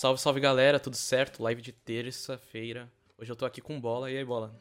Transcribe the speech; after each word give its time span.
Salve, 0.00 0.18
salve 0.18 0.40
galera, 0.40 0.80
tudo 0.80 0.96
certo? 0.96 1.42
Live 1.42 1.60
de 1.60 1.72
terça-feira. 1.72 2.90
Hoje 3.18 3.30
eu 3.30 3.36
tô 3.36 3.44
aqui 3.44 3.60
com 3.60 3.78
bola. 3.78 4.10
E 4.10 4.16
aí, 4.16 4.24
bola? 4.24 4.58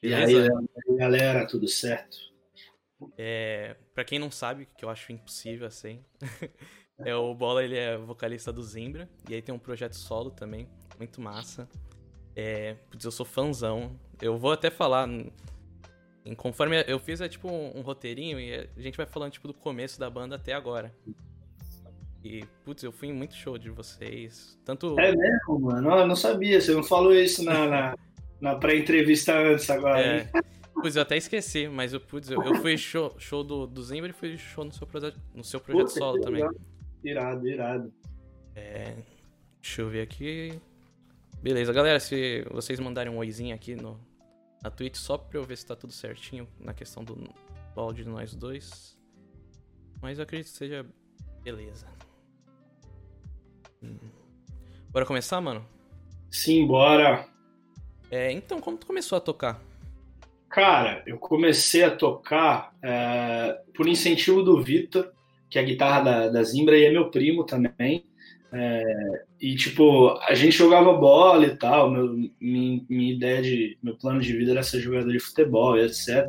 Beleza? 0.00 0.30
E 0.30 0.92
aí, 0.92 0.96
galera, 0.96 1.44
tudo 1.44 1.66
certo? 1.66 2.16
É, 3.18 3.74
pra 3.92 4.04
quem 4.04 4.20
não 4.20 4.30
sabe, 4.30 4.68
que 4.78 4.84
eu 4.84 4.88
acho 4.88 5.10
impossível 5.10 5.66
assim, 5.66 6.04
é 7.04 7.12
o 7.16 7.34
Bola, 7.34 7.64
ele 7.64 7.76
é 7.76 7.96
vocalista 7.96 8.52
do 8.52 8.62
Zimbra. 8.62 9.10
E 9.28 9.34
aí 9.34 9.42
tem 9.42 9.52
um 9.52 9.58
projeto 9.58 9.94
solo 9.94 10.30
também, 10.30 10.68
muito 10.96 11.20
massa. 11.20 11.68
É, 12.36 12.74
putz, 12.92 13.04
eu 13.04 13.10
sou 13.10 13.26
fãzão. 13.26 13.98
Eu 14.22 14.38
vou 14.38 14.52
até 14.52 14.70
falar. 14.70 15.08
Em, 16.24 16.32
conforme 16.36 16.84
eu 16.86 17.00
fiz, 17.00 17.20
é 17.20 17.28
tipo 17.28 17.50
um, 17.50 17.78
um, 17.78 17.80
roteirinho 17.80 18.38
e 18.38 18.54
a 18.54 18.80
gente 18.80 18.96
vai 18.96 19.06
falando 19.06 19.32
tipo 19.32 19.48
do 19.48 19.54
começo 19.54 19.98
da 19.98 20.08
banda 20.08 20.36
até 20.36 20.52
agora. 20.52 20.94
E, 22.22 22.44
putz, 22.64 22.82
eu 22.82 22.92
fui 22.92 23.08
em 23.08 23.12
muito 23.12 23.34
show 23.34 23.56
de 23.56 23.70
vocês. 23.70 24.58
Tanto. 24.64 24.98
É 24.98 25.14
mesmo, 25.14 25.60
mano? 25.60 25.90
Eu 25.90 26.06
não 26.06 26.16
sabia, 26.16 26.60
você 26.60 26.74
não 26.74 26.82
falou 26.82 27.14
isso 27.14 27.42
na, 27.42 27.66
na, 27.66 27.98
na 28.40 28.54
pré-entrevista 28.56 29.36
antes 29.38 29.68
agora. 29.70 30.00
É. 30.00 30.30
Putz, 30.74 30.96
eu 30.96 31.02
até 31.02 31.16
esqueci, 31.16 31.68
mas 31.68 31.92
eu, 31.92 32.00
putz, 32.00 32.30
eu, 32.30 32.42
eu 32.42 32.54
fui 32.56 32.76
show, 32.76 33.14
show 33.18 33.42
do, 33.42 33.66
do 33.66 33.82
Zimbra 33.82 34.10
e 34.10 34.12
fui 34.12 34.36
show 34.36 34.64
no 34.64 34.72
seu, 34.72 34.86
projeto, 34.86 35.18
no 35.34 35.44
seu 35.44 35.60
projeto 35.60 35.88
Puta, 35.88 35.98
solo 35.98 36.20
também. 36.20 36.46
Irado, 37.02 37.48
irado. 37.48 37.92
É. 38.54 38.96
Deixa 39.60 39.82
eu 39.82 39.88
ver 39.88 40.02
aqui. 40.02 40.60
Beleza, 41.42 41.72
galera, 41.72 41.98
se 41.98 42.44
vocês 42.50 42.78
mandarem 42.78 43.12
um 43.12 43.16
oizinho 43.16 43.54
aqui 43.54 43.74
no, 43.74 43.98
na 44.62 44.70
Twitch, 44.70 44.96
só 44.96 45.16
pra 45.16 45.38
eu 45.38 45.44
ver 45.44 45.56
se 45.56 45.64
tá 45.64 45.74
tudo 45.74 45.92
certinho 45.92 46.46
na 46.58 46.74
questão 46.74 47.02
do, 47.02 47.14
do 47.14 47.80
áudio 47.80 48.04
de 48.04 48.10
nós 48.10 48.34
dois. 48.34 48.98
Mas 50.02 50.18
eu 50.18 50.24
acredito 50.24 50.50
que 50.50 50.56
seja 50.56 50.84
beleza. 51.42 51.86
Bora 54.90 55.06
começar, 55.06 55.40
mano? 55.40 55.64
Sim, 56.30 56.66
bora. 56.66 57.26
É, 58.10 58.32
então, 58.32 58.60
como 58.60 58.76
tu 58.76 58.86
começou 58.86 59.16
a 59.16 59.20
tocar? 59.20 59.60
Cara, 60.48 61.02
eu 61.06 61.16
comecei 61.16 61.84
a 61.84 61.90
tocar 61.90 62.72
é, 62.82 63.56
por 63.74 63.86
incentivo 63.88 64.42
do 64.42 64.60
Vitor, 64.60 65.12
que 65.48 65.58
é 65.58 65.62
a 65.62 65.64
guitarra 65.64 66.00
da, 66.00 66.28
da 66.28 66.42
Zimbra 66.42 66.76
e 66.76 66.84
é 66.84 66.90
meu 66.90 67.08
primo 67.08 67.44
também. 67.44 68.04
É, 68.52 68.82
e 69.40 69.54
tipo, 69.54 70.08
a 70.26 70.34
gente 70.34 70.56
jogava 70.56 70.92
bola 70.92 71.46
e 71.46 71.56
tal, 71.56 71.88
meu, 71.88 72.16
minha, 72.40 72.84
minha, 72.88 73.12
ideia 73.14 73.40
de. 73.40 73.78
Meu 73.80 73.96
plano 73.96 74.20
de 74.20 74.36
vida 74.36 74.50
era 74.50 74.62
ser 74.64 74.80
jogador 74.80 75.12
de 75.12 75.20
futebol 75.20 75.78
e 75.78 75.84
etc. 75.84 76.26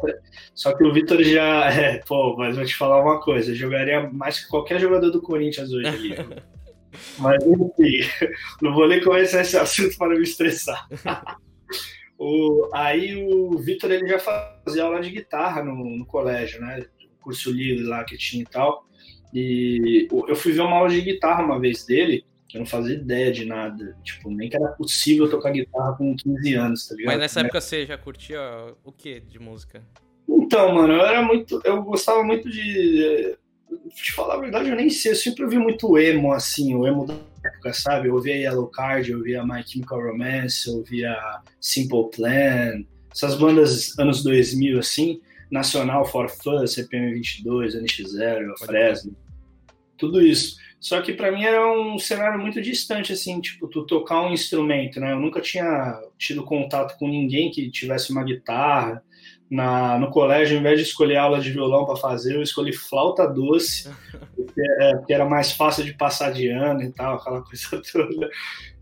Só 0.53 0.71
que 0.77 0.83
o 0.83 0.93
Vitor 0.93 1.23
já. 1.23 1.69
É, 1.73 1.97
pô, 1.97 2.35
mas 2.37 2.55
vou 2.55 2.65
te 2.65 2.75
falar 2.75 3.01
uma 3.01 3.19
coisa, 3.19 3.51
eu 3.51 3.55
jogaria 3.55 4.07
mais 4.11 4.39
que 4.39 4.49
qualquer 4.49 4.79
jogador 4.79 5.09
do 5.09 5.21
Corinthians 5.21 5.71
hoje 5.71 5.87
ali. 5.87 6.15
mas 7.17 7.43
enfim, 7.45 7.99
não 8.61 8.73
vou 8.73 8.87
nem 8.87 9.01
começar 9.01 9.41
esse 9.41 9.57
assunto 9.57 9.97
para 9.97 10.15
me 10.15 10.23
estressar. 10.23 10.87
o, 12.17 12.69
aí 12.73 13.15
o 13.15 13.57
Vitor 13.57 13.91
ele 13.91 14.07
já 14.07 14.19
fazia 14.19 14.83
aula 14.83 15.01
de 15.01 15.09
guitarra 15.09 15.63
no, 15.63 15.75
no 15.97 16.05
colégio, 16.05 16.61
né? 16.61 16.85
Curso 17.21 17.51
livre 17.51 17.83
lá 17.83 18.03
que 18.03 18.17
tinha 18.17 18.43
e 18.43 18.47
tal. 18.47 18.85
E 19.33 20.07
eu 20.27 20.35
fui 20.35 20.51
ver 20.51 20.61
uma 20.61 20.77
aula 20.77 20.89
de 20.89 21.01
guitarra 21.01 21.43
uma 21.43 21.59
vez 21.59 21.85
dele, 21.85 22.25
eu 22.53 22.59
não 22.59 22.65
fazia 22.65 22.95
ideia 22.95 23.31
de 23.31 23.45
nada. 23.45 23.95
Tipo, 24.03 24.29
nem 24.29 24.49
que 24.49 24.57
era 24.57 24.67
possível 24.69 25.29
tocar 25.29 25.51
guitarra 25.51 25.93
com 25.93 26.15
15 26.15 26.53
anos, 26.55 26.87
tá 26.87 26.95
ligado? 26.95 27.13
Mas 27.13 27.19
nessa 27.19 27.39
época 27.39 27.61
você 27.61 27.85
já 27.85 27.97
curtia 27.97 28.41
o 28.83 28.91
que 28.91 29.19
de 29.19 29.39
música? 29.39 29.81
Então, 30.27 30.73
mano, 30.73 30.93
eu 30.93 31.05
era 31.05 31.21
muito. 31.21 31.61
Eu 31.63 31.81
gostava 31.81 32.23
muito 32.23 32.49
de. 32.49 33.37
De 33.71 34.11
falar 34.13 34.35
a 34.35 34.39
verdade, 34.39 34.69
eu 34.69 34.75
nem 34.75 34.89
sei. 34.89 35.11
Eu 35.11 35.15
sempre 35.15 35.43
ouvi 35.43 35.57
muito 35.57 35.97
emo, 35.97 36.33
assim, 36.33 36.75
o 36.75 36.87
emo 36.87 37.05
da 37.05 37.15
época, 37.45 37.73
sabe? 37.73 38.07
Eu 38.07 38.15
ouvia 38.15 38.35
Yellow 38.35 38.67
Card, 38.67 39.11
eu 39.11 39.17
ouvia 39.19 39.45
My 39.45 39.63
Chemical 39.65 40.01
Romance, 40.01 40.67
eu 40.67 40.75
ouvia 40.77 41.41
Simple 41.59 42.09
Plan, 42.15 42.83
essas 43.11 43.35
bandas 43.35 43.97
anos 43.99 44.23
2000, 44.23 44.79
assim 44.79 45.21
nacional 45.51 46.05
For 46.05 46.29
Fun, 46.29 46.65
CPM 46.65 47.13
22, 47.13 47.75
NX0, 47.75 48.57
Fresno, 48.65 49.15
tudo 49.97 50.21
isso. 50.21 50.55
Só 50.79 50.99
que 51.01 51.13
para 51.13 51.31
mim 51.31 51.43
era 51.43 51.71
um 51.71 51.99
cenário 51.99 52.39
muito 52.39 52.59
distante, 52.59 53.13
assim, 53.13 53.39
tipo, 53.39 53.67
tu 53.67 53.85
tocar 53.85 54.21
um 54.21 54.33
instrumento, 54.33 54.99
né? 54.99 55.11
Eu 55.11 55.19
nunca 55.19 55.39
tinha 55.41 56.01
tido 56.17 56.43
contato 56.43 56.97
com 56.97 57.07
ninguém 57.07 57.51
que 57.51 57.69
tivesse 57.69 58.11
uma 58.11 58.23
guitarra. 58.23 59.03
Na, 59.51 59.99
no 59.99 60.09
colégio, 60.09 60.55
ao 60.55 60.61
invés 60.61 60.79
de 60.79 60.85
escolher 60.85 61.17
aula 61.17 61.41
de 61.41 61.51
violão 61.51 61.85
para 61.85 61.97
fazer, 61.97 62.35
eu 62.35 62.41
escolhi 62.41 62.71
flauta 62.71 63.27
doce, 63.27 63.89
porque, 64.33 64.61
é, 64.79 64.95
porque, 64.95 65.13
era 65.13 65.25
mais 65.25 65.51
fácil 65.51 65.83
de 65.83 65.93
passar 65.93 66.31
de 66.31 66.47
ano 66.47 66.81
e 66.81 66.91
tal, 66.93 67.15
aquela 67.15 67.43
coisa 67.43 67.81
toda. 67.91 68.29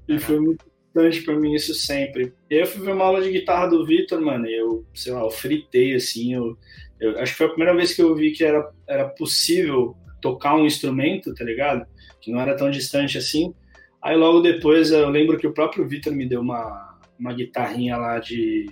E 0.08 0.20
foi 0.20 0.40
muito 0.40 0.64
importante 0.90 1.22
para 1.22 1.40
mim 1.40 1.56
isso 1.56 1.74
sempre. 1.74 2.34
E 2.50 2.56
aí 2.56 2.62
eu 2.62 2.68
fui 2.68 2.86
ver 2.86 2.92
uma 2.92 3.06
aula 3.06 3.22
de 3.22 3.32
guitarra 3.32 3.66
do 3.66 3.84
Vitor, 3.84 4.22
mano, 4.22 4.46
e 4.46 4.56
eu, 4.56 4.86
sei 4.94 5.12
lá, 5.12 5.22
eu 5.22 5.32
fritei, 5.32 5.96
assim, 5.96 6.36
eu, 6.36 6.56
eu, 7.00 7.18
acho 7.20 7.32
que 7.32 7.38
foi 7.40 7.48
a 7.48 7.50
primeira 7.50 7.76
vez 7.76 7.96
que 7.96 8.02
eu 8.04 8.14
vi 8.14 8.32
que 8.32 8.44
era, 8.44 8.70
era 8.88 9.08
possível 9.10 9.96
tocar 10.22 10.56
um 10.56 10.66
instrumento, 10.66 11.34
tá 11.34 11.44
ligado? 11.44 11.86
Que 12.22 12.32
não 12.32 12.40
era 12.40 12.56
tão 12.56 12.70
distante 12.70 13.18
assim. 13.18 13.54
Aí 14.02 14.16
logo 14.16 14.42
depois 14.42 14.92
eu 14.92 15.10
lembro 15.10 15.38
que 15.38 15.48
o 15.48 15.54
próprio 15.54 15.88
Vitor 15.88 16.14
me 16.14 16.28
deu 16.28 16.42
uma, 16.42 17.00
uma 17.18 17.34
guitarrinha 17.34 17.98
lá 17.98 18.20
de, 18.20 18.68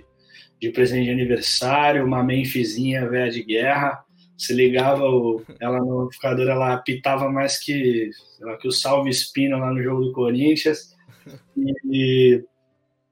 de 0.60 0.70
presente 0.70 1.04
de 1.04 1.10
aniversário, 1.10 2.04
uma 2.04 2.22
Memphisinha 2.22 3.08
velha 3.08 3.30
de 3.30 3.42
guerra. 3.42 4.04
Se 4.36 4.52
ligava 4.52 5.04
o, 5.04 5.42
ela 5.60 5.78
no 5.78 6.02
amplificador, 6.02 6.48
ela 6.48 6.74
apitava 6.74 7.28
mais 7.30 7.58
que, 7.58 8.10
lá, 8.40 8.56
que 8.56 8.68
o 8.68 8.72
Salve 8.72 9.10
Espino 9.10 9.58
lá 9.58 9.72
no 9.72 9.82
jogo 9.82 10.04
do 10.04 10.12
Corinthians. 10.12 10.96
E, 11.90 12.44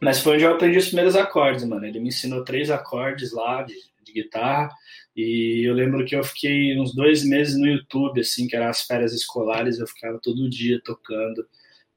mas 0.00 0.20
foi 0.20 0.34
onde 0.34 0.44
eu 0.44 0.52
aprendi 0.52 0.78
os 0.78 0.86
primeiros 0.86 1.16
acordes, 1.16 1.64
mano. 1.64 1.84
Ele 1.84 2.00
me 2.00 2.08
ensinou 2.08 2.44
três 2.44 2.70
acordes 2.70 3.32
lá 3.32 3.62
de, 3.62 3.74
de 4.04 4.12
guitarra. 4.12 4.70
E 5.16 5.66
eu 5.66 5.72
lembro 5.72 6.04
que 6.04 6.14
eu 6.14 6.22
fiquei 6.22 6.78
uns 6.78 6.94
dois 6.94 7.24
meses 7.24 7.58
no 7.58 7.66
YouTube, 7.66 8.20
assim, 8.20 8.46
que 8.46 8.54
eram 8.54 8.68
as 8.68 8.82
férias 8.82 9.14
escolares, 9.14 9.78
eu 9.78 9.86
ficava 9.86 10.20
todo 10.22 10.48
dia 10.48 10.78
tocando, 10.84 11.46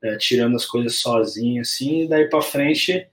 é, 0.01 0.15
tirando 0.15 0.55
as 0.55 0.65
coisas 0.65 0.95
sozinho, 0.95 1.61
assim, 1.61 2.03
e 2.03 2.07
daí 2.07 2.29
para 2.29 2.41
frente 2.41 3.05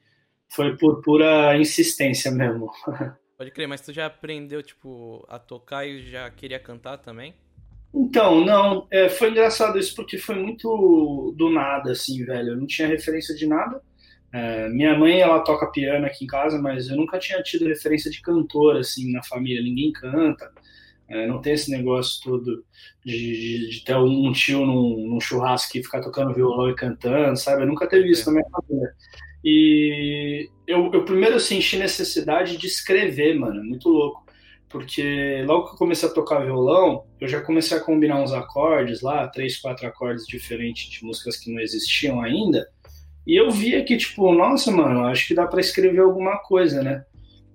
foi 0.48 0.76
por 0.76 1.02
pura 1.02 1.56
insistência 1.58 2.30
mesmo. 2.30 2.70
Pode 3.36 3.50
crer, 3.50 3.68
mas 3.68 3.82
tu 3.82 3.92
já 3.92 4.06
aprendeu, 4.06 4.62
tipo, 4.62 5.24
a 5.28 5.38
tocar 5.38 5.86
e 5.86 6.10
já 6.10 6.30
queria 6.30 6.58
cantar 6.58 6.96
também? 6.96 7.34
Então, 7.94 8.44
não, 8.44 8.86
é, 8.90 9.08
foi 9.08 9.30
engraçado 9.30 9.78
isso 9.78 9.94
porque 9.94 10.18
foi 10.18 10.34
muito 10.34 11.34
do 11.36 11.50
nada, 11.50 11.92
assim, 11.92 12.24
velho. 12.24 12.50
Eu 12.50 12.56
não 12.56 12.66
tinha 12.66 12.88
referência 12.88 13.34
de 13.34 13.46
nada. 13.46 13.80
É, 14.32 14.68
minha 14.68 14.98
mãe, 14.98 15.20
ela 15.20 15.40
toca 15.40 15.70
piano 15.70 16.04
aqui 16.04 16.24
em 16.24 16.26
casa, 16.26 16.60
mas 16.60 16.88
eu 16.88 16.96
nunca 16.96 17.18
tinha 17.18 17.42
tido 17.42 17.66
referência 17.66 18.10
de 18.10 18.20
cantor, 18.20 18.76
assim, 18.76 19.12
na 19.12 19.22
família. 19.22 19.62
Ninguém 19.62 19.92
canta. 19.92 20.50
É, 21.08 21.26
não 21.26 21.40
tem 21.40 21.52
esse 21.52 21.70
negócio 21.70 22.20
todo 22.22 22.64
de, 23.04 23.16
de, 23.16 23.70
de 23.70 23.84
ter 23.84 23.96
um 23.96 24.32
tio 24.32 24.66
num, 24.66 25.08
num, 25.08 25.20
churrasco 25.20 25.72
que 25.72 25.82
ficar 25.82 26.00
tocando 26.00 26.34
violão 26.34 26.68
e 26.68 26.74
cantando, 26.74 27.36
sabe? 27.36 27.62
Eu 27.62 27.66
nunca 27.66 27.86
teve 27.86 28.10
isso 28.10 28.26
na 28.26 28.32
minha 28.32 28.50
família. 28.50 28.92
E 29.44 30.48
eu, 30.66 30.90
eu 30.92 31.04
primeiro 31.04 31.38
senti 31.38 31.76
necessidade 31.76 32.56
de 32.56 32.66
escrever, 32.66 33.38
mano, 33.38 33.62
muito 33.62 33.88
louco. 33.88 34.26
Porque 34.68 35.44
logo 35.46 35.68
que 35.68 35.74
eu 35.74 35.78
comecei 35.78 36.08
a 36.08 36.12
tocar 36.12 36.44
violão, 36.44 37.04
eu 37.20 37.28
já 37.28 37.40
comecei 37.40 37.76
a 37.76 37.80
combinar 37.80 38.20
uns 38.20 38.32
acordes 38.32 39.00
lá, 39.00 39.28
três, 39.28 39.58
quatro 39.58 39.86
acordes 39.86 40.26
diferentes 40.26 40.90
de 40.90 41.04
músicas 41.04 41.36
que 41.36 41.52
não 41.52 41.60
existiam 41.60 42.20
ainda, 42.20 42.68
e 43.26 43.34
eu 43.34 43.50
via 43.50 43.82
que, 43.84 43.96
tipo, 43.96 44.32
nossa, 44.32 44.70
mano, 44.70 45.04
acho 45.06 45.26
que 45.26 45.34
dá 45.34 45.46
para 45.46 45.60
escrever 45.60 46.00
alguma 46.00 46.38
coisa, 46.38 46.82
né? 46.82 47.04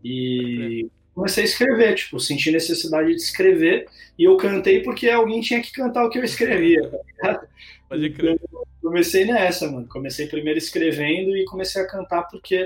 E 0.04 0.90
comecei 1.14 1.44
a 1.44 1.48
escrever, 1.48 1.96
tipo, 1.96 2.20
senti 2.20 2.52
necessidade 2.52 3.10
de 3.10 3.22
escrever, 3.22 3.86
e 4.18 4.24
eu 4.24 4.36
cantei 4.36 4.82
porque 4.82 5.10
alguém 5.10 5.42
tinha 5.42 5.62
que 5.62 5.72
cantar 5.72 6.06
o 6.06 6.10
que 6.10 6.18
eu 6.18 6.24
escrevia, 6.24 6.82
tá 7.20 7.42
Pode 7.92 8.10
crer. 8.12 8.40
Então, 8.42 8.64
comecei 8.82 9.26
nessa, 9.26 9.70
mano. 9.70 9.86
Comecei 9.90 10.26
primeiro 10.28 10.58
escrevendo 10.58 11.36
e 11.36 11.44
comecei 11.44 11.82
a 11.82 11.88
cantar 11.88 12.24
porque 12.24 12.64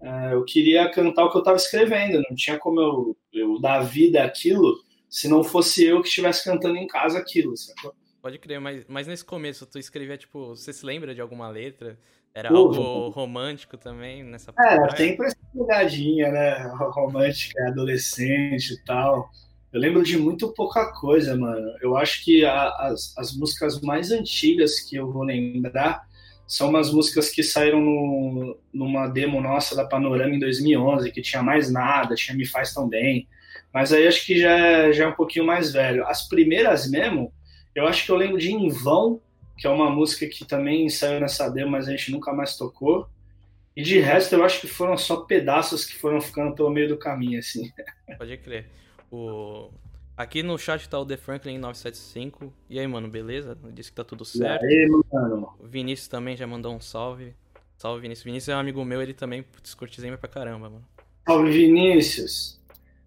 uh, 0.00 0.32
eu 0.32 0.44
queria 0.44 0.90
cantar 0.90 1.24
o 1.24 1.30
que 1.30 1.36
eu 1.36 1.40
estava 1.40 1.56
escrevendo. 1.56 2.20
Não 2.28 2.34
tinha 2.34 2.58
como 2.58 2.80
eu, 2.80 3.16
eu 3.32 3.60
dar 3.60 3.80
vida 3.80 4.24
àquilo 4.24 4.74
se 5.08 5.28
não 5.28 5.44
fosse 5.44 5.84
eu 5.84 6.02
que 6.02 6.08
estivesse 6.08 6.42
cantando 6.42 6.76
em 6.76 6.88
casa 6.88 7.20
aquilo, 7.20 7.56
sacou? 7.56 7.94
Pode 8.20 8.36
crer, 8.38 8.58
mas, 8.60 8.84
mas 8.88 9.06
nesse 9.06 9.24
começo 9.24 9.64
tu 9.64 9.78
escrevia, 9.78 10.16
tipo, 10.16 10.56
você 10.56 10.72
se 10.72 10.84
lembra 10.84 11.14
de 11.14 11.20
alguma 11.20 11.48
letra? 11.48 11.96
Era 12.34 12.48
Pô, 12.48 12.56
algo 12.56 13.10
romântico 13.10 13.76
também 13.76 14.24
nessa 14.24 14.50
É, 14.50 14.54
praia? 14.54 14.96
sempre 14.96 15.26
essa 15.26 15.36
pegadinha, 15.56 16.32
né? 16.32 16.66
Romântica, 16.76 17.68
adolescente 17.68 18.72
e 18.72 18.84
tal. 18.84 19.30
Eu 19.74 19.80
lembro 19.80 20.04
de 20.04 20.16
muito 20.16 20.52
pouca 20.52 20.92
coisa, 20.92 21.36
mano. 21.36 21.68
Eu 21.82 21.96
acho 21.96 22.24
que 22.24 22.44
a, 22.44 22.68
as, 22.68 23.12
as 23.18 23.36
músicas 23.36 23.80
mais 23.80 24.12
antigas 24.12 24.78
que 24.78 24.94
eu 24.94 25.10
vou 25.10 25.24
lembrar 25.24 26.06
são 26.46 26.68
umas 26.68 26.92
músicas 26.92 27.28
que 27.28 27.42
saíram 27.42 27.80
no, 27.80 28.56
numa 28.72 29.08
demo 29.08 29.40
nossa 29.40 29.74
da 29.74 29.84
Panorama 29.84 30.32
em 30.32 30.38
2011, 30.38 31.10
que 31.10 31.20
tinha 31.20 31.42
mais 31.42 31.72
nada, 31.72 32.14
tinha 32.14 32.36
Me 32.36 32.46
Faz 32.46 32.72
Tão 32.72 32.88
Bem. 32.88 33.26
Mas 33.72 33.92
aí 33.92 34.06
acho 34.06 34.24
que 34.24 34.38
já, 34.38 34.92
já 34.92 35.06
é 35.06 35.08
um 35.08 35.14
pouquinho 35.14 35.44
mais 35.44 35.72
velho. 35.72 36.06
As 36.06 36.28
primeiras 36.28 36.88
mesmo, 36.88 37.32
eu 37.74 37.88
acho 37.88 38.06
que 38.06 38.12
eu 38.12 38.16
lembro 38.16 38.38
de 38.38 38.52
Em 38.52 38.68
Vão 38.68 39.20
que 39.56 39.66
é 39.66 39.70
uma 39.70 39.90
música 39.90 40.26
que 40.26 40.44
também 40.44 40.88
saiu 40.88 41.20
nessa 41.20 41.48
demo, 41.48 41.72
mas 41.72 41.88
a 41.88 41.90
gente 41.90 42.12
nunca 42.12 42.32
mais 42.32 42.56
tocou. 42.56 43.08
E 43.76 43.82
de 43.82 43.98
resto, 43.98 44.36
eu 44.36 44.44
acho 44.44 44.60
que 44.60 44.68
foram 44.68 44.96
só 44.96 45.22
pedaços 45.22 45.84
que 45.84 45.96
foram 45.96 46.20
ficando 46.20 46.54
pelo 46.54 46.70
meio 46.70 46.88
do 46.88 46.96
caminho, 46.96 47.40
assim. 47.40 47.70
Pode 48.18 48.36
crer. 48.38 48.83
O... 49.14 49.70
Aqui 50.16 50.42
no 50.42 50.58
chat 50.58 50.88
tá 50.88 50.98
o 50.98 51.06
The 51.06 51.16
Franklin 51.16 51.58
975. 51.58 52.52
E 52.68 52.78
aí, 52.78 52.86
mano, 52.86 53.08
beleza? 53.08 53.56
Disse 53.72 53.90
que 53.90 53.96
tá 53.96 54.04
tudo 54.04 54.24
certo. 54.24 54.64
E 54.64 54.68
aí, 54.68 54.88
mano? 55.12 55.54
O 55.58 55.66
Vinícius 55.66 56.08
também 56.08 56.36
já 56.36 56.46
mandou 56.46 56.74
um 56.74 56.80
salve. 56.80 57.34
Salve, 57.76 58.02
Vinícius. 58.02 58.24
Vinícius 58.24 58.48
é 58.48 58.56
um 58.56 58.60
amigo 58.60 58.84
meu, 58.84 59.00
ele 59.00 59.14
também 59.14 59.44
Zimmer 60.00 60.18
pra 60.18 60.28
caramba, 60.28 60.70
mano. 60.70 60.84
Salve, 61.26 61.50
Vinícius. 61.50 62.60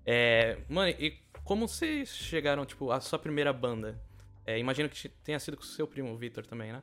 É, 0.05 0.57
mano, 0.69 0.95
e 0.97 1.17
como 1.43 1.67
vocês 1.67 2.09
chegaram, 2.09 2.65
tipo, 2.65 2.91
a 2.91 2.99
sua 2.99 3.19
primeira 3.19 3.51
banda? 3.51 4.01
É, 4.45 4.57
imagino 4.57 4.87
que 4.87 5.09
tenha 5.09 5.39
sido 5.39 5.57
com 5.57 5.63
o 5.63 5.65
seu 5.65 5.87
primo, 5.87 6.13
o 6.13 6.17
Vitor, 6.17 6.45
também, 6.45 6.71
né? 6.71 6.81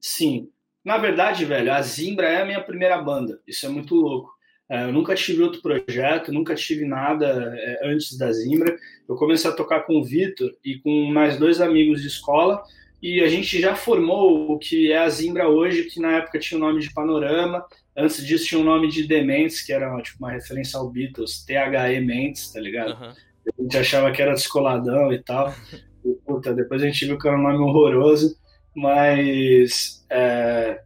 Sim. 0.00 0.50
Na 0.84 0.98
verdade, 0.98 1.46
velho, 1.46 1.72
a 1.72 1.80
Zimbra 1.80 2.28
é 2.28 2.42
a 2.42 2.44
minha 2.44 2.62
primeira 2.62 3.00
banda. 3.00 3.40
Isso 3.46 3.64
é 3.64 3.68
muito 3.70 3.94
louco. 3.94 4.33
É, 4.68 4.84
eu 4.84 4.92
nunca 4.92 5.14
tive 5.14 5.42
outro 5.42 5.60
projeto, 5.60 6.32
nunca 6.32 6.54
tive 6.54 6.84
nada 6.84 7.54
é, 7.56 7.80
antes 7.88 8.16
da 8.16 8.32
Zimbra. 8.32 8.76
Eu 9.08 9.16
comecei 9.16 9.50
a 9.50 9.54
tocar 9.54 9.80
com 9.80 9.98
o 9.98 10.04
Vitor 10.04 10.50
e 10.64 10.78
com 10.78 11.06
mais 11.12 11.38
dois 11.38 11.60
amigos 11.60 12.00
de 12.00 12.08
escola 12.08 12.62
e 13.04 13.22
a 13.22 13.28
gente 13.28 13.60
já 13.60 13.76
formou 13.76 14.50
o 14.50 14.58
que 14.58 14.90
é 14.90 14.96
a 14.96 15.08
Zimbra 15.10 15.46
hoje, 15.46 15.84
que 15.84 16.00
na 16.00 16.16
época 16.16 16.38
tinha 16.38 16.56
o 16.56 16.60
nome 16.60 16.80
de 16.80 16.90
Panorama. 16.90 17.62
Antes 17.94 18.26
disso 18.26 18.46
tinha 18.46 18.58
o 18.58 18.64
nome 18.64 18.88
de 18.88 19.06
Dementes, 19.06 19.60
que 19.60 19.74
era 19.74 19.94
tipo, 20.00 20.20
uma 20.20 20.32
referência 20.32 20.78
ao 20.78 20.88
Beatles, 20.88 21.44
THE 21.44 22.00
Mentes, 22.00 22.50
tá 22.50 22.58
ligado? 22.58 22.98
Uhum. 22.98 23.10
A 23.10 23.62
gente 23.62 23.76
achava 23.76 24.10
que 24.10 24.22
era 24.22 24.32
descoladão 24.32 25.12
e 25.12 25.22
tal. 25.22 25.54
E, 26.02 26.14
puta, 26.24 26.54
depois 26.54 26.82
a 26.82 26.86
gente 26.86 27.04
viu 27.04 27.18
que 27.18 27.28
era 27.28 27.36
um 27.36 27.42
nome 27.42 27.58
horroroso, 27.58 28.38
mas 28.74 30.02
é, 30.08 30.80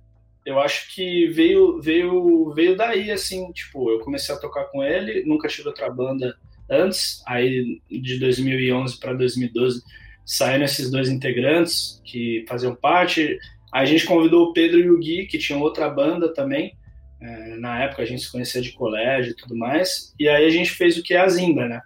eu 0.49 0.59
acho 0.59 0.95
que 0.95 1.27
veio, 1.27 1.79
veio, 1.79 2.51
veio 2.55 2.75
daí, 2.75 3.11
assim, 3.11 3.53
tipo, 3.53 3.91
eu 3.91 4.01
comecei 4.01 4.35
a 4.35 4.39
tocar 4.39 4.65
com 4.65 4.83
ele, 4.83 5.23
nunca 5.27 5.47
tive 5.47 5.69
outra 5.69 5.91
banda 5.91 6.35
antes, 6.71 7.23
aí 7.27 7.83
de 7.91 8.19
2011 8.19 8.99
para 8.99 9.13
2012 9.13 9.83
saíram 10.25 10.65
esses 10.65 10.91
dois 10.91 11.11
integrantes 11.11 12.01
que 12.03 12.47
faziam 12.49 12.75
parte, 12.75 13.39
aí 13.71 13.83
a 13.83 13.85
gente 13.85 14.07
convidou 14.07 14.47
o 14.47 14.53
Pedro 14.55 14.79
e 14.79 14.91
o 14.91 14.99
Gui, 14.99 15.27
que 15.27 15.37
tinham 15.37 15.61
outra 15.61 15.91
banda 15.91 16.33
também, 16.33 16.75
é, 17.21 17.57
na 17.57 17.85
época 17.85 18.03
a 18.03 18.07
gente 18.07 18.23
se 18.23 18.33
conhecia 18.33 18.63
de 18.63 18.73
colégio 18.73 19.33
e 19.33 19.37
tudo 19.37 19.55
mais, 19.55 20.15
e 20.19 20.31
aí 20.31 20.47
a 20.47 20.51
gente 20.51 20.71
fez 20.71 20.97
o 20.97 21.03
que 21.03 21.13
é 21.13 21.21
a 21.21 21.29
Zimbra, 21.29 21.69
né? 21.69 21.83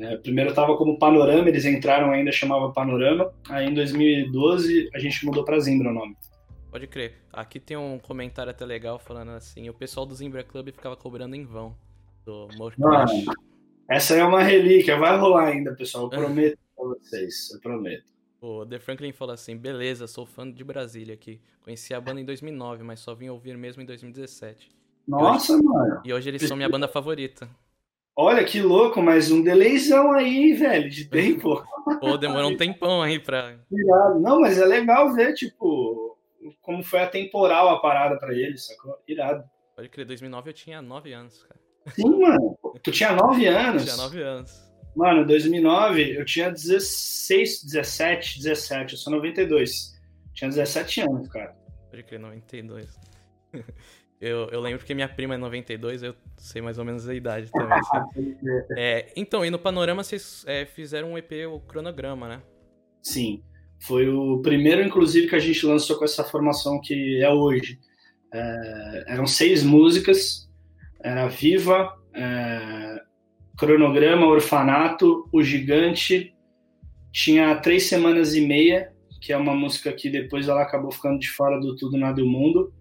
É, 0.00 0.16
primeiro 0.18 0.50
estava 0.50 0.76
como 0.76 0.98
Panorama, 0.98 1.48
eles 1.48 1.64
entraram 1.64 2.10
ainda, 2.10 2.30
chamava 2.30 2.72
Panorama, 2.72 3.32
aí 3.48 3.68
em 3.68 3.74
2012 3.74 4.90
a 4.94 4.98
gente 4.98 5.24
mudou 5.24 5.44
para 5.44 5.58
Zimbra 5.60 5.88
o 5.90 5.94
nome. 5.94 6.14
Pode 6.72 6.86
crer. 6.86 7.16
Aqui 7.30 7.60
tem 7.60 7.76
um 7.76 7.98
comentário 7.98 8.50
até 8.50 8.64
legal 8.64 8.98
falando 8.98 9.32
assim: 9.32 9.68
o 9.68 9.74
pessoal 9.74 10.06
do 10.06 10.14
Zimbra 10.14 10.42
Club 10.42 10.72
ficava 10.72 10.96
cobrando 10.96 11.36
em 11.36 11.44
vão 11.44 11.76
do 12.24 12.48
Mano, 12.78 13.06
essa 13.90 14.14
é 14.14 14.24
uma 14.24 14.42
relíquia, 14.42 14.96
vai 14.96 15.18
rolar 15.18 15.48
ainda, 15.48 15.74
pessoal. 15.74 16.04
Eu 16.04 16.08
prometo 16.08 16.58
pra 16.74 16.84
vocês, 16.86 17.50
eu 17.52 17.60
prometo. 17.60 18.04
O 18.40 18.64
The 18.64 18.78
Franklin 18.78 19.12
falou 19.12 19.34
assim: 19.34 19.54
beleza, 19.54 20.06
sou 20.06 20.24
fã 20.24 20.50
de 20.50 20.64
Brasília 20.64 21.12
aqui. 21.12 21.42
Conheci 21.62 21.92
a 21.92 22.00
banda 22.00 22.22
em 22.22 22.24
2009, 22.24 22.82
mas 22.82 23.00
só 23.00 23.14
vim 23.14 23.28
ouvir 23.28 23.58
mesmo 23.58 23.82
em 23.82 23.86
2017. 23.86 24.70
Nossa, 25.06 25.52
e 25.52 25.56
hoje, 25.56 25.64
mano. 25.64 26.02
E 26.06 26.14
hoje 26.14 26.30
eles 26.30 26.42
são 26.42 26.56
minha 26.56 26.70
banda 26.70 26.88
favorita. 26.88 27.50
Olha 28.16 28.42
que 28.44 28.62
louco, 28.62 29.02
mas 29.02 29.30
um 29.30 29.42
delayzão 29.42 30.12
aí, 30.12 30.54
velho, 30.54 30.88
de 30.88 31.04
tempo. 31.10 31.62
Pô, 32.00 32.16
demorou 32.16 32.50
um 32.50 32.56
tempão 32.56 33.02
aí 33.02 33.18
pra. 33.18 33.58
Não, 34.20 34.40
mas 34.40 34.58
é 34.58 34.64
legal 34.64 35.12
ver, 35.12 35.34
tipo, 35.34 36.01
como 36.60 36.82
foi 36.82 37.00
a 37.00 37.08
temporal 37.08 37.68
a 37.68 37.80
parada 37.80 38.18
para 38.18 38.34
ele, 38.34 38.56
sacou? 38.58 38.98
Irado. 39.06 39.44
Pode 39.76 39.88
crer, 39.88 40.06
2009 40.06 40.50
eu 40.50 40.54
tinha 40.54 40.82
9 40.82 41.12
anos, 41.12 41.42
cara. 41.42 41.60
Sim, 41.94 42.20
mano. 42.20 42.58
Tu 42.82 42.90
tinha 42.90 43.12
9 43.12 43.46
anos? 43.46 43.82
Eu 43.82 43.94
tinha 43.94 44.04
9 44.04 44.22
anos. 44.22 44.72
Mano, 44.94 45.26
2009 45.26 46.16
eu 46.16 46.24
tinha 46.24 46.50
16, 46.50 47.64
17, 47.64 48.38
17. 48.42 48.92
Eu 48.92 48.98
sou 48.98 49.12
92. 49.12 49.98
Tinha 50.34 50.50
17 50.50 51.00
anos, 51.00 51.28
cara. 51.28 51.56
Pode 51.90 52.02
crer, 52.04 52.20
92. 52.20 52.98
Eu, 54.22 54.48
eu 54.50 54.60
lembro 54.60 54.86
que 54.86 54.94
minha 54.94 55.08
prima 55.08 55.34
é 55.34 55.36
92, 55.36 56.04
eu 56.04 56.14
sei 56.36 56.62
mais 56.62 56.78
ou 56.78 56.84
menos 56.84 57.08
a 57.08 57.12
idade 57.14 57.50
também. 57.50 57.80
É, 58.76 59.12
então, 59.16 59.44
e 59.44 59.50
no 59.50 59.58
Panorama 59.58 60.04
vocês 60.04 60.44
é, 60.46 60.64
fizeram 60.64 61.10
um 61.10 61.18
EP, 61.18 61.32
o 61.50 61.58
Cronograma, 61.58 62.28
né? 62.28 62.42
Sim. 63.02 63.42
Foi 63.82 64.08
o 64.08 64.40
primeiro, 64.40 64.82
inclusive, 64.82 65.28
que 65.28 65.34
a 65.34 65.40
gente 65.40 65.66
lançou 65.66 65.98
com 65.98 66.04
essa 66.04 66.22
formação 66.22 66.80
que 66.80 67.20
é 67.20 67.28
hoje. 67.30 67.80
É, 68.32 69.04
eram 69.08 69.26
seis 69.26 69.62
músicas, 69.62 70.48
era 71.02 71.26
Viva, 71.26 71.92
é, 72.14 73.02
Cronograma, 73.58 74.26
Orfanato, 74.26 75.28
O 75.32 75.42
Gigante, 75.42 76.32
tinha 77.10 77.54
Três 77.56 77.84
Semanas 77.86 78.34
e 78.34 78.40
Meia, 78.46 78.92
que 79.20 79.32
é 79.32 79.36
uma 79.36 79.54
música 79.54 79.92
que 79.92 80.08
depois 80.08 80.48
ela 80.48 80.62
acabou 80.62 80.92
ficando 80.92 81.18
de 81.18 81.28
fora 81.28 81.60
do 81.60 81.76
Tudo 81.76 81.98
Nada 81.98 82.22
do 82.22 82.26
Mundo, 82.26 82.72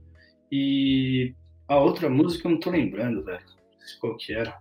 e 0.51 1.33
a 1.67 1.79
outra 1.79 2.09
música 2.09 2.47
eu 2.47 2.51
não 2.51 2.59
tô 2.59 2.69
lembrando, 2.69 3.23
velho, 3.23 3.43
qual 3.99 4.15
que 4.17 4.33
era. 4.33 4.55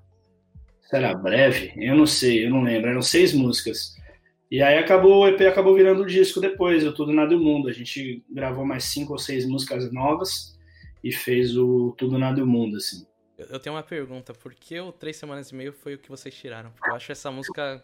Será 0.88 1.14
breve? 1.14 1.72
Eu 1.76 1.96
não 1.96 2.06
sei, 2.06 2.46
eu 2.46 2.50
não 2.50 2.62
lembro, 2.62 2.90
eram 2.90 3.02
seis 3.02 3.32
músicas. 3.34 3.94
E 4.50 4.61
aí 4.61 4.79
acabou, 4.79 5.23
o 5.23 5.29
EP 5.29 5.41
acabou 5.43 5.75
virando 5.75 6.02
o 6.02 6.06
disco 6.06 6.41
depois, 6.41 6.85
o 6.85 6.93
Tudo 6.93 7.12
Nada 7.12 7.31
do 7.31 7.41
Mundo. 7.41 7.69
A 7.69 7.73
gente 7.73 8.25
gravou 8.29 8.64
mais 8.64 8.85
cinco 8.85 9.12
ou 9.12 9.19
seis 9.19 9.47
músicas 9.47 9.93
novas 9.93 10.58
e 11.05 11.12
fez 11.12 11.56
o 11.56 11.94
Tudo 11.97 12.19
Nada 12.19 12.41
do 12.41 12.47
Mundo, 12.47 12.76
assim. 12.76 13.06
Eu 13.38 13.61
tenho 13.61 13.76
uma 13.76 13.82
pergunta, 13.82 14.35
por 14.35 14.52
que 14.52 14.79
o 14.81 14.93
Três 14.93 15.17
Semanas 15.17 15.50
e 15.50 15.55
Meio 15.55 15.73
foi 15.73 15.94
o 15.94 15.99
que 15.99 16.11
vocês 16.11 16.35
tiraram? 16.35 16.70
Porque 16.73 16.91
eu 16.91 16.94
acho 16.94 17.12
essa 17.12 17.31
música 17.31 17.82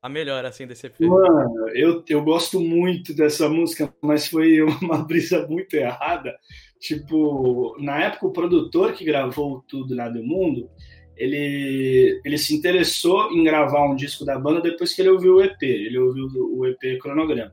a 0.00 0.08
melhor, 0.08 0.44
assim, 0.44 0.66
desse 0.66 0.86
EP. 0.86 1.00
Mano, 1.00 1.68
eu, 1.70 2.04
eu 2.08 2.22
gosto 2.22 2.60
muito 2.60 3.14
dessa 3.14 3.48
música, 3.48 3.92
mas 4.00 4.28
foi 4.28 4.60
uma 4.62 4.98
brisa 5.04 5.46
muito 5.48 5.74
errada. 5.74 6.38
Tipo, 6.78 7.76
na 7.80 8.04
época 8.04 8.26
o 8.26 8.32
produtor 8.32 8.92
que 8.92 9.04
gravou 9.04 9.64
Tudo 9.66 9.96
Nada 9.96 10.14
do 10.14 10.22
Mundo, 10.22 10.70
ele, 11.18 12.20
ele 12.24 12.38
se 12.38 12.54
interessou 12.54 13.32
em 13.32 13.42
gravar 13.42 13.84
um 13.84 13.96
disco 13.96 14.24
da 14.24 14.38
banda 14.38 14.60
depois 14.60 14.94
que 14.94 15.02
ele 15.02 15.10
ouviu 15.10 15.34
o 15.34 15.42
EP. 15.42 15.62
Ele 15.62 15.98
ouviu 15.98 16.28
o 16.34 16.66
EP 16.66 16.98
Cronograma. 17.00 17.52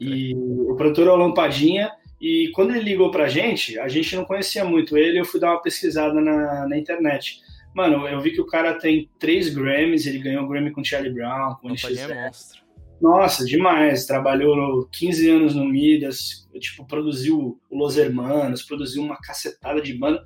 E 0.00 0.34
o 0.34 0.74
produtor 0.76 1.08
é 1.08 1.10
o 1.10 1.16
Lampadinha. 1.16 1.90
E 2.20 2.50
quando 2.54 2.70
ele 2.70 2.84
ligou 2.84 3.10
pra 3.10 3.28
gente, 3.28 3.78
a 3.78 3.88
gente 3.88 4.14
não 4.14 4.24
conhecia 4.24 4.64
muito 4.64 4.96
ele. 4.96 5.18
Eu 5.18 5.24
fui 5.24 5.40
dar 5.40 5.50
uma 5.50 5.62
pesquisada 5.62 6.20
na, 6.20 6.68
na 6.68 6.78
internet. 6.78 7.40
Mano, 7.74 8.06
eu 8.06 8.20
vi 8.20 8.30
que 8.30 8.40
o 8.40 8.46
cara 8.46 8.74
tem 8.74 9.10
três 9.18 9.52
Grammys. 9.52 10.06
Ele 10.06 10.18
ganhou 10.18 10.44
o 10.44 10.48
Grammy 10.48 10.70
com 10.70 10.84
Charlie 10.84 11.12
Brown, 11.12 11.56
com 11.56 11.68
Lampadinha 11.68 12.04
é 12.04 12.24
monstro. 12.26 12.62
Nossa, 13.00 13.44
demais. 13.44 14.06
Trabalhou 14.06 14.88
15 14.92 15.28
anos 15.28 15.54
no 15.56 15.64
Midas, 15.64 16.48
tipo, 16.60 16.86
produziu 16.86 17.60
o 17.68 17.76
Los 17.76 17.96
Hermanos, 17.96 18.62
produziu 18.62 19.02
uma 19.02 19.16
cacetada 19.16 19.82
de 19.82 19.92
banda. 19.92 20.22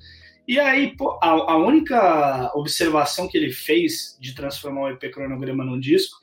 E 0.46 0.60
aí, 0.60 0.96
pô, 0.96 1.18
a, 1.20 1.30
a, 1.30 1.56
única 1.56 2.52
observação 2.54 3.26
que 3.26 3.36
ele 3.36 3.50
fez 3.50 4.16
de 4.20 4.34
transformar 4.34 4.82
o 4.82 4.90
EP 4.90 5.10
cronograma 5.12 5.64
num 5.64 5.80
disco 5.80 6.18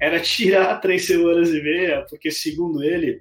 era 0.00 0.20
tirar 0.20 0.78
três 0.80 1.06
semanas 1.06 1.50
e 1.50 1.60
meia, 1.60 2.06
porque 2.08 2.30
segundo 2.30 2.82
ele, 2.84 3.20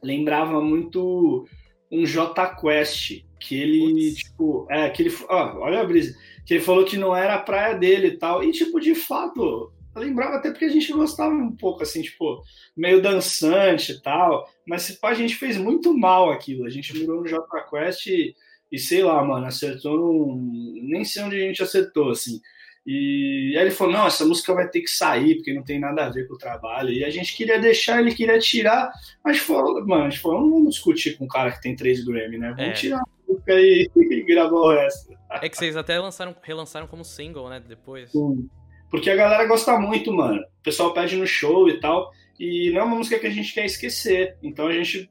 lembrava 0.00 0.60
muito 0.60 1.44
um 1.90 2.06
J 2.06 2.54
Quest, 2.54 3.24
que 3.40 3.60
ele, 3.60 4.10
Putz. 4.10 4.18
tipo, 4.18 4.66
é, 4.70 4.88
que 4.90 5.02
ele, 5.02 5.16
ó, 5.28 5.58
olha 5.58 5.80
a 5.80 5.84
brisa, 5.84 6.16
que 6.46 6.54
ele 6.54 6.62
falou 6.62 6.84
que 6.84 6.96
não 6.96 7.16
era 7.16 7.34
a 7.34 7.42
praia 7.42 7.74
dele 7.74 8.08
e 8.08 8.16
tal, 8.16 8.44
e 8.44 8.52
tipo, 8.52 8.78
de 8.78 8.94
fato, 8.94 9.72
lembrava 9.96 10.36
até 10.36 10.50
porque 10.50 10.66
a 10.66 10.70
gente 10.70 10.92
gostava 10.92 11.34
um 11.34 11.56
pouco, 11.56 11.82
assim, 11.82 12.00
tipo, 12.00 12.42
meio 12.76 13.02
dançante 13.02 13.92
e 13.92 14.00
tal, 14.00 14.48
mas 14.64 14.86
tipo, 14.86 15.04
a 15.04 15.14
gente 15.14 15.34
fez 15.34 15.56
muito 15.56 15.92
mal 15.96 16.30
aquilo, 16.30 16.64
a 16.64 16.70
gente 16.70 16.92
virou 16.92 17.22
no 17.22 17.26
J 17.26 17.44
Quest 17.68 18.06
e 18.06 18.36
e 18.70 18.78
sei 18.78 19.02
lá, 19.02 19.22
mano, 19.24 19.46
acertou 19.46 19.96
num... 19.96 20.80
nem 20.82 21.04
sei 21.04 21.22
onde 21.22 21.36
a 21.36 21.40
gente 21.40 21.62
acertou, 21.62 22.10
assim. 22.10 22.40
E 22.86 23.54
aí 23.56 23.62
ele 23.62 23.70
falou, 23.70 23.92
não, 23.92 24.06
essa 24.06 24.24
música 24.24 24.54
vai 24.54 24.68
ter 24.68 24.80
que 24.80 24.90
sair, 24.90 25.36
porque 25.36 25.52
não 25.52 25.62
tem 25.62 25.78
nada 25.78 26.06
a 26.06 26.08
ver 26.08 26.26
com 26.26 26.34
o 26.34 26.38
trabalho. 26.38 26.90
E 26.90 27.04
a 27.04 27.10
gente 27.10 27.36
queria 27.36 27.58
deixar, 27.58 28.00
ele 28.00 28.14
queria 28.14 28.38
tirar, 28.38 28.90
mas 29.24 29.38
falou, 29.38 29.86
mano, 29.86 30.04
a 30.04 30.10
gente 30.10 30.20
falou, 30.20 30.40
não 30.40 30.50
vamos 30.50 30.74
discutir 30.74 31.16
com 31.16 31.24
um 31.24 31.28
cara 31.28 31.52
que 31.52 31.60
tem 31.60 31.76
três 31.76 32.02
Grammy, 32.04 32.38
né? 32.38 32.54
Vamos 32.56 32.70
é. 32.70 32.72
tirar 32.72 32.98
a 32.98 33.04
música 33.28 33.52
e, 33.52 33.88
e 33.96 34.22
gravar 34.22 34.56
o 34.56 34.70
resto. 34.70 35.14
É 35.30 35.48
que 35.48 35.56
vocês 35.56 35.76
até 35.76 35.98
lançaram, 35.98 36.34
relançaram 36.42 36.86
como 36.86 37.04
single, 37.04 37.48
né, 37.50 37.60
depois. 37.60 38.10
Sim. 38.10 38.48
Porque 38.90 39.08
a 39.08 39.16
galera 39.16 39.46
gosta 39.46 39.78
muito, 39.78 40.12
mano. 40.12 40.40
O 40.40 40.62
pessoal 40.62 40.92
pede 40.92 41.16
no 41.16 41.26
show 41.26 41.68
e 41.68 41.78
tal. 41.78 42.10
E 42.38 42.70
não 42.72 42.80
é 42.80 42.84
uma 42.84 42.96
música 42.96 43.18
que 43.18 43.26
a 43.26 43.30
gente 43.30 43.54
quer 43.54 43.64
esquecer. 43.66 44.36
Então 44.42 44.66
a 44.66 44.72
gente 44.72 45.08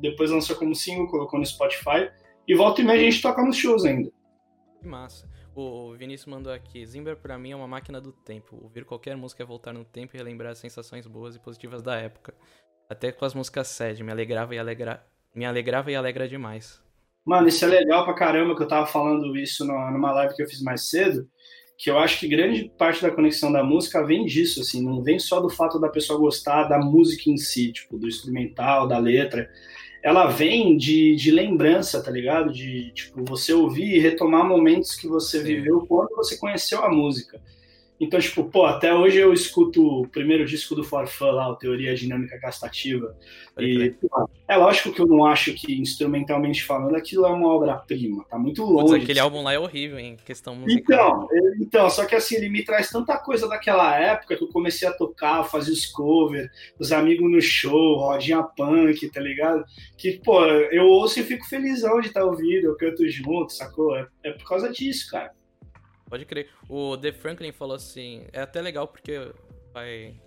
depois 0.00 0.30
lançou 0.30 0.56
como 0.56 0.74
single, 0.74 1.08
colocou 1.08 1.38
no 1.38 1.44
Spotify. 1.44 2.08
E 2.46 2.54
volta 2.54 2.80
e 2.80 2.84
meia 2.84 3.00
a 3.00 3.10
gente 3.10 3.22
toca 3.22 3.42
nos 3.42 3.56
shows 3.56 3.84
ainda. 3.84 4.10
Que 4.80 4.86
massa. 4.86 5.28
O 5.54 5.94
Vinícius 5.94 6.26
mandou 6.26 6.52
aqui: 6.52 6.84
Zimber 6.86 7.16
para 7.16 7.38
mim 7.38 7.52
é 7.52 7.56
uma 7.56 7.68
máquina 7.68 8.00
do 8.00 8.12
tempo. 8.12 8.58
Ouvir 8.62 8.84
qualquer 8.84 9.16
música 9.16 9.42
é 9.42 9.46
voltar 9.46 9.72
no 9.72 9.84
tempo 9.84 10.14
e 10.14 10.18
relembrar 10.18 10.52
as 10.52 10.58
sensações 10.58 11.06
boas 11.06 11.36
e 11.36 11.40
positivas 11.40 11.82
da 11.82 11.96
época. 11.96 12.34
Até 12.88 13.12
com 13.12 13.24
as 13.24 13.34
músicas 13.34 13.68
sad, 13.68 14.02
me 14.02 14.10
alegrava 14.10 14.54
e 14.54 14.58
alegra... 14.58 15.04
me 15.34 15.44
alegrava 15.44 15.90
e 15.90 15.94
alegra 15.94 16.26
demais. 16.26 16.82
Mano, 17.24 17.48
isso 17.48 17.64
é 17.64 17.68
legal 17.68 18.04
pra 18.04 18.14
caramba 18.14 18.56
que 18.56 18.62
eu 18.62 18.68
tava 18.68 18.86
falando 18.86 19.36
isso 19.36 19.64
numa 19.64 20.12
live 20.12 20.34
que 20.34 20.42
eu 20.42 20.48
fiz 20.48 20.62
mais 20.62 20.88
cedo, 20.88 21.28
que 21.76 21.90
eu 21.90 21.98
acho 21.98 22.18
que 22.18 22.28
grande 22.28 22.70
parte 22.76 23.02
da 23.02 23.10
conexão 23.10 23.52
da 23.52 23.62
música 23.62 24.04
vem 24.04 24.24
disso, 24.24 24.60
assim, 24.60 24.82
não 24.82 25.02
vem 25.02 25.18
só 25.18 25.40
do 25.40 25.48
fato 25.48 25.78
da 25.78 25.88
pessoa 25.88 26.18
gostar 26.18 26.64
da 26.64 26.78
música 26.78 27.30
em 27.30 27.36
si, 27.36 27.72
tipo, 27.72 27.98
do 27.98 28.08
instrumental, 28.08 28.88
da 28.88 28.98
letra. 28.98 29.50
Ela 30.02 30.28
vem 30.28 30.76
de, 30.76 31.14
de 31.14 31.30
lembrança, 31.30 32.02
tá 32.02 32.10
ligado? 32.10 32.52
De, 32.52 32.90
tipo, 32.92 33.24
você 33.24 33.52
ouvir 33.52 33.96
e 33.96 34.00
retomar 34.00 34.46
momentos 34.46 34.94
que 34.94 35.06
você 35.06 35.42
viveu 35.42 35.84
quando 35.86 36.14
você 36.16 36.38
conheceu 36.38 36.82
a 36.82 36.90
música. 36.90 37.40
Então, 38.00 38.18
tipo, 38.18 38.44
pô, 38.44 38.64
até 38.64 38.94
hoje 38.94 39.18
eu 39.18 39.30
escuto 39.30 39.86
o 39.86 40.08
primeiro 40.08 40.46
disco 40.46 40.74
do 40.74 40.82
Forfã 40.82 41.32
lá, 41.32 41.50
o 41.50 41.56
Teoria 41.56 41.94
Dinâmica 41.94 42.38
Gastativa. 42.38 43.14
E 43.58 43.90
pô, 43.90 44.30
é 44.48 44.56
lógico 44.56 44.90
que 44.90 45.02
eu 45.02 45.06
não 45.06 45.26
acho 45.26 45.52
que, 45.52 45.78
instrumentalmente 45.78 46.64
falando, 46.64 46.96
aquilo 46.96 47.26
é 47.26 47.30
uma 47.30 47.48
obra-prima. 47.48 48.24
Tá 48.30 48.38
muito 48.38 48.64
longe. 48.64 48.94
Putz, 48.94 49.04
aquele 49.04 49.20
álbum 49.20 49.42
lá 49.42 49.52
é 49.52 49.58
horrível 49.58 49.98
em 49.98 50.16
questão 50.16 50.56
musical. 50.56 51.28
Então, 51.30 51.54
então, 51.60 51.90
só 51.90 52.06
que 52.06 52.14
assim, 52.14 52.36
ele 52.36 52.48
me 52.48 52.64
traz 52.64 52.88
tanta 52.88 53.18
coisa 53.18 53.46
daquela 53.46 53.94
época 53.98 54.34
que 54.34 54.44
eu 54.44 54.48
comecei 54.48 54.88
a 54.88 54.92
tocar, 54.92 55.44
fazer 55.44 55.72
os 55.72 55.84
covers, 55.84 56.48
os 56.78 56.92
amigos 56.92 57.30
no 57.30 57.40
show, 57.42 57.98
rodinha 57.98 58.42
punk, 58.42 59.10
tá 59.10 59.20
ligado? 59.20 59.62
Que, 59.98 60.20
pô, 60.24 60.42
eu 60.46 60.86
ouço 60.86 61.20
e 61.20 61.22
fico 61.22 61.46
felizão 61.46 62.00
de 62.00 62.08
estar 62.08 62.20
tá 62.20 62.26
ouvindo, 62.26 62.64
eu 62.64 62.76
canto 62.76 63.06
junto, 63.10 63.52
sacou? 63.52 63.94
É, 63.94 64.06
é 64.24 64.32
por 64.32 64.48
causa 64.48 64.70
disso, 64.70 65.10
cara. 65.10 65.32
Pode 66.10 66.26
crer. 66.26 66.48
O 66.68 66.96
The 66.96 67.12
Franklin 67.12 67.52
falou 67.52 67.76
assim: 67.76 68.26
é 68.32 68.40
até 68.40 68.60
legal 68.60 68.88
porque 68.88 69.32
vai 69.72 70.20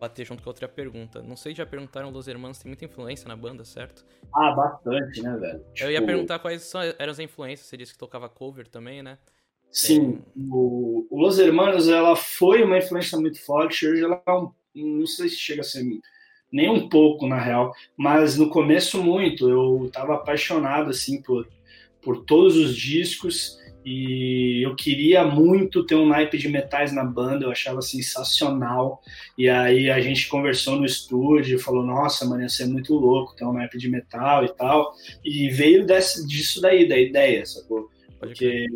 bater 0.00 0.24
junto 0.24 0.42
com 0.42 0.48
a 0.48 0.52
outra 0.52 0.68
pergunta. 0.68 1.20
Não 1.20 1.36
sei, 1.36 1.54
já 1.54 1.66
perguntaram, 1.66 2.10
Los 2.10 2.28
Hermanos 2.28 2.58
tem 2.58 2.68
muita 2.68 2.84
influência 2.84 3.26
na 3.26 3.34
banda, 3.34 3.64
certo? 3.64 4.04
Ah, 4.32 4.52
bastante, 4.52 5.20
né, 5.22 5.36
velho? 5.36 5.58
Tipo... 5.58 5.86
Eu 5.86 5.90
ia 5.90 5.96
tipo, 5.96 6.06
perguntar 6.06 6.38
quais 6.38 6.62
são, 6.62 6.80
eram 6.80 7.10
as 7.10 7.18
influências. 7.18 7.68
Você 7.68 7.76
disse 7.76 7.92
que 7.92 7.98
tocava 7.98 8.28
cover 8.28 8.68
também, 8.68 9.02
né? 9.02 9.18
Sim, 9.70 10.22
é... 10.36 10.40
o, 10.50 11.06
o 11.10 11.20
Los 11.20 11.38
Hermanos, 11.38 11.88
ela 11.88 12.14
foi 12.14 12.62
uma 12.62 12.78
influência 12.78 13.18
muito 13.18 13.44
forte. 13.44 13.86
Hoje 13.86 14.04
ela 14.04 14.22
é 14.26 14.30
não 14.74 15.06
sei 15.06 15.28
se 15.28 15.36
chega 15.36 15.62
a 15.62 15.64
ser 15.64 15.82
nem 16.52 16.70
um 16.70 16.88
pouco, 16.88 17.26
na 17.26 17.40
real, 17.40 17.74
mas 17.96 18.36
no 18.36 18.48
começo 18.48 19.02
muito. 19.02 19.48
Eu 19.48 19.90
tava 19.92 20.14
apaixonado, 20.14 20.90
assim, 20.90 21.20
por, 21.20 21.48
por 22.00 22.24
todos 22.24 22.56
os 22.56 22.76
discos 22.76 23.58
e 23.88 24.66
eu 24.66 24.74
queria 24.74 25.22
muito 25.24 25.86
ter 25.86 25.94
um 25.94 26.08
naipe 26.08 26.36
de 26.36 26.48
metais 26.48 26.92
na 26.92 27.04
banda, 27.04 27.44
eu 27.44 27.52
achava 27.52 27.80
sensacional. 27.80 29.00
E 29.38 29.48
aí 29.48 29.88
a 29.88 30.00
gente 30.00 30.26
conversou 30.26 30.74
no 30.74 30.84
estúdio, 30.84 31.60
falou: 31.60 31.86
Nossa, 31.86 32.24
mano, 32.24 32.42
ia 32.42 32.48
ser 32.48 32.66
muito 32.66 32.94
louco 32.94 33.36
ter 33.36 33.44
um 33.44 33.52
naipe 33.52 33.78
de 33.78 33.88
metal 33.88 34.44
e 34.44 34.52
tal. 34.56 34.92
E 35.24 35.48
veio 35.50 35.86
desse, 35.86 36.26
disso 36.26 36.60
daí, 36.60 36.88
da 36.88 36.98
ideia, 36.98 37.46
sacou? 37.46 37.88
Porque 38.18 38.66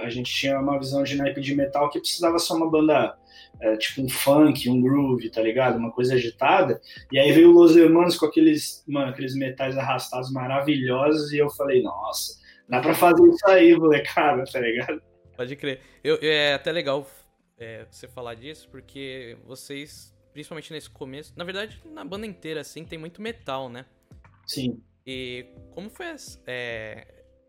a 0.00 0.08
gente 0.08 0.32
tinha 0.32 0.60
uma 0.60 0.78
visão 0.78 1.02
de 1.02 1.16
naipe 1.16 1.40
de 1.40 1.56
metal 1.56 1.90
que 1.90 1.98
precisava 1.98 2.38
ser 2.38 2.52
uma 2.52 2.70
banda 2.70 3.16
é, 3.60 3.76
tipo 3.76 4.00
um 4.00 4.08
funk, 4.08 4.70
um 4.70 4.80
groove, 4.80 5.28
tá 5.28 5.42
ligado? 5.42 5.76
Uma 5.76 5.90
coisa 5.90 6.14
agitada. 6.14 6.80
E 7.10 7.18
aí 7.18 7.32
veio 7.32 7.50
o 7.50 7.52
Los 7.52 7.76
Hermanos 7.76 8.16
com 8.16 8.26
aqueles, 8.26 8.84
mano, 8.86 9.10
aqueles 9.10 9.34
metais 9.34 9.76
arrastados 9.76 10.30
maravilhosos 10.30 11.32
e 11.32 11.38
eu 11.38 11.50
falei, 11.50 11.82
nossa, 11.82 12.40
Dá 12.72 12.80
pra 12.80 12.94
fazer 12.94 13.28
isso 13.28 13.46
aí, 13.48 13.76
molecada, 13.76 14.44
tá 14.50 14.58
ligado? 14.58 15.02
Pode 15.36 15.54
crer. 15.56 15.82
Eu, 16.02 16.18
é 16.22 16.54
até 16.54 16.72
legal 16.72 17.06
é, 17.58 17.84
você 17.90 18.08
falar 18.08 18.32
disso, 18.32 18.66
porque 18.70 19.36
vocês, 19.44 20.16
principalmente 20.32 20.72
nesse 20.72 20.88
começo, 20.88 21.34
na 21.36 21.44
verdade, 21.44 21.78
na 21.84 22.02
banda 22.02 22.26
inteira, 22.26 22.62
assim, 22.62 22.82
tem 22.82 22.98
muito 22.98 23.20
metal, 23.20 23.68
né? 23.68 23.84
Sim. 24.46 24.82
E 25.06 25.48
como 25.74 25.90
foi 25.90 26.06
é, 26.46 27.06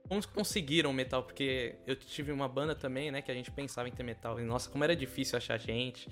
como 0.10 0.28
conseguiram 0.28 0.92
metal? 0.92 1.24
Porque 1.24 1.76
eu 1.88 1.96
tive 1.96 2.34
uma 2.34 2.50
banda 2.50 2.76
também, 2.76 3.10
né, 3.10 3.22
que 3.22 3.32
a 3.32 3.34
gente 3.34 3.50
pensava 3.50 3.88
em 3.88 3.94
ter 3.94 4.04
metal. 4.04 4.42
E, 4.42 4.44
nossa, 4.44 4.70
como 4.70 4.84
era 4.84 4.94
difícil 4.94 5.38
achar 5.38 5.58
gente. 5.58 6.10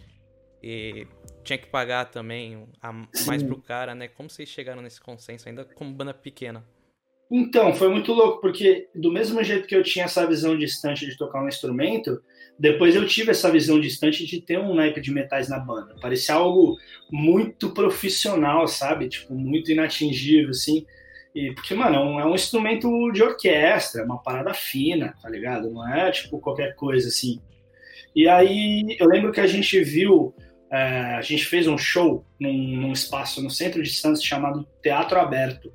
E 0.63 1.06
tinha 1.44 1.58
que 1.58 1.68
pagar 1.68 2.06
também 2.06 2.65
a, 2.82 2.94
mais 3.27 3.44
pro 3.44 3.62
cara, 3.62 3.94
né? 3.94 4.08
Como 4.08 4.30
vocês 4.30 4.48
chegaram 4.48 4.82
nesse 4.82 5.01
consenso, 5.01 5.50
ainda 5.50 5.65
como 5.65 5.91
banda 5.91 6.13
pequena? 6.13 6.65
Então, 7.31 7.73
foi 7.73 7.88
muito 7.88 8.11
louco, 8.11 8.41
porque 8.41 8.89
do 8.93 9.09
mesmo 9.09 9.41
jeito 9.41 9.65
que 9.65 9.73
eu 9.73 9.83
tinha 9.83 10.03
essa 10.03 10.27
visão 10.27 10.57
distante 10.57 11.05
de 11.05 11.15
tocar 11.15 11.41
um 11.41 11.47
instrumento, 11.47 12.21
depois 12.59 12.93
eu 12.93 13.07
tive 13.07 13.31
essa 13.31 13.50
visão 13.50 13.79
distante 13.79 14.25
de 14.25 14.41
ter 14.41 14.59
um 14.59 14.75
naipe 14.75 15.00
de 15.00 15.13
metais 15.13 15.47
na 15.47 15.57
banda. 15.57 15.95
Parecia 16.01 16.35
algo 16.35 16.77
muito 17.09 17.69
profissional, 17.73 18.67
sabe? 18.67 19.07
Tipo, 19.07 19.33
muito 19.33 19.71
inatingível, 19.71 20.50
assim. 20.50 20.85
E, 21.33 21.53
porque, 21.53 21.73
mano, 21.73 21.95
é 21.95 22.00
um, 22.00 22.19
é 22.19 22.25
um 22.25 22.35
instrumento 22.35 22.89
de 23.13 23.23
orquestra, 23.23 24.01
é 24.01 24.05
uma 24.05 24.21
parada 24.21 24.53
fina, 24.53 25.15
tá 25.21 25.29
ligado? 25.29 25.71
Não 25.71 25.88
é, 25.88 26.11
tipo, 26.11 26.38
qualquer 26.38 26.75
coisa, 26.75 27.07
assim. 27.07 27.39
E 28.13 28.27
aí, 28.27 28.97
eu 29.00 29.07
lembro 29.07 29.31
que 29.31 29.39
a 29.39 29.47
gente 29.47 29.81
viu, 29.81 30.35
é, 30.69 31.15
a 31.15 31.21
gente 31.21 31.45
fez 31.45 31.65
um 31.65 31.77
show 31.77 32.25
num, 32.38 32.75
num 32.75 32.91
espaço 32.91 33.41
no 33.41 33.50
centro 33.50 33.81
de 33.81 33.89
Santos 33.89 34.21
chamado 34.21 34.67
Teatro 34.83 35.17
Aberto 35.17 35.71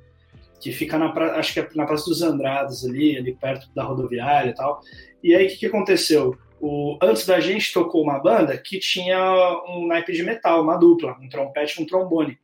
que 0.59 0.71
fica 0.71 0.97
na 0.97 1.11
acho 1.37 1.53
que 1.53 1.59
é 1.59 1.69
na 1.75 1.85
Praça 1.85 2.05
dos 2.05 2.21
Andradas 2.21 2.85
ali, 2.85 3.17
ali 3.17 3.35
perto 3.35 3.69
da 3.73 3.83
rodoviária 3.83 4.51
e 4.51 4.55
tal. 4.55 4.81
E 5.23 5.35
aí 5.35 5.45
o 5.45 5.49
que, 5.49 5.57
que 5.57 5.65
aconteceu? 5.65 6.37
O, 6.59 6.97
antes 7.01 7.25
da 7.25 7.39
gente 7.39 7.71
tocou 7.71 8.01
uma 8.01 8.19
banda 8.19 8.57
que 8.57 8.79
tinha 8.79 9.19
um 9.67 9.85
naipe 9.87 10.11
de 10.11 10.23
metal, 10.23 10.63
uma 10.63 10.77
dupla, 10.77 11.15
um 11.21 11.29
trompete 11.29 11.79
e 11.79 11.83
um 11.83 11.85
trombone. 11.85 12.37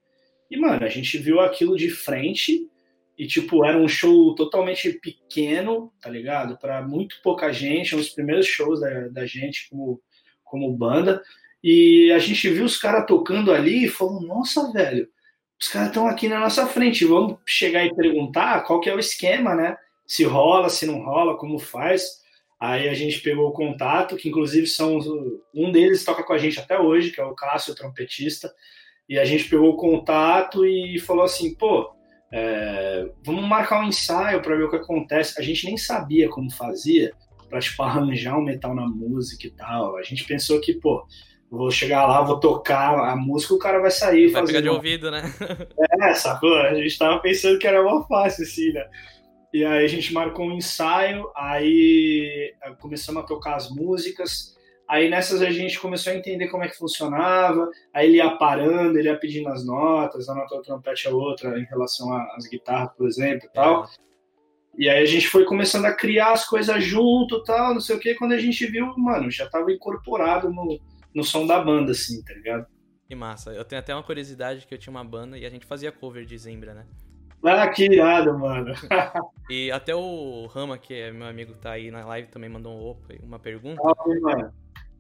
E, 0.50 0.58
mano, 0.58 0.86
a 0.86 0.90
gente 0.90 1.18
viu 1.18 1.40
aquilo 1.40 1.76
de 1.76 1.90
frente 1.90 2.70
e, 3.18 3.26
tipo, 3.26 3.66
era 3.66 3.78
um 3.78 3.88
show 3.88 4.36
totalmente 4.36 4.92
pequeno, 4.94 5.92
tá 6.00 6.10
ligado? 6.10 6.58
Para 6.60 6.82
muito 6.82 7.16
pouca 7.24 7.52
gente, 7.52 7.96
um 7.96 7.98
dos 7.98 8.10
primeiros 8.10 8.46
shows 8.46 8.82
da, 8.82 9.08
da 9.08 9.26
gente 9.26 9.68
como, 9.70 10.00
como 10.44 10.72
banda. 10.72 11.24
E 11.64 12.12
a 12.12 12.20
gente 12.20 12.50
viu 12.50 12.66
os 12.66 12.78
caras 12.78 13.06
tocando 13.08 13.52
ali 13.52 13.86
e 13.86 13.90
falou, 13.90 14.22
nossa, 14.22 14.72
velho, 14.72 15.08
os 15.64 15.70
caras 15.70 15.88
estão 15.88 16.08
aqui 16.08 16.28
na 16.28 16.42
nossa 16.42 16.68
frente, 16.68 17.06
vamos 17.06 17.38
chegar 17.46 17.86
e 17.86 17.96
perguntar 17.96 18.64
qual 18.66 18.82
que 18.82 18.90
é 18.90 18.96
o 18.96 19.00
esquema, 19.00 19.56
né? 19.56 19.78
Se 20.06 20.26
rola, 20.26 20.68
se 20.68 20.86
não 20.86 21.02
rola, 21.02 21.38
como 21.38 21.58
faz. 21.58 22.04
Aí 22.60 22.90
a 22.90 22.94
gente 22.94 23.22
pegou 23.22 23.48
o 23.48 23.54
contato, 23.54 24.18
que 24.18 24.28
inclusive 24.28 24.68
são 24.68 25.00
um 25.56 25.72
deles 25.72 26.04
toca 26.04 26.22
com 26.22 26.34
a 26.34 26.38
gente 26.38 26.60
até 26.60 26.78
hoje, 26.78 27.12
que 27.12 27.22
é 27.22 27.24
o 27.24 27.34
Cássio, 27.34 27.72
o 27.72 27.76
trompetista. 27.78 28.54
E 29.08 29.18
a 29.18 29.24
gente 29.24 29.46
pegou 29.46 29.70
o 29.70 29.78
contato 29.78 30.66
e 30.66 31.00
falou 31.00 31.24
assim, 31.24 31.56
pô, 31.56 31.90
é, 32.30 33.10
vamos 33.24 33.48
marcar 33.48 33.86
um 33.86 33.88
ensaio 33.88 34.42
para 34.42 34.58
ver 34.58 34.66
o 34.66 34.70
que 34.70 34.76
acontece. 34.76 35.40
A 35.40 35.42
gente 35.42 35.66
nem 35.66 35.78
sabia 35.78 36.28
como 36.28 36.52
fazia 36.52 37.14
para 37.50 37.62
tipo 37.62 37.82
arranjar 37.84 38.38
um 38.38 38.44
metal 38.44 38.76
na 38.76 38.86
música 38.86 39.48
e 39.48 39.52
tal. 39.52 39.96
A 39.96 40.04
gente 40.04 40.26
pensou 40.26 40.60
que, 40.60 40.74
pô, 40.74 41.06
vou 41.54 41.70
chegar 41.70 42.08
lá, 42.08 42.22
vou 42.24 42.40
tocar 42.40 42.98
a 43.12 43.16
música, 43.16 43.54
o 43.54 43.60
cara 43.60 43.80
vai 43.80 43.92
sair. 43.92 44.32
Vai 44.32 44.44
pegar 44.44 44.62
de 44.62 44.70
ouvido, 44.70 45.12
né? 45.12 45.22
É, 46.02 46.14
sacou? 46.16 46.58
A 46.58 46.74
gente 46.74 46.98
tava 46.98 47.20
pensando 47.20 47.60
que 47.60 47.68
era 47.68 47.82
uma 47.82 48.06
fácil, 48.08 48.44
assim, 48.44 48.74
né? 48.74 48.86
E 49.54 49.64
aí 49.64 49.86
a 49.86 49.88
gente 49.88 50.12
marcou 50.12 50.48
um 50.48 50.54
ensaio, 50.54 51.30
aí 51.36 52.54
eh, 52.62 52.72
começamos 52.82 53.24
a 53.24 53.26
tocar 53.26 53.56
as 53.56 53.70
músicas, 53.70 54.58
aí 54.88 55.10
nessas 55.10 55.44
a 55.44 55.52
gente 55.52 55.80
começou 55.80 56.12
a 56.12 56.16
entender 56.16 56.48
como 56.48 56.64
é 56.64 56.68
que 56.68 56.76
funcionava, 56.76 57.70
aí 57.94 58.08
ele 58.08 58.18
ia 58.18 58.32
parando, 58.32 58.98
ele 58.98 59.08
ia 59.08 59.16
pedindo 59.16 59.48
as 59.50 59.64
notas, 59.64 60.28
a 60.28 60.34
nota 60.34 60.56
do 60.56 60.64
trompete 60.64 61.08
é 61.08 61.12
outra 61.12 61.58
em 61.60 61.66
relação 61.66 62.12
às 62.36 62.48
guitarras, 62.48 62.92
por 62.98 63.08
exemplo, 63.08 63.48
e 63.48 63.54
tal. 63.54 63.84
É. 63.84 63.88
E 64.76 64.90
aí 64.90 65.04
a 65.04 65.06
gente 65.06 65.28
foi 65.28 65.46
começando 65.46 65.86
a 65.86 65.94
criar 65.94 66.32
as 66.32 66.46
coisas 66.46 66.84
junto, 66.84 67.44
tal, 67.44 67.76
não 67.76 67.82
sei 67.82 67.96
o 67.96 68.00
que, 68.00 68.16
quando 68.16 68.32
a 68.32 68.40
gente 68.40 68.66
viu, 68.66 68.88
mano, 68.98 69.30
já 69.30 69.48
tava 69.48 69.72
incorporado 69.72 70.50
no, 70.52 70.80
no 71.14 71.24
som 71.24 71.46
da 71.46 71.60
banda, 71.60 71.92
assim, 71.92 72.24
tá 72.24 72.34
ligado? 72.34 72.68
Que 73.08 73.16
massa. 73.16 73.52
Eu 73.52 73.66
tenho 73.66 73.80
até 73.80 73.94
uma 73.94 74.04
curiosidade 74.04 74.66
que 74.66 74.74
eu 74.74 74.78
tinha 74.78 74.92
uma 74.92 75.04
banda 75.04 75.38
e 75.38 75.46
a 75.46 75.50
gente 75.50 75.66
fazia 75.66 75.92
cover 75.92 76.26
de 76.26 76.38
Zimbra, 76.38 76.74
né? 76.74 76.86
Ah, 77.44 77.68
que 77.70 77.84
irado, 77.84 78.38
mano. 78.40 78.74
e 79.50 79.70
até 79.70 79.94
o 79.94 80.46
Rama, 80.48 80.78
que 80.78 80.94
é 80.94 81.12
meu 81.12 81.28
amigo, 81.28 81.54
tá 81.56 81.72
aí 81.72 81.92
na 81.92 82.06
live, 82.06 82.30
também 82.30 82.50
mandou 82.50 82.74
um 82.74 82.86
opa, 82.86 83.14
uma 83.22 83.38
pergunta. 83.38 83.82
Ah, 83.86 83.94
mano. 84.22 84.54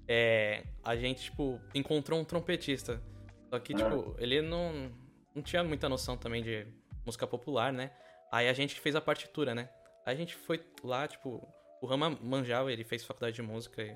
É, 0.07 0.63
a 0.83 0.95
gente, 0.95 1.23
tipo, 1.23 1.59
encontrou 1.73 2.19
um 2.19 2.25
trompetista. 2.25 3.01
Só 3.49 3.59
que, 3.59 3.73
ah. 3.73 3.77
tipo, 3.77 4.15
ele 4.19 4.41
não, 4.41 4.91
não 5.33 5.41
tinha 5.41 5.63
muita 5.63 5.87
noção 5.87 6.17
também 6.17 6.43
de 6.43 6.67
música 7.05 7.25
popular, 7.25 7.71
né? 7.71 7.91
Aí 8.31 8.49
a 8.49 8.53
gente 8.53 8.79
fez 8.79 8.95
a 8.95 9.01
partitura, 9.01 9.55
né? 9.55 9.69
Aí 10.05 10.13
a 10.13 10.17
gente 10.17 10.35
foi 10.35 10.61
lá, 10.83 11.07
tipo, 11.07 11.47
o 11.81 11.85
Rama 11.85 12.17
manjava, 12.21 12.71
ele 12.71 12.83
fez 12.83 13.05
faculdade 13.05 13.35
de 13.35 13.41
música 13.41 13.81
e 13.81 13.95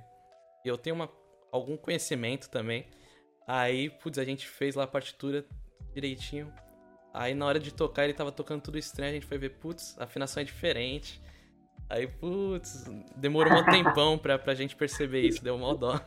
eu 0.63 0.77
tenho 0.77 0.95
uma 0.95 1.09
algum 1.51 1.77
conhecimento 1.77 2.49
também. 2.49 2.85
Aí, 3.47 3.89
putz, 3.89 4.17
a 4.17 4.25
gente 4.25 4.47
fez 4.47 4.75
lá 4.75 4.83
a 4.83 4.87
partitura 4.87 5.45
direitinho. 5.93 6.51
Aí 7.13 7.33
na 7.33 7.45
hora 7.45 7.59
de 7.59 7.73
tocar 7.73 8.03
ele 8.03 8.13
tava 8.13 8.31
tocando 8.31 8.61
tudo 8.61 8.77
estranho, 8.77 9.11
a 9.11 9.13
gente 9.13 9.25
foi 9.25 9.37
ver, 9.37 9.51
putz, 9.51 9.95
a 9.99 10.03
afinação 10.03 10.41
é 10.41 10.43
diferente. 10.45 11.21
Aí, 11.89 12.07
putz, 12.07 12.85
demorou 13.15 13.53
um 13.53 13.65
tempão 13.65 14.17
pra, 14.17 14.37
pra 14.37 14.53
gente 14.53 14.75
perceber 14.75 15.21
isso, 15.21 15.43
deu 15.43 15.57
mó 15.57 15.73
dó. 15.73 15.99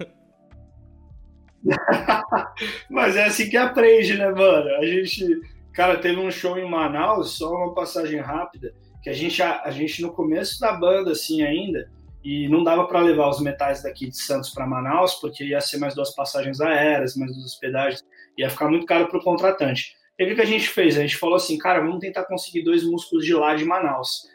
Mas 2.90 3.16
é 3.16 3.24
assim 3.24 3.48
que 3.48 3.56
aprende, 3.56 4.16
né, 4.16 4.30
mano? 4.30 4.68
A 4.76 4.86
gente 4.86 5.40
Cara, 5.72 5.98
teve 5.98 6.18
um 6.18 6.30
show 6.30 6.58
em 6.58 6.68
Manaus, 6.68 7.38
só 7.38 7.54
uma 7.54 7.74
passagem 7.74 8.20
rápida, 8.20 8.74
que 9.02 9.08
a 9.08 9.12
gente, 9.12 9.42
a, 9.42 9.62
a 9.62 9.70
gente 9.70 10.02
no 10.02 10.12
começo 10.12 10.58
da 10.60 10.72
banda, 10.72 11.12
assim, 11.12 11.42
ainda, 11.42 11.90
e 12.22 12.48
não 12.48 12.62
dava 12.62 12.86
para 12.86 13.00
levar 13.00 13.28
os 13.28 13.40
metais 13.40 13.82
daqui 13.82 14.08
de 14.08 14.16
Santos 14.16 14.50
para 14.50 14.66
Manaus, 14.66 15.14
porque 15.14 15.44
ia 15.44 15.60
ser 15.60 15.78
mais 15.78 15.94
duas 15.94 16.14
passagens 16.14 16.60
aéreas, 16.60 17.16
mais 17.16 17.32
duas 17.32 17.46
hospedagens, 17.46 18.04
ia 18.36 18.50
ficar 18.50 18.68
muito 18.68 18.86
caro 18.86 19.08
para 19.08 19.18
o 19.18 19.22
contratante. 19.22 19.94
E 20.18 20.24
o 20.24 20.34
que 20.34 20.42
a 20.42 20.46
gente 20.46 20.68
fez? 20.68 20.98
A 20.98 21.00
gente 21.00 21.16
falou 21.16 21.36
assim, 21.36 21.56
cara, 21.56 21.80
vamos 21.80 22.00
tentar 22.00 22.24
conseguir 22.24 22.62
dois 22.62 22.84
músicos 22.84 23.24
de 23.24 23.34
lá 23.34 23.54
de 23.54 23.64
Manaus. 23.64 24.28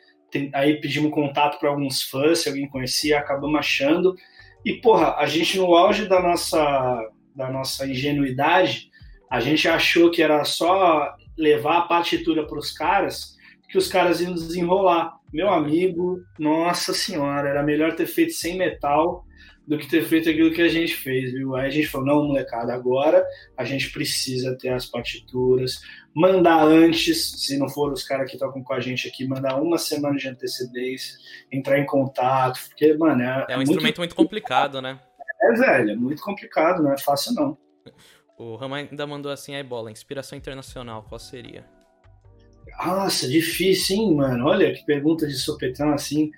Aí 0.53 0.81
pedimos 0.81 1.11
contato 1.11 1.59
para 1.59 1.69
alguns 1.69 2.01
fãs, 2.01 2.39
se 2.39 2.49
alguém 2.49 2.67
conhecia, 2.67 3.19
acabamos 3.19 3.59
achando. 3.59 4.15
E, 4.65 4.73
porra, 4.73 5.15
a 5.17 5.27
gente 5.27 5.57
no 5.57 5.75
auge 5.75 6.07
da 6.07 6.19
nossa, 6.19 7.07
da 7.35 7.51
nossa 7.51 7.85
ingenuidade, 7.85 8.89
a 9.29 9.39
gente 9.39 9.67
achou 9.67 10.09
que 10.09 10.23
era 10.23 10.43
só 10.43 11.13
levar 11.37 11.77
a 11.77 11.81
partitura 11.83 12.47
para 12.47 12.57
os 12.57 12.71
caras, 12.71 13.34
que 13.69 13.77
os 13.77 13.87
caras 13.87 14.21
iam 14.21 14.33
desenrolar. 14.33 15.17
Meu 15.33 15.49
amigo, 15.49 16.21
nossa 16.39 16.93
senhora, 16.93 17.49
era 17.49 17.63
melhor 17.63 17.95
ter 17.95 18.05
feito 18.05 18.33
sem 18.33 18.57
metal 18.57 19.25
do 19.67 19.77
que 19.77 19.87
ter 19.87 20.03
feito 20.03 20.29
aquilo 20.29 20.51
que 20.51 20.61
a 20.61 20.67
gente 20.67 20.95
fez, 20.95 21.31
viu? 21.31 21.55
Aí 21.55 21.67
a 21.67 21.69
gente 21.69 21.87
falou, 21.87 22.07
não, 22.07 22.27
molecada, 22.27 22.73
agora 22.73 23.25
a 23.57 23.63
gente 23.63 23.91
precisa 23.91 24.55
ter 24.57 24.69
as 24.69 24.85
partituras, 24.85 25.81
mandar 26.13 26.63
antes, 26.63 27.31
se 27.43 27.57
não 27.57 27.67
for 27.67 27.91
os 27.91 28.03
caras 28.03 28.29
que 28.29 28.37
tocam 28.37 28.63
com 28.63 28.73
a 28.73 28.79
gente 28.79 29.07
aqui, 29.07 29.27
mandar 29.27 29.59
uma 29.59 29.77
semana 29.77 30.15
de 30.15 30.27
antecedência, 30.27 31.17
entrar 31.51 31.79
em 31.79 31.85
contato, 31.85 32.59
porque, 32.67 32.93
mano, 32.93 33.23
é, 33.23 33.45
é 33.49 33.53
um 33.53 33.57
muito 33.57 33.71
instrumento 33.71 33.97
muito 33.97 34.15
complicado, 34.15 34.81
né? 34.81 34.99
É, 35.41 35.53
velho, 35.53 35.91
é 35.91 35.95
muito 35.95 36.21
complicado, 36.21 36.83
não 36.83 36.93
é 36.93 36.97
fácil 36.97 37.33
não. 37.33 37.57
O 38.37 38.55
Rama 38.55 38.77
ainda 38.77 39.07
mandou 39.07 39.31
assim, 39.31 39.55
aí 39.55 39.63
bola, 39.63 39.91
inspiração 39.91 40.37
internacional, 40.37 41.03
qual 41.03 41.17
seria? 41.17 41.65
Nossa, 42.83 43.27
difícil, 43.27 43.95
hein, 43.95 44.15
mano? 44.15 44.45
Olha 44.45 44.73
que 44.73 44.85
pergunta 44.85 45.27
de 45.27 45.33
sopetão 45.33 45.91
assim. 45.91 46.31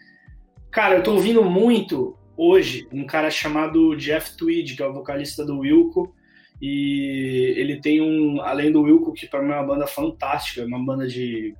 Cara, 0.71 0.95
eu 0.95 1.03
tô 1.03 1.13
ouvindo 1.13 1.43
muito 1.43 2.17
hoje 2.35 2.87
um 2.91 3.05
cara 3.05 3.31
chamado 3.31 3.95
Jeff 3.95 4.37
Tweed, 4.37 4.75
que 4.75 4.83
é 4.83 4.87
o 4.87 4.93
vocalista 4.93 5.45
do 5.45 5.59
Wilco. 5.59 6.13
E 6.61 7.53
ele 7.57 7.79
tem 7.79 8.01
um, 8.01 8.41
além 8.41 8.71
do 8.71 8.81
Wilco, 8.81 9.13
que 9.13 9.27
para 9.27 9.41
mim 9.41 9.51
é 9.51 9.55
uma 9.55 9.65
banda 9.65 9.87
fantástica, 9.87 10.61
é 10.61 10.65
uma 10.65 10.83
banda 10.83 11.07
de 11.07 11.55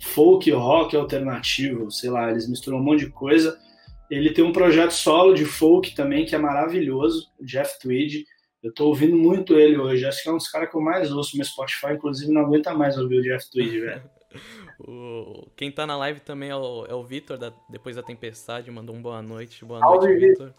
folk, 0.00 0.50
rock 0.50 0.96
alternativo, 0.96 1.90
sei 1.90 2.10
lá, 2.10 2.30
eles 2.30 2.48
misturam 2.48 2.78
um 2.78 2.82
monte 2.82 3.06
de 3.06 3.10
coisa. 3.10 3.58
Ele 4.10 4.30
tem 4.30 4.44
um 4.44 4.52
projeto 4.52 4.92
solo 4.92 5.34
de 5.34 5.44
folk 5.44 5.94
também 5.94 6.24
que 6.24 6.34
é 6.34 6.38
maravilhoso, 6.38 7.28
Jeff 7.42 7.78
Tweed. 7.78 8.24
Eu 8.62 8.72
tô 8.72 8.86
ouvindo 8.86 9.16
muito 9.16 9.58
ele 9.58 9.76
hoje. 9.76 10.04
Acho 10.04 10.22
que 10.22 10.28
é 10.28 10.32
um 10.32 10.36
dos 10.36 10.48
caras 10.48 10.70
que 10.70 10.76
eu 10.76 10.80
mais 10.80 11.12
ouço 11.12 11.36
no 11.36 11.44
Spotify. 11.44 11.92
Inclusive, 11.92 12.32
não 12.32 12.42
aguenta 12.42 12.74
mais 12.74 12.98
ouvir 12.98 13.18
o 13.18 13.22
Jeff 13.22 13.50
Tweed, 13.50 13.80
velho. 13.80 14.02
o... 14.80 15.48
Quem 15.56 15.70
tá 15.70 15.86
na 15.86 15.96
live 15.96 16.20
também 16.20 16.50
é 16.50 16.56
o, 16.56 16.86
é 16.86 16.94
o 16.94 17.02
Vitor, 17.02 17.38
da... 17.38 17.52
depois 17.68 17.96
da 17.96 18.02
tempestade. 18.02 18.70
Mandou 18.70 18.94
um 18.94 19.02
boa 19.02 19.22
noite. 19.22 19.64
Boa 19.64 19.80
Salve, 19.80 20.06
noite, 20.06 20.28
Vitor. 20.28 20.54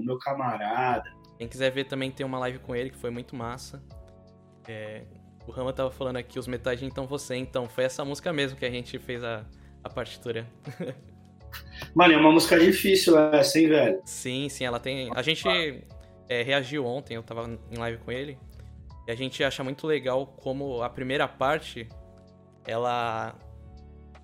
Meu 0.00 0.18
camarada. 0.18 1.10
Quem 1.38 1.48
quiser 1.48 1.70
ver 1.70 1.84
também 1.84 2.10
tem 2.10 2.24
uma 2.24 2.38
live 2.38 2.58
com 2.58 2.74
ele, 2.74 2.90
que 2.90 2.96
foi 2.96 3.10
muito 3.10 3.34
massa. 3.34 3.82
É... 4.68 5.02
O 5.46 5.50
Rama 5.50 5.72
tava 5.72 5.90
falando 5.90 6.16
aqui, 6.16 6.38
os 6.38 6.46
metais 6.46 6.82
Então 6.82 7.06
Você. 7.06 7.36
Então, 7.36 7.68
foi 7.68 7.84
essa 7.84 8.04
música 8.04 8.32
mesmo 8.32 8.58
que 8.58 8.64
a 8.64 8.70
gente 8.70 8.98
fez 8.98 9.22
a, 9.22 9.44
a 9.82 9.90
partitura. 9.90 10.46
Mano, 11.94 12.14
é 12.14 12.16
uma 12.16 12.32
música 12.32 12.58
difícil 12.58 13.18
essa, 13.18 13.58
hein, 13.58 13.68
velho? 13.68 14.00
Sim, 14.04 14.48
sim, 14.48 14.64
ela 14.64 14.80
tem. 14.80 15.10
A 15.14 15.22
gente 15.22 15.46
é, 16.28 16.42
reagiu 16.42 16.84
ontem, 16.84 17.14
eu 17.14 17.22
tava 17.22 17.58
em 17.70 17.76
live 17.76 17.98
com 17.98 18.10
ele, 18.10 18.38
e 19.06 19.12
a 19.12 19.14
gente 19.14 19.42
acha 19.44 19.62
muito 19.62 19.86
legal 19.86 20.26
como 20.26 20.82
a 20.82 20.88
primeira 20.88 21.28
parte, 21.28 21.88
ela 22.66 23.34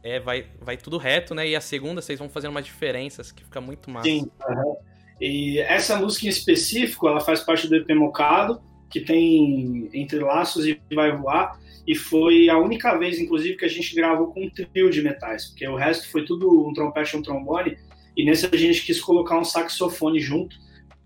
é, 0.02 0.18
vai, 0.18 0.46
vai 0.60 0.76
tudo 0.76 0.98
reto, 0.98 1.34
né? 1.34 1.48
E 1.48 1.56
a 1.56 1.60
segunda 1.60 2.00
vocês 2.00 2.18
vão 2.18 2.28
fazendo 2.28 2.50
umas 2.50 2.64
diferenças 2.64 3.30
que 3.30 3.44
fica 3.44 3.60
muito 3.60 3.90
massa. 3.90 4.08
Sim, 4.08 4.30
uhum. 4.48 4.76
E 5.20 5.58
essa 5.58 5.96
música 5.96 6.26
em 6.26 6.30
específico, 6.30 7.06
ela 7.06 7.20
faz 7.20 7.40
parte 7.40 7.68
do 7.68 7.76
EP 7.76 7.90
Mocado, 7.90 8.60
que 8.88 9.00
tem 9.00 9.88
Entre 9.92 10.18
Laços 10.18 10.66
e 10.66 10.80
Vai 10.92 11.14
Voar, 11.14 11.60
e 11.86 11.94
foi 11.94 12.48
a 12.48 12.58
única 12.58 12.96
vez, 12.96 13.18
inclusive, 13.18 13.56
que 13.56 13.64
a 13.64 13.68
gente 13.68 13.94
gravou 13.94 14.28
com 14.28 14.44
um 14.44 14.50
trio 14.50 14.90
de 14.90 15.02
metais, 15.02 15.46
porque 15.46 15.66
o 15.68 15.76
resto 15.76 16.10
foi 16.10 16.24
tudo 16.24 16.66
um 16.66 16.72
trompete 16.72 17.14
e 17.14 17.18
um 17.18 17.22
trombone, 17.22 17.76
e 18.16 18.24
nesse 18.24 18.46
a 18.46 18.56
gente 18.56 18.84
quis 18.84 19.00
colocar 19.00 19.38
um 19.38 19.44
saxofone 19.44 20.20
junto, 20.20 20.56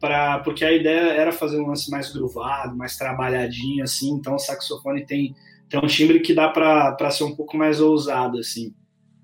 para 0.01 0.39
porque 0.41 0.65
a 0.65 0.73
ideia 0.73 1.13
era 1.13 1.33
fazer 1.33 1.59
um 1.61 1.67
lance 1.67 1.91
mais 1.91 2.13
groovado, 2.13 2.77
mais 2.77 2.97
trabalhadinho 2.97 3.83
assim, 3.83 4.11
então 4.11 4.35
o 4.35 4.39
saxofone 4.39 5.05
tem 5.05 5.35
tem 5.69 5.81
um 5.81 5.87
timbre 5.87 6.21
que 6.21 6.35
dá 6.35 6.49
para 6.49 7.11
ser 7.11 7.25
um 7.25 7.35
pouco 7.35 7.57
mais 7.57 7.81
ousado 7.81 8.39
assim. 8.39 8.75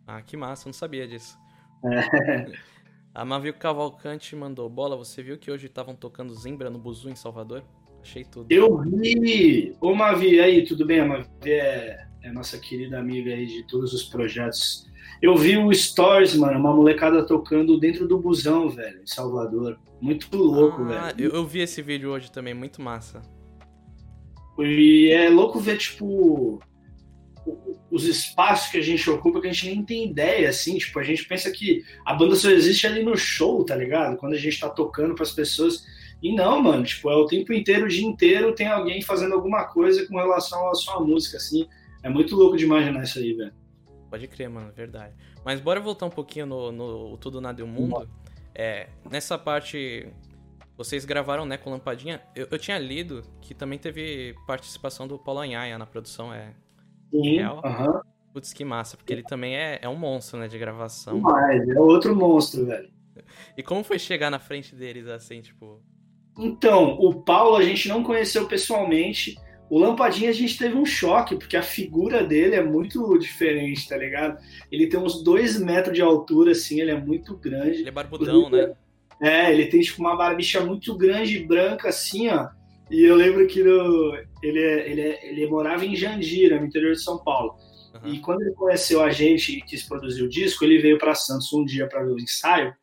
Ah, 0.06 0.22
que 0.22 0.36
massa, 0.36 0.66
não 0.66 0.72
sabia 0.72 1.06
disso. 1.06 1.36
É. 1.84 2.70
A 3.12 3.24
Mavio 3.24 3.52
Cavalcante 3.52 4.36
mandou 4.36 4.68
bola, 4.68 4.96
você 4.96 5.20
viu 5.20 5.36
que 5.36 5.50
hoje 5.50 5.66
estavam 5.66 5.96
tocando 5.96 6.32
Zimbra 6.32 6.70
no 6.70 6.78
Buzu 6.78 7.10
em 7.10 7.16
Salvador? 7.16 7.64
Achei 8.00 8.24
tudo. 8.24 8.46
Eu 8.48 8.78
vi! 8.78 9.74
Ô 9.80 9.94
Mavi, 9.94 10.38
aí, 10.40 10.64
tudo 10.64 10.86
bem? 10.86 11.00
A 11.00 11.06
Mavi 11.06 11.26
é, 11.44 12.06
é 12.22 12.32
nossa 12.32 12.56
querida 12.58 12.98
amiga 12.98 13.32
aí 13.32 13.46
de 13.46 13.66
todos 13.66 13.92
os 13.92 14.04
projetos. 14.04 14.88
Eu 15.20 15.36
vi 15.36 15.56
o 15.56 15.72
Stories, 15.74 16.34
mano, 16.36 16.58
uma 16.58 16.74
molecada 16.74 17.26
tocando 17.26 17.78
dentro 17.78 18.06
do 18.06 18.18
busão, 18.18 18.70
velho, 18.70 19.02
em 19.02 19.06
Salvador. 19.06 19.78
Muito 20.00 20.34
louco, 20.36 20.82
ah, 20.82 21.12
velho. 21.12 21.14
Eu, 21.18 21.30
eu 21.32 21.46
vi 21.46 21.60
esse 21.60 21.82
vídeo 21.82 22.10
hoje 22.10 22.30
também, 22.30 22.54
muito 22.54 22.80
massa. 22.80 23.20
E 24.58 25.10
é 25.10 25.28
louco 25.28 25.58
ver, 25.58 25.78
tipo, 25.78 26.60
os 27.90 28.04
espaços 28.04 28.70
que 28.70 28.78
a 28.78 28.82
gente 28.82 29.08
ocupa 29.10 29.40
que 29.40 29.48
a 29.48 29.52
gente 29.52 29.66
nem 29.66 29.84
tem 29.84 30.10
ideia, 30.10 30.48
assim, 30.48 30.78
tipo, 30.78 30.98
a 30.98 31.02
gente 31.02 31.24
pensa 31.24 31.50
que 31.50 31.84
a 32.04 32.14
banda 32.14 32.36
só 32.36 32.50
existe 32.50 32.86
ali 32.86 33.02
no 33.02 33.16
show, 33.16 33.64
tá 33.64 33.74
ligado? 33.74 34.16
Quando 34.16 34.34
a 34.34 34.38
gente 34.38 34.60
tá 34.60 34.68
tocando 34.68 35.14
para 35.14 35.24
as 35.24 35.32
pessoas. 35.32 35.84
E 36.22 36.34
não, 36.34 36.62
mano, 36.62 36.84
tipo, 36.84 37.10
é 37.10 37.16
o 37.16 37.26
tempo 37.26 37.52
inteiro, 37.52 37.86
o 37.86 37.88
dia 37.88 38.06
inteiro 38.06 38.54
tem 38.54 38.66
alguém 38.66 39.00
fazendo 39.02 39.34
alguma 39.34 39.64
coisa 39.64 40.06
com 40.06 40.16
relação 40.16 40.68
à 40.68 40.74
sua 40.74 41.00
música, 41.00 41.38
assim. 41.38 41.66
É 42.02 42.08
muito 42.08 42.36
louco 42.36 42.56
de 42.56 42.64
imaginar 42.64 43.02
isso 43.02 43.18
aí, 43.18 43.32
velho. 43.32 43.52
Pode 44.10 44.26
crer, 44.28 44.48
mano, 44.50 44.72
verdade. 44.72 45.14
Mas 45.44 45.60
bora 45.60 45.80
voltar 45.80 46.06
um 46.06 46.10
pouquinho 46.10 46.46
no, 46.46 46.72
no 46.72 47.16
Tudo 47.16 47.40
Nada 47.40 47.60
e 47.60 47.64
o 47.64 47.66
Mundo. 47.66 48.08
É, 48.54 48.88
nessa 49.10 49.38
parte, 49.38 50.08
vocês 50.80 51.04
gravaram, 51.04 51.44
né, 51.44 51.58
com 51.58 51.70
Lampadinha. 51.70 52.22
Eu, 52.34 52.48
eu 52.50 52.58
tinha 52.58 52.78
lido 52.78 53.22
que 53.42 53.52
também 53.52 53.78
teve 53.78 54.34
participação 54.46 55.06
do 55.06 55.18
Paulo 55.18 55.42
Anhaia 55.42 55.76
na 55.76 55.84
produção, 55.84 56.32
é 56.32 56.54
Sim, 57.10 57.36
real. 57.36 57.58
Uh 57.58 58.00
Putz, 58.32 58.52
que 58.52 58.64
massa, 58.64 58.96
porque 58.96 59.12
ele 59.12 59.24
também 59.24 59.56
é, 59.56 59.80
é 59.82 59.88
um 59.88 59.96
monstro, 59.96 60.38
né, 60.38 60.48
de 60.48 60.56
gravação. 60.56 61.18
Mas 61.18 61.68
é 61.68 61.78
outro 61.78 62.16
monstro, 62.16 62.64
velho. 62.64 62.88
E 63.58 63.62
como 63.62 63.84
foi 63.84 63.98
chegar 63.98 64.30
na 64.30 64.38
frente 64.38 64.74
deles, 64.74 65.06
assim, 65.08 65.42
tipo... 65.42 65.82
Então, 66.38 66.96
o 66.98 67.22
Paulo 67.22 67.56
a 67.56 67.62
gente 67.62 67.88
não 67.88 68.02
conheceu 68.02 68.46
pessoalmente, 68.46 69.36
o 69.68 69.78
Lampadinha 69.78 70.30
a 70.30 70.32
gente 70.32 70.56
teve 70.56 70.76
um 70.76 70.86
choque, 70.86 71.36
porque 71.36 71.56
a 71.56 71.62
figura 71.62 72.24
dele 72.24 72.54
é 72.54 72.62
muito 72.62 73.18
diferente, 73.18 73.86
tá 73.86 73.96
ligado? 73.98 74.38
Ele 74.70 74.86
tem 74.86 74.98
uns 74.98 75.22
dois 75.22 75.60
metros 75.60 75.94
de 75.94 76.00
altura, 76.00 76.52
assim, 76.52 76.80
ele 76.80 76.92
é 76.92 76.98
muito 76.98 77.36
grande. 77.36 77.80
Ele 77.80 77.88
é 77.88 77.92
barbudão, 77.92 78.48
né? 78.48 78.74
É, 79.20 79.52
ele 79.52 79.66
tem 79.66 79.80
tipo 79.80 80.00
uma 80.00 80.16
barbicha 80.16 80.60
muito 80.60 80.96
grande 80.96 81.36
e 81.36 81.44
branca, 81.44 81.88
assim, 81.88 82.28
ó. 82.28 82.48
E 82.90 83.02
eu 83.04 83.14
lembro 83.14 83.46
que 83.46 83.62
no, 83.62 84.16
ele, 84.42 84.58
ele, 84.58 85.18
ele 85.22 85.46
morava 85.46 85.84
em 85.84 85.94
Jandira, 85.94 86.58
no 86.58 86.66
interior 86.66 86.92
de 86.92 87.02
São 87.02 87.18
Paulo. 87.18 87.54
Uhum. 88.02 88.14
E 88.14 88.18
quando 88.20 88.42
ele 88.42 88.52
conheceu 88.52 89.02
a 89.02 89.10
gente 89.10 89.58
e 89.58 89.62
quis 89.62 89.82
produzir 89.82 90.22
o 90.22 90.28
disco, 90.28 90.64
ele 90.64 90.78
veio 90.78 90.98
para 90.98 91.14
Santos 91.14 91.52
um 91.52 91.64
dia 91.64 91.86
para 91.86 92.02
ver 92.02 92.12
o 92.12 92.18
ensaio 92.18 92.74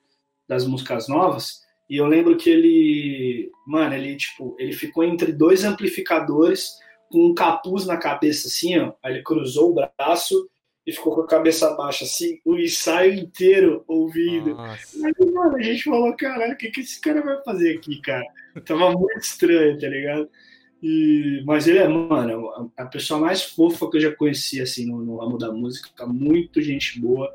das 0.47 0.65
músicas 0.65 1.08
novas. 1.08 1.62
E 1.89 1.97
eu 1.97 2.06
lembro 2.06 2.38
que 2.38 2.50
ele, 2.50 3.52
mano, 3.65 3.95
ele 3.95 4.15
tipo, 4.15 4.56
ele 4.60 4.73
ficou 4.73 5.04
entre 5.04 5.32
dois 5.32 5.63
amplificadores 5.63 6.73
com 7.10 7.28
um 7.28 7.34
capuz 7.34 7.86
na 7.86 7.97
cabeça 7.97 8.47
assim, 8.47 8.78
ó. 8.78 8.93
Aí 9.04 9.15
ele 9.15 9.23
cruzou 9.23 9.71
o 9.71 9.76
braço 9.97 10.47
e 10.88 10.93
ficou 10.93 11.13
com 11.13 11.21
a 11.21 11.28
cabeça 11.28 11.76
baixa 11.76 12.06
assim, 12.06 12.39
o 12.45 12.56
ensaio 12.56 13.13
inteiro 13.13 13.84
ouvindo. 13.86 14.58
Aí, 14.58 15.32
mano, 15.34 15.58
a 15.58 15.62
gente 15.62 15.84
falou, 15.84 16.15
caralho, 16.15 16.54
o 16.54 16.58
que, 16.58 16.71
que 16.71 16.80
esse 16.80 17.02
cara 17.02 17.21
vai 17.21 17.43
fazer 17.43 17.76
aqui, 17.76 18.00
cara? 18.00 18.26
Tava 18.65 18.91
muito 18.93 19.19
estranho, 19.19 19.78
tá 19.78 19.89
ligado? 19.89 20.30
E, 20.82 21.43
mas 21.45 21.67
ele 21.67 21.80
é, 21.80 21.88
mano, 21.89 22.71
a 22.78 22.86
pessoa 22.86 23.19
mais 23.19 23.43
fofa 23.43 23.89
que 23.89 23.97
eu 23.97 24.02
já 24.02 24.15
conheci, 24.15 24.62
assim, 24.62 24.86
no, 24.86 25.04
no 25.04 25.17
ramo 25.17 25.38
da 25.38 25.52
música, 25.52 25.89
tá 25.93 26.08
muito 26.08 26.62
gente 26.62 27.02
boa. 27.02 27.30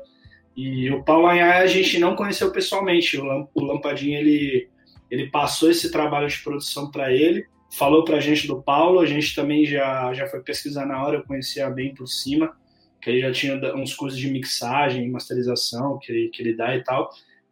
E 0.57 0.89
o 0.89 1.03
Paulo 1.03 1.27
Anhá 1.27 1.59
a 1.59 1.67
gente 1.67 1.99
não 1.99 2.15
conheceu 2.15 2.51
pessoalmente. 2.51 3.19
O, 3.19 3.49
o 3.53 3.63
Lampadinho 3.63 4.17
ele, 4.17 4.67
ele 5.11 5.29
passou 5.29 5.69
esse 5.69 5.91
trabalho 5.91 6.27
de 6.27 6.39
produção 6.39 6.89
para 6.89 7.13
ele, 7.13 7.45
falou 7.69 8.03
para 8.03 8.17
a 8.17 8.19
gente 8.19 8.47
do 8.47 8.63
Paulo. 8.63 8.99
A 8.99 9.05
gente 9.05 9.35
também 9.35 9.63
já, 9.63 10.11
já 10.11 10.25
foi 10.25 10.41
pesquisar 10.41 10.87
na 10.87 11.05
hora, 11.05 11.17
eu 11.17 11.23
conhecia 11.23 11.69
bem 11.69 11.93
por 11.93 12.07
cima, 12.07 12.55
que 13.03 13.09
ele 13.09 13.19
já 13.19 13.31
tinha 13.31 13.75
uns 13.75 13.93
cursos 13.93 14.17
de 14.17 14.31
mixagem, 14.31 15.09
masterização 15.09 15.99
que 15.99 16.11
ele, 16.11 16.29
que 16.29 16.41
ele 16.41 16.55
dá 16.55 16.75
e 16.75 16.83
tal. 16.83 17.09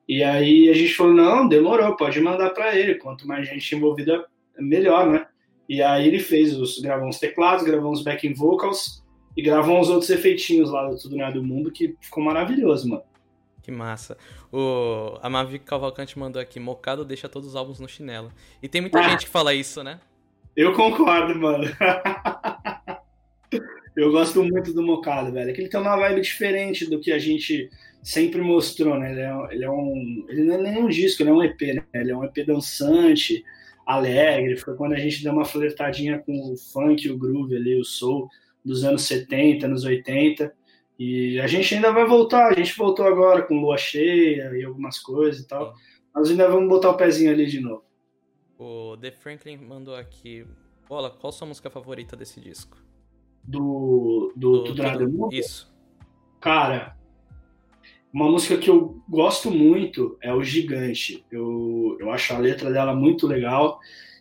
E 0.07 0.23
aí 0.23 0.69
a 0.69 0.73
gente 0.73 0.93
falou: 0.93 1.13
não, 1.13 1.47
demorou, 1.47 1.95
pode 1.95 2.19
mandar 2.21 2.51
para 2.51 2.75
ele. 2.75 2.95
Quanto 2.95 3.27
mais 3.27 3.47
gente 3.47 3.75
envolvida, 3.75 4.25
melhor, 4.57 5.09
né? 5.09 5.27
E 5.67 5.81
aí 5.81 6.07
ele 6.07 6.19
fez 6.19 6.57
os, 6.57 6.79
gravou 6.79 7.07
uns 7.07 7.19
teclados, 7.19 7.65
gravou 7.65 7.91
uns 7.91 8.03
backing 8.03 8.33
vocals 8.33 9.03
e 9.35 9.41
gravou 9.41 9.79
uns 9.79 9.89
outros 9.89 10.09
efeitinhos 10.09 10.71
lá 10.71 10.89
do 10.89 10.97
Tudo 10.97 11.17
Nada 11.17 11.33
do 11.33 11.43
Mundo 11.43 11.71
que 11.71 11.95
ficou 12.01 12.23
maravilhoso, 12.23 12.89
mano. 12.89 13.03
Que 13.61 13.71
massa. 13.71 14.17
O, 14.51 15.17
a 15.21 15.29
Mavic 15.29 15.65
Cavalcante 15.65 16.17
mandou 16.17 16.41
aqui, 16.41 16.59
Mocado 16.59 17.05
deixa 17.05 17.29
todos 17.29 17.49
os 17.49 17.55
álbuns 17.55 17.79
no 17.79 17.87
chinelo. 17.87 18.31
E 18.61 18.67
tem 18.67 18.81
muita 18.81 18.99
ah, 18.99 19.09
gente 19.09 19.25
que 19.25 19.31
fala 19.31 19.53
isso, 19.53 19.83
né? 19.83 19.99
Eu 20.55 20.73
concordo, 20.73 21.39
mano. 21.39 21.65
eu 23.95 24.11
gosto 24.11 24.43
muito 24.43 24.73
do 24.73 24.81
Mocado, 24.81 25.31
velho. 25.31 25.49
É 25.49 25.53
que 25.53 25.61
ele 25.61 25.69
tem 25.69 25.79
uma 25.79 25.97
vibe 25.97 26.21
diferente 26.21 26.89
do 26.89 26.99
que 26.99 27.11
a 27.11 27.19
gente 27.19 27.69
sempre 28.01 28.41
mostrou, 28.41 28.97
né? 28.97 29.11
Ele 29.11 29.21
é, 29.21 29.55
ele 29.55 29.65
é 29.65 29.69
um. 29.69 30.25
Ele 30.29 30.43
não 30.43 30.55
é 30.55 30.71
nem 30.71 30.83
um 30.83 30.87
disco, 30.87 31.21
ele 31.21 31.29
é 31.29 31.33
um 31.33 31.43
EP, 31.43 31.61
né? 31.61 31.83
Ele 31.93 32.11
é 32.11 32.15
um 32.15 32.23
EP 32.23 32.45
dançante, 32.45 33.43
alegre. 33.85 34.57
Foi 34.57 34.75
quando 34.75 34.93
a 34.93 34.97
gente 34.97 35.23
deu 35.23 35.33
uma 35.33 35.45
flertadinha 35.45 36.19
com 36.19 36.53
o 36.53 36.57
funk, 36.57 37.09
o 37.09 37.17
groove 37.17 37.55
ali, 37.55 37.79
o 37.79 37.83
soul 37.83 38.29
dos 38.63 38.83
anos 38.83 39.03
70, 39.03 39.65
anos 39.65 39.83
80. 39.83 40.53
E 40.97 41.39
a 41.39 41.47
gente 41.47 41.73
ainda 41.73 41.91
vai 41.91 42.05
voltar, 42.05 42.47
a 42.47 42.53
gente 42.53 42.77
voltou 42.77 43.05
agora 43.05 43.41
com 43.41 43.59
lua 43.59 43.77
cheia 43.77 44.51
e 44.55 44.63
algumas 44.63 44.99
coisas 44.99 45.41
e 45.41 45.47
tal. 45.47 45.73
Mas 46.13 46.29
ainda 46.29 46.47
vamos 46.49 46.69
botar 46.69 46.91
o 46.91 46.97
pezinho 46.97 47.31
ali 47.31 47.45
de 47.45 47.59
novo. 47.59 47.83
O 48.57 48.95
The 48.97 49.11
Franklin 49.11 49.57
mandou 49.57 49.95
aqui. 49.95 50.45
Bola, 50.87 51.09
qual 51.09 51.31
sua 51.31 51.47
música 51.47 51.69
favorita 51.69 52.15
desse 52.15 52.39
disco? 52.39 52.77
Do, 53.43 54.33
do, 54.35 54.63
do 54.63 55.09
Mundo? 55.09 55.33
Isso. 55.33 55.71
Cara, 56.39 56.95
uma 58.13 58.29
música 58.29 58.57
que 58.57 58.69
eu 58.69 59.01
gosto 59.07 59.49
muito 59.49 60.17
é 60.21 60.33
o 60.33 60.43
Gigante. 60.43 61.25
Eu, 61.31 61.97
eu 61.99 62.11
acho 62.11 62.33
a 62.33 62.37
letra 62.37 62.71
dela 62.71 62.93
muito 62.93 63.25
legal. 63.25 63.79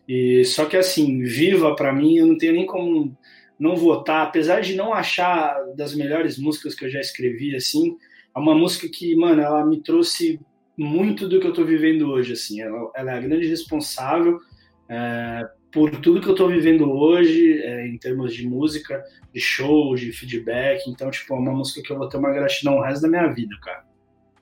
E 0.08 0.44
só 0.44 0.64
que 0.64 0.76
assim, 0.76 1.22
Viva 1.22 1.74
para 1.74 1.92
mim, 1.92 2.16
eu 2.16 2.26
não 2.26 2.38
tenho 2.38 2.54
nem 2.54 2.66
como 2.66 3.16
não 3.58 3.76
votar, 3.76 4.26
apesar 4.26 4.60
de 4.60 4.74
não 4.74 4.94
achar 4.94 5.54
das 5.76 5.94
melhores 5.94 6.38
músicas 6.38 6.74
que 6.74 6.86
eu 6.86 6.90
já 6.90 6.98
escrevi, 6.98 7.54
assim, 7.54 7.94
é 8.34 8.38
uma 8.38 8.54
música 8.54 8.88
que, 8.88 9.14
mano, 9.14 9.42
ela 9.42 9.66
me 9.66 9.82
trouxe 9.82 10.40
muito 10.78 11.28
do 11.28 11.38
que 11.38 11.46
eu 11.46 11.52
tô 11.52 11.62
vivendo 11.62 12.10
hoje, 12.10 12.32
assim, 12.32 12.62
ela, 12.62 12.90
ela 12.96 13.12
é 13.12 13.18
a 13.18 13.20
grande 13.20 13.46
responsável 13.46 14.40
é, 14.88 15.46
por 15.72 15.90
tudo 16.00 16.20
que 16.20 16.28
eu 16.28 16.34
tô 16.34 16.48
vivendo 16.48 16.90
hoje, 16.90 17.60
é, 17.62 17.86
em 17.86 17.96
termos 17.96 18.34
de 18.34 18.46
música, 18.46 19.04
de 19.32 19.40
show, 19.40 19.94
de 19.94 20.12
feedback, 20.12 20.88
então, 20.88 21.10
tipo, 21.10 21.34
é 21.34 21.38
uma 21.38 21.52
música 21.52 21.82
que 21.82 21.92
eu 21.92 21.98
vou 21.98 22.08
ter 22.08 22.16
uma 22.16 22.32
gratidão 22.32 22.76
o 22.76 22.82
resto 22.82 23.02
da 23.02 23.08
minha 23.08 23.28
vida, 23.28 23.56
cara. 23.62 23.84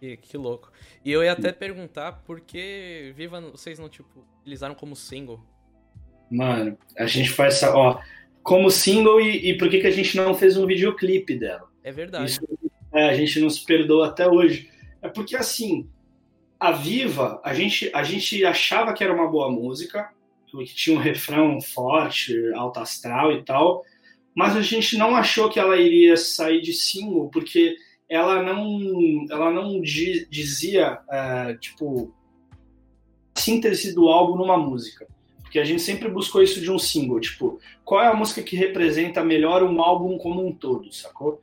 Que, 0.01 0.17
que 0.17 0.37
louco. 0.37 0.71
E 1.05 1.13
eu 1.13 1.23
ia 1.23 1.33
até 1.33 1.53
perguntar 1.53 2.13
por 2.25 2.41
que 2.41 3.13
Viva 3.17 3.41
vocês 3.41 3.79
não, 3.79 3.89
tipo, 3.89 4.25
utilizaram 4.41 4.75
como 4.75 4.95
single? 4.95 5.41
Mano, 6.31 6.79
a 6.97 7.07
gente 7.07 7.31
faz 7.31 7.55
essa, 7.55 7.77
ó, 7.77 8.01
como 8.43 8.71
single 8.71 9.21
e, 9.21 9.51
e 9.51 9.59
por 9.59 9.69
que, 9.69 9.81
que 9.81 9.87
a 9.87 9.93
gente 9.93 10.17
não 10.17 10.35
fez 10.35 10.57
um 10.57 10.67
videoclipe 10.67 11.39
dela. 11.39 11.69
É 11.83 11.91
verdade. 11.91 12.27
Isso, 12.27 12.41
é, 12.93 13.09
a 13.09 13.15
gente 13.15 13.41
não 13.41 13.51
se 13.51 13.65
perdoa 13.65 14.09
até 14.09 14.27
hoje. 14.27 14.71
É 15.03 15.09
porque, 15.09 15.37
assim, 15.37 15.89
a 16.59 16.73
Viva, 16.73 17.41
a 17.45 17.53
gente, 17.55 17.91
a 17.95 18.03
gente 18.03 18.45
achava 18.45 18.93
que 18.93 19.03
era 19.03 19.13
uma 19.13 19.29
boa 19.29 19.51
música, 19.51 20.11
que 20.51 20.75
tinha 20.75 20.97
um 20.97 21.01
refrão 21.01 21.61
forte, 21.61 22.35
alto 22.55 22.81
astral 22.81 23.33
e 23.33 23.43
tal, 23.45 23.85
mas 24.35 24.57
a 24.57 24.63
gente 24.63 24.97
não 24.97 25.17
achou 25.17 25.51
que 25.51 25.59
ela 25.59 25.77
iria 25.77 26.17
sair 26.17 26.61
de 26.61 26.73
single, 26.73 27.29
porque 27.29 27.77
ela 28.09 28.43
não, 28.43 29.27
ela 29.31 29.51
não 29.51 29.81
dizia, 29.81 30.99
é, 31.11 31.55
tipo, 31.55 32.15
síntese 33.37 33.95
do 33.95 34.09
álbum 34.09 34.37
numa 34.37 34.57
música. 34.57 35.07
Porque 35.43 35.59
a 35.59 35.65
gente 35.65 35.81
sempre 35.81 36.09
buscou 36.11 36.43
isso 36.43 36.61
de 36.61 36.71
um 36.71 36.79
single, 36.79 37.21
tipo, 37.21 37.59
qual 37.85 38.03
é 38.03 38.07
a 38.07 38.15
música 38.15 38.43
que 38.43 38.55
representa 38.55 39.25
melhor 39.25 39.63
um 39.63 39.81
álbum 39.83 40.19
como 40.19 40.47
um 40.47 40.53
todo, 40.53 40.93
sacou? 40.93 41.41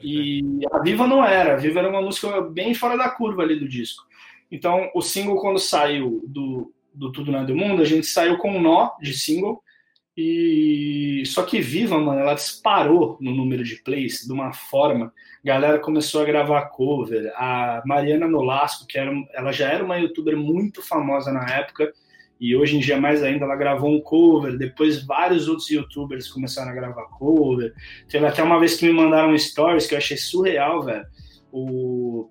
E 0.00 0.60
a 0.72 0.78
Viva 0.78 1.06
não 1.06 1.24
era, 1.24 1.54
a 1.54 1.56
Viva 1.56 1.80
era 1.80 1.88
uma 1.88 2.00
música 2.00 2.40
bem 2.40 2.72
fora 2.72 2.96
da 2.96 3.10
curva 3.10 3.42
ali 3.42 3.58
do 3.58 3.68
disco. 3.68 4.06
Então, 4.50 4.88
o 4.94 5.02
single, 5.02 5.40
quando 5.40 5.58
saiu 5.58 6.22
do, 6.26 6.72
do 6.98 7.12
Tudo 7.12 7.30
Nada 7.30 7.46
do 7.46 7.56
Mundo, 7.56 7.80
a 7.80 7.84
gente 7.84 8.06
saiu 8.06 8.36
com 8.38 8.50
um 8.50 8.60
nó 8.60 8.90
de 9.00 9.12
single, 9.12 9.62
e 10.16 11.22
só 11.26 11.44
que 11.44 11.60
Viva, 11.60 11.96
mano, 11.96 12.18
ela 12.18 12.34
disparou 12.34 13.16
no 13.20 13.32
número 13.32 13.62
de 13.62 13.76
plays 13.76 14.26
de 14.26 14.32
uma 14.32 14.52
forma. 14.52 15.12
A 15.44 15.46
galera 15.46 15.78
começou 15.78 16.20
a 16.20 16.24
gravar 16.24 16.70
cover. 16.70 17.32
A 17.36 17.82
Mariana 17.86 18.26
Nolasco, 18.26 18.84
que 18.88 18.98
era, 18.98 19.12
ela 19.32 19.52
já 19.52 19.70
era 19.70 19.84
uma 19.84 19.96
youtuber 19.96 20.36
muito 20.36 20.82
famosa 20.82 21.32
na 21.32 21.48
época, 21.48 21.92
e 22.40 22.56
hoje 22.56 22.76
em 22.76 22.80
dia 22.80 23.00
mais 23.00 23.22
ainda 23.22 23.44
ela 23.44 23.54
gravou 23.54 23.90
um 23.90 24.00
cover, 24.00 24.58
depois 24.58 25.04
vários 25.04 25.48
outros 25.48 25.70
youtubers 25.70 26.28
começaram 26.28 26.72
a 26.72 26.74
gravar 26.74 27.04
cover. 27.16 27.72
Teve 28.08 28.26
até 28.26 28.42
uma 28.42 28.58
vez 28.58 28.76
que 28.76 28.86
me 28.86 28.92
mandaram 28.92 29.38
stories 29.38 29.86
que 29.86 29.94
eu 29.94 29.98
achei 29.98 30.16
surreal, 30.16 30.82
velho. 30.82 31.06
O 31.52 32.28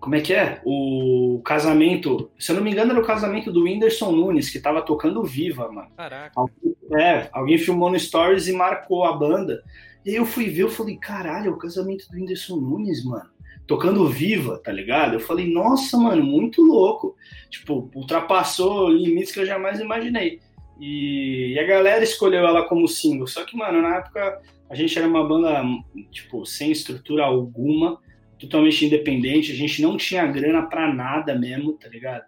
como 0.00 0.14
é 0.14 0.20
que 0.20 0.32
é? 0.32 0.60
O 0.64 1.42
casamento, 1.44 2.30
se 2.38 2.50
eu 2.50 2.56
não 2.56 2.62
me 2.62 2.70
engano, 2.70 2.92
era 2.92 3.00
o 3.00 3.06
casamento 3.06 3.52
do 3.52 3.64
Whindersson 3.64 4.12
Nunes, 4.12 4.48
que 4.48 4.58
tava 4.58 4.82
tocando 4.82 5.22
Viva, 5.22 5.70
mano. 5.70 5.90
Caraca. 5.96 6.32
Alguém, 6.34 6.76
é, 6.98 7.28
alguém 7.32 7.58
filmou 7.58 7.90
no 7.90 7.98
Stories 7.98 8.48
e 8.48 8.52
marcou 8.52 9.04
a 9.04 9.12
banda. 9.12 9.62
E 10.04 10.10
aí 10.10 10.16
eu 10.16 10.24
fui 10.24 10.48
ver, 10.48 10.62
eu 10.62 10.70
falei, 10.70 10.96
caralho, 10.96 11.48
é 11.48 11.50
o 11.50 11.58
casamento 11.58 12.08
do 12.08 12.16
Whindersson 12.16 12.56
Nunes, 12.56 13.04
mano 13.04 13.28
tocando 13.70 14.08
viva, 14.08 14.58
tá 14.58 14.72
ligado? 14.72 15.14
Eu 15.14 15.20
falei, 15.20 15.48
nossa, 15.48 15.96
mano, 15.96 16.24
muito 16.24 16.60
louco. 16.60 17.14
Tipo, 17.48 17.88
ultrapassou 17.94 18.88
limites 18.88 19.30
que 19.30 19.38
eu 19.38 19.46
jamais 19.46 19.78
imaginei. 19.78 20.40
E, 20.80 21.52
e, 21.54 21.58
a 21.60 21.64
galera 21.64 22.02
escolheu 22.02 22.44
ela 22.44 22.66
como 22.66 22.88
single. 22.88 23.28
Só 23.28 23.44
que, 23.44 23.56
mano, 23.56 23.80
na 23.80 23.98
época 23.98 24.40
a 24.68 24.74
gente 24.74 24.98
era 24.98 25.06
uma 25.06 25.24
banda, 25.24 25.62
tipo, 26.10 26.44
sem 26.44 26.72
estrutura 26.72 27.24
alguma, 27.24 28.00
totalmente 28.40 28.84
independente. 28.84 29.52
A 29.52 29.54
gente 29.54 29.82
não 29.82 29.96
tinha 29.96 30.26
grana 30.26 30.62
pra 30.62 30.92
nada 30.92 31.38
mesmo, 31.38 31.74
tá 31.74 31.88
ligado? 31.88 32.24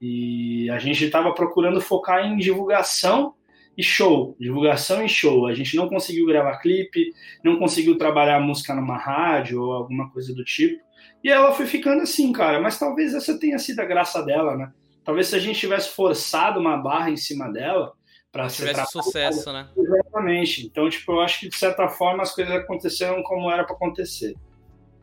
E 0.00 0.70
a 0.70 0.78
gente 0.78 1.10
tava 1.10 1.34
procurando 1.34 1.80
focar 1.80 2.24
em 2.24 2.36
divulgação 2.36 3.34
e 3.76 3.82
show, 3.82 4.36
divulgação 4.38 5.04
e 5.04 5.08
show. 5.08 5.46
A 5.46 5.54
gente 5.54 5.76
não 5.76 5.88
conseguiu 5.88 6.26
gravar 6.26 6.58
clipe, 6.58 7.12
não 7.44 7.58
conseguiu 7.58 7.98
trabalhar 7.98 8.40
música 8.40 8.74
numa 8.74 8.96
rádio 8.96 9.60
ou 9.60 9.72
alguma 9.72 10.10
coisa 10.10 10.34
do 10.34 10.44
tipo. 10.44 10.80
E 11.22 11.28
ela 11.28 11.52
foi 11.52 11.66
ficando 11.66 12.02
assim, 12.02 12.32
cara. 12.32 12.60
Mas 12.60 12.78
talvez 12.78 13.14
essa 13.14 13.38
tenha 13.38 13.58
sido 13.58 13.80
a 13.80 13.84
graça 13.84 14.22
dela, 14.22 14.56
né? 14.56 14.72
Talvez 15.04 15.28
se 15.28 15.36
a 15.36 15.38
gente 15.38 15.58
tivesse 15.58 15.90
forçado 15.90 16.58
uma 16.58 16.76
barra 16.76 17.10
em 17.10 17.16
cima 17.16 17.50
dela 17.52 17.92
para 18.32 18.48
ser 18.48 18.68
tivesse 18.68 18.92
sucesso, 18.92 19.52
né? 19.52 19.68
Exatamente. 19.76 20.66
Então, 20.66 20.88
tipo, 20.90 21.12
eu 21.12 21.20
acho 21.20 21.40
que 21.40 21.48
de 21.48 21.56
certa 21.56 21.88
forma 21.88 22.22
as 22.22 22.34
coisas 22.34 22.54
aconteceram 22.54 23.22
como 23.22 23.50
era 23.50 23.64
para 23.64 23.76
acontecer. 23.76 24.34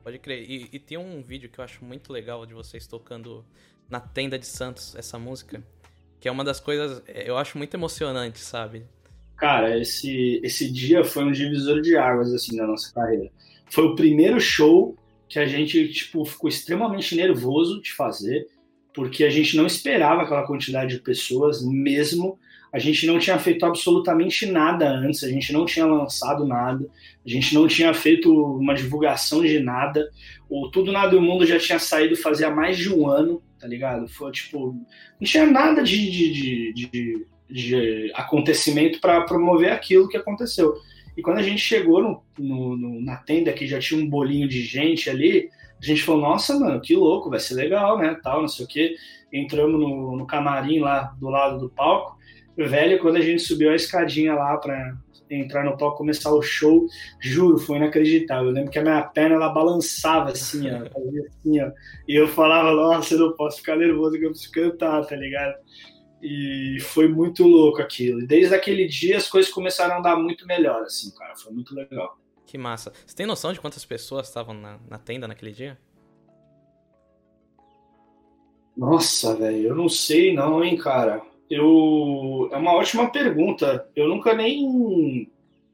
Pode 0.03 0.19
crer. 0.19 0.43
E, 0.49 0.69
e, 0.73 0.79
tem 0.79 0.97
um 0.97 1.21
vídeo 1.21 1.49
que 1.49 1.59
eu 1.59 1.63
acho 1.63 1.83
muito 1.85 2.11
legal 2.11 2.45
de 2.45 2.53
vocês 2.53 2.85
tocando 2.85 3.45
na 3.89 4.01
tenda 4.01 4.37
de 4.37 4.45
Santos 4.45 4.95
essa 4.95 5.17
música, 5.17 5.63
que 6.19 6.27
é 6.27 6.31
uma 6.31 6.43
das 6.43 6.59
coisas 6.59 7.01
é, 7.07 7.29
eu 7.29 7.37
acho 7.37 7.57
muito 7.57 7.73
emocionante, 7.73 8.39
sabe? 8.39 8.85
Cara, 9.37 9.79
esse 9.79 10.41
esse 10.43 10.69
dia 10.69 11.03
foi 11.05 11.23
um 11.23 11.31
divisor 11.31 11.81
de 11.81 11.95
águas 11.95 12.33
assim 12.33 12.57
na 12.57 12.67
nossa 12.67 12.93
carreira. 12.93 13.31
Foi 13.69 13.85
o 13.85 13.95
primeiro 13.95 14.39
show 14.39 14.97
que 15.29 15.39
a 15.39 15.45
gente 15.45 15.87
tipo 15.89 16.25
ficou 16.25 16.49
extremamente 16.49 17.15
nervoso 17.15 17.81
de 17.81 17.93
fazer, 17.93 18.47
porque 18.93 19.23
a 19.23 19.29
gente 19.29 19.55
não 19.55 19.65
esperava 19.65 20.23
aquela 20.23 20.45
quantidade 20.45 20.97
de 20.97 21.01
pessoas, 21.01 21.65
mesmo 21.65 22.37
a 22.73 22.79
gente 22.79 23.05
não 23.05 23.19
tinha 23.19 23.37
feito 23.37 23.63
absolutamente 23.67 24.47
nada 24.47 24.89
antes, 24.89 25.23
a 25.23 25.29
gente 25.29 25.53
não 25.53 25.63
tinha 25.63 25.85
lançado 25.85 26.43
nada, 26.43 26.89
a 27.23 27.29
gente 27.29 27.53
não 27.53 27.67
tinha 27.67 27.93
feito 27.93 28.33
uma 28.33 28.73
divulgação 28.73 29.43
de 29.43 29.59
nada. 29.59 30.09
O 30.49 30.69
Tudo 30.69 30.91
Nada 30.91 31.11
do 31.11 31.21
Mundo 31.21 31.45
já 31.45 31.59
tinha 31.59 31.77
saído 31.77 32.17
fazia 32.17 32.49
mais 32.49 32.75
de 32.75 32.91
um 32.91 33.07
ano, 33.07 33.43
tá 33.59 33.67
ligado? 33.67 34.07
Foi 34.07 34.31
tipo, 34.31 34.73
não 35.21 35.27
tinha 35.27 35.45
nada 35.45 35.83
de, 35.83 36.09
de, 36.09 36.33
de, 36.33 36.73
de, 36.73 37.27
de 37.47 38.11
acontecimento 38.15 38.99
para 38.99 39.21
promover 39.21 39.71
aquilo 39.71 40.09
que 40.09 40.17
aconteceu. 40.17 40.73
E 41.15 41.21
quando 41.21 41.37
a 41.37 41.43
gente 41.43 41.61
chegou 41.61 42.01
no, 42.01 42.23
no, 42.39 42.75
no, 42.75 43.01
na 43.01 43.17
tenda, 43.17 43.53
que 43.53 43.67
já 43.67 43.77
tinha 43.77 44.03
um 44.03 44.09
bolinho 44.09 44.47
de 44.47 44.63
gente 44.63 45.11
ali, 45.11 45.47
a 45.79 45.85
gente 45.85 46.01
falou, 46.01 46.21
nossa, 46.21 46.59
mano, 46.59 46.81
que 46.81 46.95
louco, 46.95 47.29
vai 47.29 47.39
ser 47.39 47.53
legal, 47.53 47.99
né? 47.99 48.17
Tal, 48.23 48.41
não 48.41 48.47
sei 48.47 48.65
o 48.65 48.67
quê. 48.67 48.95
Entramos 49.31 49.79
no, 49.79 50.17
no 50.17 50.25
camarim 50.25 50.79
lá 50.79 51.13
do 51.19 51.29
lado 51.29 51.59
do 51.59 51.69
palco. 51.69 52.17
Velho, 52.55 52.99
quando 52.99 53.15
a 53.17 53.21
gente 53.21 53.41
subiu 53.41 53.71
a 53.71 53.75
escadinha 53.75 54.35
lá 54.35 54.57
para 54.57 54.95
entrar 55.29 55.63
no 55.63 55.77
palco, 55.77 55.97
começar 55.97 56.31
o 56.31 56.41
show, 56.41 56.85
juro, 57.19 57.57
foi 57.57 57.77
inacreditável. 57.77 58.47
Eu 58.47 58.51
lembro 58.51 58.71
que 58.71 58.79
a 58.79 58.83
minha 58.83 59.01
perna 59.01 59.35
ela 59.35 59.49
balançava 59.49 60.31
assim, 60.31 60.69
ó, 60.69 60.83
assim, 60.83 61.61
ó. 61.61 61.71
E 62.07 62.15
eu 62.15 62.27
falava, 62.27 62.71
nossa, 62.71 63.15
eu 63.15 63.19
não 63.19 63.35
posso 63.35 63.57
ficar 63.57 63.75
nervoso 63.75 64.17
que 64.17 64.25
eu 64.25 64.29
preciso 64.29 64.51
cantar, 64.51 65.05
tá 65.05 65.15
ligado? 65.15 65.55
E 66.21 66.77
foi 66.81 67.07
muito 67.07 67.45
louco 67.45 67.81
aquilo. 67.81 68.21
E 68.21 68.27
desde 68.27 68.53
aquele 68.53 68.87
dia 68.87 69.17
as 69.17 69.27
coisas 69.27 69.51
começaram 69.51 69.95
a 69.95 69.99
andar 69.99 70.15
muito 70.15 70.45
melhor, 70.45 70.83
assim, 70.83 71.13
cara. 71.15 71.35
Foi 71.35 71.51
muito 71.51 71.73
legal. 71.73 72.17
Que 72.45 72.57
massa. 72.57 72.93
Você 73.05 73.15
tem 73.15 73.25
noção 73.25 73.51
de 73.51 73.59
quantas 73.59 73.83
pessoas 73.83 74.27
estavam 74.27 74.53
na, 74.53 74.79
na 74.87 74.99
tenda 74.99 75.27
naquele 75.27 75.51
dia? 75.51 75.77
Nossa, 78.75 79.35
velho, 79.35 79.69
eu 79.69 79.75
não 79.75 79.87
sei 79.87 80.33
não, 80.33 80.63
hein, 80.63 80.77
cara. 80.77 81.21
Eu 81.53 82.49
é 82.51 82.57
uma 82.57 82.73
ótima 82.73 83.11
pergunta. 83.11 83.87
Eu 83.95 84.07
nunca 84.07 84.33
nem 84.33 85.29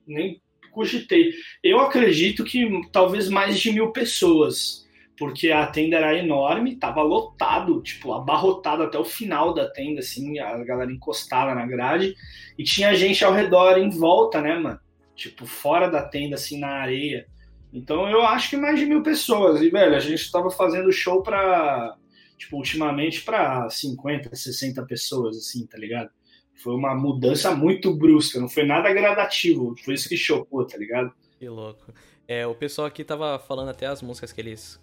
nem 0.05 0.41
cogitei. 0.71 1.33
Eu 1.63 1.79
acredito 1.79 2.43
que 2.43 2.67
talvez 2.91 3.29
mais 3.29 3.59
de 3.59 3.71
mil 3.71 3.91
pessoas, 3.91 4.87
porque 5.17 5.51
a 5.51 5.65
tenda 5.67 5.97
era 5.97 6.17
enorme, 6.17 6.75
tava 6.75 7.01
lotado, 7.01 7.81
tipo 7.81 8.13
abarrotado 8.13 8.83
até 8.83 8.97
o 8.97 9.05
final 9.05 9.53
da 9.53 9.69
tenda, 9.69 9.99
assim, 9.99 10.39
a 10.39 10.57
galera 10.63 10.91
encostada 10.91 11.55
na 11.55 11.65
grade 11.65 12.13
e 12.57 12.63
tinha 12.63 12.95
gente 12.95 13.23
ao 13.23 13.33
redor 13.33 13.77
em 13.77 13.89
volta, 13.89 14.41
né, 14.41 14.57
mano? 14.57 14.79
Tipo 15.15 15.45
fora 15.45 15.89
da 15.89 16.01
tenda, 16.01 16.35
assim, 16.35 16.59
na 16.59 16.69
areia. 16.69 17.25
Então 17.73 18.09
eu 18.09 18.21
acho 18.21 18.49
que 18.49 18.57
mais 18.57 18.79
de 18.79 18.85
mil 18.85 19.03
pessoas. 19.03 19.61
E, 19.61 19.69
velho, 19.69 19.95
a 19.95 19.99
gente 19.99 20.21
estava 20.21 20.49
fazendo 20.49 20.91
show 20.91 21.21
para 21.21 21.95
tipo, 22.39 22.55
ultimamente 22.55 23.21
para 23.21 23.69
50, 23.69 24.33
60 24.33 24.83
pessoas, 24.85 25.37
assim, 25.37 25.67
tá 25.67 25.77
ligado? 25.77 26.09
Foi 26.55 26.73
uma 26.73 26.95
mudança 26.95 27.53
muito 27.53 27.93
brusca, 27.93 28.39
não 28.39 28.49
foi 28.49 28.65
nada 28.65 28.91
gradativo, 28.91 29.75
foi 29.83 29.93
isso 29.93 30.09
que 30.09 30.17
chocou, 30.17 30.65
tá 30.65 30.77
ligado? 30.77 31.13
Que 31.37 31.47
louco. 31.47 31.93
É, 32.27 32.47
o 32.47 32.55
pessoal 32.55 32.87
aqui 32.87 33.03
tava 33.03 33.37
falando 33.39 33.69
até 33.69 33.85
as 33.85 34.01
músicas 34.01 34.31
que 34.31 34.41
eles 34.41 34.81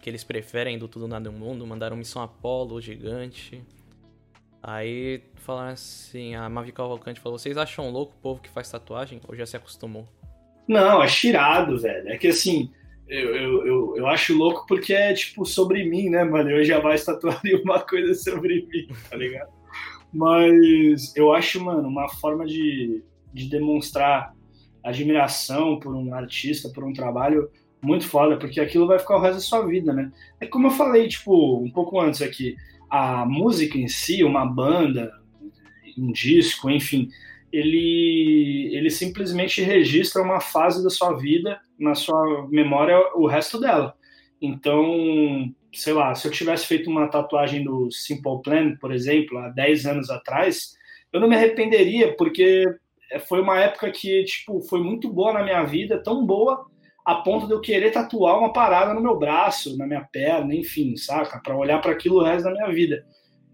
que 0.00 0.08
eles 0.08 0.24
preferem 0.24 0.78
do 0.78 0.88
Tudo 0.88 1.06
Nada 1.06 1.30
no 1.30 1.38
Mundo, 1.38 1.66
mandaram 1.66 1.94
Missão 1.94 2.22
Apolo, 2.22 2.80
Gigante. 2.80 3.62
Aí 4.62 5.22
falaram 5.34 5.72
assim, 5.72 6.34
a 6.34 6.48
Mavi 6.48 6.72
Cavalcante 6.72 7.20
falou, 7.20 7.38
vocês 7.38 7.58
acham 7.58 7.90
louco 7.90 8.14
o 8.16 8.22
povo 8.22 8.40
que 8.40 8.48
faz 8.48 8.70
tatuagem 8.70 9.20
ou 9.28 9.36
já 9.36 9.44
se 9.44 9.58
acostumou? 9.58 10.08
Não, 10.66 11.02
é 11.02 11.06
tirado, 11.06 11.78
velho. 11.78 12.08
É 12.08 12.16
que 12.16 12.28
assim, 12.28 12.72
eu, 13.08 13.36
eu, 13.36 13.66
eu, 13.66 13.96
eu, 13.98 14.06
acho 14.06 14.36
louco 14.36 14.66
porque 14.66 14.92
é 14.92 15.12
tipo 15.12 15.44
sobre 15.44 15.84
mim, 15.84 16.08
né, 16.08 16.24
mano? 16.24 16.50
Eu 16.50 16.64
jamais 16.64 17.04
tatuaria 17.04 17.60
uma 17.62 17.80
coisa 17.80 18.14
sobre 18.14 18.66
mim, 18.66 18.88
tá 19.10 19.16
ligado? 19.16 19.50
Mas 20.12 21.14
eu 21.16 21.32
acho, 21.32 21.62
mano, 21.62 21.88
uma 21.88 22.08
forma 22.08 22.46
de, 22.46 23.02
de 23.32 23.48
demonstrar 23.48 24.32
admiração 24.82 25.78
por 25.78 25.94
um 25.94 26.14
artista, 26.14 26.68
por 26.68 26.84
um 26.84 26.92
trabalho 26.92 27.50
muito 27.82 28.06
foda, 28.08 28.36
porque 28.36 28.60
aquilo 28.60 28.86
vai 28.86 28.98
ficar 28.98 29.16
o 29.16 29.20
resto 29.20 29.34
da 29.34 29.40
sua 29.40 29.66
vida, 29.66 29.92
né? 29.92 30.10
É 30.40 30.46
como 30.46 30.68
eu 30.68 30.70
falei, 30.70 31.08
tipo, 31.08 31.58
um 31.58 31.70
pouco 31.70 32.00
antes 32.00 32.22
aqui, 32.22 32.56
a 32.88 33.26
música 33.26 33.76
em 33.76 33.88
si, 33.88 34.24
uma 34.24 34.46
banda, 34.46 35.12
um 35.98 36.10
disco, 36.12 36.70
enfim, 36.70 37.08
ele, 37.54 38.68
ele 38.72 38.90
simplesmente 38.90 39.62
registra 39.62 40.20
uma 40.20 40.40
fase 40.40 40.82
da 40.82 40.90
sua 40.90 41.12
vida 41.12 41.60
na 41.78 41.94
sua 41.94 42.48
memória 42.48 42.98
o 43.14 43.28
resto 43.28 43.60
dela. 43.60 43.94
Então, 44.42 45.54
sei 45.72 45.92
lá, 45.92 46.12
se 46.16 46.26
eu 46.26 46.32
tivesse 46.32 46.66
feito 46.66 46.90
uma 46.90 47.06
tatuagem 47.06 47.62
do 47.62 47.90
Simple 47.92 48.42
Plan, 48.42 48.76
por 48.80 48.92
exemplo, 48.92 49.38
há 49.38 49.50
10 49.50 49.86
anos 49.86 50.10
atrás, 50.10 50.74
eu 51.12 51.20
não 51.20 51.28
me 51.28 51.36
arrependeria, 51.36 52.16
porque 52.16 52.64
foi 53.28 53.40
uma 53.40 53.60
época 53.60 53.88
que, 53.92 54.24
tipo, 54.24 54.60
foi 54.62 54.82
muito 54.82 55.08
boa 55.08 55.32
na 55.32 55.44
minha 55.44 55.62
vida, 55.62 56.02
tão 56.02 56.26
boa 56.26 56.66
a 57.04 57.16
ponto 57.16 57.46
de 57.46 57.52
eu 57.52 57.60
querer 57.60 57.92
tatuar 57.92 58.36
uma 58.36 58.52
parada 58.52 58.92
no 58.92 59.00
meu 59.00 59.16
braço, 59.16 59.76
na 59.78 59.86
minha 59.86 60.04
perna, 60.10 60.52
enfim, 60.54 60.96
saca? 60.96 61.40
Para 61.40 61.56
olhar 61.56 61.80
para 61.80 61.92
aquilo 61.92 62.16
o 62.16 62.24
resto 62.24 62.44
da 62.44 62.50
minha 62.50 62.72
vida. 62.72 63.04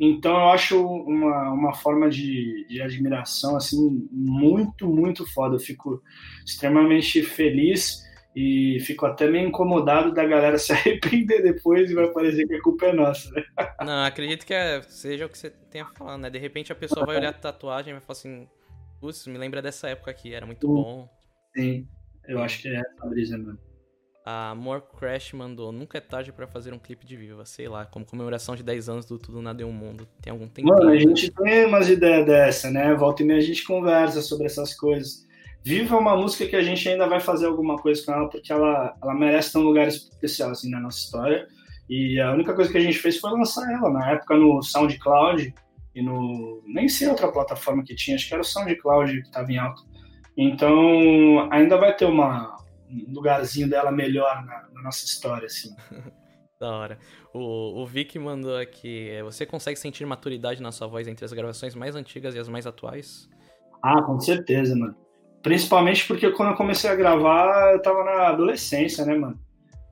Então 0.03 0.33
eu 0.33 0.49
acho 0.49 0.83
uma, 0.83 1.53
uma 1.53 1.75
forma 1.75 2.09
de, 2.09 2.67
de 2.67 2.81
admiração 2.81 3.55
assim 3.55 4.09
muito, 4.11 4.89
muito 4.89 5.31
foda. 5.31 5.57
Eu 5.57 5.61
fico 5.61 6.03
extremamente 6.43 7.23
feliz 7.23 8.01
e 8.35 8.79
fico 8.81 9.05
até 9.05 9.29
meio 9.29 9.49
incomodado 9.49 10.15
da 10.15 10.25
galera 10.25 10.57
se 10.57 10.73
arrepender 10.73 11.43
depois 11.43 11.91
e 11.91 11.95
vai 11.95 12.11
parecer 12.13 12.49
que 12.49 12.55
a 12.55 12.63
culpa 12.63 12.87
é 12.87 12.93
nossa, 12.95 13.31
né? 13.33 13.45
Não, 13.85 14.05
acredito 14.05 14.47
que 14.47 14.55
é, 14.55 14.81
seja 14.83 15.27
o 15.27 15.29
que 15.29 15.37
você 15.37 15.51
tenha 15.51 15.85
falado, 15.85 16.21
né? 16.21 16.31
De 16.31 16.39
repente 16.39 16.73
a 16.73 16.77
pessoa 16.77 17.05
vai 17.05 17.19
olhar 17.19 17.31
a 17.31 17.35
tatuagem 17.35 17.91
e 17.91 17.93
vai 17.93 18.01
falar 18.01 18.19
assim, 18.19 18.49
putz, 18.99 19.27
me 19.27 19.37
lembra 19.37 19.61
dessa 19.61 19.89
época 19.91 20.11
aqui, 20.11 20.33
era 20.33 20.47
muito 20.47 20.67
bom. 20.67 21.11
Sim, 21.55 21.87
eu 22.27 22.41
acho 22.41 22.63
que 22.63 22.69
é 22.69 22.77
essa 22.77 23.07
brisa 23.07 23.37
mesmo. 23.37 23.70
A 24.25 24.55
More 24.55 24.83
Crash 24.99 25.33
mandou, 25.33 25.73
nunca 25.73 25.99
é 25.99 26.01
tarde 26.01 26.31
para 26.31 26.47
fazer 26.47 26.75
um 26.75 26.79
clipe 26.79 27.07
de 27.07 27.17
Viva, 27.17 27.45
sei 27.47 27.69
lá, 27.69 27.87
como 27.87 28.05
comemoração 28.05 28.55
de 28.55 28.63
10 28.63 28.89
anos 28.89 29.07
do 29.07 29.19
Tudo 29.19 29.41
Nada 29.41 29.63
em 29.63 29.65
um 29.65 29.73
Mundo. 29.73 30.07
Tem 30.21 30.31
algum 30.31 30.47
tempo? 30.47 30.69
Mano, 30.69 30.91
a 30.91 30.97
gente 30.97 31.31
tem 31.31 31.65
umas 31.65 31.89
ideias 31.89 32.27
dessa, 32.27 32.71
né? 32.71 32.95
Volta 32.95 33.23
e 33.23 33.27
meia 33.27 33.39
a 33.39 33.43
gente 33.43 33.65
conversa 33.65 34.21
sobre 34.21 34.47
essas 34.47 34.75
coisas. 34.75 35.27
Viva 35.63 35.97
é 35.97 35.99
uma 35.99 36.17
música 36.17 36.47
que 36.47 36.57
a 36.57 36.63
gente 36.63 36.89
ainda 36.89 37.07
vai 37.07 37.21
fazer 37.21 37.47
alguma 37.47 37.77
coisa 37.77 38.05
com 38.05 38.13
ela, 38.13 38.29
porque 38.29 38.53
ela, 38.53 38.95
ela 39.03 39.15
merece 39.15 39.53
ter 39.53 39.59
um 39.59 39.63
lugar 39.63 39.89
especial 39.89 40.51
assim, 40.51 40.71
na 40.71 40.81
nossa 40.81 40.99
história. 40.99 41.47
E 41.89 42.21
a 42.21 42.33
única 42.33 42.55
coisa 42.55 42.71
que 42.71 42.79
a 42.79 42.83
gente 42.83 42.99
fez 42.99 43.19
foi 43.19 43.31
lançar 43.31 43.71
ela, 43.73 43.91
na 43.91 44.13
época 44.13 44.37
no 44.37 44.63
SoundCloud 44.63 45.53
e 45.95 46.03
no. 46.03 46.63
Nem 46.67 46.89
sei 46.89 47.09
outra 47.09 47.33
plataforma 47.33 47.83
que 47.83 47.95
tinha, 47.95 48.17
acho 48.17 48.29
que 48.29 48.35
era 48.35 48.43
o 48.43 48.47
SoundCloud 48.47 49.13
que 49.13 49.29
estava 49.29 49.51
em 49.51 49.59
alta. 49.59 49.83
Então 50.37 51.49
ainda 51.51 51.77
vai 51.77 51.95
ter 51.95 52.05
uma, 52.05 52.57
um 52.91 53.13
lugarzinho 53.13 53.69
dela 53.69 53.91
melhor 53.91 54.45
na, 54.45 54.69
na 54.73 54.83
nossa 54.83 55.05
história, 55.05 55.47
assim. 55.47 55.75
da 56.61 56.71
hora. 56.71 56.99
O, 57.33 57.81
o 57.81 57.87
Vic 57.87 58.19
mandou 58.19 58.57
aqui: 58.57 59.09
é, 59.11 59.23
você 59.23 59.47
consegue 59.47 59.79
sentir 59.79 60.05
maturidade 60.05 60.61
na 60.63 60.71
sua 60.71 60.87
voz 60.87 61.09
entre 61.09 61.25
as 61.25 61.33
gravações 61.33 61.75
mais 61.75 61.97
antigas 61.97 62.35
e 62.35 62.39
as 62.39 62.49
mais 62.49 62.67
atuais? 62.67 63.29
Ah, 63.83 64.03
com 64.03 64.21
certeza, 64.21 64.77
mano. 64.77 64.95
Principalmente 65.43 66.07
porque 66.07 66.31
quando 66.33 66.51
eu 66.51 66.57
comecei 66.57 66.91
a 66.91 66.95
gravar, 66.95 67.73
eu 67.73 67.81
tava 67.81 68.05
na 68.05 68.29
adolescência, 68.29 69.07
né, 69.07 69.17
mano? 69.17 69.41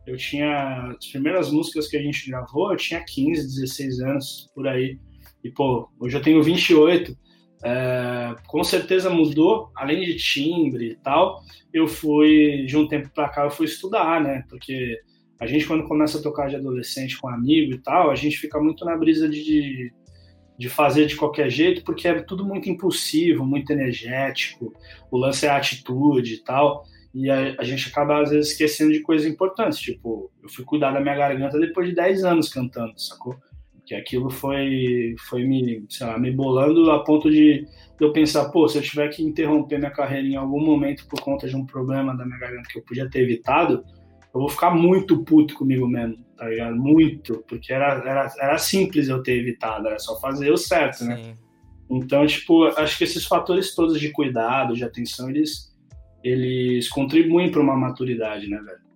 Eu 0.06 0.16
tinha. 0.16 0.94
As 0.98 1.06
primeiras 1.06 1.50
músicas 1.50 1.88
que 1.88 1.96
a 1.96 2.02
gente 2.02 2.30
gravou, 2.30 2.70
eu 2.70 2.76
tinha 2.76 3.02
15, 3.02 3.60
16 3.60 4.00
anos 4.00 4.50
por 4.54 4.68
aí. 4.68 4.98
E, 5.42 5.50
pô, 5.50 5.88
hoje 5.98 6.16
eu 6.16 6.22
tenho 6.22 6.42
28. 6.42 7.16
É, 7.62 8.36
com 8.46 8.62
certeza 8.62 9.10
mudou, 9.10 9.70
além 9.74 10.02
de 10.04 10.16
timbre 10.16 10.92
e 10.92 10.96
tal. 10.96 11.42
Eu 11.72 11.88
fui, 11.88 12.64
de 12.66 12.76
um 12.76 12.86
tempo 12.86 13.10
pra 13.10 13.28
cá, 13.28 13.44
eu 13.44 13.50
fui 13.50 13.66
estudar, 13.66 14.22
né? 14.22 14.44
Porque 14.48 14.98
a 15.40 15.46
gente, 15.46 15.66
quando 15.66 15.86
começa 15.86 16.18
a 16.18 16.22
tocar 16.22 16.48
de 16.48 16.56
adolescente 16.56 17.18
com 17.18 17.28
amigo 17.28 17.72
e 17.72 17.78
tal, 17.78 18.10
a 18.10 18.14
gente 18.14 18.36
fica 18.36 18.60
muito 18.60 18.84
na 18.84 18.96
brisa 18.96 19.28
de, 19.28 19.92
de 20.58 20.68
fazer 20.68 21.06
de 21.06 21.14
qualquer 21.14 21.48
jeito, 21.48 21.84
porque 21.84 22.08
é 22.08 22.20
tudo 22.20 22.44
muito 22.44 22.68
impulsivo, 22.68 23.46
muito 23.46 23.70
energético, 23.72 24.72
o 25.10 25.16
lance 25.16 25.46
é 25.46 25.48
a 25.48 25.56
atitude 25.56 26.34
e 26.34 26.38
tal, 26.38 26.84
e 27.14 27.30
a, 27.30 27.54
a, 27.58 27.64
gente 27.64 27.88
acaba 27.88 28.20
às 28.20 28.30
vezes 28.30 28.50
esquecendo 28.50 28.92
de 28.92 29.00
coisas 29.00 29.26
importantes, 29.26 29.78
tipo, 29.78 30.30
eu 30.42 30.48
fui 30.48 30.64
cuidar 30.64 30.90
da 30.90 31.00
minha 31.00 31.16
garganta 31.16 31.58
depois 31.58 31.88
de 31.88 31.94
10 31.94 32.24
anos 32.24 32.48
cantando, 32.48 32.98
sacou? 33.00 33.36
Que 33.88 33.94
aquilo 33.94 34.28
foi, 34.28 35.14
foi 35.30 35.44
me, 35.44 35.82
sei 35.88 36.06
lá, 36.06 36.18
me 36.18 36.30
bolando 36.30 36.90
a 36.90 37.02
ponto 37.02 37.30
de 37.30 37.66
eu 37.98 38.12
pensar, 38.12 38.50
pô, 38.50 38.68
se 38.68 38.76
eu 38.76 38.82
tiver 38.82 39.08
que 39.08 39.22
interromper 39.22 39.78
minha 39.78 39.90
carreira 39.90 40.28
em 40.28 40.36
algum 40.36 40.62
momento 40.62 41.08
por 41.08 41.22
conta 41.22 41.48
de 41.48 41.56
um 41.56 41.64
problema 41.64 42.14
da 42.14 42.26
minha 42.26 42.38
garganta 42.38 42.68
que 42.70 42.78
eu 42.78 42.84
podia 42.84 43.08
ter 43.08 43.20
evitado, 43.20 43.82
eu 44.34 44.40
vou 44.40 44.48
ficar 44.50 44.72
muito 44.74 45.24
puto 45.24 45.54
comigo 45.54 45.88
mesmo, 45.88 46.22
tá 46.36 46.46
ligado? 46.46 46.76
Muito, 46.76 47.42
porque 47.48 47.72
era, 47.72 47.94
era, 48.06 48.30
era 48.38 48.58
simples 48.58 49.08
eu 49.08 49.22
ter 49.22 49.38
evitado, 49.38 49.88
era 49.88 49.98
só 49.98 50.20
fazer 50.20 50.52
o 50.52 50.58
certo, 50.58 51.04
né? 51.06 51.16
Sim. 51.16 51.38
Então, 51.90 52.26
tipo, 52.26 52.64
acho 52.64 52.98
que 52.98 53.04
esses 53.04 53.24
fatores 53.24 53.74
todos 53.74 53.98
de 53.98 54.12
cuidado, 54.12 54.74
de 54.74 54.84
atenção, 54.84 55.30
eles, 55.30 55.74
eles 56.22 56.90
contribuem 56.90 57.50
para 57.50 57.62
uma 57.62 57.74
maturidade, 57.74 58.50
né, 58.50 58.58
velho? 58.58 58.87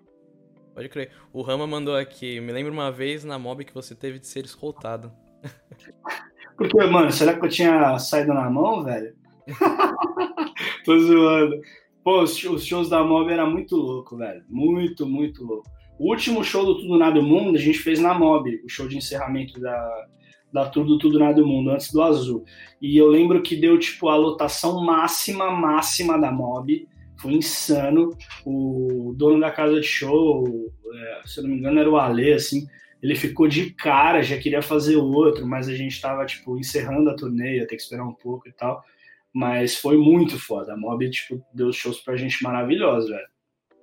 Pode 0.74 0.88
crer. 0.88 1.10
O 1.32 1.42
Rama 1.42 1.66
mandou 1.66 1.94
aqui, 1.94 2.40
me 2.40 2.52
lembro 2.52 2.72
uma 2.72 2.90
vez 2.90 3.24
na 3.24 3.38
mob 3.38 3.64
que 3.64 3.74
você 3.74 3.94
teve 3.94 4.18
de 4.18 4.26
ser 4.26 4.44
escoltado. 4.44 5.12
Porque, 6.56 6.84
mano, 6.84 7.10
será 7.10 7.38
que 7.38 7.44
eu 7.44 7.50
tinha 7.50 7.98
saído 7.98 8.32
na 8.32 8.48
mão, 8.48 8.84
velho? 8.84 9.14
Tô 10.84 10.98
zoando. 10.98 11.60
Pô, 12.04 12.22
os 12.22 12.36
shows 12.36 12.88
da 12.88 13.02
Mob 13.04 13.32
era 13.32 13.46
muito 13.46 13.76
louco, 13.76 14.16
velho. 14.16 14.42
Muito, 14.48 15.06
muito 15.06 15.44
louco. 15.44 15.68
O 15.98 16.10
último 16.10 16.42
show 16.42 16.64
do 16.64 16.80
Tudo 16.80 16.98
Nada 16.98 17.20
do 17.20 17.22
Mundo 17.26 17.56
a 17.56 17.60
gente 17.60 17.78
fez 17.78 18.00
na 18.00 18.12
Mob, 18.12 18.60
o 18.64 18.68
show 18.68 18.88
de 18.88 18.96
encerramento 18.96 19.60
da, 19.60 20.06
da 20.52 20.68
tour 20.68 20.84
do 20.84 20.98
Tudo 20.98 21.18
Nada 21.18 21.34
do 21.34 21.46
Mundo, 21.46 21.70
antes 21.70 21.92
do 21.92 22.02
Azul. 22.02 22.44
E 22.80 22.96
eu 22.96 23.06
lembro 23.06 23.40
que 23.40 23.54
deu, 23.54 23.78
tipo, 23.78 24.08
a 24.08 24.16
lotação 24.16 24.84
máxima, 24.84 25.50
máxima 25.50 26.18
da 26.18 26.32
Mob. 26.32 26.88
Foi 27.22 27.34
insano. 27.34 28.10
O 28.44 29.14
dono 29.16 29.40
da 29.40 29.52
casa 29.52 29.80
de 29.80 29.86
show, 29.86 30.44
é, 30.92 31.22
se 31.24 31.38
eu 31.38 31.44
não 31.44 31.50
me 31.50 31.58
engano, 31.58 31.78
era 31.78 31.88
o 31.88 31.96
Ale, 31.96 32.32
assim. 32.32 32.66
Ele 33.00 33.14
ficou 33.14 33.46
de 33.46 33.70
cara, 33.70 34.22
já 34.22 34.36
queria 34.36 34.60
fazer 34.60 34.96
outro, 34.96 35.46
mas 35.46 35.68
a 35.68 35.74
gente 35.74 36.00
tava, 36.00 36.26
tipo, 36.26 36.58
encerrando 36.58 37.08
a 37.08 37.16
turnê, 37.16 37.58
ia 37.58 37.66
ter 37.66 37.76
que 37.76 37.82
esperar 37.82 38.04
um 38.04 38.12
pouco 38.12 38.48
e 38.48 38.52
tal. 38.52 38.84
Mas 39.32 39.76
foi 39.76 39.96
muito 39.96 40.36
foda. 40.38 40.72
A 40.72 40.76
Mob, 40.76 41.08
tipo, 41.10 41.44
deu 41.54 41.72
shows 41.72 42.00
pra 42.00 42.16
gente 42.16 42.42
maravilhosos, 42.42 43.08
velho. 43.08 43.26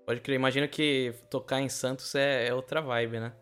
Pode 0.06 0.22
crer, 0.22 0.36
imagina 0.36 0.68
que 0.68 1.14
tocar 1.30 1.62
em 1.62 1.70
Santos 1.70 2.14
é, 2.16 2.48
é, 2.48 2.54
outra 2.54 2.82
vibe, 2.82 3.20
né? 3.20 3.34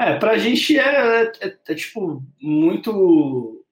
É, 0.00 0.16
pra 0.16 0.38
gente 0.38 0.78
é, 0.78 0.82
é, 0.82 1.32
é, 1.40 1.58
é, 1.68 1.74
tipo, 1.74 2.22
muito 2.40 3.62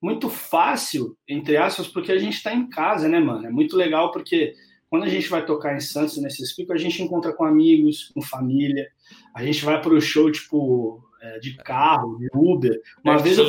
muito 0.00 0.30
fácil, 0.30 1.16
entre 1.28 1.56
aspas, 1.56 1.88
porque 1.88 2.12
a 2.12 2.18
gente 2.18 2.40
tá 2.40 2.54
em 2.54 2.68
casa, 2.68 3.08
né, 3.08 3.18
mano? 3.18 3.46
É 3.46 3.50
muito 3.50 3.76
legal 3.76 4.12
porque 4.12 4.54
quando 4.90 5.04
a 5.04 5.08
gente 5.08 5.28
vai 5.28 5.44
tocar 5.44 5.76
em 5.76 5.80
Santos, 5.80 6.16
nesse 6.18 6.54
pico, 6.56 6.72
a 6.72 6.78
gente 6.78 7.02
encontra 7.02 7.32
com 7.32 7.44
amigos, 7.44 8.10
com 8.14 8.22
família, 8.22 8.88
a 9.34 9.44
gente 9.44 9.64
vai 9.64 9.80
pro 9.80 10.00
show, 10.00 10.30
tipo, 10.30 11.02
é, 11.20 11.38
de 11.38 11.56
carro, 11.56 12.18
de 12.18 12.28
Uber. 12.34 12.80
Uma 13.04 13.18
vez 13.18 13.38
eu, 13.38 13.46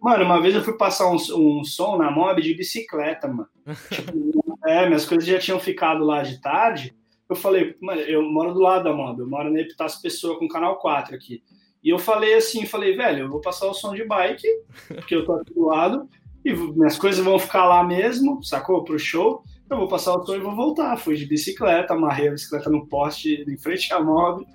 Mano, 0.00 0.24
uma 0.24 0.40
vez 0.40 0.54
eu 0.54 0.62
fui 0.62 0.76
passar 0.76 1.10
um, 1.10 1.16
um 1.36 1.64
som 1.64 1.96
na 1.96 2.10
mob 2.10 2.40
de 2.40 2.54
bicicleta, 2.54 3.26
mano. 3.26 3.48
tipo, 3.90 4.58
é, 4.66 4.86
minhas 4.86 5.04
coisas 5.04 5.26
já 5.26 5.38
tinham 5.38 5.58
ficado 5.58 6.04
lá 6.04 6.22
de 6.22 6.40
tarde. 6.40 6.94
Eu 7.28 7.36
falei, 7.36 7.76
mano, 7.80 8.00
eu 8.02 8.22
moro 8.22 8.54
do 8.54 8.60
lado 8.60 8.84
da 8.84 8.92
mob, 8.92 9.20
eu 9.20 9.28
moro 9.28 9.52
na 9.52 9.60
Epitácio 9.60 10.00
Pessoa 10.00 10.38
com 10.38 10.48
canal 10.48 10.78
4 10.78 11.14
aqui. 11.14 11.42
E 11.82 11.90
eu 11.90 11.98
falei 11.98 12.34
assim, 12.34 12.64
falei, 12.64 12.96
velho, 12.96 13.24
eu 13.24 13.30
vou 13.30 13.40
passar 13.40 13.66
o 13.66 13.74
som 13.74 13.94
de 13.94 14.04
bike, 14.04 14.48
porque 14.88 15.14
eu 15.14 15.24
tô 15.24 15.32
aqui 15.32 15.52
do 15.52 15.66
lado, 15.66 16.08
e 16.44 16.52
minhas 16.52 16.96
coisas 16.96 17.24
vão 17.24 17.38
ficar 17.38 17.66
lá 17.66 17.84
mesmo, 17.84 18.42
sacou? 18.42 18.84
Pro 18.84 18.98
show. 18.98 19.44
Eu 19.70 19.76
vou 19.76 19.88
passar 19.88 20.14
o 20.14 20.24
som 20.24 20.34
e 20.34 20.40
vou 20.40 20.54
voltar. 20.54 20.96
Fui 20.96 21.16
de 21.16 21.26
bicicleta, 21.26 21.94
amarrei 21.94 22.28
a 22.28 22.32
bicicleta 22.32 22.70
no 22.70 22.86
poste 22.86 23.44
em 23.46 23.56
frente 23.58 23.92
à 23.92 24.00
mob 24.00 24.46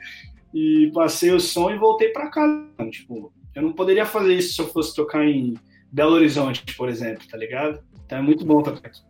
e 0.54 0.92
passei 0.94 1.32
o 1.32 1.40
som 1.40 1.70
e 1.70 1.78
voltei 1.78 2.10
para 2.10 2.30
casa. 2.30 2.68
Tipo, 2.92 3.32
eu 3.56 3.62
não 3.62 3.74
poderia 3.74 4.06
fazer 4.06 4.34
isso 4.34 4.56
se 4.56 4.62
eu 4.62 4.68
fosse 4.68 4.96
tocar 4.96 5.24
em 5.24 5.56
Belo 5.92 6.14
Horizonte, 6.14 6.76
por 6.76 6.90
exemplo, 6.90 7.28
tá 7.28 7.38
ligado? 7.38 7.84
Então 8.06 8.18
é 8.18 8.22
muito 8.22 8.44
bom 8.46 8.62
tocar 8.64 8.88
aqui. 8.88 9.02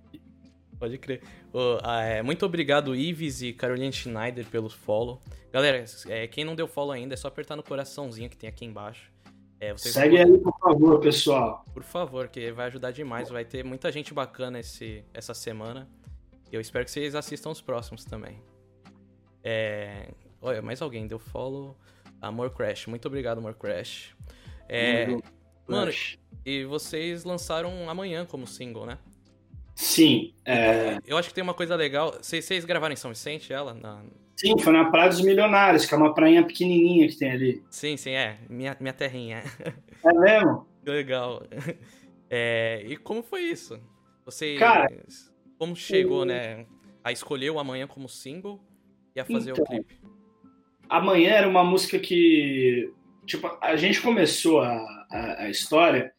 Pode 0.77 0.97
crer. 0.97 1.21
Oh, 1.53 1.77
é, 1.87 2.21
muito 2.21 2.45
obrigado, 2.45 2.93
Ives 2.93 3.41
e 3.41 3.53
Caroline 3.53 3.93
Schneider, 3.93 4.45
pelos 4.47 4.73
follow. 4.73 5.21
Galera, 5.51 5.85
é, 6.09 6.27
quem 6.27 6.43
não 6.43 6.55
deu 6.55 6.67
follow 6.67 6.91
ainda, 6.91 7.13
é 7.13 7.17
só 7.17 7.29
apertar 7.29 7.55
no 7.55 7.63
coraçãozinho 7.63 8.29
que 8.29 8.35
tem 8.35 8.49
aqui 8.49 8.65
embaixo. 8.65 9.12
É, 9.63 9.77
Segue 9.77 10.17
vão... 10.17 10.33
aí, 10.33 10.39
por 10.39 10.59
favor, 10.59 10.99
pessoal. 10.99 11.65
Por 11.73 11.83
favor, 11.83 12.27
que 12.27 12.51
vai 12.51 12.67
ajudar 12.67 12.91
demais. 12.91 13.29
Vai 13.29 13.45
ter 13.45 13.63
muita 13.63 13.89
gente 13.91 14.13
bacana 14.13 14.59
esse, 14.59 15.05
essa 15.13 15.33
semana. 15.33 15.87
Eu 16.51 16.59
espero 16.59 16.83
que 16.83 16.91
vocês 16.91 17.15
assistam 17.15 17.49
os 17.49 17.61
próximos 17.61 18.03
também. 18.03 18.41
É... 19.41 20.09
Olha, 20.41 20.61
mais 20.61 20.81
alguém 20.81 21.07
deu 21.07 21.17
follow. 21.17 21.77
Amor 22.21 22.51
Crash. 22.51 22.87
Muito 22.87 23.07
obrigado, 23.07 23.37
Amor 23.37 23.53
Crash. 23.53 24.13
É... 24.67 25.07
Mano, 25.65 25.93
e 26.45 26.65
vocês 26.65 27.23
lançaram 27.23 27.89
amanhã 27.89 28.25
como 28.25 28.45
single, 28.45 28.85
né? 28.85 28.97
Sim. 29.75 30.33
É... 30.45 30.97
Eu 31.05 31.17
acho 31.17 31.29
que 31.29 31.35
tem 31.35 31.43
uma 31.43 31.53
coisa 31.53 31.75
legal. 31.75 32.13
Vocês, 32.21 32.45
vocês 32.45 32.65
gravaram 32.65 32.93
em 32.93 32.97
São 32.97 33.11
Vicente 33.11 33.51
ela? 33.51 33.73
Na... 33.73 34.03
Sim, 34.35 34.57
foi 34.59 34.73
na 34.73 34.85
Praia 34.85 35.09
dos 35.09 35.21
Milionários, 35.21 35.85
que 35.85 35.93
é 35.93 35.97
uma 35.97 36.13
prainha 36.13 36.45
pequenininha 36.45 37.07
que 37.07 37.17
tem 37.17 37.31
ali. 37.31 37.63
Sim, 37.69 37.97
sim, 37.97 38.11
é. 38.11 38.37
Minha, 38.49 38.75
minha 38.79 38.93
terrinha. 38.93 39.43
É 40.03 40.13
mesmo? 40.13 40.67
Legal. 40.85 41.43
É... 42.29 42.83
E 42.87 42.97
como 42.97 43.23
foi 43.23 43.41
isso? 43.43 43.79
Vocês... 44.25 44.59
Cara... 44.59 44.87
Como 45.57 45.75
chegou, 45.75 46.21
o... 46.21 46.25
né? 46.25 46.65
A 47.03 47.11
escolher 47.11 47.49
o 47.51 47.59
Amanhã 47.59 47.87
como 47.87 48.09
single 48.09 48.59
e 49.15 49.19
a 49.19 49.25
fazer 49.25 49.51
então, 49.51 49.63
o 49.63 49.67
clipe? 49.67 50.01
Amanhã 50.89 51.31
era 51.31 51.47
uma 51.47 51.63
música 51.63 51.99
que... 51.99 52.91
Tipo, 53.25 53.57
a 53.61 53.75
gente 53.77 54.01
começou 54.01 54.61
a, 54.61 55.05
a, 55.09 55.43
a 55.43 55.49
história 55.49 56.13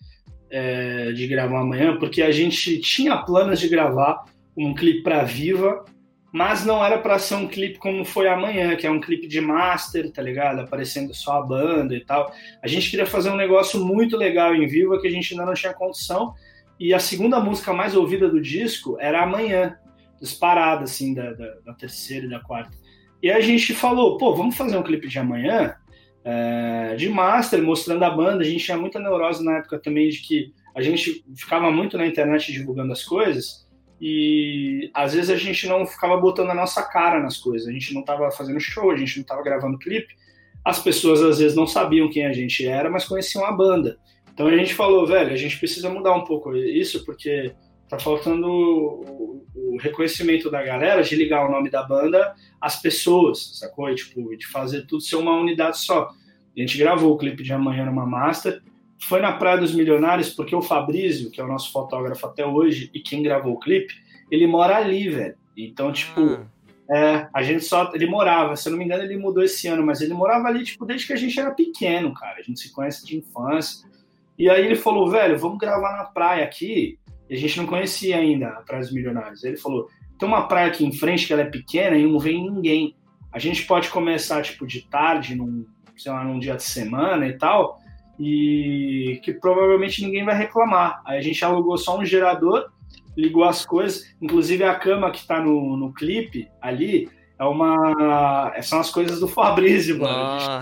é, 0.57 1.11
de 1.11 1.27
gravar 1.27 1.63
amanhã, 1.63 1.97
porque 1.99 2.23
a 2.23 2.31
gente 2.31 2.79
tinha 2.79 3.17
planos 3.17 3.59
de 3.59 3.69
gravar 3.69 4.25
um 4.57 4.73
clipe 4.73 5.03
para 5.03 5.25
Viva, 5.25 5.85
mas 6.33 6.65
não 6.65 6.85
era 6.85 6.97
para 6.99 7.19
ser 7.19 7.35
um 7.35 7.49
clipe 7.49 7.77
como 7.77 8.05
foi 8.05 8.29
amanhã, 8.29 8.77
que 8.77 8.87
é 8.87 8.91
um 8.91 9.01
clipe 9.01 9.27
de 9.27 9.41
master, 9.41 10.13
tá 10.13 10.23
ligado? 10.23 10.61
Aparecendo 10.61 11.13
só 11.13 11.39
a 11.39 11.43
banda 11.43 11.93
e 11.97 12.05
tal. 12.05 12.33
A 12.63 12.69
gente 12.69 12.89
queria 12.89 13.05
fazer 13.05 13.31
um 13.31 13.37
negócio 13.37 13.85
muito 13.85 14.17
legal 14.17 14.55
em 14.55 14.65
Viva 14.69 15.01
que 15.01 15.09
a 15.09 15.11
gente 15.11 15.35
ainda 15.35 15.45
não 15.45 15.55
tinha 15.55 15.75
condição. 15.75 16.35
E 16.79 16.95
a 16.95 17.01
segunda 17.01 17.41
música 17.41 17.73
mais 17.73 17.97
ouvida 17.97 18.29
do 18.29 18.41
disco 18.41 18.97
era 19.01 19.25
Amanhã, 19.25 19.77
disparada, 20.21 20.85
assim, 20.85 21.15
da, 21.15 21.33
da, 21.33 21.55
da 21.67 21.75
terceira 21.75 22.27
e 22.27 22.31
da 22.31 22.39
quarta. 22.39 22.71
E 23.21 23.29
a 23.29 23.41
gente 23.41 23.75
falou, 23.75 24.19
pô, 24.19 24.37
vamos 24.37 24.57
fazer 24.57 24.77
um 24.77 24.85
clipe 24.85 25.09
de 25.09 25.19
amanhã 25.19 25.75
é, 26.25 26.97
de 26.97 27.09
master, 27.09 27.63
mostrando 27.63 28.03
a 28.03 28.11
banda. 28.11 28.43
A 28.43 28.47
gente 28.47 28.65
tinha 28.65 28.79
muita 28.79 28.99
neurose 28.99 29.45
na 29.45 29.59
época 29.59 29.79
também 29.79 30.09
de 30.09 30.19
que 30.19 30.53
a 30.75 30.83
gente 30.83 31.25
ficava 31.37 31.71
muito 31.71 31.97
na 31.99 32.07
internet 32.07 32.51
divulgando 32.53 32.93
as 32.93 33.05
coisas 33.05 33.65
e 34.01 34.91
às 34.93 35.15
vezes 35.15 35.31
a 35.31 35.37
gente 35.37 35.67
não 35.67 35.87
ficava 35.87 36.17
botando 36.17 36.51
a 36.51 36.55
nossa 36.55 36.83
cara 36.83 37.21
nas 37.21 37.37
coisas. 37.37 37.69
A 37.69 37.73
gente 37.73 37.95
não 37.95 38.01
estava 38.01 38.31
fazendo 38.31 38.59
show, 38.59 38.91
a 38.91 38.97
gente 38.97 39.17
não 39.17 39.23
estava 39.23 39.43
gravando 39.43 39.79
clipe. 39.79 40.15
As 40.65 40.79
pessoas 40.79 41.23
às 41.23 41.39
vezes 41.39 41.57
não 41.57 41.67
sabiam 41.67 42.11
quem 42.11 42.27
a 42.27 42.33
gente 42.33 42.67
era, 42.67 42.91
mas 42.91 43.05
conheciam 43.05 43.45
a 43.45 43.53
banda. 43.53 43.99
Então 44.33 44.47
a 44.47 44.57
gente 44.57 44.75
falou, 44.75 45.07
velho, 45.07 45.33
a 45.33 45.37
gente 45.37 45.59
precisa 45.59 45.89
mudar 45.89 46.15
um 46.15 46.25
pouco 46.25 46.57
isso 46.57 47.05
porque 47.05 47.55
tá 47.97 47.99
faltando 47.99 48.47
o, 48.47 49.45
o 49.55 49.77
reconhecimento 49.79 50.51
da 50.51 50.63
galera 50.63 51.03
de 51.03 51.15
ligar 51.17 51.47
o 51.47 51.51
nome 51.51 51.71
da 51.71 51.83
banda 51.83 52.35
às 52.61 52.81
pessoas, 52.81 53.59
sacou? 53.59 53.91
E, 53.91 53.95
tipo, 53.95 54.37
de 54.37 54.47
fazer 54.47 54.87
tudo 54.87 55.03
ser 55.03 55.17
uma 55.17 55.33
unidade 55.37 55.79
só. 55.79 56.11
A 56.57 56.61
gente 56.61 56.79
gravou 56.79 57.13
o 57.13 57.19
clipe 57.19 57.43
de 57.43 57.53
amanhã 57.53 57.85
numa 57.85 58.07
master, 58.07 58.63
foi 58.99 59.21
na 59.21 59.33
Praia 59.33 59.59
dos 59.59 59.75
Milionários, 59.75 60.31
porque 60.31 60.55
o 60.55 60.63
Fabrício, 60.63 61.31
que 61.31 61.41
é 61.41 61.45
o 61.45 61.49
nosso 61.49 61.73
fotógrafo 61.73 62.27
até 62.27 62.47
hoje, 62.47 62.91
e 62.95 63.01
quem 63.01 63.23
gravou 63.23 63.55
o 63.55 63.59
clipe, 63.59 63.93
ele 64.31 64.47
mora 64.47 64.77
ali, 64.77 65.09
velho. 65.09 65.37
Então, 65.57 65.93
tipo, 65.93 66.21
ah. 66.21 66.47
é, 66.91 67.29
a 67.33 67.43
gente 67.43 67.65
só. 67.65 67.93
Ele 67.95 68.07
morava, 68.07 68.57
se 68.57 68.69
eu 68.69 68.73
não 68.73 68.79
me 68.79 68.85
engano, 68.85 69.03
ele 69.03 69.17
mudou 69.17 69.43
esse 69.43 69.69
ano, 69.69 69.85
mas 69.85 70.01
ele 70.01 70.15
morava 70.15 70.49
ali, 70.49 70.65
tipo, 70.65 70.87
desde 70.87 71.07
que 71.07 71.13
a 71.13 71.17
gente 71.17 71.39
era 71.39 71.51
pequeno, 71.51 72.15
cara. 72.15 72.39
A 72.39 72.43
gente 72.43 72.61
se 72.61 72.73
conhece 72.73 73.05
de 73.07 73.17
infância. 73.19 73.87
E 74.39 74.49
aí 74.49 74.65
ele 74.65 74.75
falou, 74.75 75.11
velho, 75.11 75.39
vamos 75.39 75.59
gravar 75.59 75.97
na 75.97 76.05
praia 76.05 76.45
aqui. 76.45 76.99
E 77.29 77.35
a 77.35 77.39
gente 77.39 77.57
não 77.57 77.67
conhecia 77.67 78.17
ainda 78.17 78.49
a 78.49 78.63
Praia 78.63 78.83
dos 78.83 78.93
Milionários. 78.93 79.45
Ele 79.45 79.57
falou: 79.57 79.89
tem 80.19 80.29
uma 80.29 80.47
praia 80.47 80.69
aqui 80.69 80.85
em 80.85 80.93
frente 80.93 81.27
que 81.27 81.33
ela 81.33 81.43
é 81.43 81.47
pequena 81.47 81.97
e 81.97 82.07
não 82.07 82.19
vem 82.19 82.51
ninguém. 82.51 82.97
A 83.33 83.39
gente 83.39 83.67
pode 83.67 83.89
começar, 83.91 84.43
tipo, 84.43 84.67
de 84.67 84.89
tarde, 84.89 85.35
num, 85.35 85.67
sei 85.97 86.13
lá, 86.13 86.25
num 86.25 86.39
dia 86.39 86.57
de 86.57 86.63
semana 86.63 87.27
e 87.27 87.37
tal, 87.37 87.79
e 88.19 89.21
que 89.25 89.33
provavelmente 89.33 90.05
ninguém 90.05 90.25
vai 90.25 90.37
reclamar. 90.37 91.03
Aí 91.05 91.19
a 91.19 91.23
gente 91.23 91.45
alugou 91.45 91.77
só 91.77 91.99
um 91.99 92.05
gerador, 92.05 92.71
ligou 93.17 93.45
as 93.45 93.67
coisas, 93.67 94.15
inclusive 94.21 94.63
a 94.63 94.75
cama 94.75 95.11
que 95.11 95.27
tá 95.27 95.41
no, 95.41 95.77
no 95.77 95.93
clipe 95.93 96.49
ali 96.61 97.09
é 97.39 97.45
uma. 97.45 98.55
São 98.63 98.81
as 98.81 98.91
coisas 98.91 99.21
do 99.21 99.29
Fabrício, 99.29 99.99
mano. 99.99 100.15
Ah. 100.15 100.61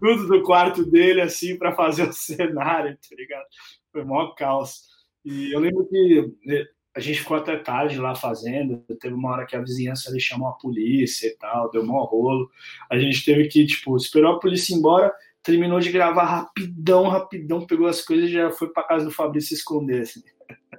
Tudo 0.00 0.28
do 0.28 0.42
quarto 0.42 0.84
dele, 0.84 1.20
assim, 1.20 1.56
para 1.56 1.72
fazer 1.72 2.08
o 2.08 2.12
cenário, 2.14 2.96
tá 2.96 3.16
ligado? 3.16 3.44
Foi 3.92 4.04
maior 4.04 4.34
caos. 4.34 4.82
E 5.24 5.52
eu 5.52 5.60
lembro 5.60 5.86
que 5.86 6.32
eh, 6.48 6.66
a 6.94 7.00
gente 7.00 7.20
ficou 7.20 7.36
até 7.36 7.56
tarde 7.56 7.98
lá 7.98 8.14
fazendo. 8.14 8.78
Teve 9.00 9.14
uma 9.14 9.30
hora 9.30 9.46
que 9.46 9.56
a 9.56 9.60
vizinhança 9.60 10.10
ali 10.10 10.20
chamou 10.20 10.48
a 10.48 10.52
polícia 10.52 11.26
e 11.26 11.36
tal, 11.36 11.70
deu 11.70 11.82
um 11.82 11.90
rolo. 11.90 12.48
A 12.90 12.98
gente 12.98 13.24
teve 13.24 13.48
que, 13.48 13.66
tipo, 13.66 13.96
esperou 13.96 14.34
a 14.34 14.38
polícia 14.38 14.74
ir 14.74 14.78
embora, 14.78 15.12
terminou 15.42 15.80
de 15.80 15.90
gravar 15.90 16.24
rapidão, 16.24 17.08
rapidão, 17.08 17.66
pegou 17.66 17.86
as 17.86 18.00
coisas 18.00 18.30
e 18.30 18.32
já 18.32 18.50
foi 18.50 18.68
pra 18.68 18.84
casa 18.84 19.04
do 19.04 19.10
Fabrício 19.10 19.48
se 19.48 19.54
esconder, 19.54 20.02
assim. 20.02 20.22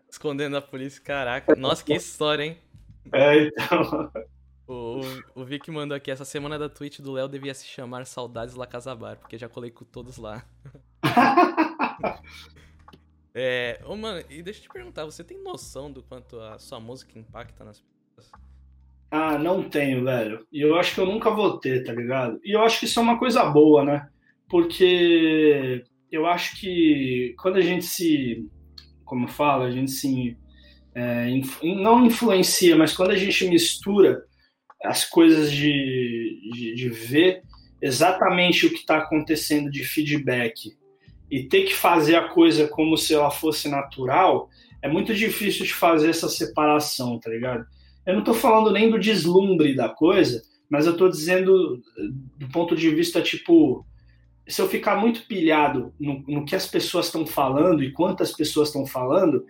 Escondendo 0.09 0.55
a 0.55 0.61
polícia, 0.61 1.01
caraca. 1.01 1.55
Nossa, 1.55 1.83
que 1.83 1.93
história, 1.93 2.43
hein? 2.43 2.57
É, 3.11 3.47
então. 3.47 4.11
O, 4.67 5.01
o, 5.35 5.41
o 5.41 5.45
Vic 5.45 5.69
mandou 5.69 5.95
aqui, 5.95 6.09
essa 6.09 6.25
semana 6.25 6.57
da 6.57 6.67
Twitch 6.67 6.99
do 6.99 7.11
Léo 7.11 7.27
devia 7.27 7.53
se 7.53 7.67
chamar 7.67 8.05
Saudades 8.05 8.55
La 8.55 8.65
Casabar, 8.65 9.17
porque 9.17 9.37
já 9.37 9.47
colei 9.47 9.69
com 9.69 9.85
todos 9.85 10.17
lá. 10.17 10.43
É, 13.37 13.81
mano, 13.97 14.23
e 14.29 14.41
deixa 14.41 14.59
eu 14.59 14.63
te 14.63 14.69
perguntar, 14.69 15.03
você 15.03 15.21
tem 15.21 15.43
noção 15.43 15.91
do 15.91 16.01
quanto 16.01 16.39
a 16.39 16.57
sua 16.57 16.79
música 16.79 17.19
impacta 17.19 17.65
nas 17.65 17.83
pessoas? 18.15 18.31
Ah, 19.11 19.37
não 19.37 19.69
tenho, 19.69 20.05
velho. 20.05 20.47
E 20.53 20.61
eu 20.61 20.77
acho 20.77 20.95
que 20.95 21.01
eu 21.01 21.05
nunca 21.05 21.29
vou 21.29 21.59
ter, 21.59 21.83
tá 21.83 21.91
ligado? 21.91 22.39
E 22.45 22.55
eu 22.55 22.61
acho 22.61 22.79
que 22.79 22.85
isso 22.85 22.97
é 22.97 23.03
uma 23.03 23.19
coisa 23.19 23.43
boa, 23.43 23.83
né? 23.83 24.09
Porque 24.49 25.83
eu 26.09 26.25
acho 26.25 26.57
que 26.61 27.35
quando 27.37 27.57
a 27.57 27.61
gente 27.61 27.83
se, 27.85 28.47
como 29.03 29.27
fala, 29.27 29.65
a 29.65 29.71
gente 29.71 29.91
se 29.91 30.37
é, 30.93 31.27
não 31.61 32.05
influencia, 32.05 32.77
mas 32.77 32.95
quando 32.95 33.11
a 33.11 33.17
gente 33.17 33.49
mistura 33.49 34.23
as 34.81 35.03
coisas 35.03 35.51
de, 35.51 36.39
de, 36.53 36.73
de 36.73 36.89
ver 36.89 37.43
exatamente 37.81 38.65
o 38.65 38.69
que 38.69 38.77
está 38.77 38.99
acontecendo 38.99 39.69
de 39.69 39.83
feedback 39.83 40.73
e 41.29 41.43
ter 41.43 41.63
que 41.63 41.73
fazer 41.73 42.15
a 42.15 42.27
coisa 42.27 42.67
como 42.67 42.97
se 42.97 43.13
ela 43.13 43.31
fosse 43.31 43.67
natural, 43.67 44.49
é 44.81 44.87
muito 44.87 45.13
difícil 45.13 45.65
de 45.65 45.73
fazer 45.73 46.09
essa 46.09 46.29
separação, 46.29 47.19
tá 47.19 47.29
ligado? 47.29 47.65
Eu 48.05 48.15
não 48.15 48.23
tô 48.23 48.33
falando 48.33 48.71
nem 48.71 48.89
do 48.89 48.99
deslumbre 48.99 49.75
da 49.75 49.89
coisa, 49.89 50.43
mas 50.69 50.85
eu 50.85 50.95
tô 50.95 51.09
dizendo 51.09 51.81
do 52.37 52.47
ponto 52.49 52.75
de 52.75 52.89
vista, 52.89 53.21
tipo, 53.21 53.85
se 54.47 54.61
eu 54.61 54.67
ficar 54.67 54.95
muito 54.95 55.25
pilhado 55.25 55.91
no, 55.99 56.23
no 56.27 56.45
que 56.45 56.55
as 56.55 56.67
pessoas 56.67 57.07
estão 57.07 57.25
falando 57.25 57.83
e 57.83 57.91
quantas 57.91 58.31
pessoas 58.31 58.69
estão 58.69 58.85
falando, 58.85 59.43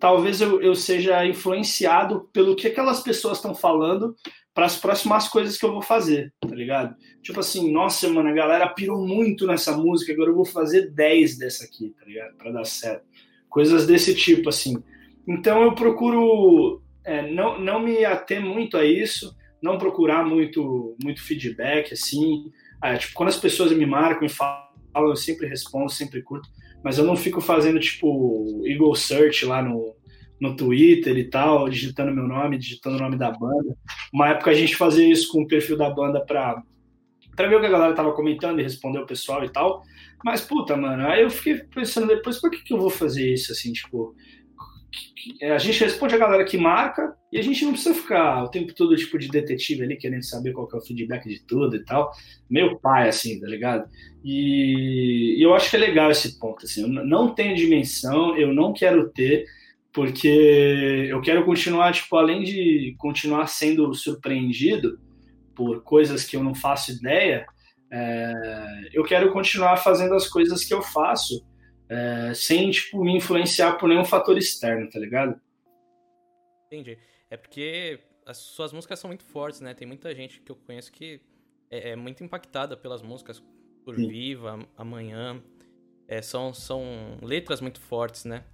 talvez 0.00 0.40
eu, 0.40 0.60
eu 0.62 0.74
seja 0.74 1.24
influenciado 1.26 2.28
pelo 2.32 2.56
que 2.56 2.66
aquelas 2.66 3.00
pessoas 3.00 3.36
estão 3.36 3.54
falando 3.54 4.16
para 4.54 4.64
as 4.64 4.76
próximas 4.76 5.28
coisas 5.28 5.56
que 5.56 5.64
eu 5.64 5.72
vou 5.72 5.82
fazer, 5.82 6.32
tá 6.40 6.54
ligado? 6.54 6.96
Tipo 7.22 7.40
assim, 7.40 7.70
nossa, 7.70 8.08
mano, 8.08 8.30
a 8.30 8.32
galera 8.32 8.68
pirou 8.68 9.06
muito 9.06 9.46
nessa 9.46 9.76
música, 9.76 10.12
agora 10.12 10.30
eu 10.30 10.34
vou 10.34 10.44
fazer 10.44 10.90
10 10.90 11.38
dessa 11.38 11.64
aqui, 11.64 11.94
tá 11.98 12.04
ligado? 12.06 12.36
Para 12.36 12.50
dar 12.50 12.64
certo. 12.64 13.04
Coisas 13.48 13.86
desse 13.86 14.14
tipo, 14.14 14.48
assim. 14.48 14.82
Então 15.28 15.62
eu 15.62 15.74
procuro 15.74 16.82
é, 17.04 17.30
não, 17.30 17.60
não 17.60 17.80
me 17.80 18.04
ater 18.04 18.40
muito 18.40 18.76
a 18.76 18.84
isso, 18.84 19.36
não 19.62 19.78
procurar 19.78 20.24
muito, 20.24 20.96
muito 21.02 21.22
feedback, 21.22 21.92
assim. 21.92 22.50
É, 22.82 22.96
tipo, 22.96 23.14
quando 23.14 23.28
as 23.28 23.38
pessoas 23.38 23.72
me 23.72 23.86
marcam 23.86 24.26
e 24.26 24.30
falam, 24.30 24.64
eu 24.96 25.16
sempre 25.16 25.46
respondo, 25.46 25.90
sempre 25.90 26.22
curto. 26.22 26.48
Mas 26.82 26.98
eu 26.98 27.04
não 27.04 27.16
fico 27.16 27.40
fazendo, 27.40 27.78
tipo, 27.78 28.62
Eagle 28.64 28.94
Search 28.94 29.44
lá 29.44 29.62
no, 29.62 29.94
no 30.40 30.56
Twitter 30.56 31.16
e 31.16 31.24
tal, 31.24 31.68
digitando 31.68 32.14
meu 32.14 32.26
nome, 32.26 32.58
digitando 32.58 32.96
o 32.96 33.00
nome 33.00 33.16
da 33.16 33.30
banda. 33.30 33.76
Uma 34.12 34.30
época 34.30 34.50
a 34.50 34.54
gente 34.54 34.74
fazia 34.76 35.06
isso 35.06 35.30
com 35.30 35.42
o 35.42 35.46
perfil 35.46 35.76
da 35.76 35.90
banda 35.90 36.24
pra, 36.24 36.62
pra 37.36 37.48
ver 37.48 37.56
o 37.56 37.60
que 37.60 37.66
a 37.66 37.70
galera 37.70 37.94
tava 37.94 38.12
comentando 38.12 38.58
e 38.60 38.62
responder 38.62 38.98
o 38.98 39.06
pessoal 39.06 39.44
e 39.44 39.48
tal. 39.50 39.82
Mas, 40.24 40.40
puta, 40.40 40.76
mano, 40.76 41.06
aí 41.06 41.22
eu 41.22 41.30
fiquei 41.30 41.56
pensando 41.56 42.06
depois, 42.06 42.40
por 42.40 42.50
que, 42.50 42.62
que 42.62 42.72
eu 42.72 42.78
vou 42.78 42.90
fazer 42.90 43.32
isso, 43.32 43.52
assim, 43.52 43.72
tipo... 43.72 44.14
A 45.42 45.58
gente 45.58 45.84
responde 45.84 46.14
a 46.14 46.18
galera 46.18 46.44
que 46.44 46.56
marca 46.56 47.14
e 47.30 47.38
a 47.38 47.42
gente 47.42 47.64
não 47.64 47.72
precisa 47.72 47.94
ficar 47.94 48.42
o 48.42 48.48
tempo 48.48 48.74
todo, 48.74 48.96
tipo, 48.96 49.18
de 49.18 49.28
detetive 49.28 49.82
ali, 49.82 49.96
querendo 49.96 50.24
saber 50.24 50.52
qual 50.52 50.68
é 50.72 50.76
o 50.76 50.80
feedback 50.80 51.28
de 51.28 51.40
tudo 51.42 51.76
e 51.76 51.84
tal. 51.84 52.10
Meio 52.48 52.78
pai, 52.78 53.08
assim, 53.08 53.38
tá 53.38 53.46
ligado? 53.46 53.88
E, 54.24 55.36
e 55.38 55.42
eu 55.42 55.54
acho 55.54 55.70
que 55.70 55.76
é 55.76 55.78
legal 55.78 56.10
esse 56.10 56.38
ponto, 56.38 56.64
assim. 56.64 56.82
Eu 56.82 56.88
não 56.88 57.34
tenho 57.34 57.54
dimensão, 57.54 58.36
eu 58.36 58.52
não 58.52 58.72
quero 58.72 59.10
ter 59.10 59.46
porque 59.92 61.08
eu 61.08 61.20
quero 61.20 61.44
continuar, 61.44 61.92
tipo, 61.92 62.16
além 62.16 62.42
de 62.42 62.94
continuar 62.98 63.46
sendo 63.48 63.92
surpreendido 63.94 64.98
por 65.54 65.82
coisas 65.82 66.24
que 66.24 66.36
eu 66.36 66.42
não 66.42 66.54
faço 66.54 66.92
ideia, 66.92 67.44
é, 67.92 68.88
eu 68.92 69.04
quero 69.04 69.32
continuar 69.32 69.76
fazendo 69.76 70.14
as 70.14 70.28
coisas 70.28 70.64
que 70.64 70.72
eu 70.72 70.80
faço 70.80 71.44
é, 71.90 72.32
sem, 72.34 72.70
tipo, 72.70 73.02
me 73.02 73.16
influenciar 73.16 73.72
por 73.72 73.88
nenhum 73.88 74.04
fator 74.04 74.38
externo, 74.38 74.88
tá 74.88 74.98
ligado? 74.98 75.40
Entendi. 76.66 76.96
É 77.28 77.36
porque 77.36 77.98
as 78.24 78.36
suas 78.36 78.72
músicas 78.72 79.00
são 79.00 79.08
muito 79.08 79.24
fortes, 79.24 79.60
né? 79.60 79.74
Tem 79.74 79.88
muita 79.88 80.14
gente 80.14 80.40
que 80.40 80.52
eu 80.52 80.56
conheço 80.56 80.92
que 80.92 81.20
é, 81.68 81.90
é 81.90 81.96
muito 81.96 82.22
impactada 82.22 82.76
pelas 82.76 83.02
músicas 83.02 83.42
por 83.84 83.96
Sim. 83.96 84.08
Viva, 84.08 84.64
Amanhã. 84.76 85.42
É, 86.06 86.22
são, 86.22 86.54
são 86.54 87.18
letras 87.22 87.60
muito 87.60 87.80
fortes, 87.80 88.24
né? 88.24 88.44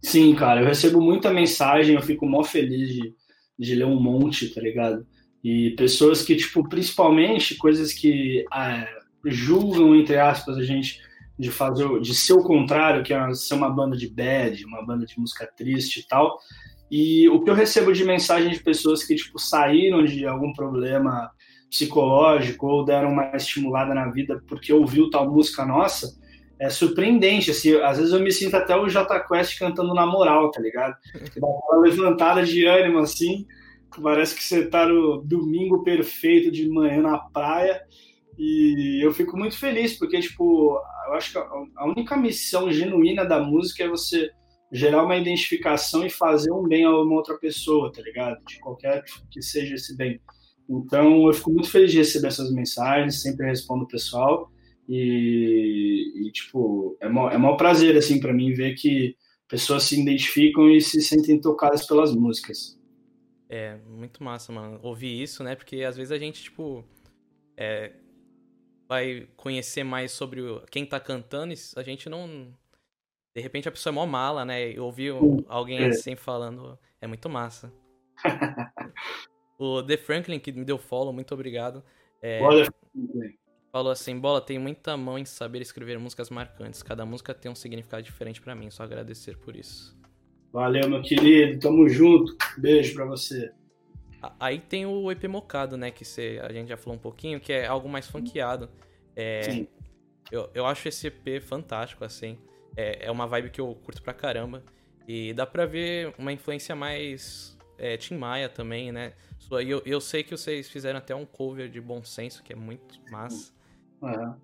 Sim, 0.00 0.34
cara, 0.36 0.60
eu 0.60 0.66
recebo 0.66 1.00
muita 1.00 1.32
mensagem, 1.32 1.96
eu 1.96 2.02
fico 2.02 2.26
mó 2.26 2.44
feliz 2.44 2.94
de, 2.94 3.14
de 3.58 3.74
ler 3.74 3.86
um 3.86 4.00
monte, 4.00 4.54
tá 4.54 4.60
ligado? 4.60 5.04
E 5.42 5.70
pessoas 5.70 6.22
que, 6.22 6.36
tipo, 6.36 6.68
principalmente 6.68 7.56
coisas 7.56 7.92
que 7.92 8.44
ah, 8.52 8.86
julgam, 9.24 9.96
entre 9.96 10.16
aspas, 10.16 10.56
a 10.56 10.62
gente 10.62 11.00
de 11.38 11.50
fazer, 11.50 12.00
de 12.00 12.14
ser 12.14 12.32
o 12.32 12.42
contrário, 12.42 13.02
que 13.02 13.14
é 13.14 13.34
ser 13.34 13.54
uma 13.54 13.70
banda 13.70 13.96
de 13.96 14.08
bad, 14.08 14.64
uma 14.64 14.84
banda 14.84 15.06
de 15.06 15.18
música 15.18 15.48
triste 15.56 16.00
e 16.00 16.06
tal. 16.06 16.38
E 16.90 17.28
o 17.28 17.42
que 17.42 17.50
eu 17.50 17.54
recebo 17.54 17.92
de 17.92 18.04
mensagem 18.04 18.50
de 18.50 18.62
pessoas 18.62 19.04
que, 19.04 19.14
tipo, 19.14 19.38
saíram 19.38 20.04
de 20.04 20.26
algum 20.26 20.52
problema 20.52 21.30
psicológico 21.70 22.66
ou 22.66 22.84
deram 22.84 23.12
uma 23.12 23.36
estimulada 23.36 23.94
na 23.94 24.10
vida 24.10 24.42
porque 24.48 24.72
ouviu 24.72 25.10
tal 25.10 25.30
música 25.30 25.66
nossa, 25.66 26.18
é 26.58 26.68
surpreendente, 26.68 27.50
assim, 27.50 27.74
às 27.76 27.98
vezes 27.98 28.12
eu 28.12 28.20
me 28.20 28.32
sinto 28.32 28.56
até 28.56 28.74
o 28.74 28.88
Jota 28.88 29.20
Quest 29.20 29.58
cantando 29.58 29.94
na 29.94 30.04
moral, 30.04 30.50
tá 30.50 30.60
ligado? 30.60 30.96
Dá 31.38 31.46
uma 31.46 31.82
levantada 31.82 32.44
de 32.44 32.66
ânimo, 32.66 32.98
assim, 32.98 33.46
parece 34.02 34.34
que 34.34 34.42
você 34.42 34.66
tá 34.66 34.86
no 34.86 35.22
domingo 35.22 35.84
perfeito 35.84 36.50
de 36.50 36.68
manhã 36.68 37.00
na 37.00 37.18
praia, 37.18 37.80
e 38.38 39.04
eu 39.04 39.12
fico 39.12 39.36
muito 39.36 39.58
feliz, 39.58 39.98
porque, 39.98 40.20
tipo, 40.20 40.78
eu 41.08 41.14
acho 41.14 41.32
que 41.32 41.38
a 41.38 41.86
única 41.86 42.16
missão 42.16 42.70
genuína 42.70 43.24
da 43.24 43.40
música 43.40 43.82
é 43.82 43.88
você 43.88 44.30
gerar 44.70 45.04
uma 45.04 45.16
identificação 45.16 46.06
e 46.06 46.10
fazer 46.10 46.52
um 46.52 46.62
bem 46.68 46.84
a 46.84 46.90
uma 46.90 47.16
outra 47.16 47.36
pessoa, 47.36 47.90
tá 47.90 48.00
ligado? 48.00 48.38
De 48.46 48.60
qualquer 48.60 49.02
que 49.30 49.42
seja 49.42 49.74
esse 49.74 49.96
bem. 49.96 50.20
Então, 50.68 51.26
eu 51.26 51.32
fico 51.32 51.50
muito 51.50 51.68
feliz 51.68 51.90
de 51.90 51.98
receber 51.98 52.28
essas 52.28 52.52
mensagens, 52.52 53.22
sempre 53.22 53.46
respondo 53.46 53.84
o 53.84 53.88
pessoal, 53.88 54.52
e, 54.88 56.12
e, 56.28 56.30
tipo, 56.30 56.96
é 57.00 57.08
maior, 57.08 57.32
é 57.32 57.38
maior 57.38 57.56
prazer, 57.56 57.96
assim, 57.96 58.20
para 58.20 58.32
mim 58.32 58.52
ver 58.52 58.74
que 58.74 59.16
pessoas 59.48 59.82
se 59.84 60.00
identificam 60.00 60.70
e 60.70 60.80
se 60.80 61.00
sentem 61.00 61.40
tocadas 61.40 61.86
pelas 61.86 62.14
músicas. 62.14 62.78
É, 63.48 63.78
muito 63.88 64.22
massa, 64.22 64.52
mano. 64.52 64.78
Ouvir 64.82 65.22
isso, 65.22 65.42
né? 65.42 65.56
Porque 65.56 65.82
às 65.82 65.96
vezes 65.96 66.12
a 66.12 66.18
gente, 66.18 66.42
tipo, 66.42 66.84
é, 67.56 67.92
vai 68.88 69.28
conhecer 69.36 69.84
mais 69.84 70.12
sobre 70.12 70.40
quem 70.70 70.86
tá 70.86 70.98
cantando 70.98 71.52
a 71.76 71.82
gente 71.82 72.08
não. 72.08 72.52
De 73.34 73.42
repente 73.42 73.68
a 73.68 73.72
pessoa 73.72 73.92
é 73.92 73.94
mó 73.94 74.06
mala, 74.06 74.44
né? 74.44 74.72
E 74.72 74.80
ouvir 74.80 75.12
alguém 75.46 75.80
é. 75.80 75.88
assim 75.88 76.16
falando 76.16 76.78
é 77.00 77.06
muito 77.06 77.28
massa. 77.28 77.72
o 79.58 79.82
The 79.82 79.96
Franklin, 79.96 80.40
que 80.40 80.50
me 80.50 80.64
deu 80.64 80.78
follow, 80.78 81.12
muito 81.12 81.34
obrigado. 81.34 81.84
É, 82.22 82.40
Olha, 82.42 82.66
falou 83.70 83.92
assim: 83.92 84.18
Bola, 84.18 84.40
tem 84.40 84.58
muita 84.58 84.96
mão 84.96 85.18
em 85.18 85.24
saber 85.24 85.60
escrever 85.60 85.98
músicas 85.98 86.30
marcantes. 86.30 86.82
Cada 86.82 87.04
música 87.04 87.34
tem 87.34 87.50
um 87.50 87.54
significado 87.54 88.02
diferente 88.02 88.40
para 88.40 88.54
mim. 88.54 88.70
Só 88.70 88.82
agradecer 88.82 89.36
por 89.36 89.54
isso. 89.54 89.96
Valeu, 90.52 90.88
meu 90.88 91.02
querido. 91.02 91.60
Tamo 91.60 91.88
junto. 91.88 92.34
Beijo 92.56 92.94
pra 92.94 93.04
você. 93.04 93.52
Aí 94.38 94.58
tem 94.58 94.84
o 94.86 95.10
EP 95.10 95.24
Mocado, 95.24 95.76
né? 95.76 95.90
Que 95.90 96.04
cê, 96.04 96.40
a 96.42 96.52
gente 96.52 96.68
já 96.68 96.76
falou 96.76 96.96
um 96.96 97.00
pouquinho, 97.00 97.38
que 97.40 97.52
é 97.52 97.66
algo 97.66 97.88
mais 97.88 98.06
funkeado. 98.06 98.68
É, 99.14 99.42
Sim. 99.42 99.68
Eu, 100.30 100.50
eu 100.54 100.66
acho 100.66 100.88
esse 100.88 101.06
EP 101.06 101.42
fantástico, 101.42 102.04
assim. 102.04 102.38
É, 102.76 103.06
é 103.06 103.10
uma 103.10 103.26
vibe 103.26 103.50
que 103.50 103.60
eu 103.60 103.74
curto 103.84 104.02
pra 104.02 104.12
caramba. 104.12 104.62
E 105.06 105.32
dá 105.32 105.46
pra 105.46 105.64
ver 105.64 106.14
uma 106.18 106.32
influência 106.32 106.74
mais 106.76 107.56
é, 107.78 107.96
Tim 107.96 108.16
Maia 108.16 108.48
também, 108.48 108.92
né? 108.92 109.14
Eu, 109.50 109.82
eu 109.86 110.00
sei 110.00 110.22
que 110.22 110.36
vocês 110.36 110.68
fizeram 110.68 110.98
até 110.98 111.14
um 111.14 111.24
cover 111.24 111.68
de 111.68 111.80
Bom 111.80 112.02
Senso, 112.04 112.42
que 112.42 112.52
é 112.52 112.56
muito 112.56 113.00
massa. 113.10 113.52
Uhum. 114.02 114.36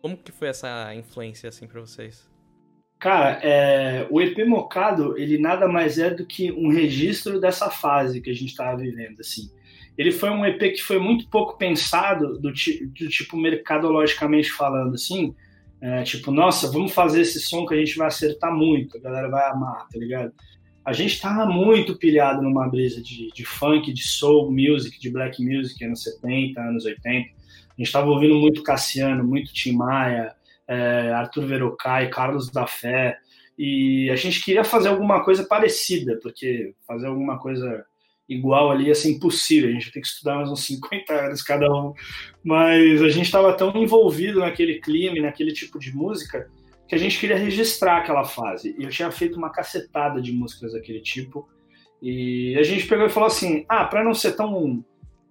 Como 0.00 0.16
que 0.16 0.30
foi 0.30 0.48
essa 0.48 0.94
influência, 0.94 1.48
assim, 1.48 1.66
pra 1.66 1.80
vocês? 1.80 2.30
Cara, 3.06 3.38
é, 3.40 4.04
o 4.10 4.20
EP 4.20 4.44
Mocado, 4.44 5.16
ele 5.16 5.38
nada 5.38 5.68
mais 5.68 5.96
é 5.96 6.10
do 6.10 6.26
que 6.26 6.50
um 6.50 6.70
registro 6.70 7.40
dessa 7.40 7.70
fase 7.70 8.20
que 8.20 8.28
a 8.28 8.34
gente 8.34 8.48
estava 8.48 8.76
vivendo, 8.76 9.20
assim. 9.20 9.48
Ele 9.96 10.10
foi 10.10 10.28
um 10.28 10.44
EP 10.44 10.58
que 10.58 10.82
foi 10.82 10.98
muito 10.98 11.28
pouco 11.28 11.56
pensado, 11.56 12.36
do, 12.36 12.50
do 12.50 12.52
tipo, 12.52 13.36
mercadologicamente 13.36 14.50
falando, 14.50 14.96
assim, 14.96 15.32
é, 15.80 16.02
tipo, 16.02 16.32
nossa, 16.32 16.68
vamos 16.68 16.92
fazer 16.92 17.20
esse 17.20 17.38
som 17.38 17.64
que 17.64 17.74
a 17.74 17.76
gente 17.76 17.96
vai 17.96 18.08
acertar 18.08 18.52
muito, 18.52 18.96
a 18.96 19.00
galera 19.00 19.28
vai 19.28 19.50
amar, 19.52 19.86
tá 19.86 19.96
ligado? 20.00 20.32
A 20.84 20.92
gente 20.92 21.20
tava 21.20 21.46
muito 21.46 21.96
pilhado 21.96 22.42
numa 22.42 22.68
brisa 22.68 23.00
de, 23.00 23.30
de 23.32 23.44
funk, 23.44 23.92
de 23.92 24.02
soul 24.02 24.50
music, 24.50 24.98
de 24.98 25.10
black 25.10 25.40
music, 25.40 25.84
anos 25.84 26.02
70, 26.02 26.60
anos 26.60 26.84
80, 26.84 27.08
a 27.08 27.12
gente 27.12 27.86
estava 27.86 28.10
ouvindo 28.10 28.34
muito 28.34 28.64
Cassiano, 28.64 29.22
muito 29.22 29.52
Tim 29.52 29.76
Maia, 29.76 30.34
é, 30.68 31.10
Arthur 31.12 31.46
Verocai, 31.46 32.08
Carlos 32.08 32.50
da 32.50 32.66
Fé, 32.66 33.18
e 33.58 34.10
a 34.10 34.16
gente 34.16 34.44
queria 34.44 34.64
fazer 34.64 34.88
alguma 34.88 35.24
coisa 35.24 35.44
parecida, 35.44 36.18
porque 36.22 36.74
fazer 36.86 37.06
alguma 37.06 37.38
coisa 37.38 37.84
igual 38.28 38.70
ali 38.70 38.86
ia 38.86 38.94
ser 38.94 39.10
impossível, 39.10 39.70
a 39.70 39.72
gente 39.72 39.92
ter 39.92 40.00
que 40.00 40.06
estudar 40.06 40.36
mais 40.36 40.50
uns 40.50 40.66
50 40.66 41.12
anos 41.12 41.42
cada 41.42 41.72
um, 41.72 41.94
mas 42.44 43.00
a 43.00 43.08
gente 43.08 43.26
estava 43.26 43.52
tão 43.52 43.74
envolvido 43.76 44.40
naquele 44.40 44.80
clima, 44.80 45.20
naquele 45.20 45.52
tipo 45.52 45.78
de 45.78 45.94
música, 45.94 46.50
que 46.88 46.94
a 46.94 46.98
gente 46.98 47.18
queria 47.18 47.36
registrar 47.36 47.98
aquela 47.98 48.24
fase, 48.24 48.74
e 48.78 48.84
eu 48.84 48.90
tinha 48.90 49.10
feito 49.10 49.36
uma 49.36 49.50
cacetada 49.50 50.20
de 50.20 50.32
músicas 50.32 50.72
daquele 50.72 51.00
tipo, 51.00 51.48
e 52.02 52.56
a 52.58 52.62
gente 52.62 52.86
pegou 52.86 53.06
e 53.06 53.10
falou 53.10 53.28
assim, 53.28 53.64
ah, 53.68 53.84
para 53.84 54.04
não 54.04 54.12
ser 54.12 54.32
tão 54.32 54.84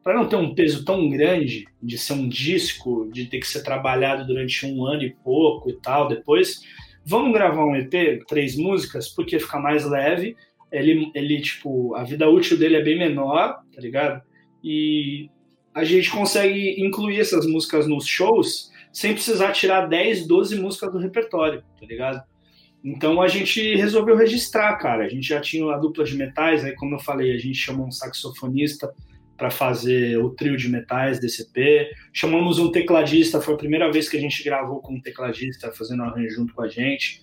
para 0.05 0.13
não 0.13 0.29
ter 0.29 0.35
um 0.35 0.53
peso 0.53 0.85
tão 0.85 1.09
grande 1.09 1.65
de 1.81 1.97
ser 1.97 2.13
um 2.13 2.29
disco, 2.29 3.09
de 3.11 3.25
ter 3.25 3.39
que 3.39 3.47
ser 3.47 3.63
trabalhado 3.63 4.23
durante 4.23 4.63
um 4.63 4.85
ano 4.85 5.01
e 5.01 5.15
pouco 5.23 5.67
e 5.67 5.73
tal, 5.81 6.07
depois, 6.07 6.61
vamos 7.03 7.33
gravar 7.33 7.65
um 7.65 7.75
EP, 7.75 8.23
três 8.27 8.55
músicas, 8.55 9.09
porque 9.09 9.39
fica 9.39 9.57
mais 9.57 9.83
leve, 9.83 10.37
ele, 10.71 11.11
ele 11.15 11.41
tipo, 11.41 11.95
a 11.95 12.03
vida 12.03 12.29
útil 12.29 12.55
dele 12.55 12.75
é 12.75 12.83
bem 12.83 12.99
menor, 12.99 13.63
tá 13.73 13.81
ligado? 13.81 14.21
E 14.63 15.27
a 15.73 15.83
gente 15.83 16.11
consegue 16.11 16.79
incluir 16.79 17.19
essas 17.19 17.47
músicas 17.47 17.87
nos 17.87 18.05
shows 18.05 18.71
sem 18.93 19.11
precisar 19.11 19.53
tirar 19.53 19.87
10, 19.87 20.27
12 20.27 20.61
músicas 20.61 20.91
do 20.91 20.99
repertório, 20.99 21.63
tá 21.79 21.85
ligado? 21.87 22.23
Então 22.83 23.19
a 23.19 23.27
gente 23.27 23.75
resolveu 23.75 24.15
registrar, 24.15 24.75
cara. 24.75 25.05
A 25.05 25.09
gente 25.09 25.27
já 25.27 25.41
tinha 25.41 25.65
a 25.73 25.77
dupla 25.79 26.03
de 26.03 26.15
metais, 26.15 26.63
aí 26.63 26.75
como 26.75 26.93
eu 26.93 26.99
falei, 26.99 27.33
a 27.33 27.39
gente 27.39 27.55
chamou 27.55 27.87
um 27.87 27.91
saxofonista 27.91 28.93
para 29.37 29.51
fazer 29.51 30.17
o 30.17 30.29
trio 30.29 30.55
de 30.55 30.69
metais 30.69 31.19
DCP. 31.19 31.89
Chamamos 32.13 32.59
um 32.59 32.71
tecladista, 32.71 33.41
foi 33.41 33.53
a 33.53 33.57
primeira 33.57 33.91
vez 33.91 34.07
que 34.07 34.17
a 34.17 34.19
gente 34.19 34.43
gravou 34.43 34.81
com 34.81 34.95
um 34.95 35.01
tecladista 35.01 35.71
fazendo 35.71 36.03
arranjo 36.03 36.35
junto 36.35 36.53
com 36.53 36.61
a 36.61 36.67
gente. 36.67 37.21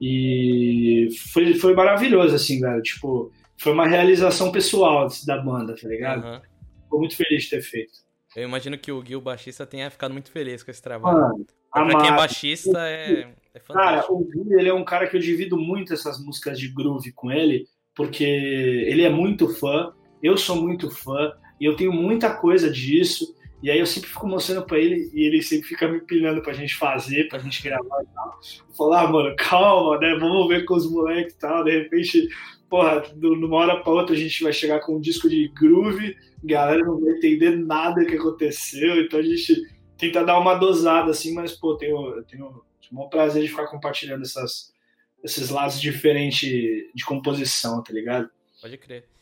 E 0.00 1.08
foi, 1.32 1.54
foi 1.54 1.74
maravilhoso, 1.74 2.34
assim, 2.34 2.60
velho. 2.60 2.82
Tipo, 2.82 3.30
foi 3.56 3.72
uma 3.72 3.86
realização 3.86 4.50
pessoal 4.50 5.06
da 5.24 5.38
banda, 5.38 5.76
tá 5.80 5.86
ligado? 5.86 6.24
Uhum. 6.26 6.40
Ficou 6.82 6.98
muito 6.98 7.16
feliz 7.16 7.44
de 7.44 7.50
ter 7.50 7.62
feito. 7.62 7.92
Eu 8.34 8.44
imagino 8.44 8.76
que 8.76 8.90
o 8.90 9.00
Gui, 9.00 9.14
o 9.14 9.20
baixista, 9.20 9.64
tenha 9.64 9.90
ficado 9.90 10.12
muito 10.12 10.30
feliz 10.30 10.62
com 10.62 10.70
esse 10.70 10.82
trabalho. 10.82 11.16
Mano, 11.16 11.46
pra 11.70 12.00
quem 12.00 12.10
é 12.10 12.16
baixista, 12.16 12.88
é, 12.88 13.28
é 13.54 13.60
fantástico. 13.60 13.74
Cara, 13.74 14.12
o 14.12 14.24
Gui, 14.24 14.54
ele 14.54 14.68
é 14.68 14.74
um 14.74 14.84
cara 14.84 15.06
que 15.06 15.16
eu 15.16 15.20
divido 15.20 15.56
muito 15.56 15.92
essas 15.92 16.18
músicas 16.18 16.58
de 16.58 16.68
groove 16.68 17.12
com 17.12 17.30
ele, 17.30 17.66
porque 17.94 18.24
ele 18.24 19.02
é 19.02 19.10
muito 19.10 19.48
fã, 19.54 19.92
eu 20.22 20.36
sou 20.36 20.56
muito 20.56 20.90
fã, 20.90 21.32
e 21.62 21.64
eu 21.64 21.76
tenho 21.76 21.92
muita 21.92 22.34
coisa 22.34 22.68
disso. 22.68 23.36
E 23.62 23.70
aí 23.70 23.78
eu 23.78 23.86
sempre 23.86 24.08
fico 24.08 24.26
mostrando 24.26 24.66
pra 24.66 24.80
ele 24.80 25.08
e 25.14 25.24
ele 25.24 25.40
sempre 25.40 25.68
fica 25.68 25.86
me 25.86 26.00
pilhando 26.00 26.42
pra 26.42 26.52
gente 26.52 26.74
fazer, 26.74 27.28
pra 27.28 27.38
gente 27.38 27.62
gravar 27.62 28.02
e 28.02 28.06
tal. 28.12 28.40
Falo, 28.76 28.92
ah, 28.94 29.08
mano, 29.08 29.36
calma, 29.38 29.96
né? 30.00 30.16
Vamos 30.18 30.48
ver 30.48 30.64
com 30.64 30.74
os 30.74 30.90
moleques 30.90 31.34
e 31.34 31.38
tal. 31.38 31.62
De 31.62 31.70
repente, 31.70 32.28
porra, 32.68 33.00
de 33.14 33.26
uma 33.28 33.56
hora 33.58 33.80
pra 33.80 33.92
outra 33.92 34.12
a 34.12 34.18
gente 34.18 34.42
vai 34.42 34.52
chegar 34.52 34.80
com 34.80 34.96
um 34.96 35.00
disco 35.00 35.30
de 35.30 35.46
groove, 35.54 36.16
galera 36.42 36.82
não 36.82 37.00
vai 37.00 37.12
entender 37.12 37.56
nada 37.56 38.04
que 38.04 38.16
aconteceu, 38.16 39.00
então 39.00 39.20
a 39.20 39.22
gente 39.22 39.54
tenta 39.96 40.24
dar 40.24 40.40
uma 40.40 40.56
dosada 40.56 41.12
assim, 41.12 41.32
mas, 41.32 41.52
pô, 41.52 41.76
tenho, 41.76 42.16
eu 42.16 42.24
tenho 42.24 42.46
o 42.46 42.94
maior 42.94 43.06
prazer 43.06 43.40
de 43.40 43.48
ficar 43.48 43.68
compartilhando 43.68 44.22
essas, 44.22 44.74
esses 45.22 45.48
lados 45.48 45.80
diferentes 45.80 46.50
de 46.92 47.04
composição, 47.06 47.80
tá 47.84 47.92
ligado? 47.92 48.28
Pode 48.60 48.76
crer. 48.78 49.12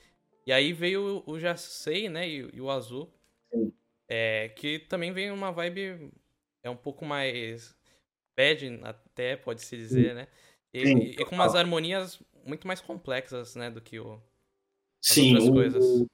E 0.47 0.53
aí 0.53 0.73
veio 0.73 1.23
o 1.27 1.39
Já 1.39 1.57
Sei, 1.57 2.09
né, 2.09 2.29
e, 2.29 2.51
e 2.53 2.61
o 2.61 2.71
Azul. 2.71 3.13
Sim. 3.53 3.73
É, 4.09 4.49
que 4.49 4.79
também 4.81 5.13
vem 5.13 5.31
uma 5.31 5.53
vibe 5.53 6.11
é 6.63 6.71
um 6.71 6.77
pouco 6.77 7.05
mais 7.05 7.77
bad 8.37 8.81
até, 8.83 9.37
pode-se 9.37 9.77
dizer, 9.77 10.15
né? 10.15 10.27
E, 10.73 10.87
Sim, 10.87 10.99
e, 10.99 11.25
com 11.25 11.35
umas 11.35 11.55
harmonias 11.55 12.21
muito 12.45 12.67
mais 12.67 12.81
complexas, 12.81 13.55
né, 13.57 13.71
do 13.71 13.81
que 13.81 13.99
o, 13.99 14.21
Sim, 15.01 15.35
outras 15.35 15.51
coisas. 15.51 15.85
O, 15.85 16.07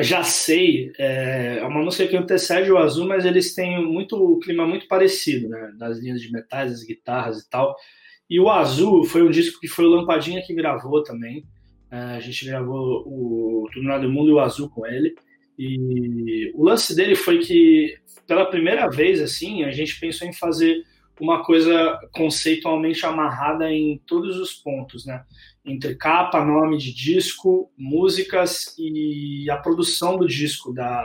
já 0.00 0.22
sei, 0.22 0.92
é, 0.98 1.58
é 1.58 1.64
uma 1.64 1.82
música 1.82 2.06
que 2.06 2.16
antecede 2.16 2.70
o 2.70 2.78
Azul, 2.78 3.06
mas 3.06 3.24
eles 3.24 3.54
têm 3.54 3.84
muito 3.84 4.16
o 4.16 4.38
clima 4.38 4.66
muito 4.66 4.86
parecido, 4.86 5.48
né, 5.48 5.72
das 5.78 5.98
linhas 5.98 6.20
de 6.20 6.30
metais, 6.30 6.72
as 6.72 6.82
guitarras 6.82 7.40
e 7.40 7.48
tal. 7.48 7.74
E 8.28 8.38
o 8.38 8.50
Azul 8.50 9.04
foi 9.04 9.22
um 9.22 9.30
disco 9.30 9.58
que 9.60 9.68
foi 9.68 9.86
o 9.86 9.88
Lampadinha 9.88 10.42
que 10.42 10.54
gravou 10.54 11.02
também. 11.02 11.46
É, 11.90 11.96
a 11.96 12.20
gente 12.20 12.44
gravou 12.44 13.02
o 13.06 13.68
Tudo 13.72 14.00
do 14.00 14.10
Mundo 14.10 14.30
e 14.30 14.32
o 14.32 14.40
Azul 14.40 14.68
com 14.68 14.86
ele. 14.86 15.14
E 15.58 16.52
o 16.54 16.64
lance 16.64 16.94
dele 16.94 17.16
foi 17.16 17.38
que, 17.38 17.96
pela 18.26 18.46
primeira 18.46 18.88
vez, 18.88 19.20
assim, 19.20 19.64
a 19.64 19.72
gente 19.72 19.98
pensou 19.98 20.26
em 20.26 20.32
fazer 20.32 20.84
uma 21.20 21.42
coisa 21.42 21.98
conceitualmente 22.12 23.04
amarrada 23.04 23.72
em 23.72 24.00
todos 24.06 24.38
os 24.38 24.52
pontos, 24.52 25.04
né? 25.04 25.24
Entre 25.64 25.96
capa, 25.96 26.44
nome 26.44 26.78
de 26.78 26.94
disco, 26.94 27.70
músicas 27.76 28.74
e 28.78 29.50
a 29.50 29.56
produção 29.56 30.16
do 30.16 30.28
disco, 30.28 30.72
da, 30.72 31.04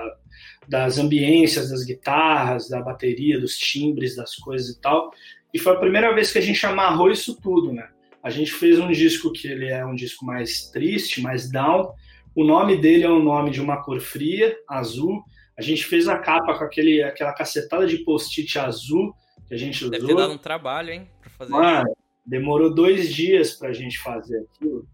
das 0.67 0.99
ambiências, 0.99 1.71
das 1.71 1.84
guitarras, 1.84 2.69
da 2.69 2.79
bateria, 2.79 3.39
dos 3.39 3.57
timbres, 3.57 4.15
das 4.15 4.36
coisas 4.36 4.69
e 4.69 4.79
tal. 4.79 5.11
E 5.53 5.59
foi 5.59 5.73
a 5.73 5.79
primeira 5.79 6.13
vez 6.13 6.31
que 6.31 6.38
a 6.38 6.41
gente 6.41 6.63
amarrou 6.65 7.11
isso 7.11 7.39
tudo, 7.41 7.73
né? 7.73 7.89
A 8.24 8.30
gente 8.30 8.53
fez 8.53 8.80
um 8.80 8.89
disco 8.89 9.32
que 9.32 9.47
ele 9.47 9.67
é 9.67 9.86
um 9.86 9.93
disco 9.93 10.26
mais 10.26 10.69
triste, 10.71 11.21
mais 11.21 11.51
down, 11.51 11.93
o 12.36 12.43
nome 12.43 12.78
dele 12.78 13.03
é 13.03 13.09
o 13.09 13.21
nome 13.21 13.51
de 13.51 13.61
uma 13.61 13.84
cor 13.84 13.99
fria, 13.99 14.57
azul. 14.67 15.24
A 15.57 15.61
gente 15.61 15.86
fez 15.86 16.07
a 16.07 16.17
capa 16.17 16.57
com 16.57 16.63
aquele, 16.63 17.03
aquela 17.03 17.32
cacetada 17.32 17.86
de 17.86 17.99
post-it 17.99 18.57
azul 18.57 19.13
que 19.47 19.53
a 19.53 19.57
gente 19.57 19.78
usou. 19.78 19.91
Deve 19.91 20.07
ter 20.07 20.15
dado 20.15 20.34
um 20.34 20.38
trabalho, 20.38 20.91
hein? 20.91 21.09
Pra 21.21 21.30
fazer 21.30 21.51
Mano, 21.51 21.89
isso. 21.89 21.97
demorou 22.26 22.74
dois 22.74 23.13
dias 23.13 23.53
pra 23.53 23.71
gente 23.71 23.99
fazer 23.99 24.39
aquilo. 24.39 24.88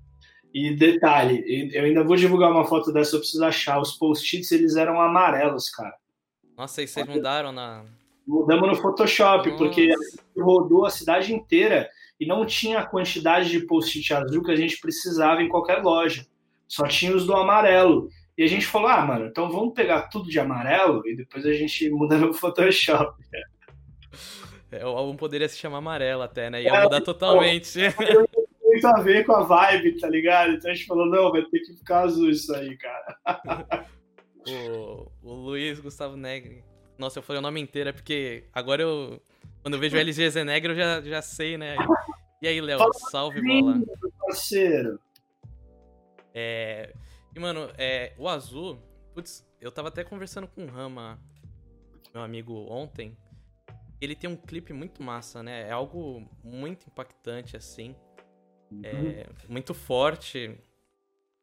E 0.53 0.75
detalhe, 0.75 1.71
eu 1.71 1.85
ainda 1.85 2.03
vou 2.03 2.15
divulgar 2.15 2.51
uma 2.51 2.65
foto 2.65 2.91
dessa, 2.91 3.15
eu 3.15 3.19
preciso 3.19 3.45
achar. 3.45 3.79
Os 3.79 3.93
post-its, 3.93 4.51
eles 4.51 4.75
eram 4.75 4.99
amarelos, 4.99 5.69
cara. 5.69 5.95
Nossa, 6.57 6.81
e 6.81 6.87
vocês 6.87 7.07
mudaram 7.07 7.51
na... 7.51 7.85
Mudamos 8.27 8.67
no 8.67 8.75
Photoshop, 8.75 9.49
Nossa. 9.49 9.57
porque 9.63 9.93
rodou 10.37 10.85
a 10.85 10.89
cidade 10.89 11.33
inteira 11.33 11.89
e 12.19 12.25
não 12.25 12.45
tinha 12.45 12.79
a 12.79 12.85
quantidade 12.85 13.49
de 13.49 13.61
post-it 13.61 14.13
azul 14.13 14.43
que 14.43 14.51
a 14.51 14.55
gente 14.55 14.79
precisava 14.79 15.41
em 15.41 15.47
qualquer 15.47 15.81
loja. 15.81 16.25
Só 16.67 16.87
tinha 16.87 17.15
os 17.15 17.25
do 17.25 17.33
amarelo. 17.33 18.09
E 18.37 18.43
a 18.43 18.47
gente 18.47 18.65
falou, 18.65 18.89
ah, 18.89 19.05
mano, 19.05 19.25
então 19.27 19.49
vamos 19.49 19.73
pegar 19.73 20.03
tudo 20.03 20.29
de 20.29 20.39
amarelo 20.39 21.05
e 21.07 21.15
depois 21.15 21.45
a 21.45 21.53
gente 21.53 21.89
muda 21.89 22.17
no 22.17 22.33
Photoshop. 22.33 23.13
É, 24.71 24.85
o 24.85 24.89
álbum 24.89 25.15
poderia 25.15 25.49
se 25.49 25.57
chamar 25.57 25.79
amarelo 25.79 26.21
até, 26.21 26.47
né? 26.47 26.61
Ia 26.61 26.69
é, 26.69 26.83
mudar 26.83 27.01
totalmente. 27.01 27.79
Muito 28.63 28.85
a 28.85 29.01
ver 29.01 29.25
com 29.25 29.33
a 29.33 29.41
vibe, 29.41 29.99
tá 29.99 30.07
ligado? 30.07 30.53
Então 30.53 30.69
a 30.69 30.73
gente 30.75 30.85
falou, 30.85 31.07
não, 31.07 31.31
vai 31.31 31.41
ter 31.41 31.59
que 31.61 31.73
ficar 31.73 32.01
azul 32.01 32.29
isso 32.29 32.53
aí, 32.53 32.77
cara. 32.77 33.17
o, 34.47 35.11
o 35.23 35.33
Luiz 35.33 35.79
Gustavo 35.79 36.15
Negri. 36.15 36.63
Nossa, 36.99 37.17
eu 37.17 37.23
falei 37.23 37.39
o 37.39 37.41
nome 37.41 37.59
inteiro, 37.59 37.89
é 37.89 37.93
porque 37.93 38.43
agora 38.53 38.83
eu. 38.83 39.19
Quando 39.61 39.73
eu 39.73 39.79
vejo 39.79 39.95
o 39.95 39.99
LG 39.99 40.43
Negri, 40.43 40.71
eu 40.71 40.75
já, 40.75 41.01
já 41.01 41.21
sei, 41.21 41.57
né? 41.57 41.75
E 42.41 42.47
aí, 42.47 42.61
Léo, 42.61 42.79
salve 43.11 43.41
bola. 43.41 43.81
Parceiro. 44.19 44.99
É. 46.33 46.93
E, 47.35 47.39
mano, 47.39 47.69
é, 47.77 48.13
o 48.17 48.27
azul. 48.27 48.79
Putz, 49.13 49.45
eu 49.59 49.71
tava 49.71 49.89
até 49.89 50.03
conversando 50.03 50.47
com 50.47 50.63
o 50.63 50.67
Rama, 50.67 51.19
meu 52.13 52.23
amigo, 52.23 52.53
ontem. 52.69 53.17
Ele 53.99 54.15
tem 54.15 54.29
um 54.29 54.35
clipe 54.35 54.71
muito 54.71 55.03
massa, 55.03 55.43
né? 55.43 55.67
É 55.67 55.71
algo 55.71 56.25
muito 56.41 56.87
impactante, 56.87 57.57
assim. 57.57 57.93
É, 58.83 58.93
uhum. 58.93 59.23
muito 59.49 59.73
forte. 59.73 60.57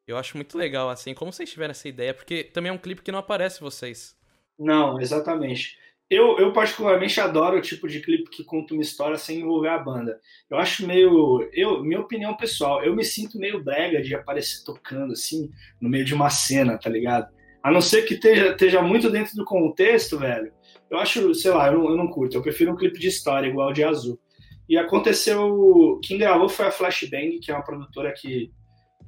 Eu 0.06 0.16
acho 0.16 0.36
muito 0.36 0.56
legal, 0.56 0.88
assim. 0.88 1.12
Como 1.12 1.32
vocês 1.32 1.50
tiveram 1.50 1.72
essa 1.72 1.88
ideia? 1.88 2.14
Porque 2.14 2.44
também 2.44 2.70
é 2.70 2.72
um 2.72 2.78
clipe 2.78 3.02
que 3.02 3.12
não 3.12 3.18
aparece 3.18 3.60
vocês. 3.60 4.16
Não, 4.58 4.98
exatamente. 4.98 5.78
Eu, 6.08 6.38
eu 6.38 6.52
particularmente 6.52 7.20
adoro 7.20 7.58
o 7.58 7.60
tipo 7.60 7.88
de 7.88 8.00
clipe 8.00 8.30
que 8.30 8.44
conta 8.44 8.74
uma 8.74 8.82
história 8.82 9.18
sem 9.18 9.40
envolver 9.40 9.68
a 9.68 9.78
banda. 9.78 10.20
Eu 10.48 10.56
acho 10.56 10.86
meio, 10.86 11.48
eu, 11.52 11.82
minha 11.82 12.00
opinião 12.00 12.36
pessoal, 12.36 12.84
eu 12.84 12.94
me 12.94 13.04
sinto 13.04 13.38
meio 13.38 13.62
brega 13.62 14.00
de 14.00 14.14
aparecer 14.14 14.64
tocando 14.64 15.12
assim 15.12 15.50
no 15.80 15.88
meio 15.88 16.04
de 16.04 16.14
uma 16.14 16.30
cena, 16.30 16.78
tá 16.78 16.88
ligado? 16.88 17.34
A 17.60 17.72
não 17.72 17.80
ser 17.80 18.02
que 18.02 18.14
esteja, 18.14 18.52
esteja 18.52 18.80
muito 18.80 19.10
dentro 19.10 19.34
do 19.34 19.44
contexto, 19.44 20.16
velho. 20.16 20.52
Eu 20.88 20.98
acho, 20.98 21.34
sei 21.34 21.50
lá, 21.50 21.66
eu 21.66 21.78
não, 21.78 21.90
eu 21.90 21.96
não 21.96 22.06
curto. 22.06 22.36
Eu 22.36 22.42
prefiro 22.42 22.72
um 22.72 22.76
clipe 22.76 23.00
de 23.00 23.08
história 23.08 23.48
igual 23.48 23.72
de 23.72 23.82
Azul. 23.82 24.20
E 24.68 24.78
aconteceu, 24.78 25.98
quem 26.04 26.18
gravou 26.18 26.48
foi 26.48 26.66
a 26.66 26.70
Flashbang, 26.70 27.40
que 27.40 27.50
é 27.50 27.54
uma 27.54 27.64
produtora 27.64 28.12
que 28.12 28.52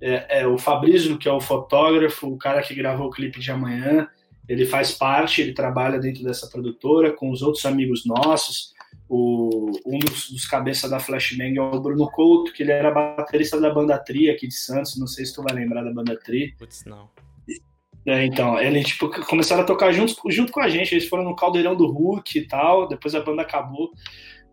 é, 0.01 0.41
é 0.41 0.47
o 0.49 0.59
Fabrício, 0.59 1.17
que 1.17 1.29
é 1.29 1.33
o 1.33 1.41
fotógrafo, 1.41 2.27
o 2.27 2.39
cara 2.39 2.61
que 2.61 2.75
gravou 2.75 3.07
o 3.07 3.11
clipe 3.11 3.39
de 3.39 3.53
amanhã 3.53 4.09
ele 4.49 4.65
faz 4.65 4.93
parte, 4.93 5.43
ele 5.43 5.53
trabalha 5.53 5.99
dentro 5.99 6.25
dessa 6.25 6.49
produtora 6.49 7.13
com 7.13 7.31
os 7.31 7.43
outros 7.43 7.67
amigos 7.67 8.07
nossos. 8.07 8.73
O, 9.09 9.71
um 9.87 9.99
dos, 9.99 10.31
dos 10.31 10.47
cabeças 10.47 10.91
da 10.91 10.99
Flashbang 10.99 11.57
é 11.57 11.63
o 11.63 11.81
Bruno 11.81 12.11
Couto, 12.11 12.53
que 12.53 12.63
ele 12.63 12.73
era 12.73 12.91
baterista 12.91 13.61
da 13.61 13.73
banda 13.73 13.99
Tri 13.99 14.31
aqui 14.31 14.49
de 14.49 14.55
Santos. 14.55 14.99
Não 14.99 15.07
sei 15.07 15.27
se 15.27 15.35
tu 15.35 15.43
vai 15.43 15.55
lembrar 15.55 15.83
da 15.83 15.93
banda 15.93 16.19
Tri. 16.19 16.55
Putz, 16.59 16.85
não. 16.85 17.11
É, 18.07 18.25
então, 18.25 18.59
ele 18.59 18.83
tipo, 18.83 19.11
começaram 19.27 19.63
a 19.63 19.67
tocar 19.67 19.93
junto, 19.93 20.15
junto 20.31 20.51
com 20.51 20.61
a 20.61 20.69
gente. 20.69 20.95
Eles 20.95 21.09
foram 21.09 21.25
no 21.25 21.37
Caldeirão 21.37 21.77
do 21.77 21.87
Hulk 21.87 22.39
e 22.39 22.47
tal. 22.47 22.89
Depois 22.89 23.15
a 23.15 23.21
banda 23.21 23.43
acabou. 23.43 23.91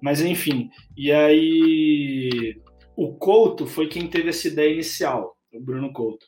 Mas 0.01 0.21
enfim. 0.21 0.69
E 0.97 1.11
aí. 1.11 2.59
O 2.97 3.13
Couto 3.13 3.65
foi 3.67 3.87
quem 3.87 4.07
teve 4.07 4.29
essa 4.29 4.47
ideia 4.47 4.71
inicial, 4.71 5.35
o 5.53 5.59
Bruno 5.59 5.91
Couto. 5.91 6.25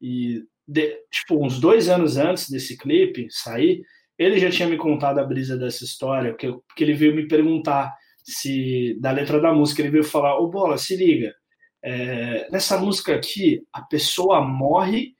E 0.00 0.44
de, 0.70 0.96
tipo, 1.10 1.44
uns 1.44 1.58
dois 1.58 1.88
anos 1.88 2.16
antes 2.16 2.48
desse 2.48 2.76
clipe 2.78 3.26
sair, 3.28 3.82
ele 4.16 4.38
já 4.38 4.50
tinha 4.50 4.68
me 4.68 4.76
contado 4.76 5.18
a 5.18 5.24
brisa 5.24 5.56
dessa 5.56 5.82
história, 5.84 6.30
porque, 6.30 6.52
porque 6.52 6.84
ele 6.84 6.94
veio 6.94 7.14
me 7.14 7.26
perguntar 7.26 7.92
se 8.22 8.96
da 9.00 9.10
letra 9.10 9.40
da 9.40 9.52
música, 9.52 9.82
ele 9.82 9.90
veio 9.90 10.04
falar, 10.04 10.38
ô 10.38 10.48
Bola, 10.48 10.78
se 10.78 10.94
liga, 10.94 11.34
é, 11.82 12.48
nessa 12.52 12.78
música 12.78 13.14
aqui, 13.14 13.62
a 13.72 13.82
pessoa 13.82 14.40
morre 14.42 15.14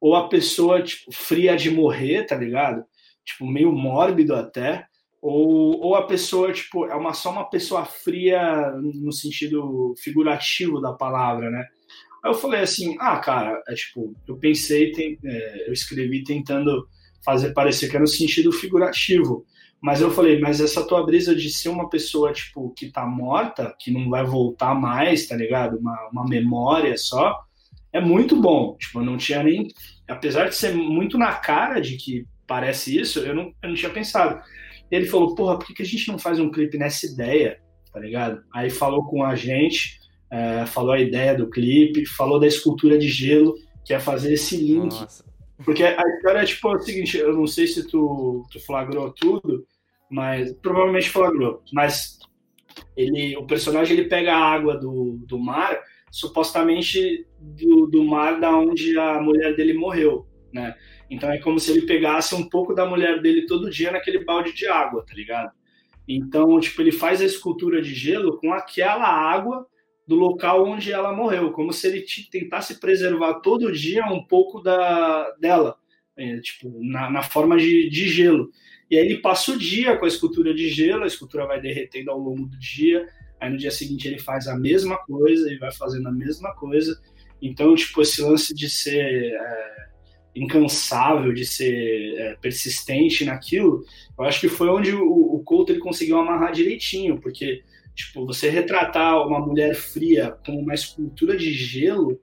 ou 0.00 0.14
a 0.14 0.28
pessoa, 0.28 0.82
tipo, 0.82 1.10
fria 1.10 1.56
de 1.56 1.70
morrer, 1.70 2.24
tá 2.24 2.36
ligado? 2.36 2.84
Tipo, 3.24 3.46
meio 3.46 3.72
mórbido 3.72 4.34
até, 4.34 4.86
ou, 5.20 5.80
ou 5.80 5.94
a 5.96 6.06
pessoa, 6.06 6.52
tipo, 6.52 6.86
é 6.86 6.94
uma, 6.94 7.14
só 7.14 7.32
uma 7.32 7.48
pessoa 7.48 7.84
fria 7.84 8.70
no 8.72 9.12
sentido 9.12 9.94
figurativo 9.98 10.80
da 10.80 10.92
palavra, 10.92 11.50
né? 11.50 11.64
Aí 12.22 12.30
eu 12.30 12.34
falei 12.34 12.60
assim, 12.60 12.96
ah, 13.00 13.18
cara, 13.18 13.60
é 13.68 13.74
tipo, 13.74 14.14
eu 14.28 14.36
pensei, 14.36 14.92
tem, 14.92 15.18
é, 15.24 15.68
eu 15.68 15.72
escrevi 15.72 16.22
tentando 16.22 16.86
fazer 17.24 17.52
parecer 17.52 17.88
que 17.88 17.96
era 17.96 18.02
no 18.02 18.08
sentido 18.08 18.52
figurativo. 18.52 19.44
Mas 19.80 20.00
eu 20.00 20.12
falei, 20.12 20.38
mas 20.38 20.60
essa 20.60 20.86
tua 20.86 21.04
brisa 21.04 21.34
de 21.34 21.50
ser 21.50 21.68
uma 21.68 21.88
pessoa, 21.88 22.32
tipo, 22.32 22.70
que 22.70 22.90
tá 22.90 23.04
morta, 23.04 23.74
que 23.80 23.90
não 23.90 24.08
vai 24.08 24.24
voltar 24.24 24.74
mais, 24.74 25.26
tá 25.26 25.34
ligado? 25.36 25.76
Uma, 25.78 26.08
uma 26.12 26.24
memória 26.24 26.96
só, 26.96 27.36
é 27.92 28.00
muito 28.00 28.40
bom. 28.40 28.76
Tipo, 28.76 29.00
eu 29.00 29.04
não 29.04 29.16
tinha 29.16 29.42
nem. 29.42 29.66
Apesar 30.08 30.48
de 30.48 30.54
ser 30.54 30.72
muito 30.72 31.18
na 31.18 31.32
cara 31.32 31.80
de 31.80 31.96
que 31.96 32.24
parece 32.46 32.96
isso, 32.96 33.18
eu 33.20 33.34
não, 33.34 33.52
eu 33.60 33.68
não 33.70 33.74
tinha 33.74 33.90
pensado. 33.90 34.40
Ele 34.88 35.06
falou, 35.06 35.34
porra, 35.34 35.58
por 35.58 35.66
que, 35.66 35.74
que 35.74 35.82
a 35.82 35.86
gente 35.86 36.06
não 36.06 36.18
faz 36.18 36.38
um 36.38 36.50
clipe 36.50 36.78
nessa 36.78 37.06
ideia, 37.06 37.58
tá 37.92 37.98
ligado? 37.98 38.42
Aí 38.54 38.70
falou 38.70 39.04
com 39.06 39.24
a 39.24 39.34
gente, 39.34 39.98
é, 40.32 40.64
falou 40.64 40.92
a 40.92 41.00
ideia 41.00 41.36
do 41.36 41.50
clipe, 41.50 42.06
falou 42.06 42.40
da 42.40 42.46
escultura 42.46 42.98
de 42.98 43.06
gelo, 43.06 43.54
que 43.84 43.92
é 43.92 44.00
fazer 44.00 44.32
esse 44.32 44.56
link. 44.56 44.98
Nossa. 44.98 45.22
Porque 45.62 45.84
a 45.84 46.02
história 46.16 46.38
é 46.38 46.44
tipo 46.44 46.68
é 46.68 46.76
o 46.76 46.80
seguinte, 46.80 47.18
eu 47.18 47.34
não 47.34 47.46
sei 47.46 47.66
se 47.66 47.86
tu, 47.86 48.44
tu 48.50 48.58
flagrou 48.64 49.12
tudo, 49.12 49.66
mas 50.10 50.52
provavelmente 50.54 51.10
flagrou, 51.10 51.62
mas 51.72 52.18
ele, 52.96 53.36
o 53.36 53.46
personagem 53.46 53.96
ele 53.96 54.08
pega 54.08 54.34
a 54.34 54.42
água 54.42 54.76
do, 54.76 55.18
do 55.26 55.38
mar, 55.38 55.78
supostamente 56.10 57.26
do, 57.38 57.86
do 57.86 58.02
mar 58.02 58.40
da 58.40 58.56
onde 58.56 58.98
a 58.98 59.20
mulher 59.20 59.54
dele 59.54 59.74
morreu, 59.74 60.26
né? 60.52 60.74
Então 61.10 61.30
é 61.30 61.38
como 61.38 61.60
se 61.60 61.70
ele 61.70 61.82
pegasse 61.82 62.34
um 62.34 62.48
pouco 62.48 62.74
da 62.74 62.86
mulher 62.86 63.20
dele 63.20 63.46
todo 63.46 63.70
dia 63.70 63.92
naquele 63.92 64.24
balde 64.24 64.52
de 64.54 64.66
água, 64.66 65.04
tá 65.06 65.14
ligado? 65.14 65.52
Então, 66.08 66.58
tipo, 66.58 66.80
ele 66.80 66.90
faz 66.90 67.20
a 67.20 67.24
escultura 67.24 67.80
de 67.80 67.94
gelo 67.94 68.38
com 68.38 68.52
aquela 68.52 69.06
água 69.06 69.66
do 70.06 70.16
local 70.16 70.66
onde 70.66 70.92
ela 70.92 71.14
morreu, 71.14 71.52
como 71.52 71.72
se 71.72 71.86
ele 71.86 72.04
tentasse 72.30 72.80
preservar 72.80 73.34
todo 73.34 73.72
dia 73.72 74.04
um 74.06 74.22
pouco 74.22 74.60
da 74.60 75.30
dela, 75.40 75.76
é, 76.16 76.38
tipo, 76.38 76.70
na, 76.82 77.10
na 77.10 77.22
forma 77.22 77.56
de, 77.56 77.88
de 77.88 78.08
gelo. 78.08 78.50
E 78.90 78.98
aí 78.98 79.06
ele 79.06 79.18
passa 79.18 79.52
o 79.52 79.58
dia 79.58 79.96
com 79.96 80.04
a 80.04 80.08
escultura 80.08 80.52
de 80.52 80.68
gelo, 80.68 81.04
a 81.04 81.06
escultura 81.06 81.46
vai 81.46 81.60
derretendo 81.60 82.10
ao 82.10 82.18
longo 82.18 82.46
do 82.46 82.58
dia, 82.58 83.08
aí 83.40 83.50
no 83.50 83.56
dia 83.56 83.70
seguinte 83.70 84.06
ele 84.06 84.18
faz 84.18 84.46
a 84.46 84.56
mesma 84.56 84.98
coisa 84.98 85.50
e 85.50 85.56
vai 85.56 85.72
fazendo 85.72 86.08
a 86.08 86.12
mesma 86.12 86.54
coisa. 86.54 87.00
Então, 87.40 87.74
tipo, 87.74 88.02
esse 88.02 88.20
lance 88.20 88.54
de 88.54 88.68
ser 88.68 89.32
é, 89.32 89.86
incansável, 90.34 91.32
de 91.32 91.46
ser 91.46 92.14
é, 92.18 92.34
persistente 92.36 93.24
naquilo, 93.24 93.84
eu 94.18 94.24
acho 94.24 94.40
que 94.40 94.48
foi 94.48 94.68
onde 94.68 94.94
o, 94.94 95.34
o 95.36 95.42
Couto 95.42 95.72
ele 95.72 95.80
conseguiu 95.80 96.18
amarrar 96.18 96.52
direitinho, 96.52 97.20
porque 97.20 97.62
tipo 97.94 98.26
você 98.26 98.48
retratar 98.48 99.26
uma 99.26 99.40
mulher 99.40 99.74
fria 99.74 100.36
com 100.44 100.52
uma 100.52 100.74
escultura 100.74 101.36
de 101.36 101.52
gelo 101.52 102.18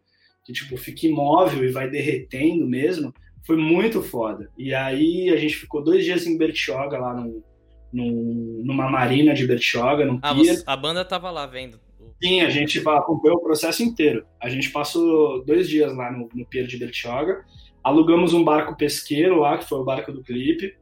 que 0.45 0.53
tipo 0.53 0.76
fica 0.78 1.05
imóvel 1.05 1.63
e 1.63 1.72
vai 1.72 1.89
derretendo 1.89 2.67
mesmo, 2.67 3.13
foi 3.45 3.55
muito 3.55 4.01
foda. 4.01 4.49
E 4.57 4.74
aí 4.74 5.30
a 5.30 5.36
gente 5.36 5.55
ficou 5.55 5.84
dois 5.84 6.03
dias 6.03 6.26
em 6.26 6.38
Bertioga 6.38 6.97
lá 6.97 7.13
no, 7.13 7.43
no 7.93 8.63
numa 8.63 8.89
marina 8.89 9.34
de 9.34 9.45
Bertioga, 9.45 10.05
num 10.05 10.20
ah. 10.22 10.34
Você, 10.34 10.63
a 10.65 10.76
banda 10.76 11.05
tava 11.05 11.30
lá 11.30 11.45
vendo. 11.45 11.80
Sim, 12.22 12.41
a 12.41 12.49
gente 12.49 12.80
acompanhou 12.80 13.38
o 13.38 13.41
processo 13.43 13.82
inteiro. 13.82 14.26
A 14.41 14.49
gente 14.49 14.70
passou 14.72 15.43
dois 15.45 15.70
dias 15.70 15.95
lá 15.95 16.11
no, 16.11 16.28
no 16.34 16.45
pier 16.45 16.67
de 16.67 16.78
Bertioga 16.78 17.45
alugamos 17.84 18.34
um 18.34 18.43
barco 18.43 18.76
pesqueiro 18.76 19.39
lá, 19.39 19.57
que 19.57 19.67
foi 19.67 19.80
o 19.80 19.84
barco 19.84 20.11
do 20.11 20.24
clipe, 20.24 20.76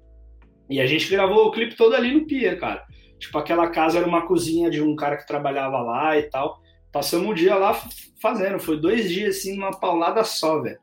e 0.69 0.81
a 0.81 0.85
gente 0.85 1.09
gravou 1.09 1.45
o 1.45 1.51
clipe 1.51 1.75
todo 1.75 1.95
ali 1.95 2.13
no 2.13 2.25
pier, 2.25 2.59
cara. 2.59 2.85
Tipo, 3.19 3.37
aquela 3.37 3.69
casa 3.69 3.97
era 3.97 4.07
uma 4.07 4.27
cozinha 4.27 4.69
de 4.69 4.81
um 4.81 4.95
cara 4.95 5.17
que 5.17 5.27
trabalhava 5.27 5.79
lá 5.79 6.17
e 6.17 6.23
tal. 6.23 6.61
Passamos 6.91 7.27
um 7.27 7.33
dia 7.33 7.55
lá 7.55 7.73
fazendo, 8.21 8.59
foi 8.59 8.79
dois 8.79 9.09
dias 9.09 9.37
assim, 9.37 9.57
uma 9.57 9.71
paulada 9.71 10.23
só, 10.23 10.61
velho. 10.61 10.79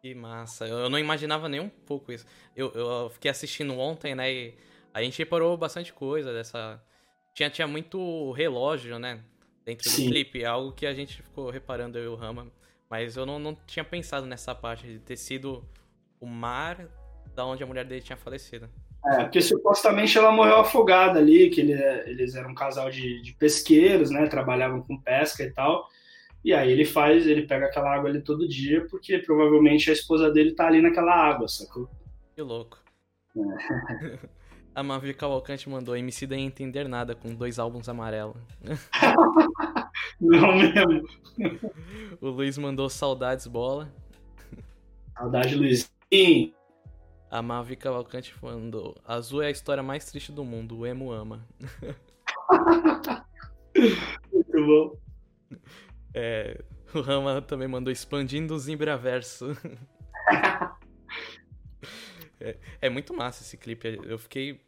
Que 0.00 0.14
massa, 0.14 0.66
eu 0.66 0.90
não 0.90 0.98
imaginava 0.98 1.48
nem 1.48 1.60
um 1.60 1.68
pouco 1.68 2.12
isso. 2.12 2.26
Eu, 2.54 2.70
eu 2.72 3.10
fiquei 3.10 3.30
assistindo 3.30 3.78
ontem, 3.78 4.14
né, 4.14 4.32
e 4.32 4.54
a 4.92 5.02
gente 5.02 5.18
reparou 5.18 5.56
bastante 5.56 5.92
coisa 5.92 6.32
dessa... 6.32 6.82
Tinha, 7.34 7.50
tinha 7.50 7.66
muito 7.66 8.30
relógio, 8.32 8.98
né, 8.98 9.20
dentro 9.64 9.88
Sim. 9.88 10.04
do 10.04 10.10
clipe, 10.10 10.44
algo 10.44 10.72
que 10.72 10.86
a 10.86 10.92
gente 10.92 11.22
ficou 11.22 11.50
reparando, 11.50 11.98
eu 11.98 12.04
e 12.04 12.08
o 12.08 12.14
Rama. 12.14 12.52
Mas 12.88 13.16
eu 13.16 13.26
não, 13.26 13.38
não 13.38 13.54
tinha 13.66 13.84
pensado 13.84 14.26
nessa 14.26 14.54
parte 14.54 14.86
de 14.86 14.98
ter 14.98 15.16
sido 15.16 15.66
o 16.20 16.26
mar 16.26 16.86
da 17.34 17.44
onde 17.44 17.62
a 17.62 17.66
mulher 17.66 17.84
dele 17.84 18.02
tinha 18.02 18.16
falecido. 18.16 18.68
É, 19.06 19.24
porque 19.24 19.42
supostamente 19.42 20.16
ela 20.16 20.32
morreu 20.32 20.56
afogada 20.56 21.18
ali, 21.18 21.50
que 21.50 21.60
ele, 21.60 21.74
eles 22.06 22.34
eram 22.34 22.50
um 22.50 22.54
casal 22.54 22.90
de, 22.90 23.20
de, 23.20 23.34
pesqueiros, 23.34 24.10
né? 24.10 24.26
Trabalhavam 24.26 24.80
com 24.80 24.98
pesca 24.98 25.42
e 25.42 25.50
tal. 25.50 25.86
E 26.42 26.54
aí 26.54 26.72
ele 26.72 26.86
faz, 26.86 27.26
ele 27.26 27.46
pega 27.46 27.66
aquela 27.66 27.94
água 27.94 28.08
ali 28.08 28.22
todo 28.22 28.48
dia, 28.48 28.86
porque 28.90 29.18
provavelmente 29.18 29.90
a 29.90 29.92
esposa 29.92 30.30
dele 30.30 30.54
tá 30.54 30.66
ali 30.66 30.80
naquela 30.80 31.14
água, 31.14 31.48
sacou? 31.48 31.88
Que 32.34 32.40
louco. 32.40 32.78
É. 33.36 34.18
a 34.74 34.82
Mavi 34.82 35.12
Cavalcante 35.12 35.68
mandou 35.68 35.96
MC 35.96 36.26
nem 36.26 36.46
entender 36.46 36.88
nada 36.88 37.14
com 37.14 37.34
dois 37.34 37.58
álbuns 37.58 37.88
amarelos. 37.88 38.36
Não 40.20 40.56
mesmo. 40.56 41.08
O 42.20 42.28
Luiz 42.28 42.56
mandou 42.56 42.88
saudades 42.88 43.46
bola. 43.46 43.92
Saudade, 45.18 45.56
Luizinho. 45.56 46.54
A 47.34 47.42
Mavi 47.42 47.74
Cavalcante 47.74 48.32
mandou: 48.40 48.96
Azul 49.04 49.42
é 49.42 49.48
a 49.48 49.50
história 49.50 49.82
mais 49.82 50.04
triste 50.04 50.30
do 50.30 50.44
mundo, 50.44 50.78
o 50.78 50.86
emo 50.86 51.10
ama. 51.10 51.44
Muito 54.32 54.66
bom. 54.66 54.96
É, 56.16 56.62
o 56.94 57.00
Rama 57.00 57.42
também 57.42 57.66
mandou 57.66 57.92
expandindo 57.92 58.54
o 58.54 58.58
Zimbraverso. 58.58 59.48
é, 62.38 62.56
é 62.82 62.88
muito 62.88 63.12
massa 63.12 63.42
esse 63.42 63.56
clipe, 63.56 63.98
eu 64.04 64.16
fiquei 64.16 64.60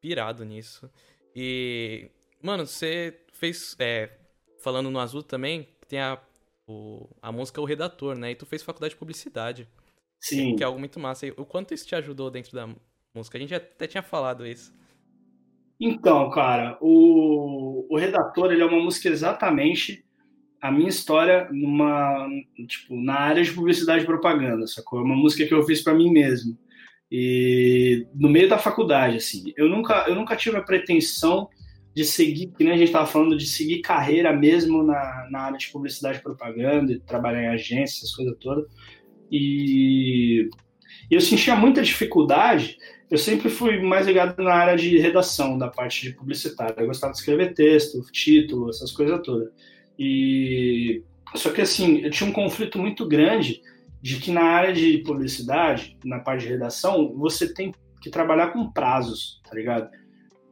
pirado 0.00 0.44
nisso. 0.44 0.90
E, 1.32 2.10
mano, 2.42 2.66
você 2.66 3.20
fez. 3.34 3.76
É, 3.78 4.18
falando 4.58 4.90
no 4.90 4.98
Azul 4.98 5.22
também, 5.22 5.68
tem 5.86 6.00
a, 6.00 6.20
o, 6.66 7.08
a 7.22 7.30
música 7.30 7.60
O 7.60 7.64
Redator, 7.64 8.16
né? 8.16 8.32
E 8.32 8.34
tu 8.34 8.46
fez 8.46 8.64
faculdade 8.64 8.94
de 8.94 8.98
publicidade. 8.98 9.68
Sim. 10.24 10.56
Que 10.56 10.62
é 10.62 10.66
algo 10.66 10.78
muito 10.78 10.98
massa. 10.98 11.26
E 11.26 11.34
o 11.36 11.44
quanto 11.44 11.74
isso 11.74 11.86
te 11.86 11.94
ajudou 11.94 12.30
dentro 12.30 12.52
da 12.52 12.66
música? 13.14 13.36
A 13.36 13.40
gente 13.40 13.54
até 13.54 13.86
tinha 13.86 14.02
falado 14.02 14.46
isso. 14.46 14.72
Então, 15.78 16.30
cara, 16.30 16.78
o, 16.80 17.86
o 17.90 17.98
Redator, 17.98 18.50
ele 18.50 18.62
é 18.62 18.64
uma 18.64 18.82
música 18.82 19.10
exatamente 19.10 20.02
a 20.62 20.70
minha 20.70 20.88
história 20.88 21.46
numa, 21.52 22.26
tipo, 22.66 22.96
na 22.96 23.16
área 23.16 23.42
de 23.42 23.52
publicidade 23.52 24.04
e 24.04 24.06
propaganda, 24.06 24.66
sacou? 24.66 24.98
É 24.98 25.02
uma 25.02 25.14
música 25.14 25.46
que 25.46 25.52
eu 25.52 25.62
fiz 25.64 25.82
para 25.82 25.92
mim 25.92 26.10
mesmo. 26.10 26.56
E 27.12 28.06
no 28.14 28.30
meio 28.30 28.48
da 28.48 28.56
faculdade, 28.56 29.18
assim, 29.18 29.52
eu 29.58 29.68
nunca, 29.68 30.06
eu 30.08 30.14
nunca 30.14 30.34
tive 30.36 30.56
a 30.56 30.62
pretensão 30.62 31.50
de 31.94 32.02
seguir, 32.02 32.46
que 32.46 32.64
nem 32.64 32.72
a 32.72 32.76
gente 32.78 32.86
estava 32.86 33.06
falando, 33.06 33.36
de 33.36 33.46
seguir 33.46 33.82
carreira 33.82 34.32
mesmo 34.32 34.82
na, 34.82 35.28
na 35.30 35.40
área 35.40 35.58
de 35.58 35.68
publicidade 35.68 36.18
e 36.18 36.22
propaganda, 36.22 36.94
de 36.94 37.00
trabalhar 37.00 37.42
em 37.42 37.48
agências, 37.48 37.98
essas 37.98 38.16
coisas 38.16 38.34
todas. 38.40 38.64
E 39.36 40.48
eu 41.10 41.20
sentia 41.20 41.56
muita 41.56 41.82
dificuldade. 41.82 42.78
Eu 43.10 43.18
sempre 43.18 43.50
fui 43.50 43.82
mais 43.82 44.06
ligado 44.06 44.40
na 44.40 44.54
área 44.54 44.76
de 44.76 44.96
redação, 44.96 45.58
da 45.58 45.66
parte 45.66 46.02
de 46.02 46.14
publicitária. 46.14 46.76
Eu 46.78 46.86
gostava 46.86 47.12
de 47.12 47.18
escrever 47.18 47.52
texto, 47.52 48.00
título, 48.12 48.70
essas 48.70 48.92
coisas 48.92 49.20
todas. 49.24 49.50
E 49.98 51.02
só 51.34 51.50
que 51.50 51.60
assim, 51.60 51.98
eu 52.02 52.12
tinha 52.12 52.30
um 52.30 52.32
conflito 52.32 52.78
muito 52.78 53.08
grande 53.08 53.60
de 54.00 54.20
que 54.20 54.30
na 54.30 54.44
área 54.44 54.72
de 54.72 54.98
publicidade, 54.98 55.98
na 56.04 56.20
parte 56.20 56.42
de 56.42 56.50
redação, 56.50 57.12
você 57.16 57.52
tem 57.52 57.74
que 58.00 58.10
trabalhar 58.10 58.52
com 58.52 58.70
prazos, 58.70 59.40
tá 59.42 59.52
ligado? 59.52 59.90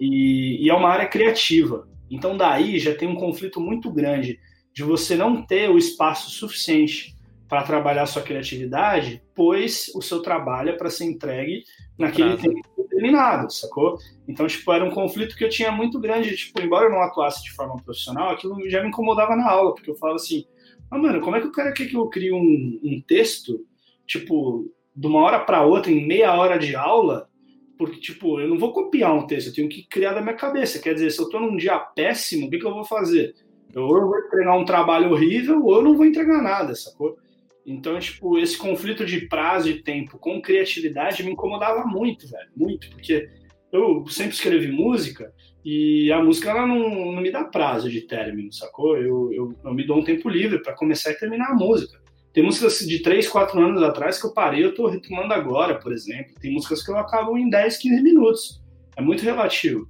E, 0.00 0.64
e, 0.64 0.68
é 0.68 0.74
uma 0.74 0.88
área 0.88 1.06
criativa. 1.06 1.88
Então, 2.10 2.36
daí 2.36 2.80
já 2.80 2.92
tem 2.92 3.08
um 3.08 3.14
conflito 3.14 3.60
muito 3.60 3.92
grande 3.92 4.40
de 4.74 4.82
você 4.82 5.14
não 5.14 5.40
ter 5.40 5.70
o 5.70 5.78
espaço 5.78 6.30
suficiente 6.30 7.14
para 7.52 7.64
trabalhar 7.64 8.06
sua 8.06 8.22
criatividade, 8.22 9.22
pois 9.34 9.92
o 9.94 10.00
seu 10.00 10.22
trabalho 10.22 10.70
é 10.70 10.72
para 10.72 10.88
ser 10.88 11.04
entregue 11.04 11.64
naquele 11.98 12.34
tempo 12.38 12.62
determinado, 12.78 13.52
sacou? 13.52 13.98
Então, 14.26 14.46
tipo, 14.46 14.72
era 14.72 14.82
um 14.82 14.90
conflito 14.90 15.36
que 15.36 15.44
eu 15.44 15.50
tinha 15.50 15.70
muito 15.70 16.00
grande. 16.00 16.34
Tipo, 16.34 16.62
embora 16.62 16.86
eu 16.86 16.90
não 16.90 17.02
atuasse 17.02 17.44
de 17.44 17.52
forma 17.52 17.76
profissional, 17.76 18.30
aquilo 18.30 18.58
já 18.70 18.80
me 18.80 18.88
incomodava 18.88 19.36
na 19.36 19.46
aula, 19.46 19.74
porque 19.74 19.90
eu 19.90 19.94
falava 19.96 20.16
assim: 20.16 20.46
ah, 20.90 20.96
mano, 20.96 21.20
como 21.20 21.36
é 21.36 21.42
que 21.42 21.46
o 21.46 21.52
cara 21.52 21.72
quer 21.72 21.84
que 21.84 21.94
eu 21.94 22.08
crie 22.08 22.32
um, 22.32 22.80
um 22.82 23.02
texto, 23.06 23.66
tipo, 24.06 24.72
de 24.96 25.06
uma 25.06 25.20
hora 25.20 25.38
para 25.38 25.62
outra, 25.62 25.92
em 25.92 26.06
meia 26.06 26.32
hora 26.32 26.58
de 26.58 26.74
aula, 26.74 27.28
porque, 27.76 28.00
tipo, 28.00 28.40
eu 28.40 28.48
não 28.48 28.58
vou 28.58 28.72
copiar 28.72 29.14
um 29.14 29.26
texto, 29.26 29.48
eu 29.48 29.54
tenho 29.54 29.68
que 29.68 29.86
criar 29.86 30.14
da 30.14 30.22
minha 30.22 30.36
cabeça. 30.36 30.80
Quer 30.80 30.94
dizer, 30.94 31.10
se 31.10 31.20
eu 31.20 31.28
tô 31.28 31.38
num 31.38 31.58
dia 31.58 31.78
péssimo, 31.78 32.46
o 32.46 32.50
que, 32.50 32.58
que 32.58 32.66
eu 32.66 32.72
vou 32.72 32.84
fazer? 32.84 33.34
Eu, 33.74 33.82
ou 33.82 33.98
eu 33.98 34.06
vou 34.06 34.18
entregar 34.18 34.56
um 34.56 34.64
trabalho 34.64 35.12
horrível, 35.12 35.62
ou 35.62 35.76
eu 35.76 35.82
não 35.82 35.94
vou 35.94 36.06
entregar 36.06 36.40
nada, 36.42 36.74
sacou? 36.74 37.18
Então, 37.66 37.98
tipo, 37.98 38.38
esse 38.38 38.58
conflito 38.58 39.04
de 39.04 39.26
prazo 39.28 39.68
e 39.68 39.82
tempo 39.82 40.18
com 40.18 40.42
criatividade 40.42 41.22
me 41.22 41.32
incomodava 41.32 41.84
muito, 41.84 42.28
velho, 42.28 42.50
muito, 42.56 42.90
porque 42.90 43.28
eu 43.72 44.04
sempre 44.08 44.34
escrevi 44.34 44.70
música 44.70 45.32
e 45.64 46.10
a 46.12 46.22
música 46.22 46.50
ela 46.50 46.66
não, 46.66 47.12
não 47.12 47.22
me 47.22 47.30
dá 47.30 47.44
prazo 47.44 47.88
de 47.88 48.02
término, 48.02 48.52
sacou? 48.52 48.96
Eu, 48.96 49.32
eu, 49.32 49.54
eu 49.64 49.74
me 49.74 49.86
dou 49.86 49.98
um 49.98 50.04
tempo 50.04 50.28
livre 50.28 50.60
para 50.60 50.74
começar 50.74 51.12
e 51.12 51.18
terminar 51.18 51.50
a 51.50 51.54
música. 51.54 52.02
Tem 52.32 52.42
músicas 52.42 52.78
de 52.78 52.98
3, 53.00 53.28
4 53.28 53.60
anos 53.60 53.82
atrás 53.82 54.20
que 54.20 54.26
eu 54.26 54.32
parei, 54.32 54.64
eu 54.64 54.74
tô 54.74 54.88
retomando 54.88 55.32
agora, 55.32 55.78
por 55.78 55.92
exemplo. 55.92 56.34
Tem 56.40 56.52
músicas 56.52 56.82
que 56.82 56.90
eu 56.90 56.96
acabo 56.96 57.36
em 57.38 57.48
10, 57.48 57.76
15 57.76 58.02
minutos. 58.02 58.62
É 58.96 59.02
muito 59.02 59.22
relativo. 59.22 59.88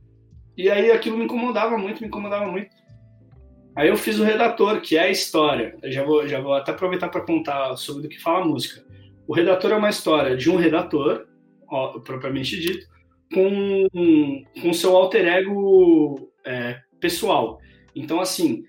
E 0.57 0.69
aí 0.69 0.91
aquilo 0.91 1.17
me 1.17 1.25
incomodava 1.25 1.79
muito, 1.79 2.01
me 2.01 2.09
incomodava 2.09 2.51
muito. 2.51 2.69
Aí 3.75 3.89
eu 3.89 3.97
fiz 3.97 4.19
o 4.19 4.25
redator, 4.25 4.81
que 4.81 4.97
é 4.97 5.05
a 5.05 5.11
história. 5.11 5.77
Eu 5.83 5.91
já 5.91 6.05
vou, 6.05 6.29
já 6.29 6.41
vou 6.41 6.55
até 6.55 6.73
aproveitar 6.73 7.09
para 7.09 7.23
contar 7.23 7.77
sobre 7.77 8.07
o 8.07 8.09
que 8.09 8.21
fala 8.21 8.45
a 8.45 8.45
música. 8.45 8.85
O 9.27 9.35
redator 9.35 9.71
é 9.73 9.77
uma 9.77 9.89
história 9.89 10.37
de 10.37 10.51
um 10.51 10.57
redator, 10.57 11.27
ó, 11.71 11.99
propriamente 12.01 12.61
dito, 12.61 12.87
com, 13.33 13.89
com 14.61 14.73
seu 14.73 14.95
alter 14.95 15.27
ego 15.27 16.31
é, 16.45 16.81
pessoal. 17.01 17.59
Então, 17.97 18.21
assim, 18.21 18.65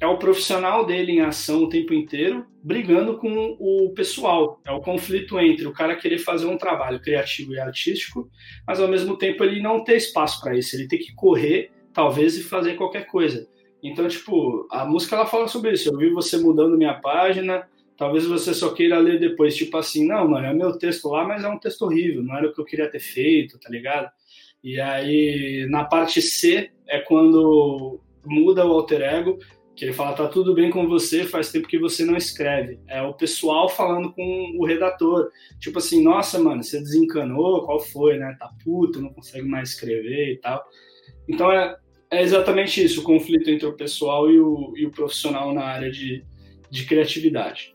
é 0.00 0.06
o 0.06 0.16
profissional 0.16 0.86
dele 0.86 1.12
em 1.12 1.20
ação 1.20 1.64
o 1.64 1.68
tempo 1.68 1.92
inteiro, 1.92 2.46
brigando 2.62 3.18
com 3.18 3.56
o 3.58 3.92
pessoal. 3.94 4.60
É 4.64 4.70
o 4.70 4.80
conflito 4.80 5.38
entre 5.38 5.66
o 5.66 5.72
cara 5.72 5.96
querer 5.96 6.18
fazer 6.18 6.46
um 6.46 6.56
trabalho 6.56 7.00
criativo 7.00 7.52
e 7.52 7.60
artístico, 7.60 8.30
mas 8.66 8.80
ao 8.80 8.88
mesmo 8.88 9.16
tempo 9.18 9.44
ele 9.44 9.60
não 9.60 9.84
ter 9.84 9.96
espaço 9.96 10.40
para 10.40 10.56
isso, 10.56 10.74
ele 10.74 10.88
tem 10.88 10.98
que 10.98 11.14
correr, 11.14 11.70
talvez, 11.92 12.36
e 12.38 12.42
fazer 12.42 12.74
qualquer 12.76 13.06
coisa. 13.06 13.46
Então, 13.82 14.08
tipo, 14.08 14.66
a 14.70 14.84
música 14.84 15.16
ela 15.16 15.26
fala 15.26 15.46
sobre 15.46 15.72
isso. 15.72 15.88
Eu 15.88 15.98
vi 15.98 16.10
você 16.10 16.36
mudando 16.36 16.76
minha 16.76 16.94
página, 16.94 17.68
talvez 17.96 18.26
você 18.26 18.52
só 18.54 18.72
queira 18.72 18.98
ler 18.98 19.20
depois, 19.20 19.56
tipo 19.56 19.76
assim, 19.76 20.06
não, 20.06 20.28
mano, 20.28 20.46
é 20.46 20.54
meu 20.54 20.78
texto 20.78 21.08
lá, 21.08 21.26
mas 21.26 21.44
é 21.44 21.48
um 21.48 21.58
texto 21.58 21.82
horrível, 21.82 22.22
não 22.22 22.36
era 22.36 22.48
o 22.48 22.52
que 22.52 22.60
eu 22.60 22.64
queria 22.64 22.90
ter 22.90 23.00
feito, 23.00 23.58
tá 23.58 23.68
ligado? 23.68 24.10
E 24.62 24.80
aí, 24.80 25.66
na 25.70 25.84
parte 25.84 26.20
C, 26.20 26.70
é 26.88 27.00
quando 27.00 28.00
muda 28.24 28.66
o 28.66 28.72
alter 28.72 29.02
ego, 29.02 29.38
que 29.78 29.84
ele 29.84 29.92
fala, 29.92 30.12
tá 30.12 30.26
tudo 30.26 30.54
bem 30.54 30.70
com 30.70 30.88
você, 30.88 31.24
faz 31.24 31.52
tempo 31.52 31.68
que 31.68 31.78
você 31.78 32.04
não 32.04 32.16
escreve. 32.16 32.80
É 32.88 33.00
o 33.00 33.14
pessoal 33.14 33.68
falando 33.68 34.12
com 34.12 34.56
o 34.58 34.66
redator. 34.66 35.30
Tipo 35.60 35.78
assim, 35.78 36.02
nossa, 36.02 36.36
mano, 36.40 36.64
você 36.64 36.80
desencanou, 36.80 37.64
qual 37.64 37.78
foi, 37.78 38.18
né? 38.18 38.36
Tá 38.40 38.50
puto, 38.64 39.00
não 39.00 39.12
consegue 39.12 39.46
mais 39.46 39.70
escrever 39.70 40.32
e 40.32 40.36
tal. 40.38 40.64
Então 41.28 41.52
é, 41.52 41.76
é 42.10 42.22
exatamente 42.22 42.82
isso, 42.82 43.00
o 43.00 43.04
conflito 43.04 43.50
entre 43.50 43.66
o 43.66 43.74
pessoal 43.74 44.30
e 44.30 44.40
o, 44.40 44.72
e 44.76 44.86
o 44.86 44.90
profissional 44.90 45.52
na 45.52 45.64
área 45.64 45.90
de, 45.90 46.24
de 46.70 46.86
criatividade. 46.86 47.74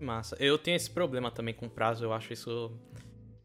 Massa. 0.00 0.36
Eu 0.38 0.58
tenho 0.58 0.76
esse 0.76 0.90
problema 0.90 1.30
também 1.30 1.54
com 1.54 1.68
prazo, 1.68 2.04
eu 2.04 2.12
acho 2.12 2.32
isso. 2.32 2.72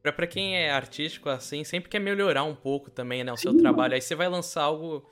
Pra, 0.02 0.12
pra 0.12 0.28
quem 0.28 0.58
é 0.58 0.72
artístico, 0.72 1.30
assim, 1.30 1.64
sempre 1.64 1.90
quer 1.90 2.00
melhorar 2.00 2.44
um 2.44 2.56
pouco 2.56 2.90
também, 2.90 3.24
né? 3.24 3.32
O 3.32 3.38
seu 3.38 3.52
Sim, 3.52 3.58
trabalho. 3.60 3.84
Mano. 3.84 3.96
Aí 3.96 4.02
você 4.02 4.16
vai 4.16 4.28
lançar 4.28 4.64
algo 4.64 5.06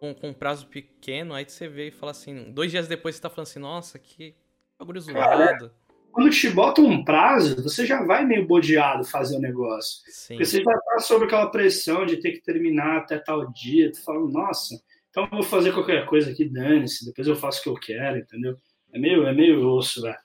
com, 0.00 0.14
com 0.14 0.32
prazo 0.32 0.66
pequeno, 0.66 1.34
aí 1.34 1.44
você 1.44 1.68
vê 1.68 1.88
e 1.88 1.90
fala 1.90 2.12
assim, 2.12 2.50
dois 2.52 2.70
dias 2.70 2.88
depois 2.88 3.16
você 3.16 3.22
tá 3.22 3.30
falando 3.30 3.48
assim, 3.48 3.58
nossa, 3.58 3.98
que 3.98 4.34
bagulho 4.78 5.00
zoado. 5.00 5.70
Quando 6.12 6.30
te 6.30 6.50
bota 6.50 6.80
um 6.80 7.04
prazo, 7.04 7.62
você 7.62 7.86
já 7.86 8.02
vai 8.04 8.24
meio 8.24 8.46
bodeado 8.46 9.04
fazer 9.04 9.36
o 9.36 9.40
negócio. 9.40 10.02
Sim. 10.06 10.34
Porque 10.34 10.44
você 10.44 10.62
já 10.62 10.72
tá 10.72 10.98
sob 10.98 11.24
aquela 11.24 11.50
pressão 11.50 12.04
de 12.04 12.16
ter 12.16 12.32
que 12.32 12.42
terminar 12.42 12.98
até 12.98 13.18
tal 13.18 13.52
dia, 13.52 13.92
tu 13.92 14.02
fala, 14.02 14.20
nossa, 14.28 14.74
então 15.10 15.24
eu 15.24 15.30
vou 15.30 15.42
fazer 15.42 15.72
qualquer 15.72 16.06
coisa 16.06 16.30
aqui, 16.30 16.48
dane-se, 16.48 17.06
depois 17.06 17.26
eu 17.26 17.36
faço 17.36 17.60
o 17.60 17.62
que 17.62 17.68
eu 17.68 17.74
quero, 17.74 18.18
entendeu? 18.18 18.56
É 18.92 18.98
meio, 18.98 19.26
é 19.26 19.32
meio 19.32 19.66
osso, 19.68 20.02
velho. 20.02 20.16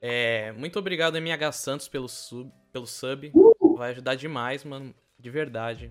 É, 0.00 0.52
muito 0.52 0.78
obrigado, 0.78 1.16
MH 1.16 1.52
Santos, 1.52 1.88
pelo 1.88 2.08
sub. 2.08 2.50
Pelo 2.72 2.86
sub. 2.86 3.30
Uh! 3.34 3.76
Vai 3.76 3.90
ajudar 3.92 4.14
demais, 4.14 4.62
mano. 4.64 4.94
De 5.18 5.30
verdade. 5.30 5.90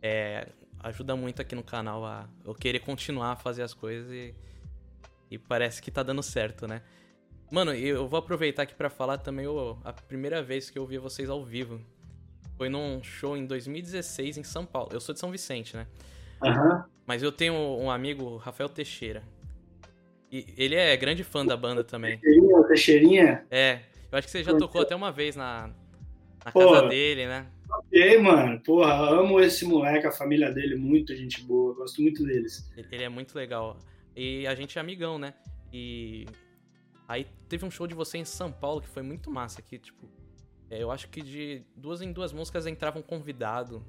É, 0.00 0.48
ajuda 0.80 1.16
muito 1.16 1.42
aqui 1.42 1.54
no 1.54 1.64
canal 1.64 2.04
a 2.04 2.28
eu 2.44 2.54
querer 2.54 2.78
continuar 2.78 3.32
a 3.32 3.36
fazer 3.36 3.62
as 3.62 3.74
coisas 3.74 4.10
e, 4.12 4.34
e 5.30 5.38
parece 5.38 5.82
que 5.82 5.90
tá 5.90 6.02
dando 6.02 6.22
certo, 6.22 6.66
né? 6.68 6.82
Mano, 7.50 7.72
eu 7.72 8.06
vou 8.06 8.18
aproveitar 8.18 8.62
aqui 8.62 8.74
para 8.74 8.90
falar 8.90 9.18
também 9.18 9.46
a 9.84 9.92
primeira 9.92 10.42
vez 10.42 10.68
que 10.68 10.78
eu 10.78 10.84
vi 10.84 10.98
vocês 10.98 11.30
ao 11.30 11.42
vivo. 11.42 11.80
Foi 12.56 12.68
num 12.68 13.02
show 13.02 13.36
em 13.36 13.46
2016 13.46 14.36
em 14.36 14.44
São 14.44 14.66
Paulo. 14.66 14.90
Eu 14.92 15.00
sou 15.00 15.14
de 15.14 15.20
São 15.20 15.30
Vicente, 15.30 15.76
né? 15.76 15.86
Uhum. 16.42 16.82
Mas 17.06 17.22
eu 17.22 17.32
tenho 17.32 17.54
um 17.54 17.90
amigo, 17.90 18.36
Rafael 18.36 18.68
Teixeira. 18.68 19.22
E 20.30 20.46
ele 20.58 20.74
é 20.74 20.94
grande 20.96 21.24
fã 21.24 21.44
da 21.46 21.56
banda 21.56 21.82
também. 21.82 22.18
Teixeirinha, 22.18 22.62
Teixeirinha? 22.64 23.46
É. 23.50 23.80
Eu 24.12 24.18
acho 24.18 24.26
que 24.26 24.32
você 24.32 24.44
já 24.44 24.54
tocou 24.54 24.82
até 24.82 24.94
uma 24.94 25.10
vez 25.10 25.34
na, 25.34 25.70
na 26.44 26.52
casa 26.52 26.88
dele, 26.88 27.26
né? 27.26 27.46
Ok, 27.70 28.18
mano. 28.18 28.60
Porra, 28.60 28.92
amo 29.10 29.40
esse 29.40 29.64
moleque, 29.64 30.06
a 30.06 30.12
família 30.12 30.50
dele, 30.50 30.74
muito 30.76 31.14
gente 31.16 31.42
boa. 31.42 31.74
Gosto 31.74 32.02
muito 32.02 32.24
deles. 32.24 32.70
Ele 32.76 33.04
é 33.04 33.08
muito 33.08 33.34
legal. 33.34 33.78
E 34.14 34.46
a 34.46 34.54
gente 34.54 34.76
é 34.76 34.80
amigão, 34.80 35.18
né? 35.18 35.32
E 35.72 36.26
aí 37.08 37.26
teve 37.48 37.64
um 37.64 37.70
show 37.70 37.86
de 37.86 37.94
você 37.94 38.18
em 38.18 38.24
São 38.24 38.52
Paulo 38.52 38.80
que 38.80 38.88
foi 38.88 39.02
muito 39.02 39.30
massa. 39.30 39.60
Que, 39.62 39.78
tipo, 39.78 40.06
é, 40.70 40.82
eu 40.82 40.90
acho 40.90 41.08
que 41.08 41.22
de 41.22 41.62
duas 41.74 42.02
em 42.02 42.12
duas 42.12 42.32
músicas 42.32 42.66
entrava 42.66 42.98
um 42.98 43.02
convidado. 43.02 43.82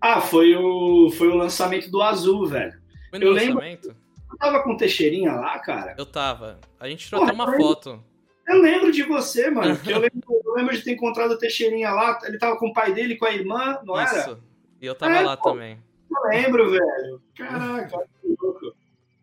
Ah, 0.00 0.20
foi 0.20 0.56
o, 0.56 1.10
foi 1.10 1.28
o 1.28 1.36
lançamento 1.36 1.90
do 1.90 2.02
Azul, 2.02 2.46
velho. 2.46 2.80
Foi 3.10 3.18
no 3.18 3.26
eu 3.26 3.32
lançamento? 3.32 3.88
Lembro, 3.88 4.04
tava 4.38 4.62
com 4.62 4.76
Teixeirinha 4.76 5.32
lá, 5.32 5.58
cara? 5.58 5.94
Eu 5.98 6.06
tava. 6.06 6.58
A 6.78 6.88
gente 6.88 7.06
tirou 7.06 7.22
até 7.22 7.32
uma 7.32 7.52
eu 7.52 7.56
foto. 7.56 8.02
Eu 8.46 8.60
lembro 8.60 8.92
de 8.92 9.02
você, 9.02 9.50
mano. 9.50 9.78
eu, 9.86 9.98
lembro, 9.98 10.42
eu 10.44 10.54
lembro 10.54 10.76
de 10.76 10.82
ter 10.82 10.92
encontrado 10.92 11.32
o 11.32 11.38
Teixeirinha 11.38 11.90
lá. 11.90 12.18
Ele 12.24 12.38
tava 12.38 12.56
com 12.58 12.68
o 12.68 12.72
pai 12.72 12.92
dele, 12.92 13.16
com 13.16 13.26
a 13.26 13.32
irmã, 13.32 13.78
não 13.84 14.02
Isso. 14.02 14.14
era? 14.14 14.38
E 14.80 14.86
eu 14.86 14.94
tava 14.94 15.14
é, 15.14 15.20
lá 15.20 15.36
pô, 15.36 15.52
também. 15.52 15.78
Eu 16.10 16.28
lembro, 16.28 16.70
velho. 16.70 17.22
Caraca, 17.34 18.06
que 18.20 18.36
louco. 18.38 18.73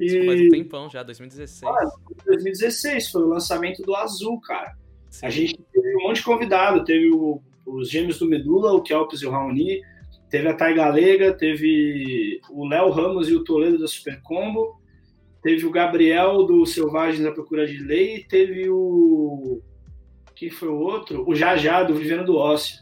E... 0.01 0.05
Isso 0.05 0.25
faz 0.25 0.41
um 0.41 0.49
tempão 0.49 0.89
já, 0.89 1.03
2016. 1.03 1.63
Ah, 1.63 1.91
2016 2.25 3.11
foi 3.11 3.23
o 3.23 3.27
lançamento 3.27 3.81
do 3.83 3.95
Azul, 3.95 4.39
cara. 4.41 4.75
Sim. 5.09 5.25
A 5.25 5.29
gente 5.29 5.57
teve 5.71 5.97
um 5.97 6.03
monte 6.07 6.17
de 6.17 6.23
convidado. 6.23 6.83
Teve 6.83 7.09
o, 7.11 7.41
os 7.65 7.89
gêmeos 7.89 8.19
do 8.19 8.27
Medula, 8.27 8.73
o 8.73 8.81
Kelps 8.81 9.21
e 9.21 9.25
o 9.25 9.31
Raoni. 9.31 9.81
Teve 10.29 10.47
a 10.47 10.53
Thay 10.53 10.73
Galega, 10.73 11.33
teve 11.33 12.39
o 12.49 12.65
Léo 12.65 12.89
Ramos 12.89 13.29
e 13.29 13.35
o 13.35 13.43
Toledo 13.43 13.77
da 13.77 13.87
Super 13.87 14.21
Combo 14.21 14.81
teve 15.41 15.65
o 15.65 15.71
Gabriel 15.71 16.43
do 16.43 16.65
Selvagens 16.65 17.25
à 17.25 17.31
Procura 17.31 17.65
de 17.65 17.79
Lei, 17.79 18.23
teve 18.23 18.69
o. 18.69 19.61
Quem 20.35 20.49
foi 20.49 20.69
o 20.69 20.77
outro? 20.77 21.27
O 21.27 21.35
Jajá 21.35 21.83
do 21.83 21.93
Vivendo 21.93 22.25
do 22.25 22.37
Ócio. 22.37 22.77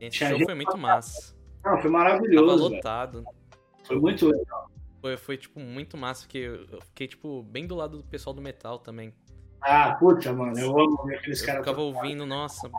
Esse 0.00 0.18
show 0.18 0.44
foi 0.44 0.54
muito 0.54 0.76
massa. 0.76 1.34
Não, 1.64 1.80
foi 1.80 1.90
maravilhoso. 1.90 2.64
Tava 2.64 2.74
lotado. 2.74 3.22
Véio. 3.22 3.36
Foi 3.84 3.98
muito 3.98 4.26
legal. 4.26 4.70
Foi, 5.00 5.16
foi, 5.16 5.36
tipo, 5.36 5.60
muito 5.60 5.96
massa, 5.96 6.22
porque 6.22 6.38
eu 6.38 6.80
fiquei, 6.82 7.06
tipo, 7.06 7.42
bem 7.42 7.66
do 7.66 7.74
lado 7.74 7.98
do 7.98 8.04
pessoal 8.04 8.34
do 8.34 8.42
metal 8.42 8.78
também. 8.78 9.14
Ah, 9.60 9.94
puta, 9.94 10.32
mano, 10.32 10.58
eu 10.58 10.78
amo 10.78 11.04
ver 11.04 11.16
aqueles 11.16 11.40
caras. 11.40 11.58
Eu 11.58 11.64
ficava 11.64 11.80
ouvindo, 11.80 12.26
nossa, 12.26 12.70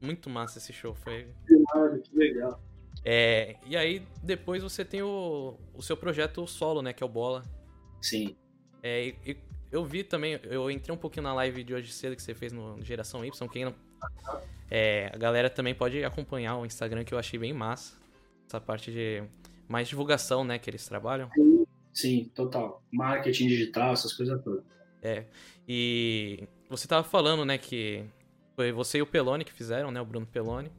muito 0.00 0.28
massa 0.28 0.58
esse 0.58 0.72
show, 0.72 0.94
foi. 0.94 1.28
Que, 1.46 2.00
que 2.00 2.16
legal. 2.16 2.60
É, 3.04 3.56
e 3.66 3.76
aí, 3.76 4.06
depois 4.22 4.62
você 4.62 4.84
tem 4.84 5.02
o, 5.02 5.58
o 5.74 5.82
seu 5.82 5.96
projeto 5.96 6.46
solo, 6.46 6.80
né, 6.80 6.92
que 6.92 7.02
é 7.02 7.06
o 7.06 7.08
Bola. 7.08 7.42
Sim. 8.00 8.36
É, 8.82 9.14
eu 9.70 9.84
vi 9.84 10.04
também, 10.04 10.38
eu 10.44 10.70
entrei 10.70 10.94
um 10.94 10.98
pouquinho 10.98 11.24
na 11.24 11.34
live 11.34 11.64
de 11.64 11.74
hoje 11.74 11.92
cedo 11.92 12.14
que 12.14 12.22
você 12.22 12.34
fez 12.34 12.52
no 12.52 12.82
Geração 12.82 13.24
Y. 13.24 13.48
Quem 13.48 13.64
não, 13.64 13.74
é, 14.70 15.10
a 15.12 15.18
galera 15.18 15.50
também 15.50 15.74
pode 15.74 16.02
acompanhar 16.04 16.56
o 16.56 16.64
Instagram 16.64 17.04
que 17.04 17.12
eu 17.12 17.18
achei 17.18 17.38
bem 17.38 17.52
massa. 17.52 17.96
Essa 18.46 18.60
parte 18.60 18.90
de 18.90 19.22
mais 19.68 19.88
divulgação, 19.88 20.44
né, 20.44 20.58
que 20.58 20.70
eles 20.70 20.86
trabalham. 20.86 21.28
Sim, 21.34 21.53
total. 22.34 22.82
Marketing 22.92 23.48
digital, 23.48 23.92
essas 23.92 24.12
coisas 24.12 24.42
todas. 24.42 24.64
É. 25.02 25.24
E 25.68 26.44
você 26.68 26.88
tava 26.88 27.04
falando, 27.04 27.44
né, 27.44 27.58
que 27.58 28.04
foi 28.56 28.72
você 28.72 28.98
e 28.98 29.02
o 29.02 29.06
Pelone 29.06 29.44
que 29.44 29.52
fizeram, 29.52 29.90
né, 29.90 30.00
o 30.00 30.04
Bruno 30.04 30.26
Pelone. 30.26 30.70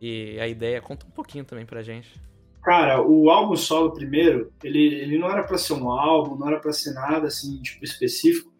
E 0.00 0.38
a 0.38 0.46
ideia, 0.46 0.80
conta 0.80 1.06
um 1.06 1.10
pouquinho 1.10 1.44
também 1.44 1.64
pra 1.64 1.82
gente. 1.82 2.20
Cara, 2.62 3.02
o 3.02 3.28
álbum 3.30 3.56
solo 3.56 3.92
primeiro, 3.92 4.50
ele, 4.62 4.78
ele 4.78 5.18
não 5.18 5.30
era 5.30 5.42
para 5.42 5.58
ser 5.58 5.74
um 5.74 5.90
álbum, 5.90 6.36
não 6.36 6.48
era 6.48 6.58
para 6.58 6.72
ser 6.72 6.92
nada 6.94 7.26
assim, 7.26 7.60
tipo, 7.60 7.84
específico. 7.84 8.52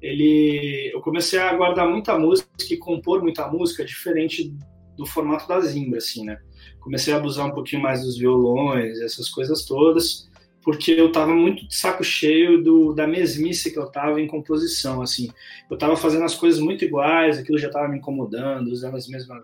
Ele, 0.00 0.90
eu 0.94 1.00
comecei 1.02 1.38
a 1.38 1.54
guardar 1.54 1.86
muita 1.86 2.18
música 2.18 2.48
e 2.70 2.76
compor 2.78 3.22
muita 3.22 3.46
música 3.48 3.84
diferente 3.84 4.54
do 4.96 5.04
formato 5.04 5.46
da 5.46 5.60
Zimbra, 5.60 5.98
assim, 5.98 6.24
né? 6.24 6.40
Comecei 6.80 7.12
a 7.12 7.18
abusar 7.18 7.46
um 7.46 7.52
pouquinho 7.52 7.82
mais 7.82 8.02
dos 8.02 8.16
violões, 8.16 8.98
essas 9.00 9.28
coisas 9.28 9.66
todas, 9.66 10.29
porque 10.62 10.92
eu 10.92 11.10
tava 11.10 11.32
muito 11.34 11.66
de 11.66 11.74
saco 11.74 12.04
cheio 12.04 12.62
do, 12.62 12.92
da 12.92 13.06
mesmice 13.06 13.72
que 13.72 13.78
eu 13.78 13.90
tava 13.90 14.20
em 14.20 14.26
composição, 14.26 15.00
assim. 15.00 15.30
Eu 15.70 15.78
tava 15.78 15.96
fazendo 15.96 16.24
as 16.24 16.34
coisas 16.34 16.60
muito 16.60 16.84
iguais, 16.84 17.38
aquilo 17.38 17.58
já 17.58 17.70
tava 17.70 17.88
me 17.88 17.98
incomodando, 17.98 18.68
usando 18.68 18.96
as 18.96 19.08
mesmas 19.08 19.42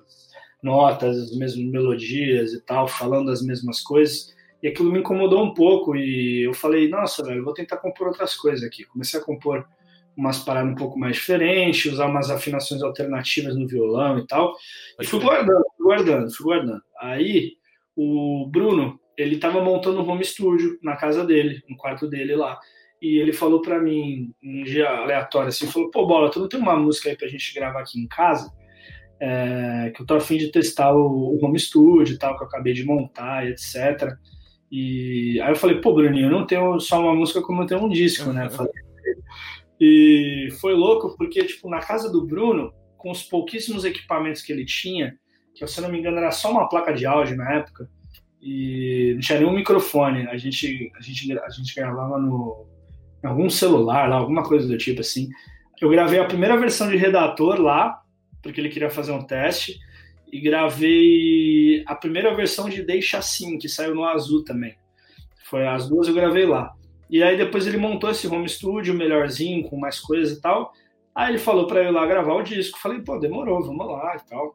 notas, 0.62 1.17
as 1.17 1.37
mesmas 1.37 1.64
melodias 1.64 2.53
e 2.53 2.61
tal, 2.61 2.87
falando 2.87 3.31
as 3.31 3.43
mesmas 3.43 3.81
coisas. 3.81 4.35
E 4.62 4.69
aquilo 4.69 4.91
me 4.91 5.01
incomodou 5.01 5.43
um 5.43 5.55
pouco 5.55 5.97
e 5.97 6.47
eu 6.47 6.53
falei, 6.53 6.89
nossa, 6.89 7.23
velho, 7.23 7.45
vou 7.45 7.55
tentar 7.55 7.79
compor 7.79 8.09
outras 8.09 8.37
coisas 8.37 8.64
aqui. 8.64 8.85
Comecei 8.85 9.19
a 9.19 9.23
compor 9.23 9.67
umas 10.17 10.39
paradas 10.39 10.71
um 10.71 10.75
pouco 10.75 10.99
mais 10.99 11.17
diferentes, 11.17 11.93
usar 11.93 12.07
umas 12.07 12.31
afinações 12.31 12.83
alternativas 12.83 13.55
no 13.55 13.69
violão 13.69 14.19
e 14.19 14.27
tal. 14.27 14.55
E 15.01 15.07
fui 15.07 15.21
guardando, 15.21 15.64
fui 15.77 15.85
guardando, 15.85 16.35
fui 16.35 16.45
guardando. 16.45 16.83
Aí 16.99 17.53
o 17.95 18.47
Bruno, 18.51 18.99
ele 19.17 19.39
tava 19.39 19.62
montando 19.62 20.01
um 20.01 20.09
home 20.09 20.25
studio 20.25 20.79
na 20.83 20.97
casa 20.97 21.25
dele, 21.25 21.62
no 21.69 21.77
quarto 21.77 22.09
dele 22.09 22.35
lá. 22.35 22.59
E 23.01 23.19
ele 23.19 23.33
falou 23.33 23.61
para 23.61 23.81
mim, 23.81 24.33
um 24.43 24.64
dia 24.64 24.89
aleatório 24.89 25.49
assim, 25.49 25.67
falou, 25.67 25.91
pô, 25.91 26.07
Bola, 26.07 26.31
tu 26.31 26.41
não 26.41 26.49
tem 26.49 26.61
uma 26.61 26.77
música 26.77 27.09
aí 27.09 27.17
pra 27.17 27.29
gente 27.29 27.55
gravar 27.55 27.81
aqui 27.81 28.01
em 28.01 28.09
casa? 28.09 28.51
é, 29.21 29.93
que 29.95 30.03
eu 30.03 30.07
tô 30.07 30.14
afim 30.14 30.37
de 30.37 30.51
testar 30.51 30.95
o, 30.95 31.35
o 31.35 31.45
home 31.45 31.59
studio 31.59 32.14
e 32.14 32.19
tal, 32.19 32.37
que 32.37 32.43
eu 32.43 32.49
acabei 32.49 32.73
de 32.73 32.85
montar, 32.85 33.47
etc. 33.47 34.14
E 34.71 35.41
aí 35.41 35.51
eu 35.51 35.57
falei, 35.57 35.81
pô, 35.81 35.95
Bruninho, 35.95 36.27
eu 36.27 36.31
não 36.31 36.47
tenho 36.47 36.79
só 36.81 37.01
uma 37.01 37.14
música 37.14 37.43
como 37.43 37.62
eu 37.62 37.67
tenho 37.67 37.85
um 37.85 37.89
disco, 37.89 38.33
né? 38.33 38.49
Falei, 38.51 38.73
e 39.81 40.49
foi 40.61 40.75
louco 40.75 41.14
porque, 41.17 41.45
tipo, 41.45 41.69
na 41.69 41.81
casa 41.81 42.11
do 42.11 42.27
Bruno, 42.27 42.73
com 42.97 43.11
os 43.11 43.23
pouquíssimos 43.23 43.85
equipamentos 43.85 44.43
que 44.43 44.53
ele 44.53 44.64
tinha, 44.64 45.14
que 45.55 45.67
se 45.67 45.79
eu 45.79 45.83
não 45.83 45.91
me 45.91 45.99
engano 45.99 46.19
era 46.19 46.31
só 46.31 46.51
uma 46.51 46.69
placa 46.69 46.93
de 46.93 47.07
áudio 47.07 47.37
na 47.37 47.55
época, 47.55 47.89
e 48.41 49.12
não 49.14 49.20
tinha 49.20 49.39
nenhum 49.39 49.53
microfone, 49.53 50.26
a 50.28 50.37
gente, 50.37 50.93
a 50.97 51.03
gente, 51.03 51.39
a 51.39 51.49
gente 51.51 51.74
gravava 51.74 52.18
no, 52.18 52.66
em 53.22 53.26
algum 53.26 53.51
celular 53.51 54.09
lá, 54.09 54.16
alguma 54.16 54.43
coisa 54.43 54.66
do 54.68 54.78
tipo 54.78 55.01
assim. 55.01 55.28
Eu 55.80 55.91
gravei 55.91 56.18
a 56.18 56.24
primeira 56.24 56.57
versão 56.57 56.89
de 56.89 56.97
redator 56.97 57.61
lá, 57.61 58.03
porque 58.43 58.61
ele 58.61 58.68
queria 58.68 58.91
fazer 58.91 59.12
um 59.12 59.22
teste. 59.22 59.78
E 60.32 60.41
gravei 60.41 61.84
a 61.87 61.95
primeira 61.95 62.34
versão 62.34 62.68
de 62.68 62.82
Deixa 62.82 63.18
Assim, 63.18 63.59
que 63.59 63.68
saiu 63.68 63.95
no 63.95 64.05
Azul 64.05 64.45
também. 64.45 64.76
Foi 65.45 65.66
as 65.66 65.89
duas 65.89 66.09
eu 66.09 66.14
gravei 66.14 66.45
lá. 66.47 66.74
E 67.09 67.22
aí 67.22 67.37
depois 67.37 67.66
ele 67.66 67.76
montou 67.76 68.11
esse 68.11 68.26
home 68.26 68.49
studio 68.49 68.93
melhorzinho, 68.93 69.68
com 69.68 69.78
mais 69.78 70.01
coisas 70.01 70.37
e 70.37 70.41
tal. 70.41 70.72
Aí 71.17 71.31
ele 71.31 71.39
falou 71.39 71.67
para 71.67 71.83
eu 71.83 71.89
ir 71.89 71.93
lá 71.93 72.05
gravar 72.05 72.35
o 72.35 72.43
disco. 72.43 72.79
Falei, 72.79 73.01
pô, 73.01 73.19
demorou, 73.19 73.64
vamos 73.64 73.87
lá 73.87 74.17
e 74.17 74.29
tal. 74.29 74.55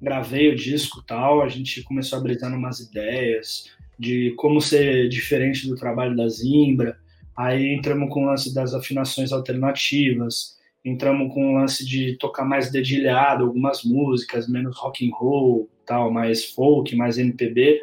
Gravei 0.00 0.52
o 0.52 0.54
disco 0.54 1.02
tal. 1.04 1.42
A 1.42 1.48
gente 1.48 1.82
começou 1.82 2.20
a 2.20 2.22
brisar 2.22 2.54
umas 2.54 2.78
ideias 2.78 3.64
de 3.98 4.32
como 4.36 4.60
ser 4.60 5.08
diferente 5.08 5.66
do 5.66 5.74
trabalho 5.74 6.14
da 6.14 6.28
Zimbra. 6.28 6.96
Aí 7.36 7.74
entramos 7.74 8.08
com 8.08 8.22
o 8.22 8.26
lance 8.26 8.54
das 8.54 8.72
afinações 8.72 9.32
alternativas, 9.32 10.56
entramos 10.84 11.34
com 11.34 11.50
o 11.52 11.58
lance 11.58 11.84
de 11.84 12.16
tocar 12.18 12.44
mais 12.44 12.70
dedilhado 12.70 13.42
algumas 13.42 13.82
músicas, 13.82 14.48
menos 14.48 14.76
rock 14.78 15.04
and 15.04 15.12
roll, 15.12 15.68
tal, 15.84 16.12
mais 16.12 16.44
folk, 16.44 16.94
mais 16.94 17.18
MPB. 17.18 17.80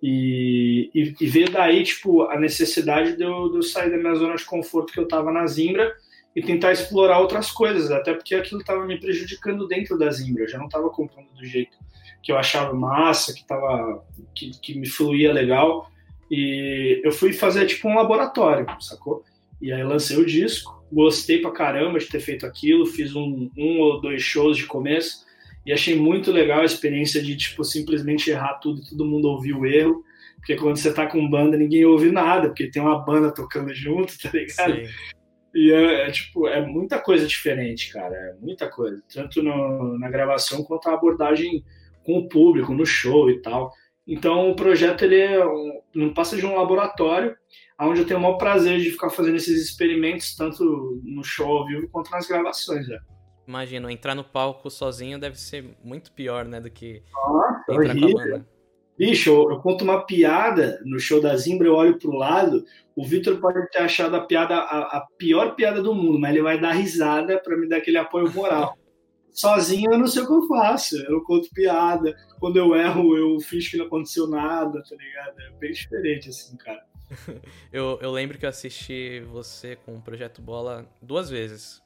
E, 0.00 0.88
e, 0.94 1.14
e 1.20 1.26
veio 1.26 1.50
daí, 1.50 1.82
tipo, 1.82 2.22
a 2.22 2.38
necessidade 2.38 3.16
de 3.16 3.24
eu, 3.24 3.50
de 3.50 3.56
eu, 3.56 3.62
sair 3.62 3.90
da 3.90 3.98
minha 3.98 4.14
zona 4.14 4.36
de 4.36 4.44
conforto 4.44 4.92
que 4.92 5.00
eu 5.00 5.08
tava 5.08 5.32
na 5.32 5.44
Zimbra 5.48 5.92
e 6.34 6.42
tentar 6.42 6.72
explorar 6.72 7.18
outras 7.18 7.50
coisas, 7.50 7.90
até 7.90 8.14
porque 8.14 8.34
aquilo 8.34 8.62
tava 8.62 8.86
me 8.86 8.98
prejudicando 8.98 9.66
dentro 9.66 9.98
da 9.98 10.10
Zimbra, 10.10 10.44
eu 10.44 10.48
já 10.48 10.58
não 10.58 10.68
tava 10.68 10.88
comprando 10.90 11.28
do 11.34 11.44
jeito 11.44 11.76
que 12.22 12.30
eu 12.30 12.36
achava 12.36 12.72
massa, 12.74 13.34
que, 13.34 13.44
tava, 13.46 14.04
que, 14.34 14.50
que 14.60 14.78
me 14.78 14.86
fluía 14.86 15.32
legal, 15.32 15.90
e 16.30 17.00
eu 17.02 17.10
fui 17.10 17.32
fazer, 17.32 17.66
tipo, 17.66 17.88
um 17.88 17.96
laboratório, 17.96 18.66
sacou? 18.80 19.24
E 19.60 19.72
aí 19.72 19.82
lancei 19.82 20.16
o 20.16 20.24
disco, 20.24 20.84
gostei 20.92 21.40
pra 21.40 21.50
caramba 21.50 21.98
de 21.98 22.06
ter 22.06 22.20
feito 22.20 22.46
aquilo, 22.46 22.86
fiz 22.86 23.14
um, 23.14 23.50
um 23.56 23.80
ou 23.80 24.00
dois 24.00 24.22
shows 24.22 24.56
de 24.56 24.66
começo, 24.66 25.24
e 25.64 25.72
achei 25.72 25.96
muito 25.96 26.30
legal 26.30 26.60
a 26.60 26.64
experiência 26.64 27.22
de, 27.22 27.36
tipo, 27.36 27.64
simplesmente 27.64 28.30
errar 28.30 28.54
tudo 28.54 28.80
e 28.80 28.90
todo 28.90 29.04
mundo 29.04 29.28
ouvir 29.28 29.54
o 29.54 29.66
erro. 29.66 30.04
Porque 30.36 30.56
quando 30.56 30.78
você 30.78 30.92
tá 30.92 31.06
com 31.06 31.28
banda, 31.28 31.56
ninguém 31.56 31.84
ouve 31.84 32.10
nada, 32.10 32.48
porque 32.48 32.70
tem 32.70 32.80
uma 32.80 32.98
banda 32.98 33.30
tocando 33.30 33.74
junto, 33.74 34.16
tá 34.18 34.30
ligado? 34.32 34.86
Sim. 34.86 34.88
E 35.54 35.72
é, 35.72 36.08
é, 36.08 36.10
tipo, 36.10 36.46
é 36.46 36.64
muita 36.64 36.98
coisa 36.98 37.26
diferente, 37.26 37.92
cara. 37.92 38.14
É 38.14 38.34
muita 38.40 38.68
coisa. 38.68 39.02
Tanto 39.12 39.42
no, 39.42 39.98
na 39.98 40.08
gravação 40.08 40.62
quanto 40.64 40.88
a 40.88 40.94
abordagem 40.94 41.64
com 42.04 42.18
o 42.18 42.28
público, 42.28 42.72
no 42.72 42.86
show 42.86 43.30
e 43.30 43.40
tal. 43.40 43.72
Então 44.06 44.50
o 44.50 44.56
projeto 44.56 45.04
ele 45.04 45.20
é 45.20 45.44
um, 45.44 45.80
não 45.94 46.14
passa 46.14 46.36
de 46.36 46.44
um 46.44 46.56
laboratório 46.56 47.36
onde 47.78 48.00
eu 48.00 48.06
tenho 48.06 48.18
o 48.18 48.22
maior 48.22 48.36
prazer 48.36 48.78
de 48.78 48.90
ficar 48.90 49.10
fazendo 49.10 49.36
esses 49.36 49.62
experimentos, 49.62 50.34
tanto 50.34 51.00
no 51.02 51.24
show 51.24 51.58
ao 51.58 51.66
vivo 51.66 51.88
quanto 51.88 52.10
nas 52.10 52.26
gravações. 52.26 52.86
Né? 52.88 52.98
Imagino, 53.46 53.90
entrar 53.90 54.14
no 54.14 54.24
palco 54.24 54.70
sozinho 54.70 55.18
deve 55.18 55.38
ser 55.38 55.76
muito 55.82 56.12
pior, 56.12 56.44
né, 56.44 56.60
do 56.60 56.70
que 56.70 57.02
Nossa, 57.12 57.72
entrar 57.72 57.90
horrível. 57.90 58.12
com 58.12 58.20
a 58.20 58.24
banda. 58.24 58.48
Bicho, 59.00 59.30
eu, 59.30 59.50
eu, 59.52 59.58
conto 59.60 59.82
uma 59.82 60.04
piada 60.04 60.78
no 60.84 61.00
show 61.00 61.22
da 61.22 61.34
Zimbra, 61.34 61.66
eu 61.66 61.72
olho 61.72 61.98
pro 61.98 62.12
lado, 62.12 62.66
o 62.94 63.02
Vitor 63.02 63.40
pode 63.40 63.66
ter 63.70 63.78
achado 63.78 64.14
a 64.14 64.20
piada 64.20 64.54
a, 64.56 64.98
a, 64.98 65.06
pior 65.16 65.54
piada 65.54 65.82
do 65.82 65.94
mundo, 65.94 66.18
mas 66.18 66.32
ele 66.32 66.42
vai 66.42 66.60
dar 66.60 66.72
risada 66.72 67.38
para 67.38 67.56
me 67.56 67.66
dar 67.66 67.78
aquele 67.78 67.96
apoio 67.96 68.30
moral. 68.30 68.76
Sozinho 69.32 69.90
eu 69.90 69.98
não 69.98 70.06
sei 70.06 70.20
o 70.20 70.26
que 70.26 70.32
eu 70.34 70.46
faço, 70.46 70.98
eu 71.08 71.22
conto 71.22 71.48
piada, 71.54 72.14
quando 72.38 72.58
eu 72.58 72.76
erro 72.76 73.16
eu 73.16 73.40
finjo 73.40 73.70
que 73.70 73.78
não 73.78 73.86
aconteceu 73.86 74.28
nada, 74.28 74.82
tá 74.82 74.94
ligado? 74.94 75.40
É 75.40 75.58
bem 75.58 75.72
diferente 75.72 76.28
assim, 76.28 76.54
cara. 76.58 76.84
eu, 77.72 77.98
eu 78.02 78.10
lembro 78.10 78.36
que 78.36 78.44
eu 78.44 78.50
assisti 78.50 79.20
você 79.32 79.76
com 79.76 79.94
o 79.94 80.02
Projeto 80.02 80.42
Bola 80.42 80.86
duas 81.00 81.30
vezes. 81.30 81.82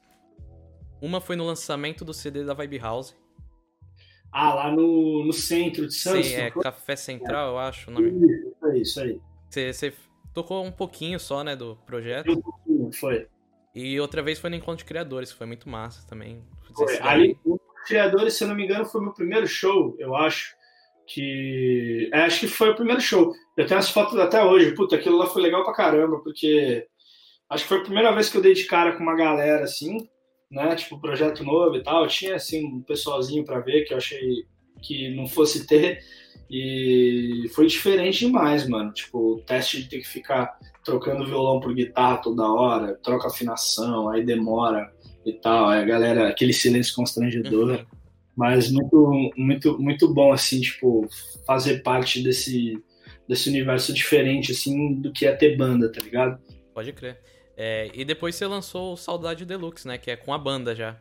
Uma 1.01 1.21
foi 1.21 1.37
no 1.37 1.45
lançamento 1.45 2.03
do 2.03 2.13
CD 2.13 2.43
da 2.43 2.53
Vibe 2.53 2.79
House. 2.79 3.15
Ah, 4.37 4.53
lá 4.53 4.69
no, 4.69 5.23
no 5.23 5.31
centro 5.31 5.87
de 5.87 5.93
Santos. 5.93 6.27
Sim, 6.27 6.35
é 6.35 6.51
Café 6.51 6.97
Central, 6.97 7.47
é. 7.47 7.51
eu 7.53 7.57
acho 7.57 7.89
o 7.89 7.93
nome. 7.93 8.11
Isso, 8.11 8.65
aí, 8.65 8.81
isso 8.81 8.99
aí. 8.99 9.21
Você, 9.49 9.71
você 9.71 9.93
tocou 10.33 10.61
um 10.61 10.73
pouquinho 10.73 11.17
só, 11.17 11.41
né, 11.41 11.55
do 11.55 11.77
projeto. 11.85 12.33
Um 12.33 12.41
pouquinho, 12.41 12.91
foi. 12.91 13.29
E 13.73 13.97
outra 13.97 14.21
vez 14.21 14.37
foi 14.37 14.49
no 14.49 14.57
Encontro 14.57 14.79
de 14.79 14.83
Criadores, 14.83 15.31
que 15.31 15.37
foi 15.37 15.47
muito 15.47 15.69
massa 15.69 16.05
também. 16.05 16.43
Foi. 16.75 16.99
Ali, 16.99 17.39
o 17.45 17.57
Criadores, 17.87 18.33
se 18.33 18.43
eu 18.43 18.49
não 18.49 18.55
me 18.55 18.65
engano, 18.65 18.83
foi 18.83 18.99
meu 18.99 19.13
primeiro 19.13 19.47
show, 19.47 19.95
eu 19.97 20.13
acho. 20.13 20.53
Que. 21.07 22.09
É, 22.11 22.23
acho 22.23 22.41
que 22.41 22.47
foi 22.49 22.71
o 22.71 22.75
primeiro 22.75 22.99
show. 22.99 23.33
Eu 23.55 23.65
tenho 23.65 23.79
as 23.79 23.89
fotos 23.89 24.19
até 24.19 24.43
hoje. 24.43 24.75
Puta, 24.75 24.97
aquilo 24.97 25.17
lá 25.17 25.27
foi 25.27 25.43
legal 25.43 25.63
pra 25.63 25.73
caramba, 25.73 26.19
porque. 26.19 26.85
Acho 27.49 27.63
que 27.63 27.69
foi 27.69 27.77
a 27.77 27.83
primeira 27.83 28.11
vez 28.11 28.29
que 28.29 28.35
eu 28.35 28.41
dei 28.41 28.53
de 28.53 28.65
cara 28.65 28.97
com 28.97 29.03
uma 29.03 29.15
galera 29.15 29.63
assim 29.63 30.09
né? 30.49 30.75
Tipo, 30.75 30.99
projeto 30.99 31.43
novo 31.43 31.75
e 31.75 31.83
tal. 31.83 32.03
Eu 32.03 32.09
tinha, 32.09 32.35
assim, 32.35 32.65
um 32.65 32.81
pessoalzinho 32.81 33.43
para 33.43 33.59
ver 33.59 33.83
que 33.85 33.93
eu 33.93 33.97
achei 33.97 34.45
que 34.81 35.15
não 35.15 35.27
fosse 35.27 35.65
ter. 35.65 35.99
E 36.49 37.49
foi 37.53 37.67
diferente 37.67 38.25
demais, 38.25 38.67
mano. 38.67 38.93
Tipo, 38.93 39.33
o 39.33 39.41
teste 39.41 39.81
de 39.81 39.89
ter 39.89 39.99
que 39.99 40.07
ficar 40.07 40.57
trocando 40.83 41.25
violão 41.25 41.59
por 41.59 41.73
guitarra 41.73 42.17
toda 42.17 42.51
hora, 42.51 42.99
troca 43.03 43.27
afinação, 43.27 44.09
aí 44.09 44.23
demora 44.23 44.93
e 45.25 45.33
tal. 45.33 45.67
Aí 45.67 45.81
a 45.81 45.85
galera, 45.85 46.29
aquele 46.29 46.53
silêncio 46.53 46.95
constrangedor. 46.95 47.79
Uhum. 47.79 47.85
Mas 48.35 48.69
muito, 48.69 49.31
muito, 49.37 49.79
muito 49.79 50.13
bom, 50.13 50.33
assim, 50.33 50.59
tipo, 50.59 51.07
fazer 51.47 51.81
parte 51.81 52.21
desse, 52.21 52.77
desse 53.27 53.49
universo 53.49 53.93
diferente, 53.93 54.51
assim, 54.51 54.93
do 54.95 55.11
que 55.11 55.25
é 55.25 55.31
ter 55.31 55.55
banda, 55.55 55.89
tá 55.89 56.01
ligado? 56.01 56.37
Pode 56.73 56.91
crer. 56.91 57.17
É, 57.57 57.89
e 57.93 58.03
depois 58.03 58.35
você 58.35 58.45
lançou 58.45 58.93
o 58.93 58.97
Saudade 58.97 59.45
Deluxe, 59.45 59.87
né? 59.87 59.97
Que 59.97 60.11
é 60.11 60.15
com 60.15 60.33
a 60.33 60.37
banda 60.37 60.75
já. 60.75 60.97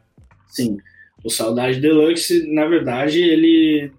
Sim. 0.46 0.78
O 1.22 1.30
Saudade 1.30 1.80
Deluxe, 1.80 2.46
na 2.52 2.66
verdade, 2.66 3.22
ele 3.22 3.90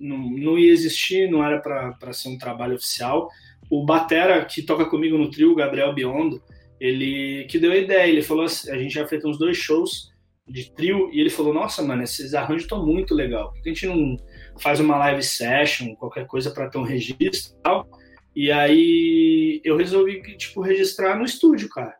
não, 0.00 0.58
ia 0.58 0.72
existir, 0.72 1.30
não 1.30 1.44
era 1.44 1.58
para 1.60 2.12
ser 2.12 2.28
um 2.28 2.38
trabalho 2.38 2.74
oficial. 2.74 3.30
O 3.70 3.84
Batera, 3.84 4.44
que 4.44 4.62
toca 4.62 4.84
comigo 4.86 5.16
no 5.16 5.30
trio, 5.30 5.54
Gabriel 5.54 5.94
Biondo, 5.94 6.42
ele 6.80 7.44
que 7.44 7.58
deu 7.58 7.72
a 7.72 7.76
ideia. 7.76 8.10
Ele 8.10 8.22
falou 8.22 8.44
assim, 8.44 8.70
a 8.70 8.76
gente 8.76 8.94
já 8.94 9.06
fez 9.06 9.24
uns 9.24 9.38
dois 9.38 9.56
shows 9.56 10.12
de 10.46 10.70
trio 10.72 11.08
e 11.12 11.20
ele 11.20 11.30
falou: 11.30 11.54
Nossa, 11.54 11.82
mano, 11.82 12.02
esses 12.02 12.34
arranjos 12.34 12.64
estão 12.64 12.84
muito 12.84 13.14
legal. 13.14 13.52
Por 13.52 13.62
que 13.62 13.70
a 13.70 13.72
gente 13.72 13.86
não 13.86 14.16
faz 14.60 14.80
uma 14.80 14.96
live 14.96 15.22
session, 15.22 15.94
qualquer 15.94 16.26
coisa 16.26 16.50
para 16.50 16.68
ter 16.68 16.78
um 16.78 16.82
registro 16.82 17.56
e 17.58 17.62
tal? 17.62 17.88
E 18.34 18.50
aí 18.50 19.60
eu 19.62 19.76
resolvi 19.76 20.20
tipo 20.36 20.60
registrar 20.60 21.16
no 21.16 21.24
estúdio, 21.24 21.68
cara. 21.68 21.94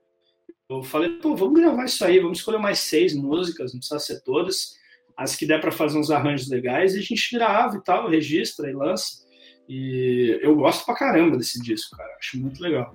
Eu 0.79 0.83
falei, 0.83 1.11
pô, 1.19 1.35
vamos 1.35 1.61
gravar 1.61 1.85
isso 1.85 2.05
aí, 2.05 2.19
vamos 2.19 2.39
escolher 2.39 2.59
mais 2.59 2.79
seis 2.79 3.15
músicas, 3.15 3.73
não 3.73 3.81
precisa 3.81 4.01
ser 4.01 4.23
todas, 4.23 4.75
as 5.17 5.37
que 5.37 5.47
der 5.47 5.61
para 5.61 5.73
fazer 5.73 5.99
uns 5.99 6.11
arranjos 6.11 6.49
legais, 6.49 6.95
e 6.95 6.99
a 6.99 7.03
gente 7.03 7.37
grava 7.37 7.77
e 7.77 7.83
tal, 7.83 8.09
registra 8.09 8.71
e 8.71 8.75
lança. 8.75 9.23
E 9.69 10.39
eu 10.43 10.57
gosto 10.57 10.85
pra 10.85 10.95
caramba 10.95 11.37
desse 11.37 11.63
disco, 11.63 11.97
cara, 11.97 12.15
acho 12.19 12.39
muito 12.39 12.63
legal. 12.63 12.95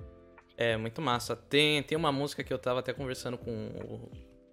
É, 0.56 0.76
muito 0.76 1.00
massa. 1.00 1.36
Tem, 1.36 1.82
tem 1.82 1.96
uma 1.96 2.10
música 2.10 2.42
que 2.42 2.52
eu 2.52 2.58
tava 2.58 2.80
até 2.80 2.92
conversando 2.92 3.38
com 3.38 3.50
o, 3.50 4.10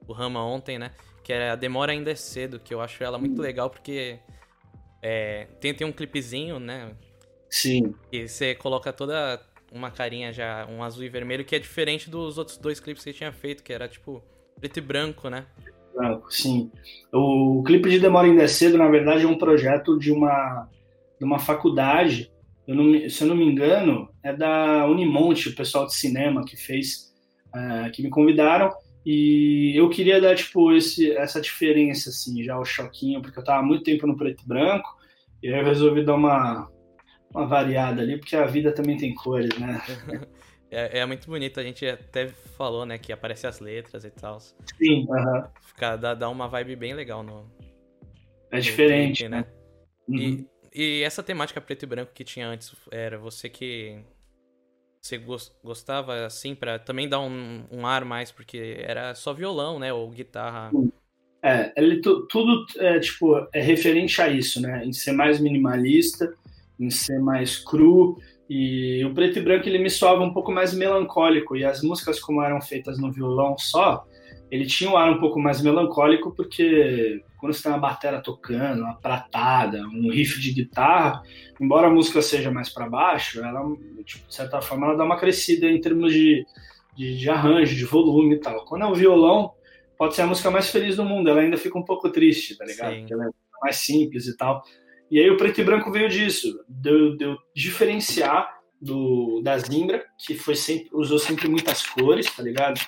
o 0.07 0.13
Rama 0.13 0.45
ontem, 0.45 0.77
né? 0.77 0.91
Que 1.23 1.33
é 1.33 1.49
A 1.49 1.55
Demora 1.55 1.91
Ainda 1.91 2.11
é 2.11 2.15
Cedo, 2.15 2.59
que 2.59 2.73
eu 2.73 2.79
acho 2.79 3.03
ela 3.03 3.17
muito 3.17 3.39
hum. 3.39 3.43
legal 3.43 3.69
porque 3.69 4.19
é, 5.01 5.47
tem, 5.59 5.73
tem 5.73 5.85
um 5.85 5.91
clipezinho, 5.91 6.59
né? 6.59 6.95
Sim. 7.49 7.95
E 8.11 8.27
você 8.27 8.53
coloca 8.53 8.93
toda 8.93 9.39
uma 9.75 9.91
carinha 9.91 10.31
já, 10.31 10.65
um 10.67 10.81
azul 10.81 11.03
e 11.03 11.09
vermelho, 11.09 11.43
que 11.43 11.55
é 11.55 11.59
diferente 11.59 12.09
dos 12.09 12.37
outros 12.37 12.57
dois 12.57 12.79
clipes 12.79 13.03
que 13.03 13.09
ele 13.09 13.17
tinha 13.17 13.31
feito, 13.33 13.61
que 13.61 13.73
era 13.73 13.87
tipo 13.87 14.23
preto 14.57 14.77
e 14.77 14.81
branco, 14.81 15.29
né? 15.29 15.45
Branco, 15.93 16.33
sim. 16.33 16.71
O 17.13 17.61
clipe 17.65 17.89
de 17.89 17.99
Demora 17.99 18.27
em 18.27 18.47
Cedo, 18.47 18.77
na 18.77 18.87
verdade, 18.87 19.25
é 19.25 19.27
um 19.27 19.37
projeto 19.37 19.99
de 19.99 20.11
uma, 20.11 20.69
de 21.19 21.25
uma 21.25 21.39
faculdade, 21.39 22.31
eu 22.65 22.73
não, 22.73 23.09
se 23.09 23.21
eu 23.21 23.27
não 23.27 23.35
me 23.35 23.45
engano, 23.45 24.09
é 24.23 24.33
da 24.33 24.87
Unimonte, 24.87 25.49
o 25.49 25.55
pessoal 25.55 25.85
de 25.85 25.93
cinema 25.93 26.45
que 26.45 26.55
fez, 26.55 27.13
uh, 27.53 27.91
que 27.91 28.01
me 28.01 28.09
convidaram, 28.09 28.71
e 29.05 29.73
eu 29.75 29.89
queria 29.89 30.19
dar, 30.19 30.35
tipo, 30.35 30.71
esse, 30.73 31.11
essa 31.11 31.39
diferença, 31.39 32.09
assim, 32.09 32.43
já 32.43 32.57
o 32.57 32.65
choquinho, 32.65 33.21
porque 33.21 33.37
eu 33.37 33.43
tava 33.43 33.61
muito 33.61 33.83
tempo 33.83 34.07
no 34.07 34.17
preto 34.17 34.41
e 34.43 34.47
branco, 34.47 34.89
e 35.43 35.49
aí 35.49 35.59
eu 35.59 35.65
resolvi 35.65 36.03
dar 36.03 36.15
uma, 36.15 36.69
uma 37.35 37.45
variada 37.45 38.01
ali, 38.01 38.17
porque 38.17 38.35
a 38.35 38.45
vida 38.45 38.71
também 38.71 38.97
tem 38.97 39.13
cores, 39.13 39.57
né? 39.59 39.81
É, 40.71 40.99
é, 40.99 41.05
muito 41.05 41.27
bonito, 41.27 41.59
a 41.59 41.63
gente 41.63 41.87
até 41.87 42.27
falou, 42.57 42.85
né, 42.85 42.97
que 42.97 43.13
aparece 43.13 43.45
as 43.45 43.59
letras 43.59 44.03
e 44.03 44.09
tal. 44.09 44.39
Sim, 44.39 45.07
aham. 45.09 45.39
Uh 45.39 45.43
-huh. 45.43 45.49
Fica, 45.61 45.95
dá, 45.95 46.13
dá 46.13 46.27
uma 46.27 46.47
vibe 46.49 46.75
bem 46.75 46.93
legal 46.93 47.23
no. 47.23 47.49
É 48.51 48.57
no 48.57 48.61
diferente, 48.61 49.19
clipe, 49.19 49.29
né? 49.29 49.45
Uhum. 50.07 50.17
E, 50.17 50.47
e 50.73 51.03
essa 51.03 51.23
temática 51.23 51.61
preto 51.61 51.83
e 51.83 51.85
branco 51.85 52.11
que 52.13 52.23
tinha 52.23 52.47
antes, 52.47 52.75
era 52.91 53.17
você 53.17 53.47
que. 53.47 53.99
Você 54.99 55.23
gostava, 55.63 56.25
assim, 56.25 56.55
para 56.55 56.79
também 56.79 57.07
dar 57.07 57.21
um, 57.21 57.63
um, 57.71 57.85
ar 57.85 58.03
mais, 58.03 58.31
porque 58.31 58.77
era 58.79 59.13
só 59.13 59.33
violão, 59.33 59.77
né, 59.77 59.93
ou 59.93 60.09
guitarra. 60.09 60.71
É, 61.43 61.71
ele, 61.77 62.01
tudo, 62.01 62.65
é, 62.79 62.99
tipo, 62.99 63.37
é 63.53 63.61
referente 63.61 64.19
a 64.19 64.27
isso, 64.27 64.59
né, 64.59 64.83
em 64.83 64.91
ser 64.91 65.11
mais 65.11 65.39
minimalista 65.39 66.35
em 66.79 66.89
ser 66.89 67.19
mais 67.19 67.57
cru. 67.57 68.17
E 68.49 69.03
o 69.03 69.13
preto 69.13 69.39
e 69.39 69.41
branco 69.41 69.67
ele 69.67 69.79
me 69.79 69.89
soava 69.89 70.21
um 70.21 70.33
pouco 70.33 70.51
mais 70.51 70.73
melancólico. 70.73 71.55
E 71.55 71.65
as 71.65 71.81
músicas, 71.81 72.19
como 72.19 72.41
eram 72.41 72.61
feitas 72.61 72.99
no 72.99 73.11
violão 73.11 73.57
só, 73.57 74.05
ele 74.51 74.65
tinha 74.65 74.89
um 74.89 74.97
ar 74.97 75.11
um 75.11 75.19
pouco 75.19 75.39
mais 75.39 75.61
melancólico, 75.61 76.31
porque 76.35 77.23
quando 77.37 77.53
você 77.53 77.63
tem 77.63 77.71
uma 77.71 77.79
bateria 77.79 78.21
tocando, 78.21 78.83
uma 78.83 78.95
pratada, 78.95 79.81
um 79.87 80.09
riff 80.09 80.39
de 80.39 80.51
guitarra, 80.51 81.21
embora 81.59 81.87
a 81.87 81.91
música 81.91 82.21
seja 82.21 82.51
mais 82.51 82.69
para 82.69 82.89
baixo, 82.89 83.43
ela, 83.43 83.61
tipo, 84.03 84.27
de 84.27 84.35
certa 84.35 84.61
forma, 84.61 84.87
ela 84.87 84.97
dá 84.97 85.03
uma 85.03 85.17
crescida 85.17 85.67
em 85.67 85.81
termos 85.81 86.13
de, 86.13 86.45
de, 86.95 87.17
de, 87.17 87.29
arranjo, 87.29 87.75
de 87.75 87.85
volume 87.85 88.35
e 88.35 88.39
tal. 88.39 88.63
Quando 88.65 88.83
é 88.83 88.87
o 88.87 88.95
violão, 88.95 89.51
pode 89.97 90.15
ser 90.15 90.21
a 90.21 90.27
música 90.27 90.51
mais 90.51 90.69
feliz 90.69 90.95
do 90.95 91.03
mundo, 91.03 91.29
ela 91.29 91.41
ainda 91.41 91.57
fica 91.57 91.77
um 91.77 91.83
pouco 91.83 92.09
triste, 92.09 92.57
tá 92.57 92.65
ligado? 92.65 92.95
Porque 92.99 93.13
ela 93.13 93.25
é 93.25 93.29
mais 93.61 93.77
simples 93.77 94.27
e 94.27 94.37
tal. 94.37 94.63
E 95.09 95.19
aí 95.19 95.29
o 95.29 95.37
preto 95.37 95.61
e 95.61 95.63
branco 95.63 95.91
veio 95.91 96.09
disso, 96.09 96.59
de, 96.67 97.17
de 97.17 97.37
diferenciar 97.55 98.55
do 98.81 99.41
da 99.41 99.57
Zimbra, 99.57 100.03
que 100.17 100.35
foi 100.35 100.55
sempre 100.55 100.89
usou 100.93 101.19
sempre 101.19 101.47
muitas 101.47 101.85
cores, 101.85 102.33
tá 102.33 102.41
ligado? 102.41 102.79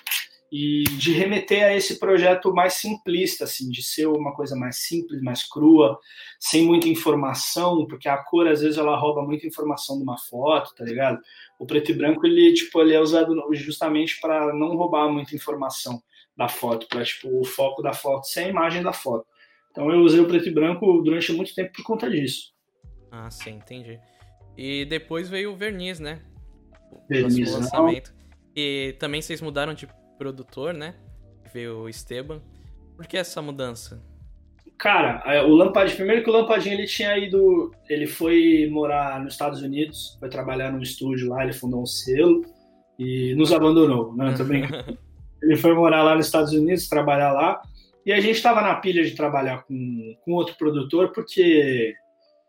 E 0.52 0.84
de 0.84 1.12
remeter 1.12 1.64
a 1.66 1.76
esse 1.76 2.00
projeto 2.00 2.54
mais 2.54 2.76
simplista, 2.76 3.44
assim, 3.44 3.70
de 3.70 3.84
ser 3.84 4.08
uma 4.08 4.34
coisa 4.34 4.56
mais 4.56 4.78
simples, 4.78 5.22
mais 5.22 5.44
crua, 5.44 6.00
sem 6.40 6.66
muita 6.66 6.88
informação, 6.88 7.86
porque 7.86 8.08
a 8.08 8.18
cor 8.18 8.48
às 8.48 8.62
vezes 8.62 8.78
ela 8.78 8.98
rouba 8.98 9.22
muita 9.22 9.46
informação 9.46 9.98
de 9.98 10.04
uma 10.04 10.18
foto, 10.18 10.74
tá 10.74 10.86
ligado? 10.86 11.20
O 11.60 11.66
preto 11.66 11.92
e 11.92 11.94
branco 11.94 12.26
ele 12.26 12.54
tipo 12.54 12.82
ele 12.82 12.94
é 12.94 13.00
usado 13.00 13.36
justamente 13.54 14.20
para 14.22 14.54
não 14.54 14.76
roubar 14.76 15.12
muita 15.12 15.36
informação 15.36 16.02
da 16.36 16.48
foto, 16.48 16.88
para 16.88 17.04
tipo 17.04 17.28
o 17.40 17.44
foco 17.44 17.82
da 17.82 17.94
foto 17.94 18.28
ser 18.28 18.42
a 18.42 18.48
imagem 18.50 18.82
da 18.82 18.94
foto. 18.94 19.26
Então 19.78 19.92
eu 19.92 20.00
usei 20.00 20.20
o 20.20 20.26
preto 20.26 20.50
e 20.50 20.52
branco 20.52 21.04
durante 21.04 21.32
muito 21.32 21.54
tempo 21.54 21.72
por 21.72 21.84
conta 21.84 22.10
disso. 22.10 22.52
Ah, 23.12 23.30
sim, 23.30 23.52
entendi. 23.52 24.00
E 24.58 24.86
depois 24.86 25.30
veio 25.30 25.54
o 25.54 25.56
verniz, 25.56 26.00
né? 26.00 26.20
Verniz, 27.08 27.54
lançamento. 27.54 28.12
E 28.56 28.96
também 28.98 29.22
vocês 29.22 29.40
mudaram 29.40 29.76
de 29.76 29.88
produtor, 30.18 30.74
né? 30.74 30.96
Veio 31.54 31.82
o 31.82 31.90
Esteban. 31.90 32.42
Por 32.96 33.06
que 33.06 33.18
essa 33.18 33.40
mudança? 33.40 34.04
Cara, 34.80 35.46
o 35.46 35.54
Lampadinho, 35.54 35.98
primeiro 35.98 36.24
que 36.24 36.30
o 36.32 36.34
Lampadinho 36.34 36.74
ele 36.74 36.88
tinha 36.88 37.16
ido, 37.16 37.72
ele 37.88 38.08
foi 38.08 38.68
morar 38.72 39.22
nos 39.22 39.34
Estados 39.34 39.62
Unidos, 39.62 40.18
foi 40.20 40.28
trabalhar 40.28 40.72
num 40.72 40.82
estúdio 40.82 41.30
lá, 41.30 41.44
ele 41.44 41.54
fundou 41.54 41.84
um 41.84 41.86
selo 41.86 42.42
e 42.98 43.36
nos 43.36 43.54
abandonou, 43.54 44.12
né? 44.16 44.34
Também. 44.36 44.64
ele 45.44 45.56
foi 45.56 45.76
morar 45.76 46.02
lá 46.02 46.16
nos 46.16 46.26
Estados 46.26 46.52
Unidos, 46.52 46.90
trabalhar 46.90 47.32
lá. 47.32 47.62
E 48.08 48.14
a 48.14 48.22
gente 48.22 48.38
estava 48.38 48.62
na 48.62 48.74
pilha 48.76 49.04
de 49.04 49.18
trabalhar 49.18 49.64
com, 49.64 50.16
com 50.22 50.32
outro 50.32 50.56
produtor, 50.56 51.12
porque, 51.12 51.94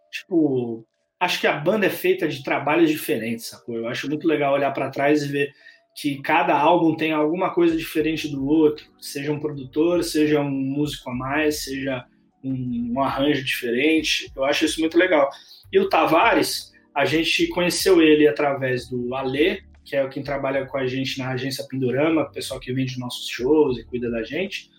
tipo, 0.09 0.87
acho 1.19 1.41
que 1.41 1.49
a 1.49 1.57
banda 1.57 1.87
é 1.87 1.91
feita 1.91 2.29
de 2.29 2.45
trabalhos 2.45 2.89
diferentes, 2.89 3.49
sacou? 3.49 3.75
Eu 3.75 3.89
acho 3.89 4.09
muito 4.09 4.25
legal 4.25 4.55
olhar 4.55 4.71
para 4.71 4.89
trás 4.89 5.25
e 5.25 5.27
ver 5.27 5.53
que 5.97 6.23
cada 6.23 6.57
álbum 6.57 6.95
tem 6.95 7.11
alguma 7.11 7.53
coisa 7.53 7.77
diferente 7.77 8.29
do 8.29 8.47
outro, 8.47 8.87
seja 9.01 9.33
um 9.33 9.41
produtor, 9.41 10.05
seja 10.05 10.41
um 10.41 10.49
músico 10.49 11.11
a 11.11 11.15
mais, 11.17 11.65
seja 11.65 12.05
um, 12.45 12.93
um 12.95 13.01
arranjo 13.01 13.43
diferente. 13.43 14.31
Eu 14.37 14.45
acho 14.45 14.65
isso 14.65 14.79
muito 14.79 14.97
legal. 14.97 15.29
E 15.73 15.81
o 15.81 15.89
Tavares, 15.89 16.73
a 16.95 17.05
gente 17.05 17.49
conheceu 17.49 18.01
ele 18.01 18.29
através 18.29 18.89
do 18.89 19.13
Alê, 19.13 19.63
que 19.85 19.97
é 19.97 20.07
quem 20.07 20.23
trabalha 20.23 20.67
com 20.67 20.79
a 20.79 20.87
gente 20.87 21.19
na 21.19 21.31
agência 21.31 21.67
Pindorama, 21.67 22.31
pessoal 22.31 22.61
que 22.61 22.73
vende 22.73 22.97
nossos 22.97 23.29
shows 23.29 23.77
e 23.77 23.85
cuida 23.85 24.09
da 24.09 24.23
gente 24.23 24.71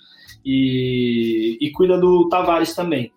e, 0.43 1.57
e 1.59 1.71
cuida 1.71 1.97
do 1.97 2.29
Tavares 2.29 2.75
também. 2.75 3.11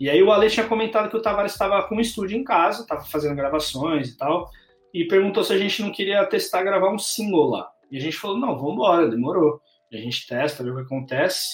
E 0.00 0.08
aí 0.08 0.22
o 0.22 0.30
Ale 0.30 0.48
tinha 0.48 0.66
comentado 0.66 1.10
que 1.10 1.16
o 1.16 1.22
Tavares 1.22 1.52
estava 1.52 1.82
com 1.82 1.96
um 1.96 2.00
estúdio 2.00 2.38
em 2.38 2.44
casa, 2.44 2.82
estava 2.82 3.04
fazendo 3.04 3.34
gravações 3.34 4.08
e 4.08 4.16
tal, 4.16 4.48
e 4.94 5.04
perguntou 5.04 5.42
se 5.42 5.52
a 5.52 5.58
gente 5.58 5.82
não 5.82 5.90
queria 5.90 6.24
testar 6.26 6.62
gravar 6.62 6.92
um 6.92 6.98
single 6.98 7.50
lá. 7.50 7.68
E 7.90 7.96
a 7.96 8.00
gente 8.00 8.16
falou, 8.16 8.38
não, 8.38 8.56
vamos 8.56 8.74
embora, 8.74 9.08
demorou. 9.08 9.60
E 9.90 9.96
a 9.96 10.00
gente 10.00 10.26
testa, 10.26 10.62
vê 10.62 10.70
o 10.70 10.76
que 10.76 10.82
acontece. 10.82 11.48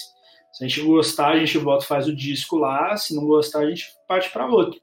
Se 0.53 0.63
a 0.63 0.67
gente 0.67 0.81
gostar, 0.81 1.31
a 1.31 1.39
gente 1.39 1.57
volta 1.57 1.83
e 1.83 1.87
faz 1.87 2.07
o 2.07 2.15
disco 2.15 2.57
lá, 2.57 2.95
se 2.95 3.15
não 3.15 3.25
gostar, 3.25 3.59
a 3.59 3.69
gente 3.69 3.85
parte 4.07 4.29
para 4.31 4.45
outro. 4.45 4.79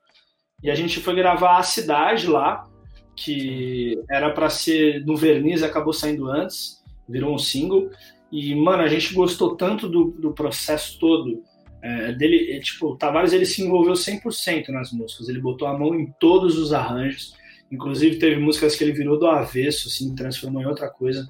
E 0.62 0.70
a 0.70 0.74
gente 0.74 1.01
foi 1.01 1.14
gravar 1.14 1.59
A 1.59 1.62
Cidade 1.62 2.26
lá, 2.26 2.68
que 3.16 3.99
era 4.11 4.30
para 4.30 4.51
ser 4.51 5.05
no 5.05 5.16
verniz, 5.16 5.62
acabou 5.62 5.93
saindo 5.93 6.28
antes, 6.28 6.82
virou 7.09 7.34
um 7.34 7.38
single. 7.38 7.90
E, 8.33 8.55
mano, 8.55 8.83
a 8.83 8.89
gente 8.89 9.12
gostou 9.12 9.55
tanto 9.55 9.87
do, 9.87 10.05
do 10.05 10.33
processo 10.33 10.99
todo. 10.99 11.45
É, 11.83 12.12
dele, 12.12 12.53
é, 12.53 12.61
tipo, 12.61 12.87
o 12.87 12.97
Tavares 12.97 13.33
ele 13.33 13.45
se 13.45 13.61
envolveu 13.61 13.93
100% 13.93 14.68
nas 14.68 14.91
músicas, 14.91 15.28
ele 15.28 15.41
botou 15.41 15.68
a 15.68 15.76
mão 15.76 15.95
em 15.95 16.12
todos 16.18 16.57
os 16.57 16.72
arranjos, 16.72 17.35
inclusive 17.70 18.18
teve 18.18 18.37
músicas 18.37 18.76
que 18.76 18.85
ele 18.85 18.93
virou 18.93 19.18
do 19.18 19.26
avesso, 19.26 19.89
assim, 19.89 20.14
transformou 20.14 20.62
em 20.62 20.66
outra 20.66 20.89
coisa. 20.89 21.28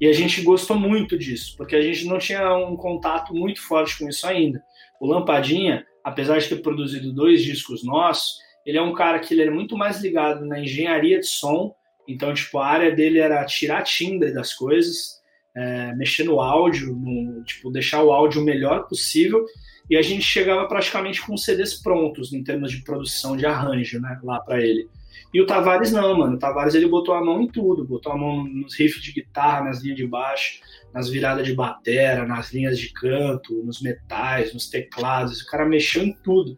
E 0.00 0.08
a 0.08 0.12
gente 0.12 0.40
gostou 0.40 0.78
muito 0.78 1.18
disso, 1.18 1.54
porque 1.56 1.76
a 1.76 1.82
gente 1.82 2.06
não 2.06 2.18
tinha 2.18 2.56
um 2.56 2.76
contato 2.76 3.34
muito 3.34 3.60
forte 3.60 3.98
com 3.98 4.08
isso 4.08 4.26
ainda. 4.26 4.62
O 4.98 5.06
Lampadinha, 5.06 5.84
apesar 6.02 6.38
de 6.38 6.48
ter 6.48 6.62
produzido 6.62 7.12
dois 7.12 7.44
discos 7.44 7.84
nossos, 7.84 8.38
ele 8.64 8.78
é 8.78 8.82
um 8.82 8.94
cara 8.94 9.18
que 9.18 9.34
ele 9.34 9.42
é 9.42 9.50
muito 9.50 9.76
mais 9.76 10.00
ligado 10.00 10.46
na 10.46 10.58
engenharia 10.58 11.20
de 11.20 11.26
som, 11.26 11.74
então, 12.08 12.32
tipo, 12.32 12.58
a 12.58 12.66
área 12.66 12.90
dele 12.90 13.18
era 13.18 13.44
tirar 13.44 13.82
timbre 13.82 14.32
das 14.32 14.54
coisas, 14.54 15.19
é, 15.56 15.94
mexer 15.94 16.24
no 16.24 16.40
áudio, 16.40 16.94
no, 16.94 17.42
tipo, 17.44 17.70
deixar 17.70 18.02
o 18.02 18.12
áudio 18.12 18.42
o 18.42 18.44
melhor 18.44 18.86
possível. 18.86 19.44
E 19.88 19.96
a 19.96 20.02
gente 20.02 20.22
chegava 20.22 20.66
praticamente 20.68 21.20
com 21.20 21.36
CDs 21.36 21.74
prontos 21.74 22.32
em 22.32 22.44
termos 22.44 22.70
de 22.70 22.82
produção 22.82 23.36
de 23.36 23.44
arranjo, 23.44 24.00
né, 24.00 24.18
lá 24.22 24.38
para 24.40 24.60
ele. 24.60 24.88
E 25.32 25.40
o 25.40 25.46
Tavares 25.46 25.92
não, 25.92 26.16
mano. 26.16 26.36
O 26.36 26.38
Tavares 26.38 26.74
ele 26.74 26.86
botou 26.86 27.14
a 27.14 27.24
mão 27.24 27.42
em 27.42 27.48
tudo, 27.48 27.84
botou 27.84 28.12
a 28.12 28.16
mão 28.16 28.44
nos 28.44 28.78
riffs 28.78 29.02
de 29.02 29.12
guitarra, 29.12 29.64
nas 29.64 29.82
linhas 29.82 29.96
de 29.96 30.06
baixo, 30.06 30.60
nas 30.92 31.08
viradas 31.08 31.46
de 31.46 31.54
batera, 31.54 32.26
nas 32.26 32.52
linhas 32.52 32.78
de 32.78 32.92
canto, 32.92 33.62
nos 33.64 33.80
metais, 33.80 34.52
nos 34.52 34.68
teclados. 34.68 35.40
O 35.40 35.46
cara 35.46 35.66
mexeu 35.66 36.02
em 36.02 36.12
tudo. 36.12 36.56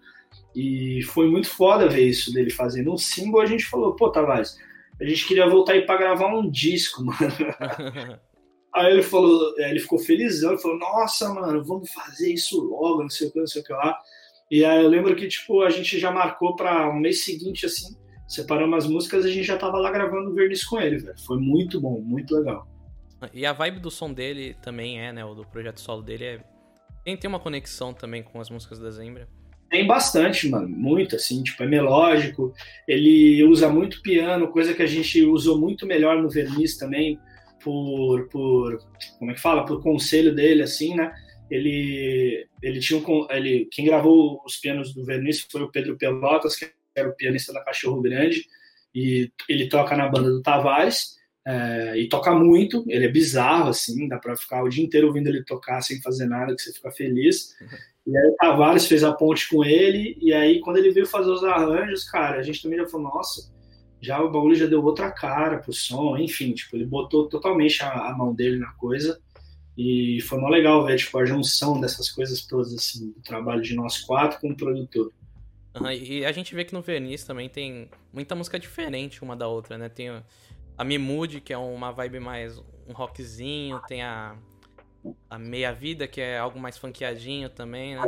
E 0.54 1.02
foi 1.04 1.28
muito 1.30 1.48
foda 1.48 1.88
ver 1.88 2.06
isso 2.06 2.32
dele 2.32 2.50
fazendo 2.50 2.92
um 2.92 2.98
single. 2.98 3.40
A 3.40 3.46
gente 3.46 3.64
falou, 3.64 3.94
pô, 3.94 4.10
Tavares, 4.10 4.58
a 5.00 5.04
gente 5.04 5.26
queria 5.26 5.48
voltar 5.48 5.72
aí 5.72 5.82
para 5.82 5.98
gravar 5.98 6.34
um 6.34 6.50
disco, 6.50 7.04
mano. 7.04 7.18
Aí 8.74 8.90
ele 8.90 9.02
falou, 9.02 9.54
ele 9.58 9.80
ficou 9.80 9.98
felizão, 9.98 10.52
ele 10.52 10.60
falou, 10.60 10.78
nossa, 10.78 11.32
mano, 11.32 11.62
vamos 11.62 11.92
fazer 11.92 12.32
isso 12.32 12.58
logo, 12.60 13.02
não 13.02 13.10
sei 13.10 13.28
o 13.28 13.32
que, 13.32 13.40
não 13.40 13.46
sei 13.46 13.60
o 13.60 13.64
que 13.64 13.72
lá. 13.72 13.98
E 14.50 14.64
aí 14.64 14.82
eu 14.82 14.88
lembro 14.88 15.14
que, 15.14 15.28
tipo, 15.28 15.62
a 15.62 15.70
gente 15.70 15.98
já 15.98 16.10
marcou 16.10 16.56
para 16.56 16.88
o 16.88 16.92
um 16.92 17.00
mês 17.00 17.24
seguinte, 17.24 17.66
assim, 17.66 17.94
separamos 18.26 18.84
as 18.84 18.90
músicas 18.90 19.24
e 19.24 19.28
a 19.28 19.32
gente 19.32 19.46
já 19.46 19.58
tava 19.58 19.78
lá 19.78 19.90
gravando 19.90 20.30
o 20.30 20.34
verniz 20.34 20.64
com 20.64 20.80
ele, 20.80 20.98
velho. 20.98 21.18
Foi 21.26 21.38
muito 21.38 21.80
bom, 21.80 22.00
muito 22.00 22.34
legal. 22.34 22.66
E 23.32 23.44
a 23.44 23.52
vibe 23.52 23.80
do 23.80 23.90
som 23.90 24.12
dele 24.12 24.56
também 24.62 25.00
é, 25.00 25.12
né, 25.12 25.24
o 25.24 25.34
do 25.34 25.44
projeto 25.44 25.80
solo 25.80 26.02
dele 26.02 26.24
é... 26.24 26.40
Tem, 27.04 27.16
tem 27.16 27.28
uma 27.28 27.40
conexão 27.40 27.92
também 27.92 28.22
com 28.22 28.40
as 28.40 28.48
músicas 28.48 28.78
da 28.78 28.90
Zembra. 28.90 29.28
Tem 29.68 29.86
bastante, 29.86 30.48
mano, 30.48 30.68
muito, 30.68 31.16
assim, 31.16 31.42
tipo, 31.42 31.62
é 31.62 31.66
melódico, 31.66 32.52
ele 32.86 33.42
usa 33.44 33.68
muito 33.68 34.02
piano, 34.02 34.48
coisa 34.48 34.74
que 34.74 34.82
a 34.82 34.86
gente 34.86 35.24
usou 35.24 35.58
muito 35.58 35.86
melhor 35.86 36.20
no 36.20 36.28
verniz 36.28 36.76
também, 36.76 37.18
por, 37.62 38.28
por 38.28 38.78
como 39.18 39.30
é 39.30 39.34
que 39.34 39.40
fala, 39.40 39.64
por 39.64 39.82
conselho 39.82 40.34
dele, 40.34 40.62
assim, 40.62 40.94
né? 40.94 41.12
Ele, 41.50 42.46
ele 42.62 42.80
tinha 42.80 42.98
um, 42.98 43.26
ele, 43.30 43.68
quem 43.70 43.84
gravou 43.84 44.42
os 44.44 44.56
pianos 44.56 44.94
do 44.94 45.04
Verniz 45.04 45.40
foi 45.50 45.62
o 45.62 45.70
Pedro 45.70 45.98
Pelotas, 45.98 46.56
que 46.56 46.70
era 46.94 47.08
o 47.08 47.14
pianista 47.14 47.52
da 47.52 47.62
Cachorro 47.62 48.00
Grande, 48.00 48.46
e 48.94 49.30
ele 49.48 49.68
toca 49.68 49.96
na 49.96 50.08
banda 50.08 50.30
do 50.30 50.42
Tavares, 50.42 51.16
é, 51.44 51.98
e 51.98 52.08
toca 52.08 52.32
muito, 52.32 52.84
ele 52.88 53.04
é 53.04 53.08
bizarro, 53.08 53.70
assim, 53.70 54.06
dá 54.08 54.18
pra 54.18 54.36
ficar 54.36 54.62
o 54.62 54.68
dia 54.68 54.84
inteiro 54.84 55.08
ouvindo 55.08 55.28
ele 55.28 55.44
tocar 55.44 55.80
sem 55.82 56.00
fazer 56.00 56.26
nada, 56.26 56.54
que 56.54 56.62
você 56.62 56.72
fica 56.72 56.90
feliz. 56.90 57.54
E 58.04 58.16
aí 58.16 58.26
o 58.30 58.34
Tavares 58.34 58.88
fez 58.88 59.04
a 59.04 59.12
ponte 59.12 59.48
com 59.48 59.64
ele, 59.64 60.18
e 60.20 60.32
aí 60.32 60.58
quando 60.58 60.78
ele 60.78 60.90
veio 60.90 61.06
fazer 61.06 61.30
os 61.30 61.44
arranjos, 61.44 62.02
cara, 62.02 62.40
a 62.40 62.42
gente 62.42 62.60
também 62.60 62.76
já 62.76 62.88
falou, 62.88 63.14
nossa, 63.14 63.48
já 64.02 64.20
o 64.20 64.30
bagulho 64.30 64.56
já 64.56 64.66
deu 64.66 64.84
outra 64.84 65.12
cara 65.12 65.58
pro 65.58 65.72
som, 65.72 66.18
enfim, 66.18 66.52
tipo, 66.52 66.76
ele 66.76 66.84
botou 66.84 67.28
totalmente 67.28 67.82
a, 67.84 68.08
a 68.08 68.16
mão 68.16 68.34
dele 68.34 68.58
na 68.58 68.72
coisa 68.72 69.20
e 69.78 70.20
foi 70.22 70.38
mó 70.38 70.48
legal 70.48 70.84
ver, 70.84 70.98
tipo, 70.98 71.16
a 71.18 71.24
junção 71.24 71.80
dessas 71.80 72.10
coisas 72.10 72.44
todas, 72.44 72.74
assim, 72.74 73.12
do 73.12 73.20
trabalho 73.22 73.62
de 73.62 73.74
nós 73.76 74.00
quatro 74.00 74.40
com 74.40 74.50
o 74.50 74.56
produtor. 74.56 75.12
Uhum, 75.80 75.90
e 75.90 76.24
a 76.24 76.32
gente 76.32 76.52
vê 76.52 76.64
que 76.64 76.74
no 76.74 76.82
Verniz 76.82 77.24
também 77.24 77.48
tem 77.48 77.88
muita 78.12 78.34
música 78.34 78.58
diferente 78.58 79.22
uma 79.22 79.36
da 79.36 79.46
outra, 79.46 79.78
né? 79.78 79.88
Tem 79.88 80.10
a 80.76 80.84
Mimude, 80.84 81.40
que 81.40 81.52
é 81.52 81.56
uma 81.56 81.92
vibe 81.92 82.18
mais 82.18 82.58
um 82.88 82.92
rockzinho, 82.92 83.80
tem 83.86 84.02
a, 84.02 84.36
a 85.30 85.38
Meia 85.38 85.72
Vida, 85.72 86.08
que 86.08 86.20
é 86.20 86.38
algo 86.38 86.58
mais 86.58 86.76
funkeadinho 86.76 87.48
também, 87.48 87.94
né? 87.94 88.02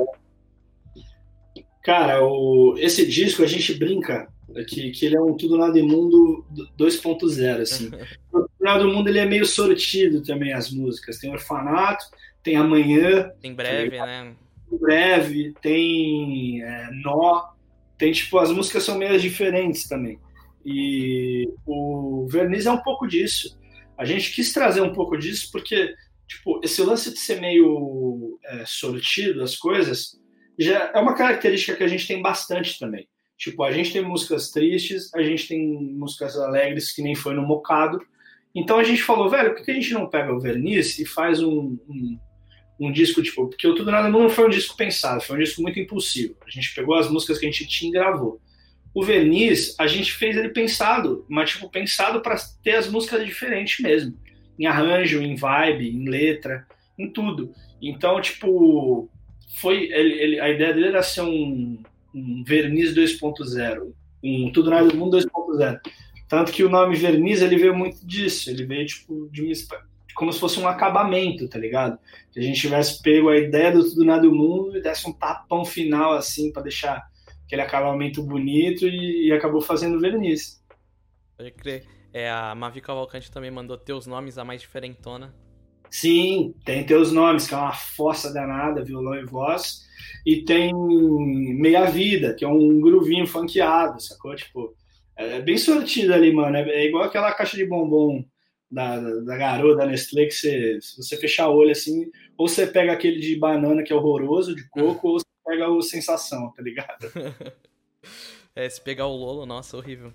Cara, 1.82 2.26
o, 2.26 2.74
esse 2.78 3.06
disco 3.06 3.44
a 3.44 3.46
gente 3.46 3.72
brinca 3.74 4.28
que, 4.66 4.90
que 4.90 5.06
ele 5.06 5.16
é 5.16 5.20
um 5.20 5.36
Tudo 5.36 5.56
Nada 5.56 5.78
Imundo 5.78 6.44
2.0, 6.78 7.60
assim. 7.60 7.90
o 8.32 8.40
Tudo 8.40 8.50
Nada 8.60 8.84
Mundo 8.84 9.08
ele 9.08 9.18
é 9.18 9.26
meio 9.26 9.46
sortido 9.46 10.22
também, 10.22 10.52
as 10.52 10.70
músicas. 10.70 11.18
Tem 11.18 11.30
Orfanato, 11.30 12.04
tem 12.42 12.56
Amanhã. 12.56 13.30
Tem 13.40 13.54
Breve, 13.54 13.98
né? 13.98 14.34
Breve, 14.80 15.54
tem 15.60 16.62
é, 16.62 16.90
Nó. 17.02 17.54
Tem, 17.96 18.12
tipo, 18.12 18.38
as 18.38 18.50
músicas 18.50 18.82
são 18.82 18.98
meio 18.98 19.18
diferentes 19.18 19.88
também. 19.88 20.18
E 20.64 21.48
o 21.66 22.26
Verniz 22.28 22.66
é 22.66 22.70
um 22.70 22.82
pouco 22.82 23.06
disso. 23.06 23.58
A 23.96 24.04
gente 24.04 24.32
quis 24.32 24.52
trazer 24.52 24.80
um 24.80 24.92
pouco 24.92 25.16
disso 25.16 25.50
porque, 25.52 25.94
tipo, 26.26 26.60
esse 26.64 26.82
lance 26.82 27.12
de 27.12 27.18
ser 27.18 27.40
meio 27.40 28.38
é, 28.44 28.64
sortido, 28.66 29.42
as 29.42 29.56
coisas, 29.56 30.18
já 30.58 30.90
é 30.94 30.98
uma 30.98 31.14
característica 31.14 31.76
que 31.76 31.84
a 31.84 31.88
gente 31.88 32.06
tem 32.06 32.20
bastante 32.20 32.78
também. 32.78 33.06
Tipo, 33.36 33.64
a 33.64 33.72
gente 33.72 33.92
tem 33.92 34.02
músicas 34.02 34.50
tristes, 34.50 35.12
a 35.14 35.22
gente 35.22 35.48
tem 35.48 35.66
músicas 35.92 36.36
alegres, 36.36 36.92
que 36.92 37.02
nem 37.02 37.14
foi 37.14 37.34
no 37.34 37.42
Mocado. 37.42 38.00
Então 38.54 38.78
a 38.78 38.84
gente 38.84 39.02
falou, 39.02 39.28
velho, 39.28 39.54
por 39.54 39.64
que 39.64 39.70
a 39.70 39.74
gente 39.74 39.92
não 39.92 40.08
pega 40.08 40.32
o 40.32 40.40
verniz 40.40 40.98
e 40.98 41.04
faz 41.04 41.42
um, 41.42 41.76
um, 41.88 42.18
um 42.78 42.92
disco, 42.92 43.22
tipo, 43.22 43.48
porque 43.48 43.66
o 43.66 43.74
Tudo 43.74 43.90
Nada 43.90 44.08
não 44.08 44.30
foi 44.30 44.46
um 44.46 44.50
disco 44.50 44.76
pensado, 44.76 45.20
foi 45.20 45.36
um 45.36 45.42
disco 45.42 45.60
muito 45.60 45.78
impulsivo. 45.80 46.36
A 46.46 46.50
gente 46.50 46.72
pegou 46.74 46.94
as 46.94 47.10
músicas 47.10 47.38
que 47.38 47.46
a 47.46 47.50
gente 47.50 47.66
tinha 47.66 47.90
e 47.90 47.92
gravou. 47.92 48.40
O 48.94 49.02
Verniz, 49.02 49.74
a 49.78 49.88
gente 49.88 50.12
fez 50.12 50.36
ele 50.36 50.50
pensado, 50.50 51.26
mas 51.28 51.50
tipo, 51.50 51.68
pensado 51.68 52.20
para 52.20 52.36
ter 52.62 52.76
as 52.76 52.88
músicas 52.88 53.26
diferentes 53.26 53.80
mesmo. 53.80 54.16
Em 54.56 54.66
arranjo, 54.66 55.20
em 55.20 55.34
vibe, 55.34 55.90
em 55.90 56.08
letra, 56.08 56.64
em 56.96 57.10
tudo. 57.10 57.52
Então, 57.82 58.20
tipo, 58.20 59.10
foi 59.60 59.90
ele, 59.90 60.12
ele, 60.20 60.40
a 60.40 60.48
ideia 60.48 60.72
dele 60.72 60.88
era 60.88 61.02
ser 61.02 61.22
um, 61.22 61.82
um 62.14 62.44
Verniz 62.44 62.94
2.0, 62.94 63.92
um 64.22 64.52
Tudo 64.52 64.70
Nada 64.70 64.88
do 64.88 64.96
Mundo 64.96 65.18
2.0. 65.18 65.80
Tanto 66.28 66.52
que 66.52 66.64
o 66.64 66.70
nome 66.70 66.96
Verniz 66.96 67.42
ele 67.42 67.56
veio 67.56 67.76
muito 67.76 68.06
disso, 68.06 68.50
ele 68.50 68.64
veio 68.64 68.86
tipo 68.86 69.28
de 69.30 69.42
uma, 69.42 69.52
como 70.14 70.32
se 70.32 70.38
fosse 70.38 70.58
um 70.58 70.68
acabamento, 70.68 71.48
tá 71.48 71.58
ligado? 71.58 71.98
Que 72.32 72.40
a 72.40 72.42
gente 72.42 72.60
tivesse 72.60 73.02
pego 73.02 73.28
a 73.28 73.36
ideia 73.36 73.72
do 73.72 73.84
Tudo 73.84 74.04
Nada 74.04 74.22
do 74.22 74.34
Mundo 74.34 74.76
e 74.76 74.80
desse 74.80 75.08
um 75.08 75.12
tapão 75.12 75.64
final 75.64 76.12
assim 76.12 76.52
para 76.52 76.62
deixar 76.62 77.02
aquele 77.44 77.62
acabamento 77.62 78.22
bonito 78.22 78.86
e, 78.86 79.28
e 79.28 79.32
acabou 79.32 79.60
fazendo 79.60 80.00
Verniz. 80.00 80.62
Pode 81.36 81.50
crer. 81.50 81.84
É, 82.12 82.30
a 82.30 82.54
Mavi 82.54 82.80
Cavalcante 82.80 83.30
também 83.30 83.50
mandou 83.50 83.76
teus 83.76 84.06
nomes 84.06 84.38
a 84.38 84.44
mais 84.44 84.60
diferentona. 84.60 85.34
Sim, 85.94 86.52
tem 86.64 86.84
teus 86.84 87.12
nomes, 87.12 87.46
que 87.46 87.54
é 87.54 87.56
uma 87.56 87.72
fossa 87.72 88.32
danada, 88.32 88.82
violão 88.82 89.14
e 89.14 89.24
voz. 89.24 89.84
E 90.26 90.42
tem 90.42 90.74
Meia 90.74 91.84
Vida, 91.84 92.34
que 92.34 92.44
é 92.44 92.48
um 92.48 92.80
groovinho 92.80 93.24
funkeado, 93.28 94.02
sacou? 94.02 94.34
Tipo, 94.34 94.74
é 95.16 95.40
bem 95.40 95.56
sortido 95.56 96.12
ali, 96.12 96.32
mano. 96.32 96.56
É, 96.56 96.68
é 96.68 96.86
igual 96.88 97.04
aquela 97.04 97.32
caixa 97.32 97.56
de 97.56 97.64
bombom 97.64 98.24
da, 98.68 98.98
da 99.20 99.36
garota 99.36 99.76
da 99.76 99.86
Nestlé, 99.86 100.26
que 100.26 100.32
você, 100.32 100.80
se 100.80 100.96
você 100.96 101.16
fechar 101.16 101.48
o 101.48 101.54
olho 101.54 101.70
assim, 101.70 102.10
ou 102.36 102.48
você 102.48 102.66
pega 102.66 102.92
aquele 102.92 103.20
de 103.20 103.36
banana 103.36 103.84
que 103.84 103.92
é 103.92 103.96
horroroso, 103.96 104.52
de 104.52 104.68
coco, 104.70 105.06
ou 105.14 105.20
você 105.20 105.26
pega 105.46 105.68
o 105.68 105.80
sensação, 105.80 106.52
tá 106.56 106.60
ligado? 106.60 107.06
é, 108.54 108.68
se 108.68 108.80
pegar 108.80 109.06
o 109.06 109.16
Lolo, 109.16 109.46
nossa, 109.46 109.76
horrível. 109.76 110.12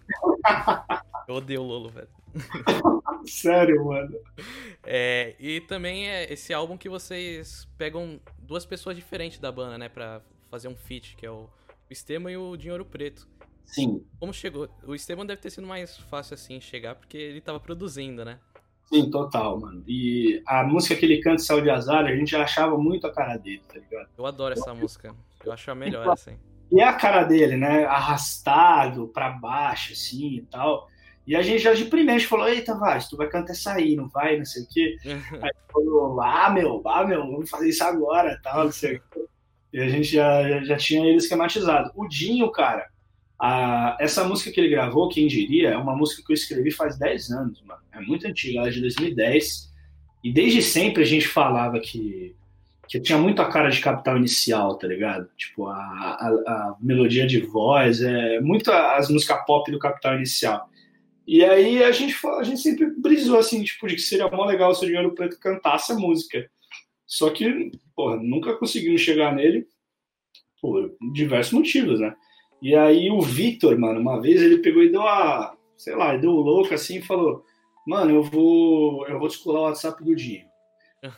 Eu 1.28 1.36
odeio 1.36 1.62
o 1.62 1.66
Lolo, 1.66 1.90
velho. 1.90 2.10
Sério, 3.26 3.86
mano. 3.86 4.18
É, 4.84 5.36
e 5.40 5.62
também 5.62 6.10
é 6.10 6.32
esse 6.32 6.54
álbum 6.54 6.78
que 6.78 6.90
vocês 6.90 7.68
pegam 7.78 8.20
duas 8.38 8.66
pessoas 8.66 8.96
diferentes 8.96 9.40
da 9.40 9.52
banda, 9.52 9.78
né, 9.78 9.90
pra 9.90 10.22
fazer 10.50 10.68
um 10.68 10.76
feat, 10.76 11.16
que 11.16 11.26
é 11.26 11.32
o 11.32 11.50
Esteban 11.90 12.32
e 12.32 12.38
o 12.38 12.56
Dinheiro 12.56 12.86
Preto. 12.86 13.28
Sim. 13.66 14.04
Como 14.20 14.34
chegou? 14.34 14.68
O 14.84 14.96
Esteban 14.96 15.26
deve 15.26 15.42
ter 15.42 15.52
sido 15.52 15.68
mais 15.68 15.98
fácil 15.98 16.34
assim 16.34 16.60
chegar, 16.60 16.96
porque 16.96 17.18
ele 17.18 17.42
tava 17.42 17.60
produzindo, 17.60 18.26
né? 18.26 18.40
Sim, 18.86 19.12
total, 19.12 19.60
mano. 19.60 19.84
E 19.88 20.42
a 20.48 20.64
música 20.64 20.96
que 20.96 21.06
ele 21.06 21.22
canta, 21.22 21.38
Céu 21.38 21.62
de 21.62 21.70
Azar, 21.70 22.06
a 22.06 22.16
gente 22.16 22.32
já 22.32 22.42
achava 22.42 22.76
muito 22.76 23.06
a 23.06 23.14
cara 23.14 23.38
dele, 23.38 23.62
tá 23.68 23.76
ligado? 23.76 24.10
Eu 24.18 24.26
adoro 24.26 24.54
essa 24.54 24.74
música. 24.74 25.16
Eu 25.46 25.52
acho 25.52 25.70
a 25.70 25.76
melhor, 25.76 26.10
assim. 26.10 26.40
E 26.72 26.82
é 26.82 26.84
a 26.84 26.94
cara 26.94 27.24
dele, 27.24 27.58
né? 27.58 27.86
Arrastado 27.86 29.08
pra 29.08 29.30
baixo, 29.30 29.94
assim 29.94 30.36
e 30.36 30.42
tal. 30.44 30.88
E 31.26 31.36
a 31.36 31.42
gente 31.42 31.64
já 31.64 31.74
de 31.74 31.86
primeiro 31.86 32.24
falou: 32.26 32.48
Eita, 32.48 32.76
Vaz, 32.76 33.08
tu 33.08 33.18
vai 33.18 33.28
cantar 33.28 33.54
essa 33.54 33.74
aí, 33.74 33.96
não 33.96 34.08
vai, 34.08 34.38
não 34.38 34.46
sei 34.46 34.64
o 34.64 34.68
quê. 34.68 34.98
aí 35.42 35.52
falou: 35.72 36.22
Ah, 36.22 36.50
meu, 36.50 36.82
ah, 36.86 37.06
meu, 37.06 37.22
vamos 37.32 37.50
fazer 37.50 37.70
isso 37.70 37.84
agora, 37.84 38.40
tal, 38.44 38.66
não 38.66 38.72
sei 38.72 38.98
o 38.98 39.02
quê. 39.12 39.26
E 39.72 39.80
a 39.80 39.88
gente 39.88 40.12
já, 40.12 40.48
já, 40.50 40.64
já 40.64 40.78
tinha 40.78 41.06
ele 41.06 41.18
esquematizado. 41.18 41.92
O 41.96 42.08
Dinho, 42.08 42.52
cara, 42.52 42.88
a, 43.40 43.96
essa 44.00 44.24
música 44.24 44.52
que 44.52 44.60
ele 44.60 44.70
gravou, 44.70 45.10
quem 45.10 45.28
diria, 45.28 45.70
é 45.70 45.78
uma 45.78 45.96
música 45.96 46.24
que 46.26 46.32
eu 46.32 46.36
escrevi 46.36 46.72
faz 46.72 46.98
10 46.98 47.32
anos, 47.32 47.62
mano. 47.62 47.82
É 47.94 48.02
muito 48.02 48.28
antiga, 48.28 48.60
ela 48.60 48.68
é 48.68 48.72
de 48.72 48.82
2010. 48.82 49.70
E 50.24 50.34
desde 50.34 50.62
sempre 50.62 51.04
a 51.04 51.06
gente 51.06 51.28
falava 51.28 51.80
que, 51.80 52.36
que 52.90 53.00
tinha 53.00 53.20
muito 53.20 53.40
a 53.40 53.48
cara 53.48 53.70
de 53.70 53.80
capital 53.80 54.18
inicial, 54.18 54.76
tá 54.76 54.88
ligado? 54.88 55.30
Tipo, 55.38 55.68
a, 55.68 55.76
a, 55.76 56.28
a 56.28 56.78
melodia 56.82 57.28
de 57.28 57.40
voz, 57.40 58.02
é 58.02 58.42
muito 58.42 58.72
as 58.72 59.12
músicas 59.12 59.46
pop 59.46 59.72
do 59.72 59.78
capital 59.78 60.16
inicial. 60.16 60.68
E 61.28 61.46
aí 61.46 61.84
a 61.84 61.92
gente, 61.92 62.16
a 62.26 62.42
gente 62.42 62.60
sempre 62.60 62.88
brisou 62.98 63.38
assim, 63.38 63.64
tipo, 63.64 63.88
de 63.88 63.94
que 63.94 64.02
seria 64.02 64.28
mó 64.28 64.44
legal 64.44 64.74
se 64.74 64.84
o 64.84 64.88
Dinheiro 64.88 65.14
Preto 65.14 65.40
cantasse 65.40 65.92
a 65.92 65.96
música. 65.96 66.50
Só 67.06 67.30
que, 67.30 67.72
porra, 67.96 68.18
nunca 68.18 68.56
conseguimos 68.58 69.02
chegar 69.02 69.36
nele 69.36 69.68
por 70.60 70.92
diversos 71.14 71.54
motivos, 71.54 72.00
né? 72.00 72.16
E 72.60 72.76
aí 72.76 73.12
o 73.12 73.22
Vitor, 73.22 73.78
mano, 73.78 74.00
uma 74.00 74.20
vez 74.20 74.42
ele 74.42 74.58
pegou 74.58 74.82
e 74.82 74.90
deu 74.90 75.04
a, 75.04 75.56
sei 75.78 75.96
lá, 75.96 76.18
deu 76.18 76.32
louco 76.32 76.74
assim 76.74 76.98
e 76.98 77.04
falou: 77.04 77.46
"Mano, 77.86 78.16
eu 78.16 78.24
vou, 78.24 79.08
eu 79.08 79.20
vou 79.20 79.28
descolar 79.28 79.62
o 79.62 79.64
WhatsApp 79.66 80.04
do 80.04 80.16
Dinho". 80.16 80.46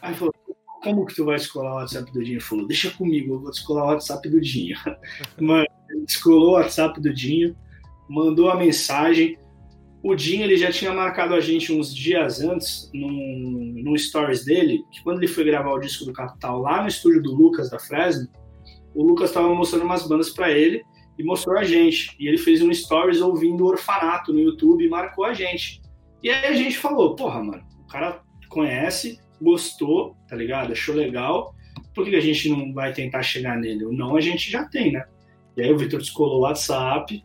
Aí 0.01 0.13
falou: 0.13 0.33
"Como 0.81 1.05
que 1.05 1.15
tu 1.15 1.25
vai 1.25 1.37
descolar 1.37 1.73
o 1.73 1.75
WhatsApp 1.75 2.11
do 2.11 2.23
Dinho?". 2.23 2.35
Ele 2.35 2.41
falou: 2.41 2.67
"Deixa 2.67 2.91
comigo, 2.91 3.35
eu 3.35 3.39
vou 3.39 3.51
descolar 3.51 3.83
o 3.83 3.87
WhatsApp 3.87 4.27
do 4.29 4.41
Dinho". 4.41 4.75
Mano, 5.39 5.67
descolou 6.05 6.49
o 6.49 6.53
WhatsApp 6.53 6.99
do 6.99 7.13
Dinho, 7.13 7.55
mandou 8.09 8.49
a 8.49 8.55
mensagem. 8.55 9.37
O 10.03 10.15
Dinho 10.15 10.43
ele 10.43 10.57
já 10.57 10.71
tinha 10.71 10.91
marcado 10.91 11.35
a 11.35 11.39
gente 11.39 11.71
uns 11.71 11.93
dias 11.93 12.41
antes 12.41 12.89
num, 12.93 13.81
num 13.83 13.97
stories 13.97 14.43
dele, 14.43 14.83
que 14.91 15.03
quando 15.03 15.17
ele 15.19 15.27
foi 15.27 15.43
gravar 15.43 15.71
o 15.71 15.79
disco 15.79 16.05
do 16.05 16.13
Capital 16.13 16.59
lá 16.59 16.81
no 16.81 16.87
estúdio 16.87 17.21
do 17.21 17.35
Lucas 17.35 17.69
da 17.69 17.79
Fresno, 17.79 18.27
o 18.95 19.03
Lucas 19.03 19.29
estava 19.29 19.53
mostrando 19.53 19.85
umas 19.85 20.07
bandas 20.07 20.29
para 20.31 20.51
ele 20.51 20.83
e 21.17 21.23
mostrou 21.23 21.57
a 21.57 21.63
gente. 21.63 22.15
E 22.19 22.27
ele 22.27 22.37
fez 22.37 22.61
um 22.61 22.73
stories 22.73 23.21
ouvindo 23.21 23.63
o 23.63 23.67
Orfanato 23.67 24.33
no 24.33 24.39
YouTube 24.39 24.83
e 24.83 24.89
marcou 24.89 25.23
a 25.23 25.33
gente. 25.33 25.81
E 26.23 26.29
aí 26.29 26.45
a 26.45 26.53
gente 26.53 26.77
falou, 26.77 27.15
porra, 27.15 27.43
mano, 27.43 27.63
o 27.83 27.87
cara 27.87 28.21
conhece, 28.49 29.19
gostou, 29.41 30.15
tá 30.27 30.35
ligado? 30.35 30.71
Achou 30.71 30.95
legal. 30.95 31.55
Por 31.93 32.05
que 32.05 32.15
a 32.15 32.21
gente 32.21 32.49
não 32.49 32.73
vai 32.73 32.93
tentar 32.93 33.23
chegar 33.23 33.57
nele? 33.57 33.85
O 33.85 33.91
não 33.91 34.15
a 34.15 34.21
gente 34.21 34.49
já 34.49 34.65
tem, 34.65 34.91
né? 34.91 35.05
E 35.57 35.61
aí 35.61 35.71
o 35.71 35.77
Victor 35.77 35.99
descolou 35.99 36.39
o 36.39 36.41
WhatsApp 36.41 37.23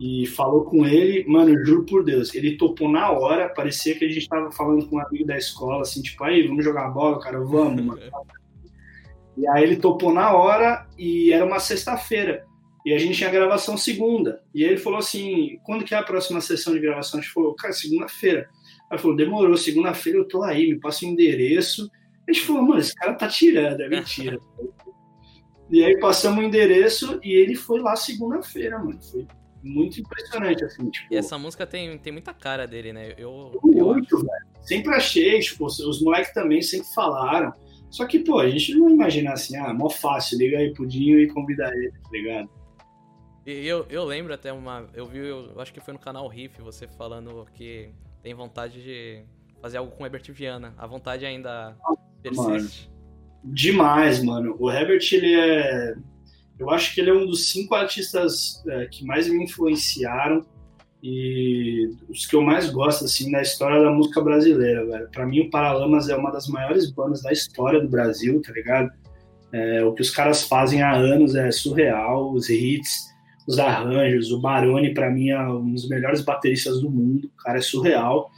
e 0.00 0.26
falou 0.26 0.64
com 0.64 0.84
ele, 0.84 1.24
mano, 1.28 1.64
juro 1.64 1.86
por 1.86 2.04
Deus, 2.04 2.34
ele 2.34 2.56
topou 2.56 2.88
na 2.88 3.10
hora, 3.10 3.48
parecia 3.48 3.96
que 3.96 4.04
a 4.04 4.08
gente 4.08 4.28
tava 4.28 4.50
falando 4.50 4.86
com 4.88 4.96
um 4.96 5.00
amigo 5.00 5.24
da 5.24 5.38
escola, 5.38 5.82
assim, 5.82 6.02
tipo, 6.02 6.24
aí, 6.24 6.46
vamos 6.46 6.64
jogar 6.64 6.88
bola, 6.88 7.20
cara, 7.20 7.38
vamos, 7.38 7.84
mano. 7.84 8.00
e 9.38 9.46
aí 9.46 9.62
ele 9.62 9.76
topou 9.76 10.12
na 10.12 10.34
hora 10.34 10.86
e 10.98 11.32
era 11.32 11.44
uma 11.44 11.60
sexta-feira. 11.60 12.44
E 12.84 12.92
a 12.92 12.98
gente 12.98 13.16
tinha 13.16 13.30
gravação 13.30 13.76
segunda. 13.76 14.42
E 14.52 14.64
ele 14.64 14.76
falou 14.76 14.98
assim: 14.98 15.60
quando 15.62 15.84
que 15.84 15.94
é 15.94 15.98
a 15.98 16.02
próxima 16.02 16.40
sessão 16.40 16.72
de 16.72 16.80
gravação? 16.80 17.20
A 17.20 17.22
gente 17.22 17.32
falou, 17.32 17.54
cara, 17.54 17.72
segunda-feira. 17.72 18.48
Aí 18.92 18.98
falou: 18.98 19.16
demorou, 19.16 19.56
segunda-feira 19.56 20.18
eu 20.18 20.28
tô 20.28 20.42
aí, 20.42 20.68
me 20.68 20.78
passa 20.78 21.06
o 21.06 21.08
endereço. 21.08 21.90
A 22.28 22.32
gente 22.32 22.44
falou, 22.44 22.62
mano, 22.62 22.78
esse 22.78 22.94
cara 22.94 23.14
tá 23.14 23.26
tirando, 23.26 23.80
é 23.80 23.88
mentira. 23.88 24.38
e 25.70 25.82
aí 25.82 25.98
passamos 25.98 26.44
o 26.44 26.46
endereço 26.46 27.18
e 27.22 27.32
ele 27.32 27.54
foi 27.54 27.80
lá 27.80 27.96
segunda-feira, 27.96 28.78
mano. 28.78 29.00
Foi 29.02 29.26
muito 29.62 29.98
impressionante, 29.98 30.62
assim, 30.62 30.90
tipo... 30.90 31.12
E 31.12 31.16
essa 31.16 31.38
música 31.38 31.66
tem, 31.66 31.96
tem 31.96 32.12
muita 32.12 32.34
cara 32.34 32.66
dele, 32.66 32.92
né? 32.92 33.14
Eu, 33.16 33.58
muito, 33.64 34.14
eu 34.14 34.20
velho. 34.20 34.46
Sempre 34.60 34.94
achei, 34.94 35.40
tipo, 35.40 35.64
os 35.64 36.02
moleques 36.02 36.34
também 36.34 36.60
sempre 36.60 36.92
falaram. 36.94 37.52
Só 37.90 38.06
que, 38.06 38.18
pô, 38.18 38.40
a 38.40 38.48
gente 38.48 38.74
não 38.74 38.90
imagina 38.90 39.32
assim, 39.32 39.56
ah, 39.56 39.72
mó 39.72 39.88
fácil, 39.88 40.38
liga 40.38 40.58
aí 40.58 40.72
pro 40.72 40.86
Dinho 40.86 41.18
e 41.18 41.28
convida 41.28 41.70
ele, 41.74 41.92
tá 41.92 42.10
ligado? 42.12 42.50
E 43.46 43.66
eu, 43.66 43.86
eu 43.88 44.04
lembro 44.04 44.34
até 44.34 44.52
uma. 44.52 44.86
Eu 44.94 45.06
vi, 45.06 45.18
eu 45.18 45.58
acho 45.60 45.72
que 45.72 45.80
foi 45.80 45.92
no 45.94 45.98
canal 45.98 46.28
Riff, 46.28 46.60
você 46.62 46.86
falando 46.86 47.44
que 47.54 47.90
tem 48.22 48.34
vontade 48.34 48.82
de 48.82 49.24
fazer 49.60 49.78
algo 49.78 49.92
com 49.92 50.02
o 50.02 50.06
Herbert 50.06 50.32
Viana. 50.32 50.74
A 50.78 50.86
vontade 50.86 51.26
ainda 51.26 51.76
persiste. 52.22 52.88
Mano, 52.88 53.54
demais, 53.54 54.22
mano. 54.22 54.56
O 54.58 54.70
Herbert, 54.70 55.02
ele 55.12 55.34
é. 55.34 55.94
Eu 56.58 56.70
acho 56.70 56.94
que 56.94 57.00
ele 57.00 57.10
é 57.10 57.14
um 57.14 57.26
dos 57.26 57.48
cinco 57.50 57.74
artistas 57.74 58.62
é, 58.68 58.86
que 58.86 59.04
mais 59.04 59.28
me 59.28 59.42
influenciaram 59.42 60.46
e 61.02 61.90
os 62.08 62.26
que 62.26 62.36
eu 62.36 62.42
mais 62.42 62.70
gosto, 62.70 63.04
assim, 63.04 63.32
da 63.32 63.42
história 63.42 63.82
da 63.82 63.90
música 63.90 64.20
brasileira, 64.20 64.86
velho. 64.86 65.08
Pra 65.10 65.26
mim, 65.26 65.40
o 65.40 65.50
Paralamas 65.50 66.08
é 66.08 66.14
uma 66.14 66.30
das 66.30 66.46
maiores 66.46 66.92
bandas 66.92 67.22
da 67.22 67.32
história 67.32 67.80
do 67.80 67.88
Brasil, 67.88 68.40
tá 68.40 68.52
ligado? 68.52 68.90
É, 69.52 69.84
o 69.84 69.92
que 69.92 70.02
os 70.02 70.10
caras 70.10 70.44
fazem 70.44 70.80
há 70.80 70.92
anos 70.92 71.34
é 71.34 71.50
surreal, 71.50 72.32
os 72.32 72.48
hits 72.48 73.11
os 73.46 73.58
arranjos. 73.58 74.30
O 74.30 74.40
Baroni, 74.40 74.94
para 74.94 75.10
mim, 75.10 75.30
é 75.30 75.40
um 75.40 75.72
dos 75.72 75.88
melhores 75.88 76.20
bateristas 76.20 76.80
do 76.80 76.90
mundo. 76.90 77.26
O 77.26 77.42
cara 77.42 77.58
é 77.58 77.62
surreal. 77.62 78.30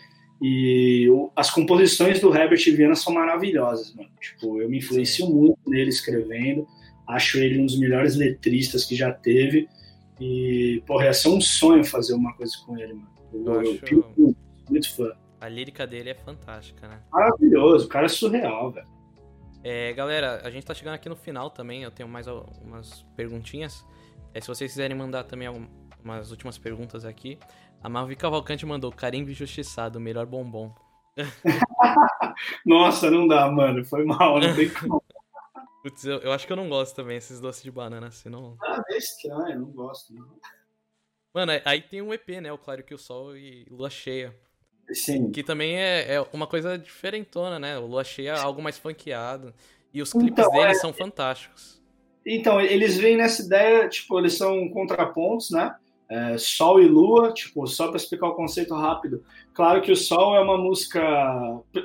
E 0.43 1.09
as 1.35 1.51
composições 1.51 2.21
do 2.21 2.35
Herbert 2.35 2.63
Viana 2.75 2.95
são 2.95 3.13
maravilhosas, 3.13 3.95
mano. 3.95 4.11
Tipo, 4.21 4.61
eu 4.61 4.69
me 4.69 4.79
influencio 4.79 5.27
Sim. 5.27 5.33
muito 5.33 5.59
nele 5.67 5.91
escrevendo. 5.91 6.67
Acho 7.09 7.39
ele 7.39 7.61
um 7.61 7.67
dos 7.67 7.79
melhores 7.79 8.17
letristas 8.17 8.85
que 8.85 8.95
já 8.95 9.13
teve. 9.13 9.69
E, 10.21 10.83
porra, 10.87 11.07
ia 11.07 11.13
ser 11.13 11.29
um 11.29 11.41
sonho 11.41 11.85
fazer 11.85 12.15
uma 12.15 12.35
coisa 12.35 12.53
com 12.65 12.79
ele, 12.79 12.95
mano. 12.95 13.09
Eu, 13.33 13.45
eu, 13.45 13.61
acho... 13.61 13.95
eu 13.95 14.15
muito, 14.17 14.37
muito 14.69 14.97
fã. 14.97 15.13
A 15.41 15.49
lírica 15.49 15.87
dele 15.87 16.11
é 16.11 16.15
fantástica, 16.15 16.89
né? 16.89 17.01
Maravilhoso, 17.13 17.87
o 17.87 17.89
cara 17.89 18.07
é 18.07 18.09
surreal, 18.09 18.71
velho. 18.71 18.87
É, 19.63 19.93
galera, 19.95 20.43
a 20.45 20.51
gente 20.51 20.65
tá 20.67 20.75
chegando 20.75 20.95
aqui 20.95 21.09
no 21.09 21.17
final 21.17 21.51
também. 21.51 21.83
Eu 21.83 21.91
tenho 21.91 22.09
mais 22.09 22.27
umas 22.27 23.03
perguntinhas. 23.17 23.85
É, 24.35 24.41
se 24.41 24.49
vocês 24.49 24.73
quiserem 24.73 24.97
mandar 24.97 25.23
também 25.25 25.49
umas 26.03 26.31
últimas 26.33 26.59
perguntas 26.59 27.05
aqui. 27.05 27.39
A 27.81 27.89
Mavi 27.89 28.17
Cavalcante 28.17 28.67
mandou 28.67 28.91
carimbo 28.91 29.31
injustiçado, 29.31 30.01
melhor 30.01 30.27
bombom. 30.27 30.75
Nossa, 32.67 33.11
não 33.11 33.29
dá, 33.29 33.49
mano. 33.49 33.85
Foi 33.85 34.05
mal, 34.05 34.41
não 34.41 34.55
tem 34.55 34.69
como. 34.75 35.03
Putz, 35.83 36.05
eu, 36.05 36.19
eu, 36.19 36.33
acho 36.33 36.47
que 36.47 36.53
eu 36.53 36.57
não 36.57 36.69
gosto 36.69 36.97
também 36.97 37.17
esses 37.17 37.41
doces 37.41 37.63
de 37.63 37.71
banana, 37.71 38.07
assim, 38.07 38.31
não... 38.31 38.57
Ah, 38.63 38.83
é 38.89 38.97
estranho, 38.97 39.51
eu 39.51 39.61
não 39.61 39.71
gosto, 39.71 40.15
não. 40.15 40.39
Mano, 41.33 41.53
aí 41.65 41.83
tem 41.83 42.01
um 42.01 42.13
EP, 42.13 42.41
né? 42.41 42.51
O 42.51 42.57
Claro 42.59 42.83
que 42.83 42.95
o 42.95 42.99
Sol 42.99 43.37
e 43.37 43.67
Lua 43.71 43.91
Cheia. 43.91 44.35
Sim. 44.93 45.31
Que 45.31 45.43
também 45.43 45.77
é, 45.77 46.15
é 46.15 46.21
uma 46.33 46.47
coisa 46.47 46.79
diferentona, 46.79 47.59
né? 47.59 47.79
O 47.79 47.87
Lua 47.87 48.03
Cheia 48.03 48.31
é 48.31 48.39
algo 48.39 48.63
mais 48.63 48.79
funkeado. 48.79 49.53
E 49.93 50.01
os 50.01 50.13
clipes 50.13 50.45
então, 50.47 50.51
deles 50.51 50.79
é... 50.79 50.81
são 50.81 50.93
fantásticos. 50.93 51.84
Então, 52.27 52.61
eles 52.61 52.97
vêm 52.97 53.17
nessa 53.17 53.43
ideia, 53.43 53.89
tipo, 53.89 54.19
eles 54.19 54.35
são 54.35 54.69
contrapontos, 54.71 55.51
né? 55.51 55.75
É, 56.09 56.37
Sol 56.39 56.81
e 56.81 56.87
Lua, 56.87 57.33
tipo, 57.33 57.67
só 57.67 57.89
para 57.89 57.97
explicar 57.97 58.29
o 58.29 58.35
conceito 58.35 58.75
rápido. 58.75 59.23
Claro 59.53 59.83
que 59.83 59.93
o 59.93 59.97
Sol 59.97 60.37
é 60.37 60.41
uma 60.41 60.57
música. 60.57 61.03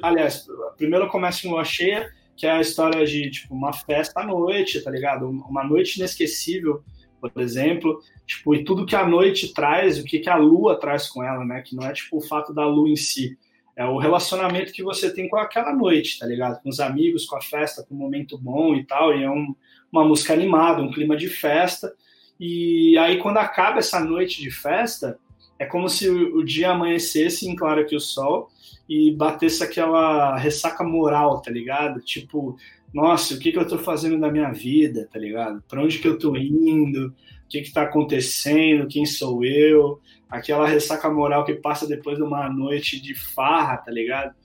Aliás, 0.01 0.45
primeiro 0.77 1.07
começa 1.07 1.45
em 1.45 1.49
Lua 1.49 1.63
Cheia, 1.63 2.09
que 2.35 2.45
é 2.45 2.51
a 2.51 2.61
história 2.61 3.05
de 3.05 3.29
tipo 3.29 3.53
uma 3.53 3.73
festa 3.73 4.21
à 4.21 4.25
noite, 4.25 4.81
tá 4.81 4.89
ligado? 4.91 5.29
Uma 5.29 5.63
noite 5.63 5.97
inesquecível, 5.97 6.81
por 7.19 7.41
exemplo, 7.41 7.99
tipo, 8.25 8.55
e 8.55 8.63
tudo 8.63 8.85
que 8.85 8.95
a 8.95 9.05
noite 9.05 9.53
traz, 9.53 9.99
o 9.99 10.05
que, 10.05 10.19
que 10.19 10.29
a 10.29 10.37
lua 10.37 10.79
traz 10.79 11.09
com 11.09 11.21
ela, 11.21 11.43
né? 11.43 11.61
Que 11.61 11.75
não 11.75 11.85
é 11.85 11.91
tipo 11.91 12.17
o 12.17 12.21
fato 12.21 12.53
da 12.53 12.65
lua 12.65 12.89
em 12.89 12.95
si, 12.95 13.37
é 13.79 13.85
o 13.85 13.97
relacionamento 13.97 14.73
que 14.73 14.83
você 14.83 15.09
tem 15.09 15.29
com 15.29 15.37
aquela 15.37 15.73
noite, 15.73 16.19
tá 16.19 16.25
ligado? 16.25 16.61
Com 16.61 16.67
os 16.67 16.81
amigos, 16.81 17.25
com 17.25 17.37
a 17.37 17.41
festa, 17.41 17.81
com 17.81 17.95
um 17.95 17.97
momento 17.97 18.37
bom 18.37 18.75
e 18.75 18.83
tal, 18.83 19.17
e 19.17 19.23
é 19.23 19.31
um, 19.31 19.55
uma 19.89 20.03
música 20.03 20.33
animada, 20.33 20.81
um 20.81 20.91
clima 20.91 21.15
de 21.15 21.29
festa. 21.29 21.93
E 22.37 22.97
aí 22.97 23.19
quando 23.19 23.37
acaba 23.37 23.79
essa 23.79 24.01
noite 24.01 24.41
de 24.41 24.51
festa, 24.51 25.17
é 25.57 25.65
como 25.65 25.87
se 25.87 26.09
o, 26.09 26.43
dia 26.43 26.71
amanhecesse 26.71 27.49
em 27.49 27.55
claro 27.55 27.85
que 27.85 27.95
o 27.95 28.01
sol 28.01 28.49
e 28.87 29.15
batesse 29.15 29.63
aquela 29.63 30.35
ressaca 30.35 30.83
moral, 30.83 31.41
tá 31.41 31.49
ligado? 31.49 32.01
Tipo, 32.01 32.57
nossa, 32.93 33.33
o 33.33 33.39
que, 33.39 33.53
que 33.53 33.59
eu 33.59 33.67
tô 33.67 33.77
fazendo 33.77 34.17
na 34.17 34.29
minha 34.29 34.51
vida, 34.51 35.07
tá 35.09 35.17
ligado? 35.17 35.63
Para 35.69 35.81
onde 35.81 35.99
que 35.99 36.07
eu 36.07 36.19
tô 36.19 36.35
indo? 36.35 37.15
O 37.49 37.51
que 37.51 37.63
que 37.63 37.73
tá 37.73 37.81
acontecendo? 37.81 38.87
Quem 38.87 39.07
sou 39.07 39.43
eu? 39.43 39.99
Aquela 40.29 40.67
ressaca 40.67 41.09
moral 41.09 41.43
que 41.43 41.55
passa 41.55 41.87
depois 41.87 42.15
de 42.15 42.23
uma 42.23 42.47
noite 42.47 43.01
de 43.01 43.15
farra, 43.15 43.77
tá 43.77 43.89
ligado? 43.89 44.35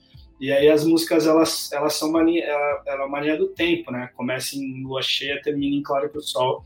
E 0.41 0.51
aí 0.51 0.67
as 0.67 0.83
músicas, 0.83 1.27
elas, 1.27 1.71
elas 1.71 1.93
são 1.93 2.11
mania, 2.11 2.43
ela, 2.43 2.83
ela 2.87 3.03
é 3.05 3.07
mania 3.07 3.37
do 3.37 3.49
tempo, 3.49 3.91
né? 3.91 4.09
Começa 4.15 4.57
em 4.57 4.81
lua 4.81 5.03
cheia, 5.03 5.39
termina 5.39 5.75
em 5.75 5.83
claro 5.83 6.09
que 6.09 6.17
o 6.17 6.21
sol. 6.21 6.63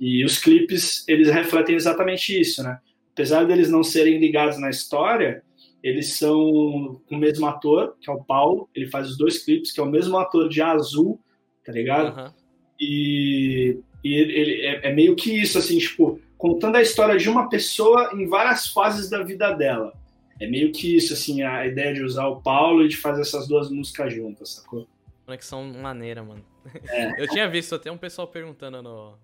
E 0.00 0.24
os 0.24 0.38
clipes, 0.38 1.06
eles 1.06 1.28
refletem 1.28 1.76
exatamente 1.76 2.40
isso, 2.40 2.62
né? 2.62 2.78
Apesar 3.12 3.44
deles 3.44 3.68
não 3.68 3.84
serem 3.84 4.18
ligados 4.18 4.58
na 4.58 4.70
história, 4.70 5.42
eles 5.82 6.14
são 6.14 6.98
com 7.06 7.14
o 7.14 7.18
mesmo 7.18 7.44
ator, 7.44 7.94
que 8.00 8.10
é 8.10 8.12
o 8.14 8.24
Paulo, 8.24 8.70
ele 8.74 8.86
faz 8.86 9.10
os 9.10 9.18
dois 9.18 9.44
clipes, 9.44 9.70
que 9.70 9.80
é 9.80 9.82
o 9.82 9.90
mesmo 9.90 10.16
ator 10.16 10.48
de 10.48 10.62
Azul, 10.62 11.20
tá 11.62 11.72
ligado? 11.72 12.18
Uhum. 12.18 12.32
E, 12.80 13.78
e 14.04 14.14
ele, 14.14 14.32
ele 14.34 14.66
é, 14.66 14.88
é, 14.88 14.92
meio 14.92 15.16
que 15.16 15.32
isso, 15.32 15.56
assim, 15.56 15.78
tipo, 15.78 16.20
contando 16.36 16.76
a 16.76 16.82
história 16.82 17.16
de 17.16 17.30
uma 17.30 17.48
pessoa 17.48 18.10
em 18.12 18.28
várias 18.28 18.66
fases 18.68 19.08
da 19.08 19.22
vida 19.22 19.50
dela. 19.52 19.94
É 20.38 20.46
meio 20.46 20.70
que 20.72 20.94
isso, 20.94 21.14
assim, 21.14 21.42
a 21.42 21.66
ideia 21.66 21.94
de 21.94 22.02
usar 22.02 22.26
o 22.26 22.42
Paulo 22.42 22.84
e 22.84 22.88
de 22.88 22.98
fazer 22.98 23.22
essas 23.22 23.48
duas 23.48 23.70
músicas 23.70 24.12
juntas, 24.12 24.50
sacou? 24.50 24.86
Conexão 25.24 25.64
maneira, 25.64 26.22
mano. 26.22 26.44
É. 26.88 27.16
Eu 27.22 27.28
tinha 27.28 27.48
visto 27.48 27.74
até 27.74 27.90
um 27.90 27.96
pessoal 27.96 28.28
perguntando 28.28 28.82
no, 28.82 29.18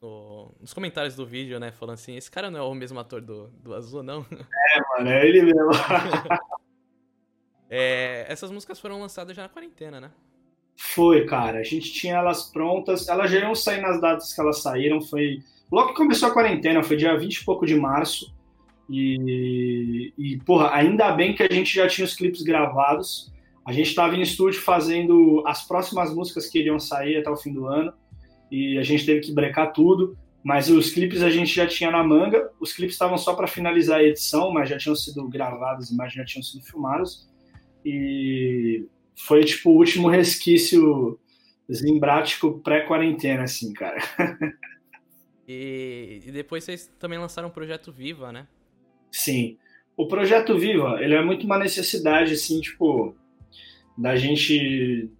no, 0.00 0.54
nos 0.58 0.72
comentários 0.72 1.14
do 1.14 1.26
vídeo, 1.26 1.60
né? 1.60 1.70
Falando 1.70 1.94
assim, 1.94 2.16
esse 2.16 2.30
cara 2.30 2.50
não 2.50 2.60
é 2.60 2.62
o 2.62 2.74
mesmo 2.74 2.98
ator 2.98 3.20
do, 3.20 3.48
do 3.62 3.74
Azul, 3.74 4.02
não? 4.02 4.24
É, 4.70 4.80
mano, 4.98 5.10
é 5.10 5.26
ele 5.26 5.42
mesmo. 5.42 5.70
é, 7.68 8.24
essas 8.28 8.50
músicas 8.50 8.80
foram 8.80 9.00
lançadas 9.00 9.36
já 9.36 9.42
na 9.42 9.48
quarentena, 9.48 10.00
né? 10.00 10.10
Foi, 10.80 11.26
cara. 11.26 11.58
A 11.58 11.62
gente 11.64 11.92
tinha 11.92 12.14
elas 12.14 12.44
prontas. 12.44 13.08
Elas 13.08 13.30
já 13.32 13.40
iam 13.40 13.54
sair 13.54 13.80
nas 13.80 14.00
datas 14.00 14.32
que 14.32 14.40
elas 14.40 14.62
saíram. 14.62 15.00
Foi. 15.02 15.40
Logo 15.70 15.88
que 15.88 15.96
começou 15.96 16.28
a 16.28 16.32
quarentena, 16.32 16.84
foi 16.84 16.96
dia 16.96 17.18
20 17.18 17.34
e 17.34 17.44
pouco 17.44 17.66
de 17.66 17.74
março. 17.74 18.32
E, 18.88 20.14
e, 20.16 20.38
porra, 20.38 20.70
ainda 20.72 21.10
bem 21.10 21.34
que 21.34 21.42
a 21.42 21.52
gente 21.52 21.74
já 21.74 21.88
tinha 21.88 22.04
os 22.04 22.14
clipes 22.14 22.42
gravados. 22.42 23.32
A 23.66 23.72
gente 23.72 23.88
estava 23.88 24.14
em 24.14 24.22
estúdio 24.22 24.62
fazendo 24.62 25.42
as 25.46 25.66
próximas 25.66 26.14
músicas 26.14 26.48
que 26.48 26.60
iriam 26.60 26.78
sair 26.78 27.16
até 27.16 27.28
o 27.28 27.36
fim 27.36 27.52
do 27.52 27.66
ano 27.66 27.92
e 28.50 28.78
a 28.78 28.82
gente 28.82 29.04
teve 29.04 29.20
que 29.20 29.32
brecar 29.32 29.72
tudo. 29.72 30.16
Mas 30.44 30.70
os 30.70 30.92
clipes 30.92 31.22
a 31.22 31.28
gente 31.28 31.52
já 31.52 31.66
tinha 31.66 31.90
na 31.90 32.04
manga. 32.04 32.50
Os 32.60 32.72
clipes 32.72 32.94
estavam 32.94 33.18
só 33.18 33.34
para 33.34 33.48
finalizar 33.48 33.98
a 33.98 34.04
edição, 34.04 34.52
mas 34.52 34.70
já 34.70 34.78
tinham 34.78 34.94
sido 34.94 35.28
gravados, 35.28 35.90
imagens 35.90 36.14
já 36.14 36.24
tinham 36.24 36.42
sido 36.42 36.64
filmadas. 36.64 37.28
E 37.84 38.86
foi 39.18 39.44
tipo 39.44 39.70
o 39.70 39.76
último 39.76 40.08
resquício 40.08 41.18
zimbrático 41.70 42.60
pré-quarentena, 42.60 43.42
assim, 43.42 43.72
cara. 43.72 43.98
e, 45.46 46.22
e 46.26 46.32
depois 46.32 46.64
vocês 46.64 46.90
também 46.98 47.18
lançaram 47.18 47.48
o 47.48 47.52
projeto 47.52 47.92
Viva, 47.92 48.32
né? 48.32 48.46
Sim. 49.10 49.58
O 49.96 50.06
projeto 50.06 50.56
Viva, 50.56 51.02
ele 51.02 51.14
é 51.14 51.22
muito 51.22 51.44
uma 51.44 51.58
necessidade, 51.58 52.34
assim, 52.34 52.60
tipo, 52.60 53.14
da 53.96 54.16
gente 54.16 55.10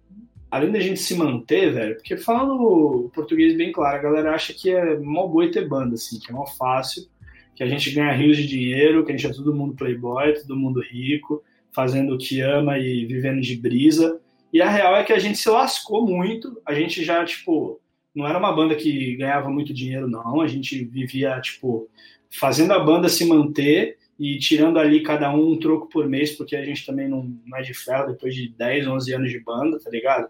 além 0.49 0.71
da 0.71 0.79
gente 0.79 0.99
se 0.99 1.15
manter, 1.15 1.71
velho, 1.71 1.95
porque 1.95 2.17
falando 2.17 3.09
português 3.13 3.55
bem 3.55 3.71
claro, 3.71 3.97
a 3.97 4.01
galera 4.01 4.33
acha 4.33 4.53
que 4.53 4.71
é 4.71 4.97
mó 4.97 5.27
boi 5.27 5.51
ter 5.51 5.67
banda, 5.67 5.93
assim, 5.93 6.19
que 6.19 6.31
é 6.31 6.33
mó 6.33 6.45
fácil, 6.45 7.07
que 7.55 7.61
a 7.61 7.67
gente 7.67 7.91
ganha 7.91 8.11
rios 8.13 8.37
de 8.37 8.47
dinheiro, 8.47 9.05
que 9.05 9.11
a 9.11 9.15
gente 9.15 9.27
é 9.27 9.33
todo 9.33 9.53
mundo 9.53 9.75
playboy, 9.75 10.33
todo 10.33 10.57
mundo 10.57 10.81
rico, 10.81 11.43
fazendo 11.79 12.13
o 12.13 12.17
que 12.17 12.41
ama 12.41 12.77
e 12.77 13.05
vivendo 13.05 13.39
de 13.39 13.55
brisa. 13.55 14.19
E 14.51 14.61
a 14.61 14.69
real 14.69 14.97
é 14.97 15.03
que 15.05 15.13
a 15.13 15.19
gente 15.19 15.37
se 15.37 15.49
lascou 15.49 16.05
muito, 16.05 16.61
a 16.65 16.73
gente 16.73 17.05
já, 17.05 17.23
tipo, 17.23 17.79
não 18.13 18.27
era 18.27 18.37
uma 18.37 18.51
banda 18.51 18.75
que 18.75 19.15
ganhava 19.15 19.49
muito 19.49 19.73
dinheiro, 19.73 20.09
não, 20.09 20.41
a 20.41 20.47
gente 20.47 20.83
vivia, 20.83 21.39
tipo, 21.39 21.89
fazendo 22.29 22.73
a 22.73 22.79
banda 22.79 23.07
se 23.07 23.23
manter 23.23 23.97
e 24.19 24.37
tirando 24.39 24.77
ali 24.77 25.01
cada 25.01 25.33
um 25.33 25.53
um 25.53 25.57
troco 25.57 25.87
por 25.87 26.05
mês, 26.05 26.33
porque 26.33 26.53
a 26.53 26.65
gente 26.65 26.85
também 26.85 27.07
não, 27.07 27.33
não 27.45 27.57
é 27.57 27.61
de 27.61 27.73
ferro 27.73 28.07
depois 28.07 28.35
de 28.35 28.49
10, 28.49 28.85
11 28.85 29.13
anos 29.13 29.31
de 29.31 29.39
banda, 29.39 29.79
tá 29.79 29.89
ligado? 29.89 30.27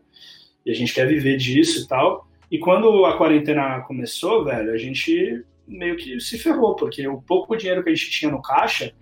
E 0.63 0.69
a 0.69 0.75
gente 0.75 0.93
quer 0.93 1.07
viver 1.07 1.35
disso 1.37 1.83
e 1.83 1.87
tal. 1.87 2.27
E 2.51 2.59
quando 2.59 3.05
a 3.05 3.17
quarentena 3.17 3.79
começou, 3.87 4.45
velho, 4.45 4.71
a 4.71 4.77
gente 4.77 5.43
meio 5.67 5.95
que 5.95 6.19
se 6.19 6.37
ferrou, 6.37 6.75
porque 6.75 7.07
o 7.07 7.19
pouco 7.19 7.57
dinheiro 7.57 7.83
que 7.83 7.89
a 7.89 7.95
gente 7.95 8.11
tinha 8.11 8.29
no 8.29 8.39
caixa 8.39 8.93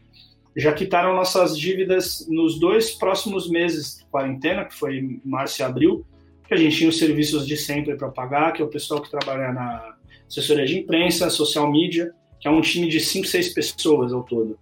já 0.59 0.73
quitaram 0.73 1.15
nossas 1.15 1.57
dívidas 1.57 2.25
nos 2.27 2.59
dois 2.59 2.91
próximos 2.91 3.47
meses 3.49 3.99
de 3.99 4.05
quarentena, 4.05 4.65
que 4.65 4.73
foi 4.73 5.21
março 5.23 5.61
e 5.61 5.63
abril, 5.63 6.05
que 6.47 6.53
a 6.53 6.57
gente 6.57 6.77
tinha 6.77 6.89
os 6.89 6.97
serviços 6.97 7.45
de 7.45 7.55
sempre 7.55 7.95
para 7.95 8.09
pagar, 8.09 8.53
que 8.53 8.61
é 8.61 8.65
o 8.65 8.69
pessoal 8.69 9.01
que 9.01 9.11
trabalha 9.11 9.51
na 9.53 9.95
assessoria 10.27 10.65
de 10.65 10.79
imprensa, 10.79 11.29
social 11.29 11.71
media, 11.71 12.11
que 12.39 12.47
é 12.47 12.51
um 12.51 12.61
time 12.61 12.87
de 12.87 12.99
5, 12.99 13.27
6 13.27 13.53
pessoas 13.53 14.11
ao 14.11 14.23
todo. 14.23 14.57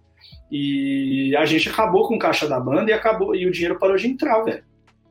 E 0.50 1.34
a 1.36 1.46
gente 1.46 1.68
acabou 1.68 2.06
com 2.06 2.16
o 2.16 2.18
caixa 2.18 2.46
da 2.46 2.60
banda 2.60 2.90
e 2.90 2.94
acabou 2.94 3.34
e 3.34 3.46
o 3.46 3.50
dinheiro 3.50 3.78
parou 3.78 3.96
de 3.96 4.06
entrar, 4.06 4.42
velho. 4.42 4.64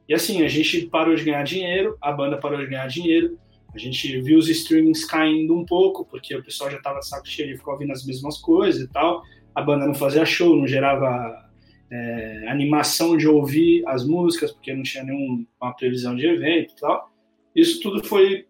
E 0.07 0.13
assim, 0.13 0.43
a 0.43 0.47
gente 0.47 0.85
parou 0.85 1.15
de 1.15 1.23
ganhar 1.23 1.43
dinheiro, 1.43 1.97
a 1.99 2.11
banda 2.11 2.37
parou 2.37 2.59
de 2.59 2.67
ganhar 2.67 2.87
dinheiro, 2.87 3.39
a 3.73 3.77
gente 3.77 4.21
viu 4.21 4.37
os 4.37 4.47
streamings 4.47 5.03
caindo 5.03 5.55
um 5.55 5.65
pouco, 5.65 6.05
porque 6.05 6.35
o 6.35 6.43
pessoal 6.43 6.69
já 6.69 6.79
tava 6.79 6.99
de 6.99 7.07
saco 7.07 7.27
cheio 7.27 7.53
e 7.53 7.57
ficou 7.57 7.73
ouvindo 7.73 7.91
as 7.91 8.05
mesmas 8.05 8.37
coisas 8.37 8.81
e 8.81 8.87
tal. 8.87 9.23
A 9.55 9.61
banda 9.61 9.87
não 9.87 9.95
fazia 9.95 10.25
show, 10.25 10.55
não 10.55 10.67
gerava 10.67 11.49
é, 11.89 12.47
animação 12.47 13.15
de 13.15 13.27
ouvir 13.27 13.87
as 13.87 14.05
músicas, 14.05 14.51
porque 14.51 14.73
não 14.73 14.83
tinha 14.83 15.03
nenhuma 15.03 15.73
previsão 15.77 16.15
de 16.15 16.27
evento 16.27 16.73
e 16.73 16.79
tal. 16.79 17.11
Isso 17.55 17.79
tudo 17.79 18.03
foi 18.03 18.45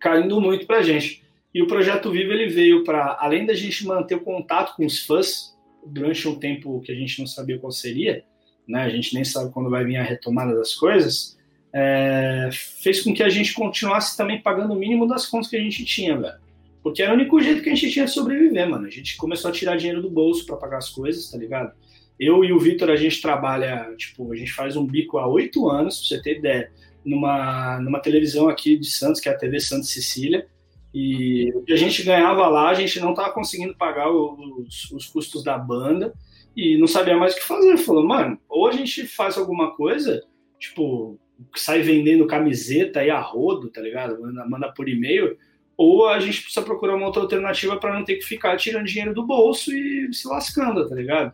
caindo 0.00 0.40
muito 0.40 0.66
pra 0.66 0.82
gente. 0.82 1.22
E 1.54 1.60
o 1.60 1.66
Projeto 1.66 2.10
Vivo 2.10 2.32
ele 2.32 2.48
veio 2.48 2.82
para, 2.82 3.18
além 3.20 3.44
da 3.44 3.54
gente 3.54 3.86
manter 3.86 4.14
o 4.14 4.20
contato 4.20 4.74
com 4.74 4.86
os 4.86 5.04
fãs, 5.04 5.52
durante 5.84 6.26
um 6.28 6.38
tempo 6.38 6.80
que 6.80 6.92
a 6.92 6.94
gente 6.94 7.18
não 7.18 7.26
sabia 7.26 7.58
qual 7.58 7.72
seria, 7.72 8.24
né, 8.66 8.82
a 8.82 8.88
gente 8.88 9.14
nem 9.14 9.24
sabe 9.24 9.52
quando 9.52 9.68
vai 9.68 9.84
vir 9.84 9.96
a 9.96 10.02
retomada 10.02 10.54
das 10.54 10.74
coisas, 10.74 11.36
é, 11.74 12.48
fez 12.52 13.02
com 13.02 13.12
que 13.12 13.22
a 13.22 13.28
gente 13.28 13.52
continuasse 13.54 14.16
também 14.16 14.40
pagando 14.40 14.72
o 14.72 14.76
mínimo 14.76 15.06
das 15.06 15.26
contas 15.26 15.48
que 15.48 15.56
a 15.56 15.60
gente 15.60 15.84
tinha, 15.84 16.16
velho. 16.16 16.40
Porque 16.82 17.02
era 17.02 17.12
o 17.12 17.14
único 17.14 17.40
jeito 17.40 17.62
que 17.62 17.70
a 17.70 17.74
gente 17.74 17.90
tinha 17.90 18.04
de 18.04 18.10
sobreviver, 18.10 18.68
mano. 18.68 18.86
A 18.86 18.90
gente 18.90 19.16
começou 19.16 19.50
a 19.50 19.54
tirar 19.54 19.76
dinheiro 19.76 20.02
do 20.02 20.10
bolso 20.10 20.44
para 20.44 20.56
pagar 20.56 20.78
as 20.78 20.90
coisas, 20.90 21.30
tá 21.30 21.38
ligado? 21.38 21.72
Eu 22.18 22.44
e 22.44 22.52
o 22.52 22.58
Vitor, 22.58 22.90
a 22.90 22.96
gente 22.96 23.22
trabalha, 23.22 23.94
tipo, 23.96 24.32
a 24.32 24.36
gente 24.36 24.52
faz 24.52 24.76
um 24.76 24.86
bico 24.86 25.18
há 25.18 25.26
oito 25.26 25.68
anos, 25.68 25.98
pra 25.98 26.08
você 26.08 26.22
ter 26.22 26.38
ideia, 26.38 26.70
numa, 27.04 27.80
numa 27.80 28.00
televisão 28.00 28.48
aqui 28.48 28.76
de 28.76 28.90
Santos, 28.90 29.20
que 29.20 29.28
é 29.28 29.32
a 29.32 29.38
TV 29.38 29.60
Santos 29.60 29.90
Sicília. 29.90 30.46
E 30.94 31.50
o 31.54 31.62
que 31.62 31.72
a 31.72 31.76
gente 31.76 32.02
ganhava 32.02 32.46
lá, 32.48 32.68
a 32.68 32.74
gente 32.74 33.00
não 33.00 33.10
estava 33.10 33.32
conseguindo 33.32 33.74
pagar 33.74 34.10
os, 34.10 34.90
os, 34.90 35.06
custos 35.06 35.42
da 35.42 35.56
banda 35.56 36.12
e 36.54 36.76
não 36.76 36.86
sabia 36.86 37.16
mais 37.16 37.32
o 37.32 37.36
que 37.36 37.44
fazer. 37.44 37.76
Falou, 37.78 38.06
mano, 38.06 38.38
ou 38.48 38.68
a 38.68 38.72
gente 38.72 39.06
faz 39.06 39.38
alguma 39.38 39.74
coisa, 39.74 40.22
tipo, 40.58 41.18
sai 41.56 41.80
vendendo 41.80 42.26
camiseta 42.26 43.00
aí 43.00 43.10
a 43.10 43.20
rodo, 43.20 43.70
tá 43.70 43.80
ligado? 43.80 44.20
Manda, 44.20 44.46
manda 44.46 44.72
por 44.72 44.88
e-mail, 44.88 45.36
ou 45.76 46.08
a 46.08 46.20
gente 46.20 46.42
precisa 46.42 46.64
procurar 46.64 46.94
uma 46.96 47.06
outra 47.06 47.22
alternativa 47.22 47.76
para 47.76 47.94
não 47.94 48.04
ter 48.04 48.16
que 48.16 48.24
ficar 48.24 48.56
tirando 48.56 48.86
dinheiro 48.86 49.14
do 49.14 49.26
bolso 49.26 49.72
e 49.72 50.12
se 50.12 50.28
lascando, 50.28 50.88
tá 50.88 50.94
ligado? 50.94 51.32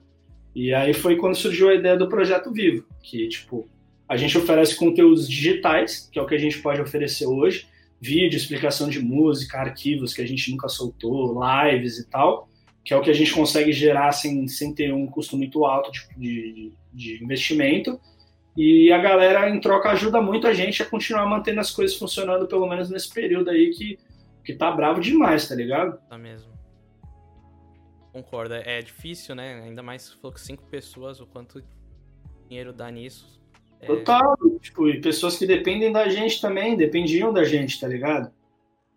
E 0.55 0.73
aí 0.73 0.94
foi 0.94 1.16
quando 1.16 1.36
surgiu 1.36 1.69
a 1.69 1.74
ideia 1.74 1.97
do 1.97 2.09
projeto 2.09 2.52
Vivo, 2.52 2.85
que, 3.02 3.28
tipo, 3.28 3.69
A 4.09 4.16
gente 4.16 4.39
oferece 4.39 4.74
conteúdos 4.74 5.28
digitais, 5.28 6.09
que 6.10 6.19
é 6.19 6.23
o 6.23 6.27
que 6.27 6.35
a 6.35 6.39
gente 6.39 6.62
pode 6.62 6.81
oferecer 6.81 7.27
hoje, 7.27 7.66
vídeo, 8.01 8.39
explicação 8.39 8.89
de 8.89 9.01
música, 9.01 9.59
arquivos 9.59 10.15
que 10.15 10.23
a 10.23 10.27
gente 10.27 10.51
nunca 10.51 10.69
soltou, 10.69 11.39
lives 11.39 11.98
e 11.98 12.09
tal, 12.09 12.48
que 12.82 12.94
é 12.94 12.97
o 12.97 13.02
que 13.02 13.10
a 13.10 13.15
gente 13.15 13.35
consegue 13.35 13.70
gerar 13.70 14.12
sem, 14.12 14.48
sem 14.48 14.74
ter 14.74 14.94
um 14.94 15.06
custo 15.06 15.36
muito 15.36 15.66
alto 15.66 15.93
de, 15.93 16.09
de, 16.16 16.73
de 16.93 17.23
investimento. 17.23 18.01
E 18.56 18.90
a 18.90 18.98
galera, 18.98 19.51
em 19.51 19.60
troca, 19.60 19.90
ajuda 19.90 20.23
muito 20.23 20.47
a 20.47 20.55
gente 20.55 20.82
a 20.82 20.86
continuar 20.86 21.27
mantendo 21.27 21.60
as 21.60 21.70
coisas 21.70 21.94
funcionando, 21.94 22.48
pelo 22.48 22.66
menos 22.66 22.89
nesse 22.89 23.12
período 23.12 23.51
aí 23.51 23.70
que, 23.70 23.98
que 24.49 24.55
tá 24.55 24.70
bravo 24.70 24.99
demais, 24.99 25.47
tá 25.47 25.55
ligado? 25.55 26.01
Tá 26.09 26.16
mesmo. 26.16 26.51
Concordo. 28.11 28.55
É 28.55 28.81
difícil, 28.81 29.35
né? 29.35 29.61
Ainda 29.62 29.83
mais 29.83 30.05
se 30.05 30.16
for 30.16 30.33
com 30.33 30.39
cinco 30.39 30.65
pessoas, 30.69 31.20
o 31.20 31.27
quanto 31.27 31.62
dinheiro 32.49 32.73
dá 32.73 32.91
nisso. 32.91 33.39
É... 33.79 33.87
Total. 33.87 34.35
Tipo, 34.59 34.89
e 34.89 35.03
pessoas 35.03 35.37
que 35.37 35.47
dependem 35.47 35.93
da 35.93 36.09
gente 36.09 36.41
também, 36.41 36.79
dependiam 36.79 37.31
da 37.31 37.45
gente, 37.45 37.79
tá 37.79 37.87
ligado? 37.87 38.33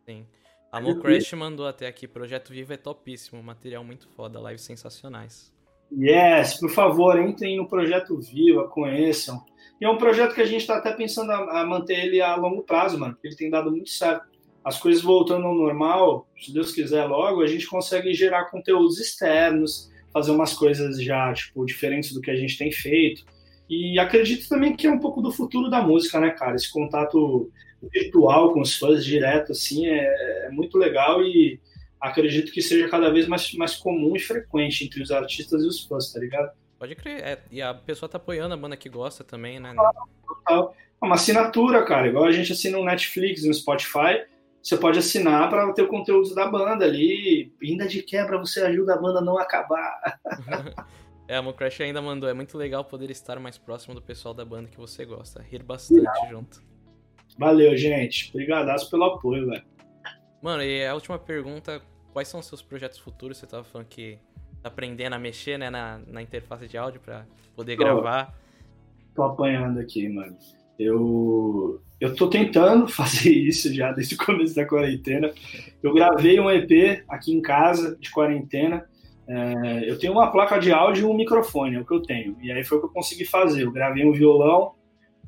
Sim. 0.06 0.26
A 0.72 0.80
Mo 0.80 1.02
Crash 1.02 1.34
mandou 1.34 1.68
até 1.68 1.86
aqui, 1.86 2.07
Projeto 2.07 2.53
Vivo 2.53 2.72
é 2.72 2.78
topíssimo, 2.78 3.44
material 3.44 3.84
muito 3.84 4.07
foda, 4.07 4.40
lives 4.40 4.61
sensacionais. 4.61 5.53
Yes, 5.91 6.57
por 6.61 6.69
favor, 6.69 7.19
entrem 7.19 7.57
no 7.57 7.68
Projeto 7.68 8.18
Viva, 8.22 8.69
conheçam. 8.69 9.44
E 9.82 9.86
é 9.86 9.90
um 9.90 9.98
projeto 9.98 10.34
que 10.34 10.41
a 10.41 10.45
gente 10.45 10.61
está 10.61 10.78
até 10.78 10.94
pensando 10.94 11.30
a, 11.30 11.60
a, 11.60 11.65
manter 11.65 12.06
ele 12.06 12.22
a 12.22 12.38
longo 12.38 12.64
prazo, 12.64 12.98
mano, 12.98 13.15
porque 13.15 13.28
ele 13.28 13.36
tem 13.36 13.49
dado 13.49 13.69
muito 13.69 13.90
certo. 13.90 14.31
As 14.64 14.80
coisas 14.80 15.02
voltando 15.02 15.48
ao 15.48 15.56
normal, 15.56 16.28
se 16.40 16.54
Deus 16.54 16.72
quiser 16.72 17.06
logo, 17.06 17.42
a 17.42 17.48
gente 17.48 17.66
consegue 17.68 18.14
gerar 18.14 18.46
conteúdos 18.46 19.00
externos, 19.00 19.92
fazer 20.14 20.32
umas 20.32 20.54
coisas 20.54 21.02
já, 21.02 21.34
tipo, 21.34 21.66
diferentes 21.66 22.14
do 22.14 22.22
que 22.22 22.30
a 22.30 22.36
gente 22.36 22.58
tem 22.58 22.72
feito. 22.72 23.26
E 23.70 23.98
acredito 23.98 24.48
também 24.48 24.76
que 24.76 24.86
é 24.86 24.92
um 24.92 25.00
pouco 25.00 25.22
do 25.22 25.32
futuro 25.32 25.70
da 25.70 25.82
música, 25.82 26.20
né, 26.20 26.30
cara? 26.32 26.56
Esse 26.56 26.72
contato 26.72 27.50
virtual 27.82 28.54
com 28.54 28.62
os 28.62 28.78
fãs 28.78 29.04
direto, 29.04 29.54
assim, 29.54 29.88
é, 29.88 30.46
é 30.46 30.50
muito 30.52 30.78
legal 30.78 31.24
e 31.24 31.60
acredito 32.00 32.52
que 32.52 32.62
seja 32.62 32.90
cada 32.90 33.10
vez 33.10 33.28
mais, 33.28 33.54
mais 33.54 33.76
comum 33.76 34.16
e 34.16 34.20
frequente 34.20 34.84
entre 34.84 35.02
os 35.02 35.12
artistas 35.12 35.64
e 35.64 35.68
os 35.68 35.86
fãs, 35.86 36.12
tá 36.12 36.20
ligado? 36.20 36.52
Pode 36.78 36.96
crer. 36.96 37.22
É, 37.22 37.40
e 37.52 37.62
a 37.62 37.74
pessoa 37.74 38.10
tá 38.10 38.18
apoiando 38.18 38.54
a 38.54 38.58
banda 38.58 38.76
que 38.76 38.90
gosta 38.90 39.24
também, 39.24 39.60
né? 39.60 39.74
Total. 40.28 40.76
É 41.02 41.06
uma 41.06 41.16
assinatura, 41.16 41.84
cara. 41.84 42.08
Igual 42.08 42.26
a 42.26 42.32
gente 42.32 42.52
assina 42.52 42.78
um 42.78 42.84
Netflix, 42.84 43.44
um 43.44 43.54
Spotify. 43.54 44.26
Você 44.62 44.78
pode 44.78 45.00
assinar 45.00 45.50
para 45.50 45.72
ter 45.74 45.82
o 45.82 45.88
conteúdo 45.88 46.34
da 46.36 46.48
banda 46.48 46.86
ali. 46.86 47.52
Ainda 47.62 47.88
de 47.88 48.04
quebra, 48.04 48.38
você 48.38 48.62
ajuda 48.62 48.94
a 48.94 48.98
banda 48.98 49.20
a 49.20 49.24
não 49.24 49.38
acabar. 49.38 50.20
É, 51.28 51.38
a 51.38 51.42
Mocrash 51.42 51.80
ainda 51.80 52.02
mandou. 52.02 52.28
É 52.30 52.34
muito 52.34 52.58
legal 52.58 52.84
poder 52.84 53.10
estar 53.10 53.40
mais 53.40 53.58
próximo 53.58 53.96
do 53.96 54.02
pessoal 54.02 54.34
da 54.34 54.44
banda 54.44 54.68
que 54.68 54.78
você 54.78 55.06
gosta. 55.06 55.42
Rir 55.42 55.64
bastante 55.64 56.02
legal. 56.02 56.30
junto. 56.30 56.62
Valeu, 57.40 57.78
gente. 57.78 58.30
Obrigadaço 58.34 58.92
pelo 58.92 59.06
apoio, 59.06 59.48
velho. 59.48 59.64
Mano, 60.42 60.62
e 60.62 60.86
a 60.86 60.94
última 60.94 61.18
pergunta: 61.18 61.82
quais 62.12 62.28
são 62.28 62.42
os 62.42 62.48
seus 62.48 62.62
projetos 62.62 63.00
futuros? 63.00 63.38
Você 63.38 63.48
tava 63.48 63.64
falando 63.64 63.88
que 63.88 64.20
tá 64.62 64.68
aprendendo 64.68 65.14
a 65.14 65.20
mexer 65.20 65.58
né, 65.58 65.70
na, 65.70 66.02
na 66.06 66.22
interface 66.22 66.68
de 66.68 66.78
áudio 66.78 67.00
para 67.00 67.26
poder 67.56 67.78
tô, 67.78 67.84
gravar. 67.84 68.38
Tô 69.16 69.24
apanhando 69.24 69.80
aqui, 69.80 70.10
mano. 70.10 70.38
Eu, 70.78 71.82
eu 72.02 72.14
tô 72.14 72.28
tentando 72.28 72.88
fazer 72.91 73.32
isso 73.32 73.73
já 73.73 73.94
desde 73.94 74.15
o 74.15 74.18
começo 74.18 74.53
da 74.53 74.65
quarentena. 74.65 75.32
Eu 75.82 75.94
gravei 75.94 76.40
um 76.40 76.52
EP 76.52 77.03
aqui 77.07 77.32
em 77.32 77.41
casa 77.41 77.95
de 77.98 78.11
quarentena 78.11 78.86
é, 79.28 79.90
eu 79.90 79.98
tenho 79.98 80.11
uma 80.11 80.30
placa 80.30 80.60
de 80.60 80.73
áudio 80.73 81.07
e 81.07 81.10
um 81.10 81.15
microfone, 81.15 81.78
é 81.78 81.80
o 81.80 81.86
que 81.86 81.94
eu 81.94 82.02
tenho. 82.02 82.36
E 82.41 82.52
aí 82.52 82.65
foi 82.65 82.78
o 82.78 82.82
que 82.82 82.88
eu 82.88 82.91
consegui 82.91 83.23
fazer. 83.23 83.64
Eu 83.64 83.72
gravei 83.72 84.06
um 84.06 84.11
violão 84.11 84.73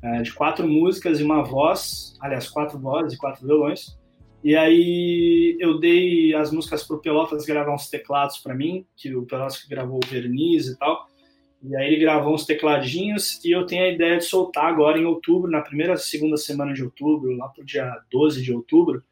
é, 0.02 0.20
de 0.20 0.30
quatro 0.32 0.68
músicas 0.68 1.20
e 1.20 1.22
uma 1.22 1.42
voz, 1.42 2.14
aliás, 2.20 2.48
quatro 2.48 2.78
vozes 2.78 3.14
e 3.14 3.16
quatro 3.16 3.46
violões. 3.46 3.98
E 4.42 4.54
aí 4.54 5.56
eu 5.58 5.78
dei 5.78 6.34
as 6.34 6.52
músicas 6.52 6.84
pro 6.84 7.00
Pelotas 7.00 7.46
gravar 7.46 7.72
uns 7.74 7.88
teclados 7.88 8.36
para 8.38 8.54
mim, 8.54 8.84
que 8.94 9.16
o 9.16 9.24
Pelotas 9.24 9.64
gravou 9.64 9.98
o 10.04 10.06
verniz 10.06 10.66
e 10.66 10.78
tal. 10.78 11.08
E 11.66 11.74
aí 11.76 11.86
ele 11.86 12.00
gravou 12.00 12.34
uns 12.34 12.44
tecladinhos 12.44 13.42
e 13.42 13.50
eu 13.50 13.64
tenho 13.64 13.84
a 13.84 13.88
ideia 13.88 14.18
de 14.18 14.24
soltar 14.24 14.66
agora 14.66 14.98
em 14.98 15.06
outubro, 15.06 15.50
na 15.50 15.62
primeira, 15.62 15.96
segunda 15.96 16.36
semana 16.36 16.74
de 16.74 16.84
outubro, 16.84 17.34
lá 17.36 17.48
pro 17.48 17.64
dia 17.64 17.90
12 18.10 18.42
de 18.42 18.52
outubro, 18.52 19.02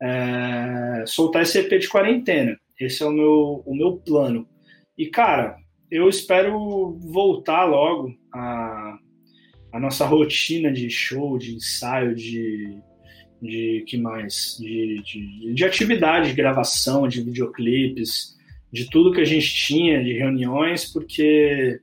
é, 0.00 1.04
soltar 1.06 1.42
esse 1.42 1.58
EP 1.58 1.78
de 1.78 1.88
quarentena. 1.88 2.58
Esse 2.80 3.02
é 3.02 3.06
o 3.06 3.12
meu, 3.12 3.62
o 3.66 3.74
meu 3.74 3.98
plano. 3.98 4.48
E, 4.96 5.06
cara, 5.06 5.56
eu 5.90 6.08
espero 6.08 6.98
voltar 7.12 7.64
logo 7.64 8.16
a, 8.32 8.98
a 9.72 9.78
nossa 9.78 10.06
rotina 10.06 10.72
de 10.72 10.88
show, 10.88 11.36
de 11.36 11.54
ensaio, 11.54 12.14
de, 12.14 12.78
de 13.40 13.84
que 13.86 13.98
mais? 13.98 14.56
De, 14.58 15.02
de, 15.02 15.54
de 15.54 15.64
atividade, 15.64 16.30
de 16.30 16.34
gravação, 16.34 17.06
de 17.06 17.22
videoclipes, 17.22 18.34
de 18.72 18.88
tudo 18.88 19.12
que 19.12 19.20
a 19.20 19.24
gente 19.24 19.52
tinha, 19.54 20.02
de 20.02 20.14
reuniões, 20.14 20.90
porque 20.90 21.78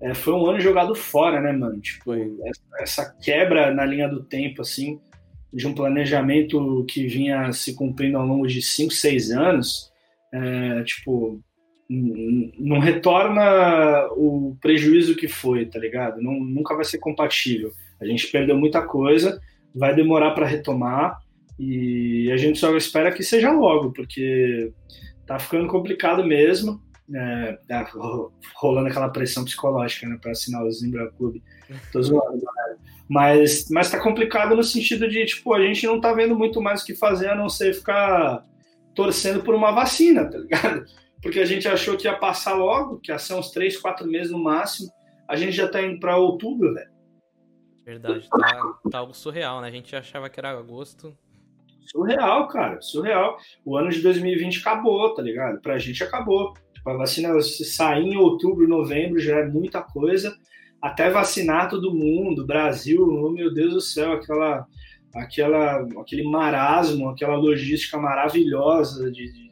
é, 0.00 0.14
foi 0.14 0.32
um 0.32 0.46
ano 0.46 0.60
jogado 0.60 0.94
fora, 0.94 1.40
né, 1.40 1.52
mano? 1.52 1.78
Tipo, 1.80 2.12
essa, 2.80 3.14
quebra 3.22 3.72
na 3.74 3.84
linha 3.84 4.08
do 4.08 4.24
tempo, 4.24 4.62
assim, 4.62 4.98
de 5.52 5.66
um 5.66 5.74
planejamento 5.74 6.84
que 6.88 7.06
vinha 7.06 7.52
se 7.52 7.74
cumprindo 7.74 8.16
ao 8.16 8.26
longo 8.26 8.46
de 8.46 8.62
5, 8.62 8.90
6 8.92 9.30
anos, 9.32 9.92
é, 10.32 10.82
tipo, 10.84 11.42
não 11.88 12.78
retorna 12.78 14.06
o 14.12 14.56
prejuízo 14.60 15.16
que 15.16 15.28
foi, 15.28 15.66
tá 15.66 15.78
ligado? 15.78 16.22
Não, 16.22 16.32
nunca 16.32 16.74
vai 16.74 16.84
ser 16.84 16.98
compatível. 16.98 17.72
A 18.00 18.06
gente 18.06 18.28
perdeu 18.28 18.56
muita 18.56 18.80
coisa, 18.80 19.40
vai 19.74 19.94
demorar 19.94 20.30
para 20.30 20.46
retomar 20.46 21.18
e 21.58 22.30
a 22.32 22.36
gente 22.36 22.58
só 22.58 22.74
espera 22.76 23.12
que 23.12 23.22
seja 23.22 23.50
logo, 23.52 23.92
porque 23.92 24.72
tá 25.30 25.38
ficando 25.38 25.68
complicado 25.68 26.26
mesmo. 26.26 26.82
É, 27.14 27.58
tá 27.68 27.88
rolando 28.56 28.88
aquela 28.88 29.08
pressão 29.08 29.44
psicológica 29.44 30.08
né, 30.08 30.18
para 30.20 30.32
assinar 30.32 30.64
o 30.64 30.70
Zimbra 30.72 31.08
Clube. 31.12 31.40
Tô 31.92 32.02
zoando, 32.02 32.42
galera. 32.42 32.78
Mas, 33.08 33.68
mas 33.70 33.90
tá 33.90 34.00
complicado 34.00 34.56
no 34.56 34.64
sentido 34.64 35.08
de, 35.08 35.24
tipo, 35.26 35.54
a 35.54 35.64
gente 35.64 35.86
não 35.86 36.00
tá 36.00 36.12
vendo 36.12 36.36
muito 36.36 36.60
mais 36.60 36.82
o 36.82 36.86
que 36.86 36.96
fazer 36.96 37.28
a 37.28 37.36
não 37.36 37.48
ser 37.48 37.74
ficar 37.74 38.44
torcendo 38.92 39.42
por 39.42 39.54
uma 39.54 39.70
vacina, 39.70 40.28
tá 40.28 40.38
ligado? 40.38 40.84
Porque 41.22 41.38
a 41.38 41.44
gente 41.44 41.68
achou 41.68 41.96
que 41.96 42.08
ia 42.08 42.16
passar 42.16 42.54
logo, 42.54 42.98
que 42.98 43.12
ia 43.12 43.18
ser 43.18 43.34
uns 43.34 43.50
três, 43.50 43.76
quatro 43.76 44.08
meses 44.08 44.32
no 44.32 44.38
máximo. 44.42 44.90
A 45.28 45.36
gente 45.36 45.52
já 45.52 45.68
tá 45.68 45.80
indo 45.80 46.00
para 46.00 46.16
outubro, 46.16 46.74
velho. 46.74 46.90
Verdade, 47.84 48.28
tá, 48.28 48.78
tá 48.90 48.98
algo 48.98 49.14
surreal, 49.14 49.60
né? 49.60 49.68
A 49.68 49.72
gente 49.72 49.94
achava 49.94 50.28
que 50.28 50.40
era 50.40 50.50
agosto. 50.50 51.16
Surreal, 51.90 52.46
cara, 52.48 52.80
surreal. 52.80 53.36
O 53.64 53.76
ano 53.76 53.90
de 53.90 54.00
2020 54.00 54.60
acabou, 54.60 55.12
tá 55.14 55.22
ligado? 55.22 55.60
Pra 55.60 55.78
gente 55.78 56.02
acabou. 56.04 56.54
Tipo, 56.72 56.90
a 56.90 56.96
vacina 56.96 57.40
sair 57.40 58.04
em 58.04 58.16
outubro, 58.16 58.68
novembro 58.68 59.18
já 59.18 59.38
é 59.38 59.46
muita 59.46 59.82
coisa. 59.82 60.36
Até 60.80 61.10
vacinar 61.10 61.68
todo 61.68 61.94
mundo, 61.94 62.46
Brasil, 62.46 63.02
oh, 63.02 63.30
meu 63.30 63.52
Deus 63.52 63.74
do 63.74 63.80
céu, 63.80 64.12
aquela 64.12 64.66
aquela, 65.14 65.82
aquele 66.00 66.22
marasmo, 66.22 67.08
aquela 67.08 67.36
logística 67.36 67.98
maravilhosa 67.98 69.10
de, 69.10 69.32
de, 69.32 69.50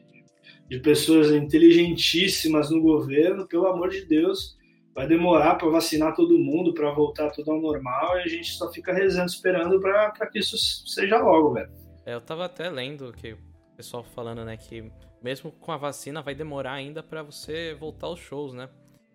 de 0.68 0.78
pessoas 0.78 1.30
inteligentíssimas 1.32 2.70
no 2.70 2.80
governo, 2.80 3.46
pelo 3.46 3.66
amor 3.66 3.90
de 3.90 4.04
Deus, 4.04 4.56
vai 4.94 5.06
demorar 5.06 5.56
para 5.56 5.68
vacinar 5.68 6.14
todo 6.14 6.38
mundo, 6.38 6.74
para 6.74 6.92
voltar 6.92 7.30
tudo 7.30 7.50
ao 7.50 7.60
normal, 7.60 8.18
e 8.18 8.22
a 8.22 8.28
gente 8.28 8.52
só 8.52 8.70
fica 8.72 8.92
rezando, 8.92 9.26
esperando 9.26 9.80
para 9.80 10.10
que 10.30 10.38
isso 10.38 10.56
seja 10.86 11.18
logo, 11.18 11.54
velho. 11.54 11.87
É, 12.08 12.14
eu 12.14 12.22
tava 12.22 12.46
até 12.46 12.70
lendo 12.70 13.12
que 13.12 13.34
o 13.34 13.38
pessoal 13.76 14.02
falando, 14.02 14.42
né, 14.42 14.56
que 14.56 14.90
mesmo 15.22 15.52
com 15.52 15.70
a 15.70 15.76
vacina 15.76 16.22
vai 16.22 16.34
demorar 16.34 16.72
ainda 16.72 17.02
para 17.02 17.22
você 17.22 17.76
voltar 17.78 18.06
aos 18.06 18.18
shows, 18.18 18.54
né? 18.54 18.70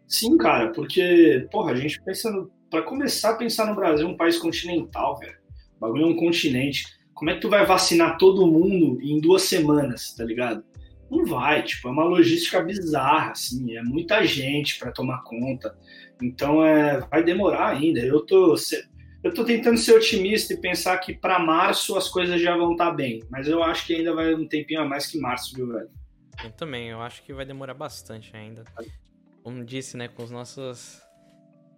Sim, 0.07 0.37
cara, 0.37 0.71
porque, 0.71 1.47
porra, 1.51 1.71
a 1.71 1.75
gente 1.75 1.99
pensando, 2.03 2.51
para 2.69 2.83
começar 2.83 3.31
a 3.31 3.35
pensar 3.35 3.65
no 3.65 3.73
Brasil, 3.73 4.07
um 4.07 4.15
país 4.15 4.37
continental, 4.37 5.17
velho 5.17 5.41
o 5.75 5.79
bagulho 5.79 6.03
é 6.03 6.07
um 6.07 6.15
continente. 6.15 6.85
Como 7.15 7.31
é 7.31 7.33
que 7.33 7.41
tu 7.41 7.49
vai 7.49 7.65
vacinar 7.65 8.15
todo 8.19 8.45
mundo 8.45 9.01
em 9.01 9.19
duas 9.19 9.41
semanas, 9.41 10.13
tá 10.13 10.23
ligado? 10.23 10.63
Não 11.09 11.25
vai, 11.25 11.63
tipo, 11.63 11.87
é 11.87 11.91
uma 11.91 12.03
logística 12.03 12.61
bizarra, 12.61 13.31
assim, 13.31 13.75
é 13.75 13.81
muita 13.81 14.23
gente 14.23 14.77
para 14.77 14.91
tomar 14.91 15.23
conta. 15.23 15.75
Então, 16.21 16.63
é, 16.63 16.99
vai 16.99 17.23
demorar 17.23 17.69
ainda. 17.69 18.01
Eu 18.01 18.23
tô, 18.23 18.55
eu 19.23 19.33
tô 19.33 19.45
tentando 19.45 19.77
ser 19.77 19.93
otimista 19.95 20.53
e 20.53 20.57
pensar 20.57 20.97
que 20.97 21.13
para 21.13 21.39
março 21.39 21.95
as 21.95 22.09
coisas 22.09 22.41
já 22.41 22.55
vão 22.57 22.73
estar 22.73 22.87
tá 22.87 22.93
bem, 22.93 23.23
mas 23.29 23.47
eu 23.47 23.63
acho 23.63 23.87
que 23.87 23.95
ainda 23.95 24.13
vai 24.13 24.33
um 24.33 24.47
tempinho 24.47 24.81
a 24.81 24.85
mais 24.85 25.07
que 25.07 25.17
março, 25.17 25.55
viu, 25.55 25.67
velho? 25.67 25.89
Eu 26.43 26.51
também, 26.51 26.89
eu 26.89 27.01
acho 27.01 27.23
que 27.23 27.33
vai 27.33 27.45
demorar 27.45 27.73
bastante 27.73 28.35
ainda. 28.35 28.63
Como 29.41 29.63
disse, 29.63 29.95
né, 29.95 30.07
com 30.09 30.23
os 30.23 30.31
nossos 30.31 31.01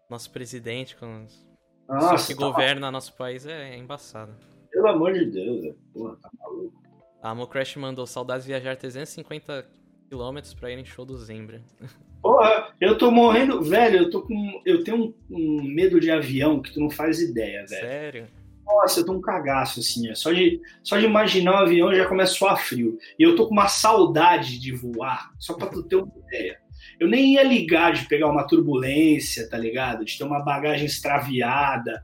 nosso 0.09 0.31
presidente, 0.31 0.95
com 0.95 1.23
os 1.23 1.45
nossa, 1.87 2.27
que 2.27 2.39
tá 2.39 2.45
governa 2.45 2.91
nosso 2.91 3.13
país 3.13 3.45
é 3.45 3.77
embaçado. 3.77 4.35
Pelo 4.71 4.87
amor 4.87 5.13
de 5.13 5.25
Deus, 5.25 5.65
é. 5.65 5.75
porra, 5.93 6.17
tá 6.21 6.29
maluco. 6.39 6.83
A 7.21 7.33
Mocrash 7.33 7.75
mandou 7.75 8.05
saudades 8.05 8.45
viajar 8.45 8.75
350 8.75 9.65
quilômetros 10.07 10.53
pra 10.53 10.71
ir 10.71 10.79
em 10.79 10.85
show 10.85 11.05
do 11.05 11.17
Zimbra. 11.17 11.61
Porra, 12.21 12.73
eu 12.81 12.97
tô 12.97 13.11
morrendo, 13.11 13.61
velho, 13.61 13.99
eu 13.99 14.09
tô 14.09 14.23
com. 14.23 14.61
Eu 14.65 14.83
tenho 14.83 14.97
um, 14.97 15.13
um 15.29 15.63
medo 15.63 15.99
de 15.99 16.09
avião 16.09 16.59
que 16.59 16.73
tu 16.73 16.79
não 16.79 16.89
faz 16.89 17.19
ideia, 17.19 17.65
velho. 17.67 17.81
Sério? 17.81 18.27
Nossa, 18.65 18.99
eu 18.99 19.05
tô 19.05 19.13
um 19.13 19.21
cagaço, 19.21 19.79
assim. 19.79 20.09
É. 20.09 20.15
Só, 20.15 20.31
de, 20.31 20.59
só 20.83 20.97
de 20.97 21.05
imaginar 21.05 21.53
o 21.53 21.63
avião 21.65 21.93
já 21.93 22.07
começa 22.07 22.31
a 22.31 22.35
suar 22.35 22.57
frio. 22.57 22.97
E 23.19 23.23
eu 23.23 23.35
tô 23.35 23.47
com 23.47 23.53
uma 23.53 23.67
saudade 23.67 24.59
de 24.59 24.71
voar, 24.71 25.29
só 25.37 25.53
pra 25.53 25.67
tu 25.67 25.83
ter 25.83 25.97
uma 25.97 26.11
ideia. 26.27 26.57
Eu 26.99 27.07
nem 27.07 27.33
ia 27.33 27.43
ligar 27.43 27.93
de 27.93 28.07
pegar 28.07 28.27
uma 28.27 28.47
turbulência, 28.47 29.49
tá 29.49 29.57
ligado? 29.57 30.03
De 30.03 30.17
ter 30.17 30.23
uma 30.23 30.43
bagagem 30.43 30.85
extraviada, 30.85 32.03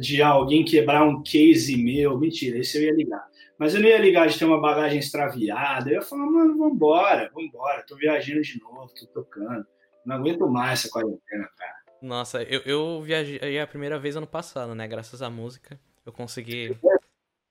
de 0.00 0.22
alguém 0.22 0.64
quebrar 0.64 1.04
um 1.04 1.22
case 1.22 1.76
meu. 1.76 2.18
Mentira, 2.18 2.58
esse 2.58 2.78
eu 2.78 2.82
ia 2.82 2.92
ligar. 2.92 3.24
Mas 3.60 3.74
eu 3.74 3.82
não 3.82 3.88
ia 3.90 3.98
ligar 3.98 4.26
de 4.26 4.38
ter 4.38 4.46
uma 4.46 4.58
bagagem 4.58 4.98
extraviada. 4.98 5.90
Eu 5.90 5.96
ia 5.96 6.02
falar, 6.02 6.24
mano, 6.24 6.56
vambora, 6.56 7.30
vambora. 7.34 7.84
Tô 7.86 7.94
viajando 7.94 8.40
de 8.40 8.58
novo, 8.58 8.90
tô 8.94 9.06
tocando. 9.08 9.66
Não 10.02 10.16
aguento 10.16 10.48
mais 10.48 10.80
essa 10.80 10.88
quarentena, 10.88 11.46
cara. 11.58 11.74
Nossa, 12.00 12.42
eu, 12.42 12.62
eu 12.64 13.02
viajei 13.02 13.60
a 13.60 13.66
primeira 13.66 13.98
vez 13.98 14.16
ano 14.16 14.26
passado, 14.26 14.74
né? 14.74 14.88
Graças 14.88 15.20
à 15.20 15.28
música. 15.28 15.78
Eu 16.06 16.10
consegui. 16.10 16.74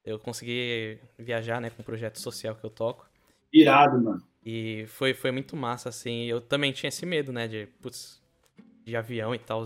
Eu 0.03 0.17
consegui 0.17 0.97
viajar, 1.15 1.61
né, 1.61 1.69
com 1.69 1.83
o 1.83 1.85
projeto 1.85 2.19
social 2.19 2.55
que 2.55 2.65
eu 2.65 2.71
toco. 2.71 3.07
Irado, 3.53 4.01
mano. 4.01 4.23
E 4.43 4.85
foi, 4.87 5.13
foi 5.13 5.29
muito 5.29 5.55
massa, 5.55 5.89
assim. 5.89 6.23
Eu 6.23 6.41
também 6.41 6.71
tinha 6.71 6.87
esse 6.87 7.05
medo, 7.05 7.31
né, 7.31 7.47
de, 7.47 7.67
putz, 7.83 8.19
de 8.83 8.95
avião 8.95 9.35
e 9.35 9.37
tal, 9.37 9.63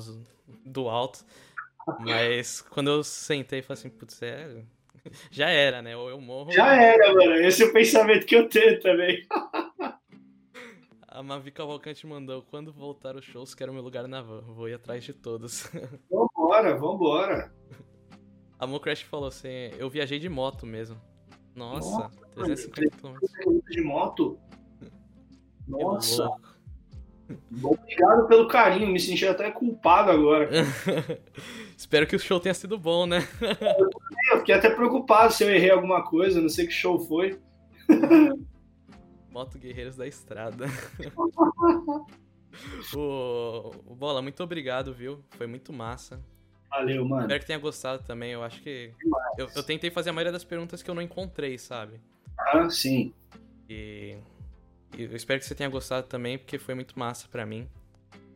do 0.66 0.90
alto. 0.90 1.24
Mas 2.02 2.60
quando 2.60 2.90
eu 2.90 3.02
sentei, 3.02 3.62
falei 3.62 3.80
assim, 3.80 3.90
putz, 3.90 4.22
é, 4.22 4.62
já 5.32 5.50
era, 5.50 5.82
né? 5.82 5.96
Ou 5.96 6.10
eu 6.10 6.20
morro. 6.20 6.52
Já 6.52 6.76
era, 6.76 7.14
mano. 7.14 7.36
Esse 7.36 7.64
é 7.64 7.66
o 7.66 7.74
pensamento 7.74 8.26
que 8.26 8.36
eu 8.36 8.48
tenho 8.48 8.80
também. 8.80 9.26
A 11.08 11.22
Mavi 11.22 11.52
Cavalcante 11.52 12.08
mandou: 12.08 12.42
quando 12.42 12.74
voltar 12.74 13.16
os 13.16 13.24
shows, 13.24 13.54
quero 13.54 13.72
meu 13.72 13.84
lugar 13.84 14.08
na 14.08 14.22
van. 14.22 14.42
Vou 14.42 14.68
ir 14.68 14.74
atrás 14.74 15.04
de 15.04 15.14
todos. 15.14 15.70
Vambora, 16.10 16.76
vambora. 16.76 17.54
A 18.58 18.66
Mocrash 18.66 19.04
falou 19.04 19.28
assim: 19.28 19.70
eu 19.78 19.92
viajei 19.92 20.18
de 20.18 20.28
moto 20.28 20.66
mesmo. 20.66 21.00
Nossa, 21.56 22.10
Nossa 22.10 22.28
350 22.34 22.98
km. 22.98 23.60
De 23.70 23.82
moto? 23.82 24.40
Nossa. 25.68 26.28
Obrigado 27.64 28.28
pelo 28.28 28.48
carinho, 28.48 28.92
me 28.92 29.00
senti 29.00 29.26
até 29.26 29.50
culpado 29.52 30.12
agora. 30.12 30.50
Espero 31.78 32.06
que 32.06 32.16
o 32.16 32.20
show 32.20 32.40
tenha 32.40 32.54
sido 32.54 32.78
bom, 32.78 33.06
né? 33.06 33.20
eu 34.32 34.40
fiquei 34.40 34.56
até 34.56 34.70
preocupado 34.70 35.34
se 35.34 35.44
eu 35.44 35.50
errei 35.50 35.72
alguma 35.72 36.04
coisa, 36.04 36.42
não 36.42 36.50
sei 36.50 36.68
que 36.68 36.74
show 36.74 37.00
foi. 37.00 37.40
Moto 39.32 39.58
Guerreiros 39.58 39.96
da 39.96 40.06
Estrada. 40.06 40.68
o... 42.96 43.72
o 43.88 43.96
Bola, 43.96 44.22
muito 44.22 44.44
obrigado, 44.44 44.94
viu? 44.94 45.24
Foi 45.32 45.48
muito 45.48 45.74
massa. 45.74 46.24
Valeu, 46.70 47.04
mano. 47.06 47.24
Espero 47.24 47.40
que 47.40 47.48
tenha 47.48 47.60
gostado 47.60 48.04
também. 48.04 48.32
Eu 48.32 48.44
acho 48.44 48.62
que. 48.62 48.92
Eu, 49.38 49.48
eu, 49.56 49.64
tentei 49.64 49.90
fazer 49.90 50.12
a 50.12 50.14
maioria 50.14 50.32
das 50.32 50.44
perguntas 50.44 50.84
que 50.84 50.90
eu 50.90 50.96
não 50.96 51.02
encontrei, 51.02 51.58
sabe? 51.58 52.00
Ah, 52.38 52.70
sim. 52.70 53.14
E 53.70 54.18
eu 54.98 55.16
espero 55.16 55.40
que 55.40 55.46
você 55.46 55.56
tenha 55.56 55.70
gostado 55.70 56.08
também, 56.08 56.38
porque 56.38 56.58
foi 56.58 56.76
muito 56.76 56.98
massa 56.98 57.28
para 57.32 57.46
mim. 57.46 57.68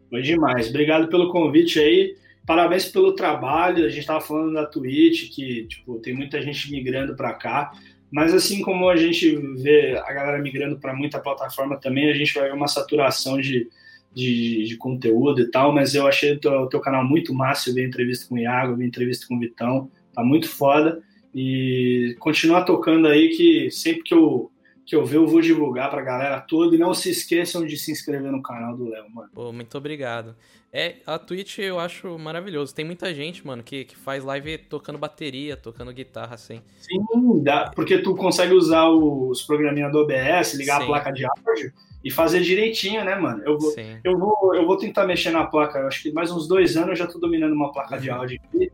Foi 0.09 0.21
demais. 0.21 0.69
Obrigado 0.69 1.07
pelo 1.07 1.31
convite 1.31 1.79
aí. 1.79 2.15
Parabéns 2.45 2.85
pelo 2.85 3.13
trabalho. 3.13 3.85
A 3.85 3.89
gente 3.89 4.01
estava 4.01 4.21
falando 4.21 4.53
da 4.53 4.65
Twitch, 4.65 5.33
que 5.33 5.65
tipo, 5.65 5.99
tem 5.99 6.13
muita 6.13 6.41
gente 6.41 6.71
migrando 6.71 7.15
para 7.15 7.33
cá. 7.33 7.71
Mas 8.09 8.33
assim 8.33 8.61
como 8.61 8.89
a 8.89 8.95
gente 8.95 9.35
vê 9.61 9.97
a 9.97 10.13
galera 10.13 10.41
migrando 10.41 10.79
para 10.79 10.93
muita 10.93 11.19
plataforma 11.19 11.77
também, 11.77 12.09
a 12.09 12.13
gente 12.13 12.33
vai 12.33 12.45
ver 12.45 12.53
uma 12.53 12.69
saturação 12.69 13.37
de, 13.37 13.67
de, 14.13 14.63
de 14.63 14.77
conteúdo 14.77 15.41
e 15.41 15.51
tal. 15.51 15.73
Mas 15.73 15.93
eu 15.93 16.07
achei 16.07 16.33
o 16.33 16.39
teu, 16.39 16.67
teu, 16.67 16.79
canal 16.79 17.03
muito 17.03 17.33
massa. 17.33 17.69
Eu 17.69 17.75
vi 17.75 17.83
entrevista 17.83 18.27
com 18.27 18.35
o 18.35 18.39
Iago, 18.39 18.73
eu 18.73 18.77
vi 18.77 18.85
entrevista 18.85 19.27
com 19.27 19.35
o 19.35 19.39
Vitão. 19.39 19.91
Tá 20.13 20.23
muito 20.23 20.49
foda. 20.49 21.03
E 21.35 22.15
continuar 22.19 22.63
tocando 22.63 23.07
aí, 23.07 23.29
que 23.29 23.69
sempre 23.69 24.03
que 24.03 24.13
eu 24.13 24.49
que 24.87 24.95
eu 24.95 25.05
ver, 25.05 25.17
eu 25.17 25.27
vou 25.27 25.41
divulgar 25.41 25.89
pra 25.89 26.01
galera 26.01 26.39
toda. 26.39 26.73
E 26.73 26.79
não 26.79 26.93
se 26.93 27.09
esqueçam 27.09 27.65
de 27.65 27.77
se 27.77 27.91
inscrever 27.91 28.31
no 28.31 28.41
canal 28.41 28.75
do 28.75 28.89
Léo, 28.89 29.05
mano. 29.11 29.29
Pô, 29.33 29.51
muito 29.51 29.77
obrigado. 29.77 30.33
É, 30.71 30.95
a 31.05 31.19
Twitch 31.19 31.59
eu 31.59 31.77
acho 31.77 32.17
maravilhoso. 32.17 32.73
Tem 32.73 32.85
muita 32.85 33.13
gente, 33.13 33.45
mano, 33.45 33.61
que, 33.61 33.83
que 33.83 33.97
faz 33.97 34.23
live 34.23 34.57
tocando 34.57 34.97
bateria, 34.97 35.57
tocando 35.57 35.91
guitarra, 35.91 36.35
assim. 36.35 36.61
Sim, 36.79 37.43
dá, 37.43 37.69
porque 37.75 37.97
tu 37.97 38.15
consegue 38.15 38.53
usar 38.53 38.87
os 38.87 39.43
programinhas 39.43 39.91
do 39.91 39.99
OBS, 39.99 40.53
ligar 40.53 40.77
Sim. 40.77 40.83
a 40.83 40.87
placa 40.87 41.11
de 41.11 41.25
áudio 41.25 41.73
e 42.01 42.09
fazer 42.09 42.39
direitinho, 42.39 43.03
né, 43.03 43.15
mano? 43.15 43.43
Eu 43.45 43.57
vou, 43.59 43.73
eu, 44.03 44.17
vou, 44.17 44.55
eu 44.55 44.65
vou 44.65 44.77
tentar 44.77 45.05
mexer 45.05 45.31
na 45.31 45.45
placa. 45.45 45.79
Eu 45.79 45.87
acho 45.87 46.01
que 46.01 46.13
mais 46.13 46.31
uns 46.31 46.47
dois 46.47 46.77
anos 46.77 46.91
eu 46.91 46.95
já 46.95 47.07
tô 47.07 47.19
dominando 47.19 47.53
uma 47.53 47.73
placa 47.73 47.97
de 47.97 48.09
áudio 48.09 48.39
aqui. 48.41 48.71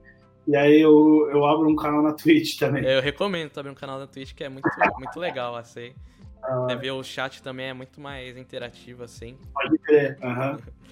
E 0.47 0.55
aí 0.55 0.81
eu, 0.81 1.29
eu 1.31 1.45
abro 1.45 1.69
um 1.69 1.75
canal 1.75 2.01
na 2.01 2.13
Twitch 2.13 2.59
também. 2.59 2.83
Eu 2.83 3.01
recomendo 3.01 3.49
também 3.49 3.71
um 3.71 3.75
canal 3.75 3.99
na 3.99 4.07
Twitch, 4.07 4.33
que 4.33 4.43
é 4.43 4.49
muito, 4.49 4.69
muito 4.99 5.19
legal, 5.19 5.55
assim. 5.55 5.93
Ah. 6.41 6.65
Você 6.67 6.75
vê 6.75 6.91
o 6.91 7.01
chat 7.03 7.41
também 7.41 7.67
é 7.67 7.73
muito 7.73 8.01
mais 8.01 8.37
interativo, 8.37 9.03
assim. 9.03 9.37
Pode 9.53 9.77
crer, 9.79 10.17
aham. 10.21 10.53
Uhum. 10.53 10.73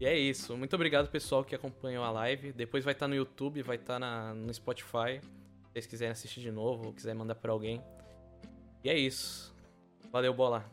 E 0.00 0.06
é 0.06 0.18
isso. 0.18 0.56
Muito 0.56 0.74
obrigado, 0.74 1.08
pessoal, 1.08 1.44
que 1.44 1.54
acompanhou 1.54 2.02
a 2.02 2.10
live. 2.10 2.52
Depois 2.52 2.84
vai 2.84 2.92
estar 2.92 3.06
no 3.06 3.14
YouTube, 3.14 3.62
vai 3.62 3.76
estar 3.76 3.98
na, 3.98 4.34
no 4.34 4.52
Spotify. 4.52 5.20
Se 5.20 5.72
vocês 5.72 5.86
quiserem 5.86 6.12
assistir 6.12 6.40
de 6.40 6.50
novo 6.50 6.86
ou 6.86 6.92
quiserem 6.92 7.16
mandar 7.16 7.36
para 7.36 7.52
alguém. 7.52 7.80
E 8.82 8.90
é 8.90 8.98
isso. 8.98 9.54
Valeu, 10.10 10.34
bola. 10.34 10.64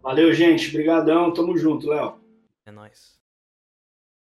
Valeu, 0.00 0.32
gente. 0.32 0.68
Obrigadão. 0.68 1.32
Tamo 1.32 1.56
junto, 1.56 1.88
Léo. 1.88 2.20
É 2.64 2.70
nóis. 2.70 3.17